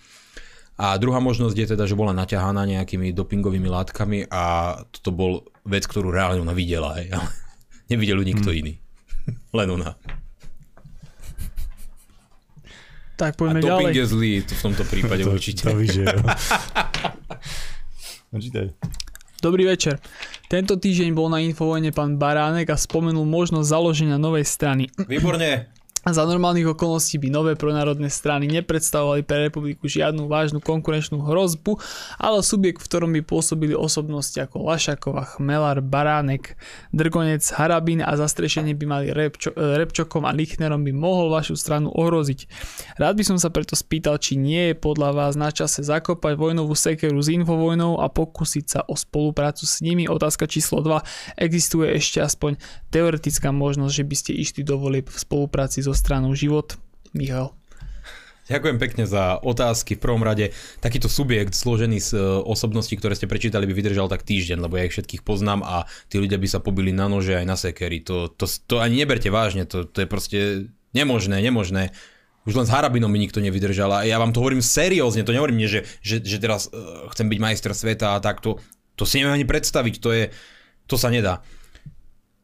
A 0.81 0.97
druhá 0.97 1.21
možnosť 1.21 1.53
je 1.53 1.67
teda, 1.77 1.85
že 1.85 1.93
bola 1.93 2.09
naťahaná 2.09 2.65
nejakými 2.65 3.13
dopingovými 3.13 3.69
látkami 3.69 4.25
a 4.33 4.73
toto 4.89 5.13
bol 5.13 5.31
vec, 5.61 5.85
ktorú 5.85 6.09
reálne 6.09 6.41
ona 6.41 6.57
videla. 6.57 6.97
Hej. 6.97 7.13
Ale 7.13 7.29
nevidel 7.93 8.17
ju 8.17 8.25
nikto 8.25 8.49
hmm. 8.49 8.57
iný. 8.57 8.73
Len 9.61 9.69
ona. 9.69 9.93
Tak 13.13 13.37
poďme 13.37 13.61
a 13.61 13.77
doping 13.77 13.93
ďalej. 13.93 14.01
je 14.01 14.05
zlý 14.09 14.31
to 14.41 14.53
v 14.57 14.61
tomto 14.65 14.83
prípade 14.89 15.21
to, 15.27 15.29
určite. 15.29 15.69
To 15.69 15.77
vyže, 15.77 16.05
Dobrý 19.45 19.69
večer. 19.69 20.01
Tento 20.51 20.75
týždeň 20.75 21.15
bol 21.15 21.31
na 21.31 21.39
Infovojne 21.39 21.95
pán 21.95 22.19
Baránek 22.19 22.67
a 22.67 22.75
spomenul 22.75 23.23
možnosť 23.23 23.71
založenia 23.71 24.19
novej 24.19 24.43
strany. 24.43 24.91
Výborne. 25.07 25.71
Za 26.01 26.25
normálnych 26.25 26.65
okolností 26.65 27.21
by 27.21 27.29
nové 27.29 27.53
pronárodné 27.53 28.09
strany 28.09 28.49
nepredstavovali 28.49 29.21
pre 29.21 29.45
republiku 29.45 29.85
žiadnu 29.85 30.25
vážnu 30.25 30.57
konkurenčnú 30.57 31.21
hrozbu, 31.21 31.77
ale 32.17 32.41
subjekt, 32.41 32.81
v 32.81 32.89
ktorom 32.89 33.13
by 33.13 33.21
pôsobili 33.21 33.77
osobnosti 33.77 34.33
ako 34.41 34.65
Lašakova, 34.65 35.37
Chmelar, 35.37 35.77
Baránek, 35.85 36.57
Drgonec, 36.89 37.45
Harabín 37.53 38.01
a 38.01 38.17
zastrešenie 38.17 38.73
by 38.73 38.85
mali 38.89 39.07
Repčo, 39.13 39.53
e, 39.53 39.77
Repčokom 39.77 40.25
a 40.25 40.33
Lichnerom 40.33 40.81
by 40.81 40.89
mohol 40.89 41.29
vašu 41.29 41.53
stranu 41.53 41.93
ohroziť. 41.93 42.49
Rád 42.97 43.21
by 43.21 43.23
som 43.29 43.37
sa 43.37 43.53
preto 43.53 43.77
spýtal, 43.77 44.17
či 44.17 44.41
nie 44.41 44.73
je 44.73 44.81
podľa 44.81 45.13
vás 45.13 45.33
na 45.37 45.53
čase 45.53 45.85
zakopať 45.85 46.33
vojnovú 46.33 46.73
sekeru 46.73 47.21
s 47.21 47.29
infovojnou 47.29 48.01
a 48.01 48.09
pokúsiť 48.09 48.65
sa 48.65 48.79
o 48.89 48.97
spoluprácu 48.97 49.69
s 49.69 49.85
nimi. 49.85 50.09
Otázka 50.09 50.49
číslo 50.49 50.81
2. 50.81 50.97
Existuje 51.37 51.93
ešte 51.93 52.25
aspoň 52.25 52.57
teoretická 52.89 53.53
možnosť, 53.53 53.93
že 53.93 54.03
by 54.09 54.15
ste 54.17 54.31
išli 54.33 54.65
do 54.65 54.81
v 54.81 55.13
spolupráci 55.13 55.85
so 55.85 55.90
so 55.91 55.99
stranou 55.99 56.31
Život. 56.31 56.79
Michal. 57.11 57.51
Ďakujem 58.47 58.77
pekne 58.79 59.03
za 59.07 59.39
otázky. 59.39 59.95
V 59.95 60.03
prvom 60.07 60.23
rade 60.23 60.51
takýto 60.83 61.07
subjekt 61.07 61.55
zložený 61.55 62.03
z 62.03 62.09
e, 62.15 62.19
osobností, 62.43 62.99
ktoré 62.99 63.15
ste 63.15 63.27
prečítali, 63.27 63.63
by 63.63 63.75
vydržal 63.75 64.11
tak 64.11 64.27
týždeň, 64.27 64.59
lebo 64.59 64.75
ja 64.75 64.87
ich 64.87 64.95
všetkých 64.95 65.23
poznám 65.23 65.63
a 65.63 65.87
tí 66.11 66.19
ľudia 66.19 66.35
by 66.35 66.47
sa 66.47 66.59
pobili 66.59 66.91
na 66.91 67.07
nože 67.07 67.35
aj 67.35 67.45
na 67.47 67.55
sekery. 67.55 68.03
To, 68.07 68.27
to, 68.27 68.47
to 68.47 68.83
ani 68.83 69.03
neberte 69.03 69.31
vážne, 69.31 69.63
to, 69.63 69.87
to 69.87 70.03
je 70.03 70.07
proste 70.07 70.39
nemožné, 70.91 71.39
nemožné. 71.39 71.95
Už 72.43 72.57
len 72.57 72.67
s 72.67 72.73
Harabinom 72.73 73.11
by 73.11 73.19
nikto 73.21 73.39
nevydržal 73.39 73.91
a 73.91 73.99
ja 74.03 74.19
vám 74.19 74.35
to 74.35 74.43
hovorím 74.43 74.65
seriózne, 74.65 75.23
to 75.23 75.31
nehovorím 75.31 75.61
nie, 75.61 75.69
že, 75.69 75.87
že, 76.01 76.19
že 76.19 76.41
teraz 76.41 76.67
uh, 76.73 77.07
chcem 77.13 77.29
byť 77.29 77.39
majster 77.39 77.71
sveta 77.71 78.17
a 78.17 78.19
tak, 78.19 78.41
to, 78.41 78.57
to 78.97 79.05
si 79.05 79.21
neviem 79.21 79.37
ani 79.37 79.45
predstaviť, 79.45 79.95
to 80.01 80.09
je, 80.09 80.23
to 80.89 80.97
sa 80.97 81.13
nedá. 81.13 81.45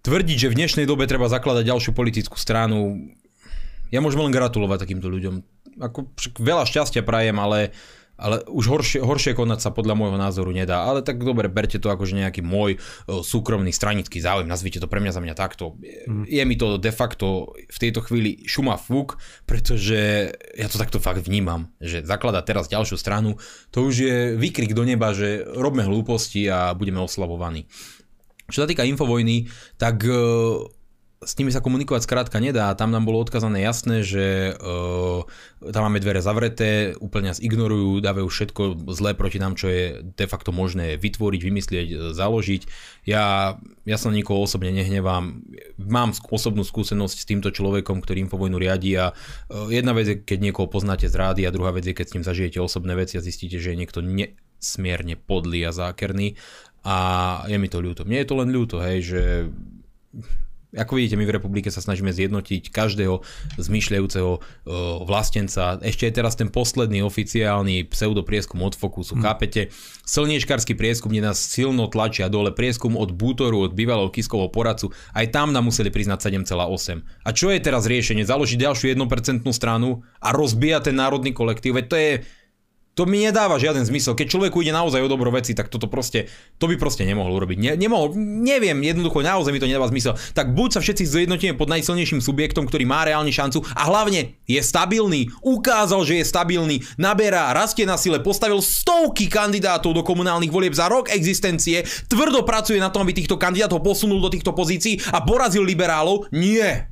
Tvrdiť, 0.06 0.38
že 0.38 0.52
v 0.54 0.58
dnešnej 0.62 0.86
dobe 0.86 1.10
treba 1.10 1.28
zakladať 1.28 1.68
ďalšiu 1.68 1.92
politickú 1.98 2.38
stranu, 2.38 3.10
ja 3.92 4.00
môžem 4.04 4.24
len 4.24 4.34
gratulovať 4.36 4.88
takýmto 4.88 5.08
ľuďom. 5.08 5.36
Ako, 5.78 6.10
veľa 6.42 6.66
šťastia 6.66 7.06
prajem, 7.06 7.38
ale, 7.38 7.70
ale 8.18 8.42
už 8.50 8.66
horšie, 8.66 9.00
horšie 9.00 9.38
konať 9.38 9.60
sa 9.62 9.70
podľa 9.70 9.94
môjho 9.94 10.18
názoru 10.18 10.50
nedá. 10.50 10.90
Ale 10.90 11.06
tak 11.06 11.22
dobre, 11.22 11.48
berte 11.54 11.78
to 11.78 11.94
akože 11.94 12.18
nejaký 12.18 12.42
môj 12.42 12.82
uh, 12.82 13.22
súkromný 13.22 13.70
stranický 13.70 14.18
záujem, 14.18 14.50
nazvite 14.50 14.82
to 14.82 14.90
pre 14.90 14.98
mňa 14.98 15.14
za 15.14 15.22
mňa 15.22 15.36
takto. 15.38 15.78
Mm. 16.10 16.26
Je 16.26 16.44
mi 16.50 16.56
to 16.58 16.82
de 16.82 16.90
facto 16.90 17.54
v 17.54 17.78
tejto 17.78 18.02
chvíli 18.02 18.42
šuma 18.50 18.76
fúk, 18.82 19.22
pretože 19.46 20.34
ja 20.58 20.68
to 20.68 20.82
takto 20.82 20.98
fakt 20.98 21.22
vnímam, 21.30 21.70
že 21.78 22.02
zakladať 22.02 22.44
teraz 22.44 22.66
ďalšiu 22.74 22.98
stranu, 22.98 23.38
to 23.70 23.86
už 23.86 23.96
je 24.02 24.18
výkrik 24.34 24.74
do 24.74 24.82
neba, 24.82 25.14
že 25.14 25.46
robme 25.46 25.86
hlúposti 25.86 26.50
a 26.50 26.74
budeme 26.74 27.00
oslavovaní. 27.06 27.70
Čo 28.48 28.64
sa 28.64 28.68
týka 28.68 28.88
infovojny, 28.88 29.52
tak 29.76 30.02
uh, 30.08 30.66
s 31.18 31.34
nimi 31.42 31.50
sa 31.50 31.66
komunikovať 31.66 32.06
skrátka 32.06 32.38
nedá. 32.38 32.70
Tam 32.78 32.94
nám 32.94 33.10
bolo 33.10 33.18
odkazané 33.26 33.66
jasné, 33.66 34.06
že 34.06 34.54
uh, 34.54 35.26
tam 35.74 35.90
máme 35.90 35.98
dvere 35.98 36.22
zavreté, 36.22 36.94
úplne 37.02 37.34
nás 37.34 37.42
ignorujú, 37.42 37.98
dávajú 38.06 38.30
všetko 38.30 38.86
zlé 38.94 39.18
proti 39.18 39.42
nám, 39.42 39.58
čo 39.58 39.66
je 39.66 40.06
de 40.06 40.28
facto 40.30 40.54
možné 40.54 41.02
vytvoriť, 41.02 41.42
vymyslieť, 41.42 41.88
založiť. 42.14 42.62
Ja, 43.10 43.58
ja 43.90 43.98
sa 43.98 44.14
nikoho 44.14 44.46
osobne 44.46 44.70
nehnevám. 44.70 45.42
Mám 45.82 46.14
osobnú 46.30 46.62
skúsenosť 46.62 47.18
s 47.18 47.26
týmto 47.26 47.50
človekom, 47.50 47.98
ktorý 47.98 48.30
Infovojnu 48.30 48.62
riadi 48.62 48.94
a 49.02 49.10
uh, 49.10 49.74
jedna 49.74 49.98
vec 49.98 50.06
je, 50.06 50.16
keď 50.22 50.38
niekoho 50.54 50.70
poznáte 50.70 51.10
z 51.10 51.18
rády 51.18 51.50
a 51.50 51.54
druhá 51.54 51.74
vec 51.74 51.90
je, 51.90 51.98
keď 51.98 52.14
s 52.14 52.14
ním 52.14 52.26
zažijete 52.30 52.62
osobné 52.62 52.94
veci 52.94 53.18
a 53.18 53.26
zistíte, 53.26 53.58
že 53.58 53.74
je 53.74 53.80
niekto 53.82 54.06
nesmierne 54.06 55.18
podlý 55.18 55.66
a 55.66 55.74
zákerný 55.74 56.38
a 56.86 56.98
je 57.50 57.58
mi 57.58 57.74
to 57.74 57.82
ľúto. 57.82 58.06
Mne 58.06 58.22
je 58.22 58.30
to 58.30 58.36
len 58.38 58.50
ľúto, 58.54 58.78
hej, 58.86 59.00
že 59.02 59.22
ako 60.76 61.00
vidíte, 61.00 61.16
my 61.16 61.24
v 61.24 61.36
republike 61.40 61.72
sa 61.72 61.80
snažíme 61.80 62.12
zjednotiť 62.12 62.76
každého 62.76 63.24
zmyšľajúceho 63.56 64.32
uh, 64.36 64.42
vlastenca. 65.08 65.80
Ešte 65.80 66.12
je 66.12 66.14
teraz 66.14 66.36
ten 66.36 66.52
posledný 66.52 67.00
oficiálny 67.08 67.88
pseudoprieskum 67.88 68.60
od 68.60 68.76
Fokusu. 68.76 69.16
Hmm. 69.16 69.24
Chápete? 69.24 69.72
Slniečkarský 70.04 70.76
prieskum, 70.76 71.16
kde 71.16 71.32
nás 71.32 71.40
silno 71.40 71.88
tlačia 71.88 72.28
dole. 72.28 72.52
Prieskum 72.52 73.00
od 73.00 73.16
Bútoru, 73.16 73.64
od 73.64 73.72
bývalého 73.72 74.12
Kiskovho 74.12 74.52
poradcu. 74.52 74.92
Aj 75.16 75.24
tam 75.32 75.56
nám 75.56 75.72
museli 75.72 75.88
priznať 75.88 76.36
7,8. 76.36 77.00
A 77.24 77.30
čo 77.32 77.48
je 77.48 77.64
teraz 77.64 77.88
riešenie? 77.88 78.28
Založiť 78.28 78.60
ďalšiu 78.60 78.92
1% 78.92 79.48
stranu 79.56 80.04
a 80.20 80.36
rozbíjať 80.36 80.92
ten 80.92 81.00
národný 81.00 81.32
kolektív? 81.32 81.80
Veď 81.80 81.86
to 81.88 81.96
je 81.96 82.12
to 82.98 83.06
mi 83.06 83.22
nedáva 83.22 83.62
žiaden 83.62 83.86
zmysel. 83.86 84.18
Keď 84.18 84.26
človeku 84.34 84.66
ide 84.66 84.74
naozaj 84.74 85.06
o 85.06 85.08
dobro 85.08 85.30
veci, 85.30 85.54
tak 85.54 85.70
toto 85.70 85.86
proste, 85.86 86.26
to 86.58 86.66
by 86.66 86.82
proste 86.82 87.06
nemohol 87.06 87.38
urobiť. 87.38 87.58
Ne, 87.62 87.72
nemohol, 87.78 88.18
neviem, 88.18 88.74
jednoducho 88.82 89.22
naozaj 89.22 89.54
mi 89.54 89.62
to 89.62 89.70
nedáva 89.70 89.86
zmysel. 89.94 90.18
Tak 90.34 90.58
buď 90.58 90.70
sa 90.74 90.82
všetci 90.82 91.06
zjednotíme 91.06 91.54
pod 91.54 91.70
najsilnejším 91.70 92.26
subjektom, 92.26 92.66
ktorý 92.66 92.90
má 92.90 93.06
reálne 93.06 93.30
šancu 93.30 93.62
a 93.78 93.86
hlavne 93.86 94.42
je 94.50 94.58
stabilný, 94.58 95.30
ukázal, 95.46 96.02
že 96.10 96.18
je 96.18 96.26
stabilný, 96.26 96.82
naberá, 96.98 97.54
rastie 97.54 97.86
na 97.86 98.02
sile, 98.02 98.18
postavil 98.18 98.66
stovky 98.66 99.30
kandidátov 99.30 99.94
do 99.94 100.02
komunálnych 100.02 100.50
volieb 100.50 100.74
za 100.74 100.90
rok 100.90 101.14
existencie, 101.14 101.86
tvrdo 102.10 102.42
pracuje 102.42 102.82
na 102.82 102.90
tom, 102.90 103.06
aby 103.06 103.14
týchto 103.14 103.38
kandidátov 103.38 103.86
posunul 103.86 104.18
do 104.18 104.34
týchto 104.34 104.58
pozícií 104.58 104.98
a 105.14 105.22
porazil 105.22 105.62
liberálov. 105.62 106.34
Nie. 106.34 106.90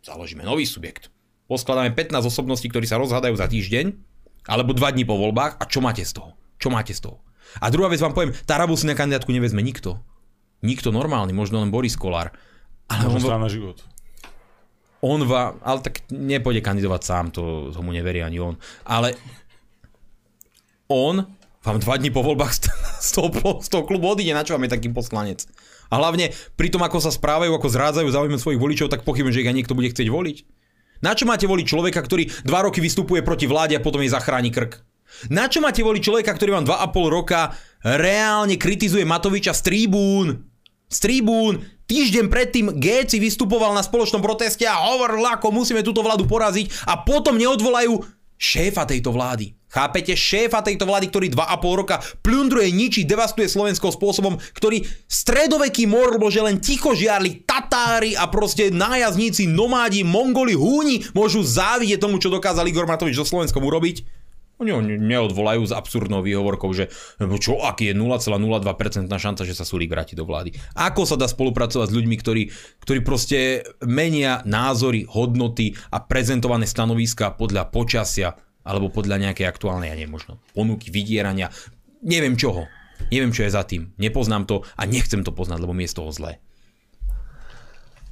Založíme 0.00 0.40
nový 0.40 0.64
subjekt. 0.64 1.12
Poskladáme 1.44 1.92
15 1.92 2.24
osobností, 2.24 2.72
ktorí 2.72 2.88
sa 2.88 2.96
rozhádajú 2.96 3.36
za 3.36 3.44
týždeň 3.44 4.13
alebo 4.44 4.76
dva 4.76 4.92
dní 4.92 5.08
po 5.08 5.16
voľbách 5.16 5.60
a 5.60 5.64
čo 5.64 5.80
máte 5.80 6.04
z 6.04 6.20
toho? 6.20 6.36
Čo 6.60 6.68
máte 6.68 6.92
z 6.92 7.04
toho? 7.04 7.20
A 7.60 7.70
druhá 7.70 7.92
vec 7.92 8.00
vám 8.00 8.16
poviem, 8.16 8.34
Tarabu 8.48 8.74
si 8.74 8.88
na 8.88 8.98
kandidátku 8.98 9.30
nevezme 9.30 9.62
nikto. 9.62 10.00
Nikto 10.64 10.90
normálny, 10.90 11.36
možno 11.36 11.60
len 11.60 11.68
Boris 11.68 11.94
Kolár. 11.94 12.32
Ale 12.88 13.08
možno 13.08 13.36
on, 13.36 13.48
život. 13.52 13.78
On 15.04 15.20
va, 15.28 15.56
ale 15.60 15.84
tak 15.84 16.08
nepôjde 16.08 16.64
kandidovať 16.64 17.02
sám, 17.04 17.26
to 17.32 17.68
tomu 17.72 17.92
neverí 17.92 18.24
ani 18.24 18.40
on. 18.40 18.56
Ale 18.88 19.12
on 20.88 21.28
vám 21.64 21.80
dva 21.80 21.96
dní 21.96 22.12
po 22.12 22.24
voľbách 22.24 22.52
z, 22.52 22.60
z, 23.08 23.10
toho, 23.16 23.28
z 23.60 23.68
toho 23.68 23.84
klubu 23.84 24.12
odíde, 24.12 24.32
na 24.32 24.44
čo 24.44 24.56
vám 24.56 24.68
je 24.68 24.74
taký 24.76 24.88
poslanec. 24.92 25.44
A 25.92 26.00
hlavne 26.00 26.32
pri 26.56 26.72
tom, 26.72 26.80
ako 26.80 27.00
sa 27.00 27.12
správajú, 27.12 27.52
ako 27.52 27.68
zrádzajú 27.68 28.08
záujmy 28.08 28.36
svojich 28.40 28.60
voličov, 28.60 28.88
tak 28.88 29.04
pochybujem, 29.04 29.32
že 29.36 29.42
ich 29.44 29.50
aj 29.52 29.56
niekto 29.56 29.76
bude 29.76 29.92
chcieť 29.92 30.08
voliť. 30.08 30.36
Na 31.04 31.12
čo 31.12 31.28
máte 31.28 31.44
voliť 31.44 31.66
človeka, 31.68 32.00
ktorý 32.00 32.32
dva 32.48 32.64
roky 32.64 32.80
vystupuje 32.80 33.20
proti 33.20 33.44
vláde 33.44 33.76
a 33.76 33.84
potom 33.84 34.00
jej 34.00 34.08
zachráni 34.08 34.48
krk? 34.48 34.80
Na 35.28 35.52
čo 35.52 35.60
máte 35.60 35.84
voliť 35.84 36.00
človeka, 36.00 36.32
ktorý 36.32 36.56
vám 36.56 36.64
2,5 36.64 37.12
roka 37.12 37.52
reálne 37.84 38.56
kritizuje 38.56 39.04
Matoviča 39.04 39.52
z 39.52 39.60
tribún? 39.68 40.48
Z 40.88 40.98
tribún. 41.04 41.60
Týždeň 41.84 42.32
predtým 42.32 42.66
Géci 42.80 43.20
vystupoval 43.20 43.76
na 43.76 43.84
spoločnom 43.84 44.24
proteste 44.24 44.64
a 44.64 44.80
hovoril, 44.80 45.20
ako 45.28 45.52
musíme 45.52 45.84
túto 45.84 46.00
vládu 46.00 46.24
poraziť 46.24 46.88
a 46.88 47.04
potom 47.04 47.36
neodvolajú 47.36 48.00
Šéfa 48.34 48.84
tejto 48.84 49.14
vlády. 49.14 49.54
Chápete? 49.70 50.14
Šéfa 50.14 50.62
tejto 50.62 50.86
vlády, 50.86 51.10
ktorý 51.10 51.26
2,5 51.34 51.80
roka 51.82 51.98
plundruje, 52.22 52.70
ničí, 52.70 53.02
devastuje 53.02 53.50
Slovensko 53.50 53.90
spôsobom, 53.90 54.38
ktorý 54.54 54.86
stredoveký 55.10 55.90
mor, 55.90 56.14
že 56.30 56.46
len 56.46 56.62
ticho 56.62 56.94
žiarli 56.94 57.42
Tatári 57.42 58.14
a 58.14 58.30
proste 58.30 58.70
nájazdníci, 58.70 59.50
nomádi, 59.50 60.06
Mongoli, 60.06 60.54
Húni 60.54 61.02
môžu 61.10 61.42
závidieť 61.42 61.98
tomu, 61.98 62.22
čo 62.22 62.30
dokázal 62.30 62.70
Igor 62.70 62.86
Matovič 62.86 63.18
so 63.18 63.26
Slovenskom 63.26 63.66
urobiť. 63.66 64.23
Oni 64.62 64.70
ho 64.70 64.78
neodvolajú 64.80 65.66
s 65.66 65.74
absurdnou 65.74 66.22
výhovorkou, 66.22 66.70
že 66.70 66.86
čo, 67.42 67.58
aký 67.58 67.90
je 67.90 67.94
0,02% 67.98 69.10
šanca, 69.10 69.42
že 69.42 69.54
sa 69.54 69.66
Sulík 69.66 69.90
vráti 69.90 70.14
do 70.14 70.22
vlády. 70.22 70.54
Ako 70.78 71.02
sa 71.02 71.18
dá 71.18 71.26
spolupracovať 71.26 71.90
s 71.90 71.96
ľuďmi, 71.96 72.16
ktorí, 72.22 72.42
ktorí 72.86 73.00
proste 73.02 73.66
menia 73.82 74.46
názory, 74.46 75.10
hodnoty 75.10 75.74
a 75.90 75.98
prezentované 76.06 76.70
stanoviska 76.70 77.34
podľa 77.34 77.66
počasia 77.74 78.38
alebo 78.62 78.88
podľa 78.94 79.28
nejakej 79.28 79.44
aktuálnej, 79.50 79.90
ja 79.90 79.98
neviem, 79.98 80.14
možno 80.14 80.40
ponuky, 80.54 80.88
vydierania, 80.88 81.50
neviem 82.00 82.38
čoho. 82.38 82.70
Neviem, 83.10 83.34
čo 83.34 83.42
je 83.44 83.52
za 83.52 83.66
tým. 83.66 83.90
Nepoznám 83.98 84.46
to 84.46 84.62
a 84.78 84.86
nechcem 84.86 85.26
to 85.26 85.34
poznať, 85.34 85.58
lebo 85.60 85.74
mi 85.74 85.84
je 85.84 85.92
z 85.92 85.98
toho 85.98 86.14
zlé. 86.14 86.38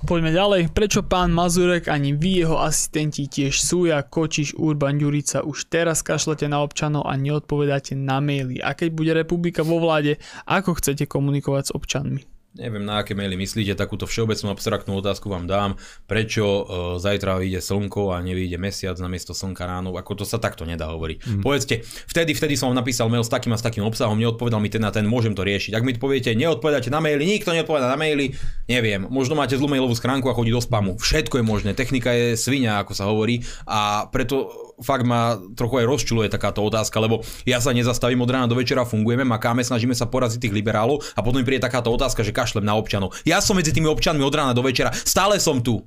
Poďme 0.03 0.35
ďalej. 0.35 0.75
Prečo 0.75 1.07
pán 1.07 1.31
Mazurek 1.31 1.87
ani 1.87 2.11
vy, 2.11 2.43
jeho 2.43 2.59
asistenti 2.59 3.31
tiež 3.31 3.55
Súja, 3.55 4.03
Kočiš, 4.03 4.59
Urban, 4.59 4.99
Ďurica 4.99 5.47
už 5.47 5.71
teraz 5.71 6.03
kašlete 6.03 6.51
na 6.51 6.59
občanov 6.59 7.07
a 7.07 7.15
neodpovedáte 7.15 7.95
na 7.95 8.19
maily? 8.19 8.59
A 8.59 8.75
keď 8.75 8.89
bude 8.91 9.15
republika 9.15 9.63
vo 9.63 9.79
vláde, 9.79 10.19
ako 10.43 10.75
chcete 10.83 11.07
komunikovať 11.07 11.71
s 11.71 11.75
občanmi? 11.79 12.32
Neviem, 12.53 12.85
na 12.85 13.01
aké 13.01 13.17
maily 13.17 13.33
myslíte, 13.41 13.73
takúto 13.73 14.05
všeobecnú 14.05 14.53
abstraktnú 14.53 15.01
otázku 15.01 15.33
vám 15.33 15.49
dám. 15.49 15.81
Prečo 16.05 16.45
uh, 16.45 16.61
zajtra 17.01 17.41
vyjde 17.41 17.65
slnko 17.65 18.13
a 18.13 18.21
nevyjde 18.21 18.61
mesiac 18.61 19.01
na 19.01 19.09
miesto 19.09 19.33
slnka 19.33 19.65
ráno? 19.65 19.97
Ako 19.97 20.21
to 20.21 20.25
sa 20.29 20.37
takto 20.37 20.69
nedá 20.69 20.93
hovoriť. 20.93 21.19
Mm. 21.25 21.41
Povedzte, 21.41 21.81
vtedy, 22.13 22.37
vtedy 22.37 22.61
som 22.61 22.69
vám 22.69 22.85
napísal 22.85 23.09
mail 23.09 23.25
s 23.25 23.33
takým 23.33 23.57
a 23.57 23.59
s 23.59 23.65
takým 23.65 23.89
obsahom, 23.89 24.21
neodpovedal 24.21 24.61
mi 24.61 24.69
ten 24.69 24.85
na 24.85 24.93
ten, 24.93 25.09
môžem 25.09 25.33
to 25.33 25.49
riešiť. 25.49 25.73
Ak 25.73 25.81
mi 25.81 25.97
poviete, 25.97 26.37
neodpovedáte 26.37 26.93
na 26.93 27.01
maily, 27.01 27.25
nikto 27.25 27.57
neodpovedá 27.57 27.89
na 27.89 27.97
maily, 27.97 28.37
neviem, 28.69 29.01
možno 29.09 29.33
máte 29.33 29.57
zlú 29.57 29.73
mailovú 29.73 29.97
schránku 29.97 30.29
a 30.29 30.37
chodí 30.37 30.53
do 30.53 30.61
spamu. 30.61 31.01
Všetko 31.01 31.41
je 31.41 31.45
možné, 31.49 31.71
technika 31.73 32.13
je 32.13 32.37
svinia, 32.37 32.85
ako 32.85 32.93
sa 32.93 33.09
hovorí, 33.09 33.49
a 33.65 34.13
preto 34.13 34.72
fakt 34.83 35.07
ma 35.07 35.39
trochu 35.57 35.83
aj 35.83 35.87
rozčuluje 35.89 36.29
takáto 36.29 36.61
otázka, 36.63 36.99
lebo 37.01 37.23
ja 37.49 37.63
sa 37.63 37.71
nezastavím 37.73 38.21
od 38.23 38.31
rána 38.31 38.47
do 38.51 38.59
večera, 38.59 38.85
fungujeme, 38.85 39.25
makáme, 39.25 39.63
snažíme 39.65 39.95
sa 39.95 40.11
poraziť 40.11 40.47
tých 40.47 40.55
liberálov 40.55 41.01
a 41.17 41.21
potom 41.25 41.41
mi 41.41 41.47
príde 41.47 41.65
takáto 41.65 41.89
otázka, 41.89 42.27
že 42.27 42.35
kašlem 42.35 42.67
na 42.67 42.77
občanov. 42.77 43.15
Ja 43.25 43.41
som 43.41 43.57
medzi 43.57 43.73
tými 43.73 43.89
občanmi 43.89 44.21
od 44.21 44.35
rána 44.35 44.53
do 44.53 44.61
večera, 44.61 44.93
stále 44.93 45.41
som 45.41 45.63
tu. 45.65 45.87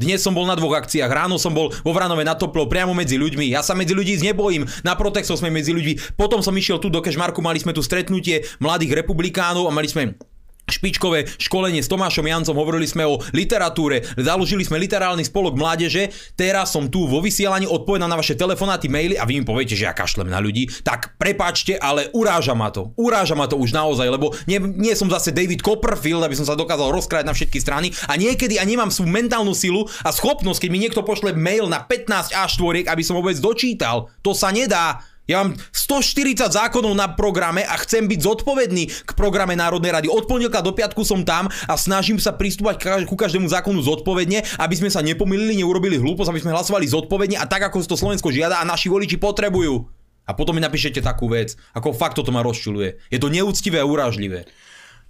Dnes 0.00 0.24
som 0.24 0.32
bol 0.32 0.48
na 0.48 0.56
dvoch 0.56 0.80
akciách, 0.80 1.12
ráno 1.12 1.36
som 1.36 1.52
bol 1.52 1.68
vo 1.84 1.92
Vranove 1.92 2.24
na 2.24 2.32
Toplo, 2.32 2.64
priamo 2.64 2.96
medzi 2.96 3.20
ľuďmi. 3.20 3.52
Ja 3.52 3.60
sa 3.60 3.76
medzi 3.76 3.92
ľudí 3.92 4.16
nebojím, 4.16 4.64
na 4.80 4.96
Protexo 4.96 5.36
sme 5.36 5.52
medzi 5.52 5.76
ľuďmi. 5.76 6.16
Potom 6.16 6.40
som 6.40 6.56
išiel 6.56 6.80
tu 6.80 6.88
do 6.88 7.04
Kešmarku, 7.04 7.44
mali 7.44 7.60
sme 7.60 7.76
tu 7.76 7.84
stretnutie 7.84 8.48
mladých 8.64 8.96
republikánov 8.96 9.68
a 9.68 9.74
mali 9.76 9.92
sme 9.92 10.16
špičkové 10.66 11.30
školenie 11.38 11.78
s 11.78 11.92
Tomášom 11.92 12.26
Jancom, 12.26 12.58
hovorili 12.58 12.90
sme 12.90 13.06
o 13.06 13.22
literatúre, 13.30 14.02
založili 14.18 14.66
sme 14.66 14.82
literálny 14.82 15.22
spolok 15.22 15.54
mládeže, 15.54 16.10
teraz 16.34 16.74
som 16.74 16.90
tu 16.90 17.06
vo 17.06 17.22
vysielaní, 17.22 17.70
odpovedám 17.70 18.10
na 18.10 18.18
vaše 18.18 18.34
telefonáty, 18.34 18.90
maily 18.90 19.14
a 19.14 19.22
vy 19.22 19.38
mi 19.38 19.46
poviete, 19.46 19.78
že 19.78 19.86
ja 19.86 19.94
kašlem 19.94 20.26
na 20.26 20.42
ľudí, 20.42 20.66
tak 20.82 21.14
prepačte, 21.14 21.78
ale 21.78 22.10
uráža 22.10 22.58
ma 22.58 22.74
to. 22.74 22.90
Uráža 22.98 23.38
ma 23.38 23.46
to 23.46 23.54
už 23.54 23.70
naozaj, 23.70 24.10
lebo 24.10 24.34
nie, 24.50 24.58
nie 24.58 24.98
som 24.98 25.06
zase 25.06 25.30
David 25.30 25.62
Copperfield, 25.62 26.26
aby 26.26 26.34
som 26.34 26.48
sa 26.48 26.58
dokázal 26.58 26.90
rozkrať 26.90 27.22
na 27.22 27.36
všetky 27.36 27.62
strany 27.62 27.94
a 28.10 28.18
niekedy 28.18 28.58
ani 28.58 28.80
nemám 28.80 28.88
sú 28.88 29.04
mentálnu 29.04 29.52
silu 29.52 29.84
a 30.00 30.08
schopnosť, 30.08 30.64
keď 30.64 30.70
mi 30.72 30.80
niekto 30.80 31.04
pošle 31.04 31.36
mail 31.36 31.68
na 31.68 31.84
15 31.84 32.32
až 32.32 32.50
4, 32.56 32.88
aby 32.88 33.02
som 33.04 33.20
vôbec 33.20 33.36
dočítal. 33.36 34.08
To 34.24 34.32
sa 34.32 34.48
nedá. 34.48 35.04
Ja 35.28 35.46
mám 35.46 35.54
140 35.70 36.48
zákonov 36.50 36.90
na 36.96 37.06
programe 37.12 37.62
a 37.62 37.78
chcem 37.78 38.08
byť 38.08 38.18
zodpovedný 38.18 38.90
k 39.06 39.10
programe 39.14 39.54
Národnej 39.54 39.94
rady. 39.94 40.06
Od 40.10 40.26
pondelka 40.26 40.58
do 40.58 40.74
piatku 40.74 41.06
som 41.06 41.22
tam 41.22 41.46
a 41.46 41.74
snažím 41.78 42.18
sa 42.18 42.34
pristúpať 42.34 43.06
ku 43.06 43.14
každému 43.14 43.46
zákonu 43.46 43.78
zodpovedne, 43.78 44.42
aby 44.58 44.74
sme 44.74 44.90
sa 44.90 45.04
nepomýlili, 45.04 45.62
neurobili 45.62 46.02
hlúposť, 46.02 46.34
aby 46.34 46.42
sme 46.42 46.54
hlasovali 46.56 46.86
zodpovedne 46.88 47.36
a 47.38 47.46
tak, 47.46 47.62
ako 47.62 47.84
to 47.86 47.94
Slovensko 47.94 48.34
žiada 48.34 48.58
a 48.58 48.66
naši 48.66 48.90
voliči 48.90 49.22
potrebujú. 49.22 49.86
A 50.26 50.34
potom 50.34 50.54
mi 50.54 50.62
napíšete 50.62 51.02
takú 51.02 51.26
vec, 51.26 51.58
ako 51.74 51.90
fakt 51.90 52.14
toto 52.14 52.30
ma 52.30 52.42
rozčuluje. 52.42 53.02
Je 53.10 53.18
to 53.18 53.26
neúctivé 53.30 53.82
a 53.82 53.86
urážlivé. 53.86 54.46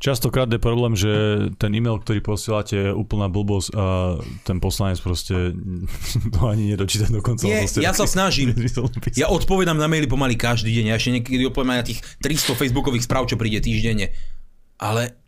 Častokrát 0.00 0.48
je 0.48 0.56
problém, 0.56 0.96
že 0.96 1.12
ten 1.60 1.76
e-mail, 1.76 2.00
ktorý 2.00 2.24
posielate 2.24 2.88
je 2.88 2.88
úplná 2.88 3.28
blbosť 3.28 3.68
a 3.76 4.16
ten 4.48 4.56
poslanec 4.56 4.96
proste 5.04 5.52
to 6.34 6.40
ani 6.48 6.72
nedočíta 6.72 7.12
do 7.12 7.20
konca. 7.20 7.44
Nie, 7.44 7.68
ja 7.68 7.92
sa 7.92 8.08
snažím. 8.08 8.56
Ja 9.20 9.28
odpovedám 9.28 9.76
na 9.76 9.90
maily 9.90 10.08
pomaly 10.08 10.40
každý 10.40 10.72
deň. 10.72 10.84
Ja 10.88 10.96
ešte 10.96 11.12
niekedy 11.12 11.44
odpovedám 11.52 11.84
na 11.84 11.84
tých 11.84 12.00
300 12.24 12.56
facebookových 12.56 13.04
správ, 13.04 13.28
čo 13.28 13.36
príde 13.36 13.60
týždenne. 13.60 14.16
Ale 14.80 15.20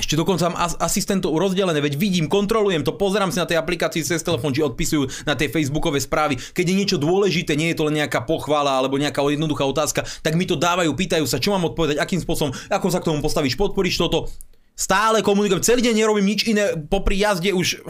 ešte 0.00 0.16
dokonca 0.16 0.48
mám 0.48 0.56
asistentov 0.80 1.36
rozdelené, 1.36 1.76
veď 1.76 2.00
vidím, 2.00 2.26
kontrolujem 2.30 2.80
to, 2.80 2.96
pozerám 2.96 3.28
si 3.28 3.36
na 3.36 3.44
tej 3.44 3.60
aplikácii 3.60 4.00
cez 4.00 4.24
telefón, 4.24 4.56
či 4.56 4.64
odpisujú 4.64 5.28
na 5.28 5.36
tej 5.36 5.52
facebookové 5.52 6.00
správy. 6.00 6.40
Keď 6.40 6.64
je 6.64 6.78
niečo 6.78 6.96
dôležité, 6.96 7.52
nie 7.52 7.70
je 7.70 7.76
to 7.76 7.86
len 7.90 8.00
nejaká 8.00 8.24
pochvála 8.24 8.80
alebo 8.80 8.96
nejaká 8.96 9.20
jednoduchá 9.20 9.68
otázka, 9.68 10.00
tak 10.24 10.40
mi 10.40 10.48
to 10.48 10.56
dávajú, 10.56 10.88
pýtajú 10.96 11.28
sa, 11.28 11.36
čo 11.36 11.52
mám 11.52 11.68
odpovedať, 11.68 12.00
akým 12.00 12.22
spôsobom, 12.22 12.56
ako 12.72 12.86
sa 12.88 13.04
k 13.04 13.08
tomu 13.12 13.20
postavíš, 13.20 13.60
podporíš 13.60 14.00
toto. 14.00 14.32
Stále 14.72 15.20
komunikujem, 15.20 15.60
celý 15.60 15.84
deň 15.84 15.94
nerobím 16.00 16.24
nič 16.24 16.48
iné, 16.48 16.72
popri 16.88 17.20
jazde 17.20 17.52
už... 17.52 17.84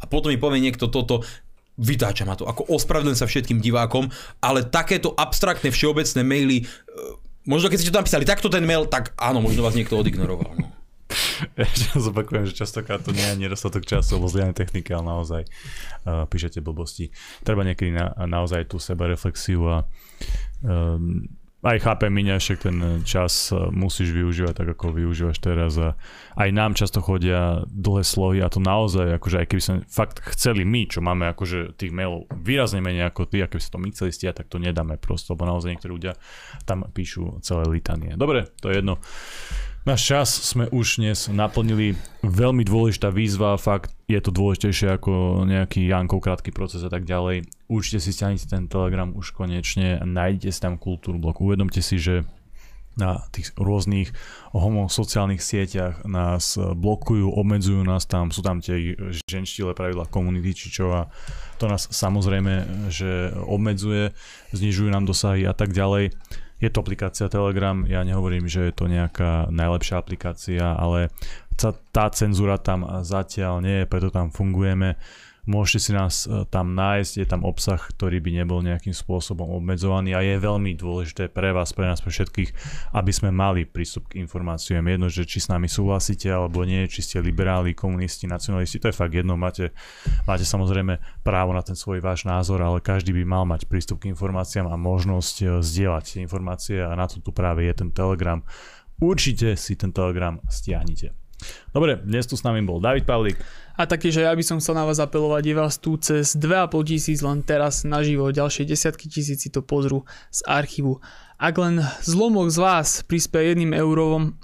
A 0.00 0.08
potom 0.08 0.32
mi 0.32 0.38
povie 0.40 0.62
niekto 0.62 0.86
toto, 0.86 1.26
vytáča 1.80 2.22
ma 2.28 2.38
to, 2.38 2.46
ako 2.46 2.70
ospravedlňujem 2.70 3.18
sa 3.18 3.26
všetkým 3.26 3.58
divákom, 3.58 4.08
ale 4.38 4.64
takéto 4.68 5.16
abstraktné 5.16 5.72
všeobecné 5.74 6.20
maily, 6.24 6.56
e, 6.60 6.64
možno 7.44 7.68
keď 7.72 7.78
ste 7.82 7.92
to 7.92 8.00
napísali 8.00 8.24
takto 8.24 8.48
ten 8.52 8.64
mail, 8.64 8.88
tak 8.88 9.12
áno, 9.16 9.44
možno 9.44 9.64
vás 9.64 9.76
niekto 9.76 9.96
odignoroval. 9.96 10.56
No. 10.56 10.79
Ešte 11.58 11.98
zopakujem, 11.98 12.46
že 12.46 12.54
častokrát 12.54 13.02
to 13.02 13.10
nie 13.10 13.24
je 13.24 13.40
nedostatok 13.40 13.86
času, 13.86 14.16
alebo 14.16 14.30
zliané 14.30 14.54
techniky, 14.54 14.94
ale 14.94 15.04
naozaj 15.06 15.42
uh, 15.46 16.24
píšete 16.26 16.62
blbosti. 16.62 17.10
Treba 17.42 17.66
niekedy 17.66 17.94
na, 17.94 18.14
naozaj 18.26 18.70
tú 18.70 18.78
seba 18.78 19.10
reflexiu 19.10 19.66
a 19.66 19.76
um, 20.62 21.26
aj 21.60 21.78
chápem, 21.84 22.08
minia, 22.08 22.40
však 22.40 22.58
ten 22.64 22.76
čas 23.04 23.52
musíš 23.52 24.16
využívať 24.16 24.54
tak, 24.56 24.68
ako 24.72 24.96
využívaš 24.96 25.44
teraz 25.44 25.76
a 25.76 25.92
aj 26.40 26.48
nám 26.56 26.72
často 26.72 27.04
chodia 27.04 27.68
dlhé 27.68 28.00
slohy 28.00 28.40
a 28.40 28.48
to 28.48 28.64
naozaj, 28.64 29.20
akože 29.20 29.44
aj 29.44 29.46
keby 29.52 29.62
sme 29.62 29.76
fakt 29.84 30.24
chceli 30.32 30.64
my, 30.64 30.88
čo 30.88 31.04
máme 31.04 31.28
akože 31.36 31.76
tých 31.76 31.92
mailov 31.92 32.32
výrazne 32.32 32.80
menej 32.80 33.12
ako 33.12 33.28
ty, 33.28 33.44
a 33.44 33.50
keby 33.50 33.60
sa 33.60 33.76
to 33.76 33.82
my 33.82 33.92
chceli 33.92 34.08
stiať, 34.08 34.40
tak 34.40 34.48
to 34.48 34.56
nedáme 34.56 34.96
prosto, 34.96 35.36
lebo 35.36 35.44
naozaj 35.44 35.76
niektorí 35.76 35.92
ľudia 35.92 36.16
tam 36.64 36.88
píšu 36.88 37.44
celé 37.44 37.68
litanie. 37.68 38.16
Dobre, 38.16 38.48
to 38.64 38.72
je 38.72 38.80
jedno. 38.80 38.96
Náš 39.80 40.12
čas 40.12 40.28
sme 40.28 40.68
už 40.68 41.00
dnes 41.00 41.24
naplnili. 41.32 41.96
Veľmi 42.20 42.68
dôležitá 42.68 43.08
výzva, 43.08 43.56
fakt 43.56 43.96
je 44.12 44.20
to 44.20 44.28
dôležitejšie 44.28 45.00
ako 45.00 45.48
nejaký 45.48 45.88
Jankov 45.88 46.20
krátky 46.20 46.52
proces 46.52 46.84
a 46.84 46.92
tak 46.92 47.08
ďalej. 47.08 47.48
Určite 47.64 48.04
si 48.04 48.12
stiahnite 48.12 48.44
ten 48.44 48.68
Telegram 48.68 49.08
už 49.16 49.32
konečne, 49.32 49.96
nájdete 50.04 50.52
si 50.52 50.60
tam 50.60 50.76
kultúru 50.76 51.16
blok. 51.16 51.40
Uvedomte 51.40 51.80
si, 51.80 51.96
že 51.96 52.28
na 53.00 53.24
tých 53.32 53.56
rôznych 53.56 54.12
homosociálnych 54.52 55.40
sieťach 55.40 56.04
nás 56.04 56.60
blokujú, 56.60 57.32
obmedzujú 57.32 57.80
nás 57.80 58.04
tam, 58.04 58.28
sú 58.28 58.44
tam 58.44 58.60
tie 58.60 58.92
ženštile 59.32 59.72
pravidla 59.72 60.12
komunity 60.12 60.52
či 60.52 60.68
čo 60.68 60.92
a 60.92 61.08
to 61.56 61.72
nás 61.72 61.88
samozrejme, 61.88 62.84
že 62.92 63.32
obmedzuje, 63.48 64.12
znižujú 64.52 64.92
nám 64.92 65.08
dosahy 65.08 65.48
a 65.48 65.56
tak 65.56 65.72
ďalej 65.72 66.12
je 66.60 66.68
to 66.68 66.84
aplikácia 66.84 67.32
Telegram, 67.32 67.82
ja 67.88 68.04
nehovorím, 68.04 68.44
že 68.44 68.68
je 68.68 68.74
to 68.76 68.84
nejaká 68.86 69.48
najlepšia 69.48 69.96
aplikácia, 69.96 70.76
ale 70.76 71.08
tá 71.92 72.08
cenzúra 72.12 72.56
tam 72.56 72.84
zatiaľ 73.04 73.64
nie 73.64 73.84
je, 73.84 73.90
preto 73.90 74.08
tam 74.08 74.32
fungujeme. 74.32 74.96
Môžete 75.50 75.80
si 75.82 75.90
nás 75.90 76.30
e, 76.30 76.46
tam 76.46 76.78
nájsť, 76.78 77.12
je 77.18 77.26
tam 77.26 77.42
obsah, 77.42 77.82
ktorý 77.82 78.22
by 78.22 78.30
nebol 78.38 78.62
nejakým 78.62 78.94
spôsobom 78.94 79.50
obmedzovaný 79.58 80.14
a 80.14 80.22
je 80.22 80.38
veľmi 80.38 80.78
dôležité 80.78 81.26
pre 81.26 81.50
vás, 81.50 81.74
pre 81.74 81.90
nás, 81.90 81.98
pre 81.98 82.14
všetkých, 82.14 82.50
aby 82.94 83.10
sme 83.10 83.34
mali 83.34 83.66
prístup 83.66 84.06
k 84.14 84.22
informáciám. 84.22 84.86
Jedno, 84.86 85.10
že 85.10 85.26
či 85.26 85.42
s 85.42 85.50
nami 85.50 85.66
súhlasíte 85.66 86.30
alebo 86.30 86.62
nie, 86.62 86.86
či 86.86 87.02
ste 87.02 87.18
liberáli, 87.18 87.74
komunisti, 87.74 88.30
nacionalisti, 88.30 88.78
to 88.78 88.94
je 88.94 88.94
fakt 88.94 89.10
jedno, 89.10 89.34
máte, 89.34 89.74
máte 90.22 90.46
samozrejme 90.46 91.02
právo 91.26 91.50
na 91.50 91.66
ten 91.66 91.74
svoj 91.74 91.98
váš 91.98 92.22
názor, 92.22 92.62
ale 92.62 92.78
každý 92.78 93.10
by 93.10 93.26
mal 93.26 93.42
mať 93.42 93.66
prístup 93.66 94.06
k 94.06 94.14
informáciám 94.14 94.70
a 94.70 94.78
možnosť 94.78 95.34
e, 95.42 95.46
zdieľať 95.66 96.04
tie 96.06 96.20
informácie 96.22 96.78
a 96.78 96.94
na 96.94 97.10
to 97.10 97.18
tu 97.18 97.34
práve 97.34 97.66
je 97.66 97.74
ten 97.74 97.90
Telegram. 97.90 98.38
Určite 99.02 99.58
si 99.58 99.74
ten 99.74 99.90
Telegram 99.90 100.38
stiahnite. 100.46 101.19
Dobre, 101.70 102.00
dnes 102.02 102.26
tu 102.26 102.34
s 102.34 102.42
nami 102.42 102.64
bol 102.64 102.82
David 102.82 103.06
Pavlík. 103.06 103.38
A 103.80 103.88
že 103.88 104.28
ja 104.28 104.36
by 104.36 104.44
som 104.44 104.60
chcel 104.60 104.76
na 104.76 104.84
vás 104.84 105.00
apelovať, 105.00 105.42
je 105.46 105.54
vás 105.56 105.74
tu 105.80 105.96
cez 105.96 106.36
2,5 106.36 106.84
tisíc 106.84 107.24
len 107.24 107.40
teraz 107.40 107.86
naživo, 107.88 108.28
ďalšie 108.28 108.68
desiatky 108.68 109.08
tisíc 109.08 109.40
si 109.40 109.48
to 109.48 109.64
pozrú 109.64 110.04
z 110.28 110.44
archívu. 110.44 111.00
Ak 111.40 111.56
len 111.56 111.80
zlomok 112.04 112.52
z 112.52 112.58
vás 112.60 112.88
prispie 113.08 113.56
jedným 113.56 113.72
eurom, 113.72 114.36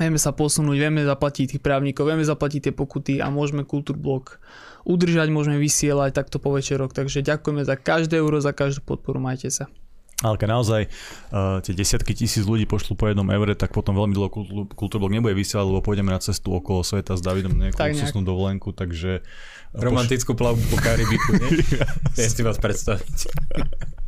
vieme 0.00 0.16
sa 0.16 0.32
posunúť, 0.32 0.76
vieme 0.80 1.04
zaplatiť 1.04 1.56
tých 1.56 1.62
právnikov, 1.62 2.08
vieme 2.08 2.24
zaplatiť 2.24 2.70
tie 2.70 2.74
pokuty 2.74 3.14
a 3.20 3.28
môžeme 3.28 3.68
Kultúrblok 3.68 4.40
udržať, 4.88 5.28
môžeme 5.28 5.60
vysielať 5.60 6.16
takto 6.16 6.40
po 6.40 6.54
večerok. 6.56 6.96
Takže 6.96 7.20
ďakujeme 7.20 7.66
za 7.66 7.76
každé 7.76 8.22
euro, 8.22 8.40
za 8.40 8.56
každú 8.56 8.80
podporu, 8.86 9.20
majte 9.20 9.52
sa. 9.52 9.68
Ale 10.24 10.40
keď 10.40 10.48
naozaj 10.48 10.82
uh, 10.88 11.60
tie 11.60 11.76
desiatky 11.76 12.16
tisíc 12.16 12.48
ľudí 12.48 12.64
pošlú 12.64 12.96
po 12.96 13.04
jednom 13.04 13.28
evre, 13.28 13.52
tak 13.52 13.76
potom 13.76 13.92
veľmi 14.00 14.16
dlho 14.16 14.30
Kultúrblok 14.72 15.12
nebude 15.12 15.36
vysielať, 15.36 15.68
lebo 15.68 15.84
pôjdeme 15.84 16.08
na 16.08 16.16
cestu 16.24 16.56
okolo 16.56 16.80
sveta 16.80 17.20
s 17.20 17.20
Davidom 17.20 17.52
nejakú 17.52 17.76
luxusnú 17.76 18.24
dovolenku, 18.24 18.72
takže... 18.72 19.20
Romantickú 19.76 20.32
plavbu 20.32 20.62
po 20.72 20.80
Karibiku, 20.80 21.36
nie? 21.36 21.60
Viem 22.16 22.30
si 22.32 22.40
vás 22.40 22.56
predstaviť. 22.56 23.16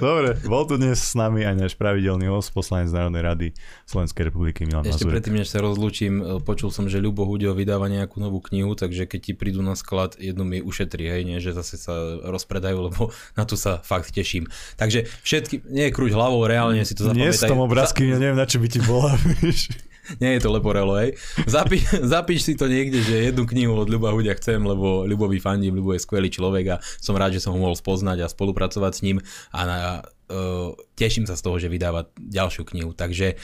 Dobre, 0.00 0.40
bol 0.48 0.64
tu 0.64 0.80
dnes 0.80 0.96
s 0.96 1.12
nami 1.12 1.44
aj 1.44 1.54
náš 1.54 1.72
pravidelný 1.76 2.32
host, 2.32 2.50
poslanec 2.50 2.88
Národnej 2.90 3.22
rady 3.22 3.48
Slovenskej 3.84 4.32
republiky 4.32 4.64
Milan 4.64 4.88
Ešte 4.88 5.04
Mazurek. 5.04 5.12
predtým, 5.20 5.34
než 5.36 5.48
sa 5.52 5.58
rozlúčim, 5.60 6.12
e, 6.18 6.24
počul 6.40 6.72
som, 6.72 6.88
že 6.88 6.98
Ľubo 6.98 7.28
Hudio 7.28 7.52
vydáva 7.52 7.92
nejakú 7.92 8.18
novú 8.18 8.40
knihu, 8.40 8.72
takže 8.72 9.04
keď 9.04 9.20
ti 9.20 9.32
prídu 9.36 9.60
na 9.60 9.76
sklad, 9.76 10.16
jednu 10.16 10.42
mi 10.48 10.58
ušetri, 10.64 11.06
hej, 11.06 11.22
nie, 11.28 11.38
že 11.44 11.52
zase 11.52 11.76
sa 11.76 11.92
rozpredajú, 12.24 12.78
lebo 12.90 13.12
na 13.38 13.44
to 13.44 13.54
sa 13.54 13.84
fakt 13.84 14.10
teším. 14.10 14.48
Takže 14.80 15.06
všetky, 15.22 15.68
nie 15.68 15.92
krúť 15.92 16.16
hlavou, 16.16 16.42
reálne 16.48 16.80
si 16.82 16.96
to 16.96 17.04
zapamätaj. 17.04 17.28
Nie 17.28 17.36
s 17.36 17.44
tom 17.44 17.60
obrázky, 17.60 18.08
ja 18.08 18.18
neviem, 18.18 18.38
na 18.38 18.48
čo 18.48 18.58
by 18.58 18.68
ti 18.72 18.80
bola, 18.82 19.14
Nie 20.22 20.36
je 20.36 20.44
to 20.44 20.52
Leporelo, 20.52 20.96
hej. 21.00 21.16
Zapí, 21.48 21.80
zapíš 22.14 22.46
si 22.46 22.54
to 22.54 22.68
niekde, 22.68 23.00
že 23.00 23.32
jednu 23.32 23.48
knihu 23.48 23.74
od 23.76 23.88
Ľuba 23.88 24.12
Hudia 24.12 24.36
chcem, 24.36 24.60
lebo 24.60 25.08
Ľubovi 25.08 25.40
fandím, 25.40 25.80
Ľubo 25.80 25.96
je 25.96 26.04
skvelý 26.04 26.28
človek 26.28 26.64
a 26.74 26.80
som 27.00 27.16
rád, 27.16 27.36
že 27.36 27.42
som 27.42 27.56
ho 27.56 27.60
mohol 27.60 27.76
spoznať 27.76 28.24
a 28.24 28.32
spolupracovať 28.32 28.92
s 28.92 29.04
ním 29.04 29.18
a 29.50 29.60
na, 29.64 29.78
uh, 30.30 30.72
teším 30.96 31.24
sa 31.24 31.36
z 31.36 31.44
toho, 31.44 31.56
že 31.56 31.72
vydáva 31.72 32.08
ďalšiu 32.16 32.62
knihu. 32.68 32.92
Takže 32.92 33.36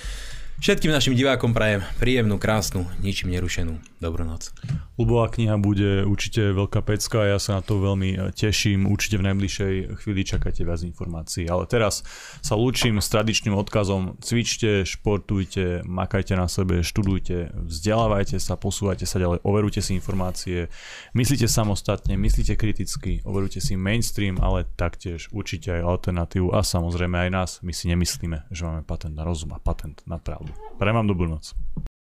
Všetkým 0.61 0.93
našim 0.93 1.17
divákom 1.17 1.57
prajem 1.57 1.81
príjemnú, 1.97 2.37
krásnu, 2.37 2.85
ničím 3.01 3.33
nerušenú 3.33 3.81
dobrú 3.97 4.29
noc. 4.29 4.53
Ľubová 5.01 5.33
kniha 5.33 5.57
bude 5.57 6.05
určite 6.05 6.53
veľká 6.53 6.85
pecka 6.85 7.25
ja 7.25 7.41
sa 7.41 7.61
na 7.61 7.63
to 7.65 7.81
veľmi 7.81 8.09
e, 8.13 8.19
teším. 8.37 8.85
Určite 8.85 9.17
v 9.17 9.33
najbližšej 9.33 9.75
chvíli 10.05 10.21
čakáte 10.21 10.61
viac 10.61 10.85
informácií. 10.85 11.49
Ale 11.49 11.65
teraz 11.65 12.05
sa 12.45 12.61
lúčim 12.61 13.01
s 13.01 13.09
tradičným 13.09 13.57
odkazom. 13.57 14.21
Cvičte, 14.21 14.85
športujte, 14.85 15.81
makajte 15.89 16.37
na 16.37 16.45
sebe, 16.45 16.85
študujte, 16.85 17.57
vzdelávajte 17.65 18.37
sa, 18.37 18.61
posúvajte 18.61 19.09
sa 19.09 19.17
ďalej, 19.17 19.41
overujte 19.41 19.81
si 19.81 19.97
informácie, 19.97 20.69
myslíte 21.17 21.49
samostatne, 21.49 22.21
myslíte 22.21 22.61
kriticky, 22.61 23.25
overujte 23.25 23.65
si 23.65 23.81
mainstream, 23.81 24.37
ale 24.45 24.69
taktiež 24.77 25.33
určite 25.33 25.81
aj 25.81 25.89
alternatívu 25.89 26.53
a 26.53 26.61
samozrejme 26.61 27.17
aj 27.17 27.31
nás. 27.33 27.51
My 27.65 27.73
si 27.73 27.89
nemyslíme, 27.89 28.53
že 28.53 28.69
máme 28.69 28.85
patent 28.85 29.17
na 29.17 29.25
rozum 29.25 29.57
a 29.57 29.61
patent 29.61 30.05
na 30.05 30.21
pravdu. 30.21 30.50
Prajem 30.79 30.97
vám 30.97 31.09
dobrú 31.11 31.27
noc. 31.29 31.53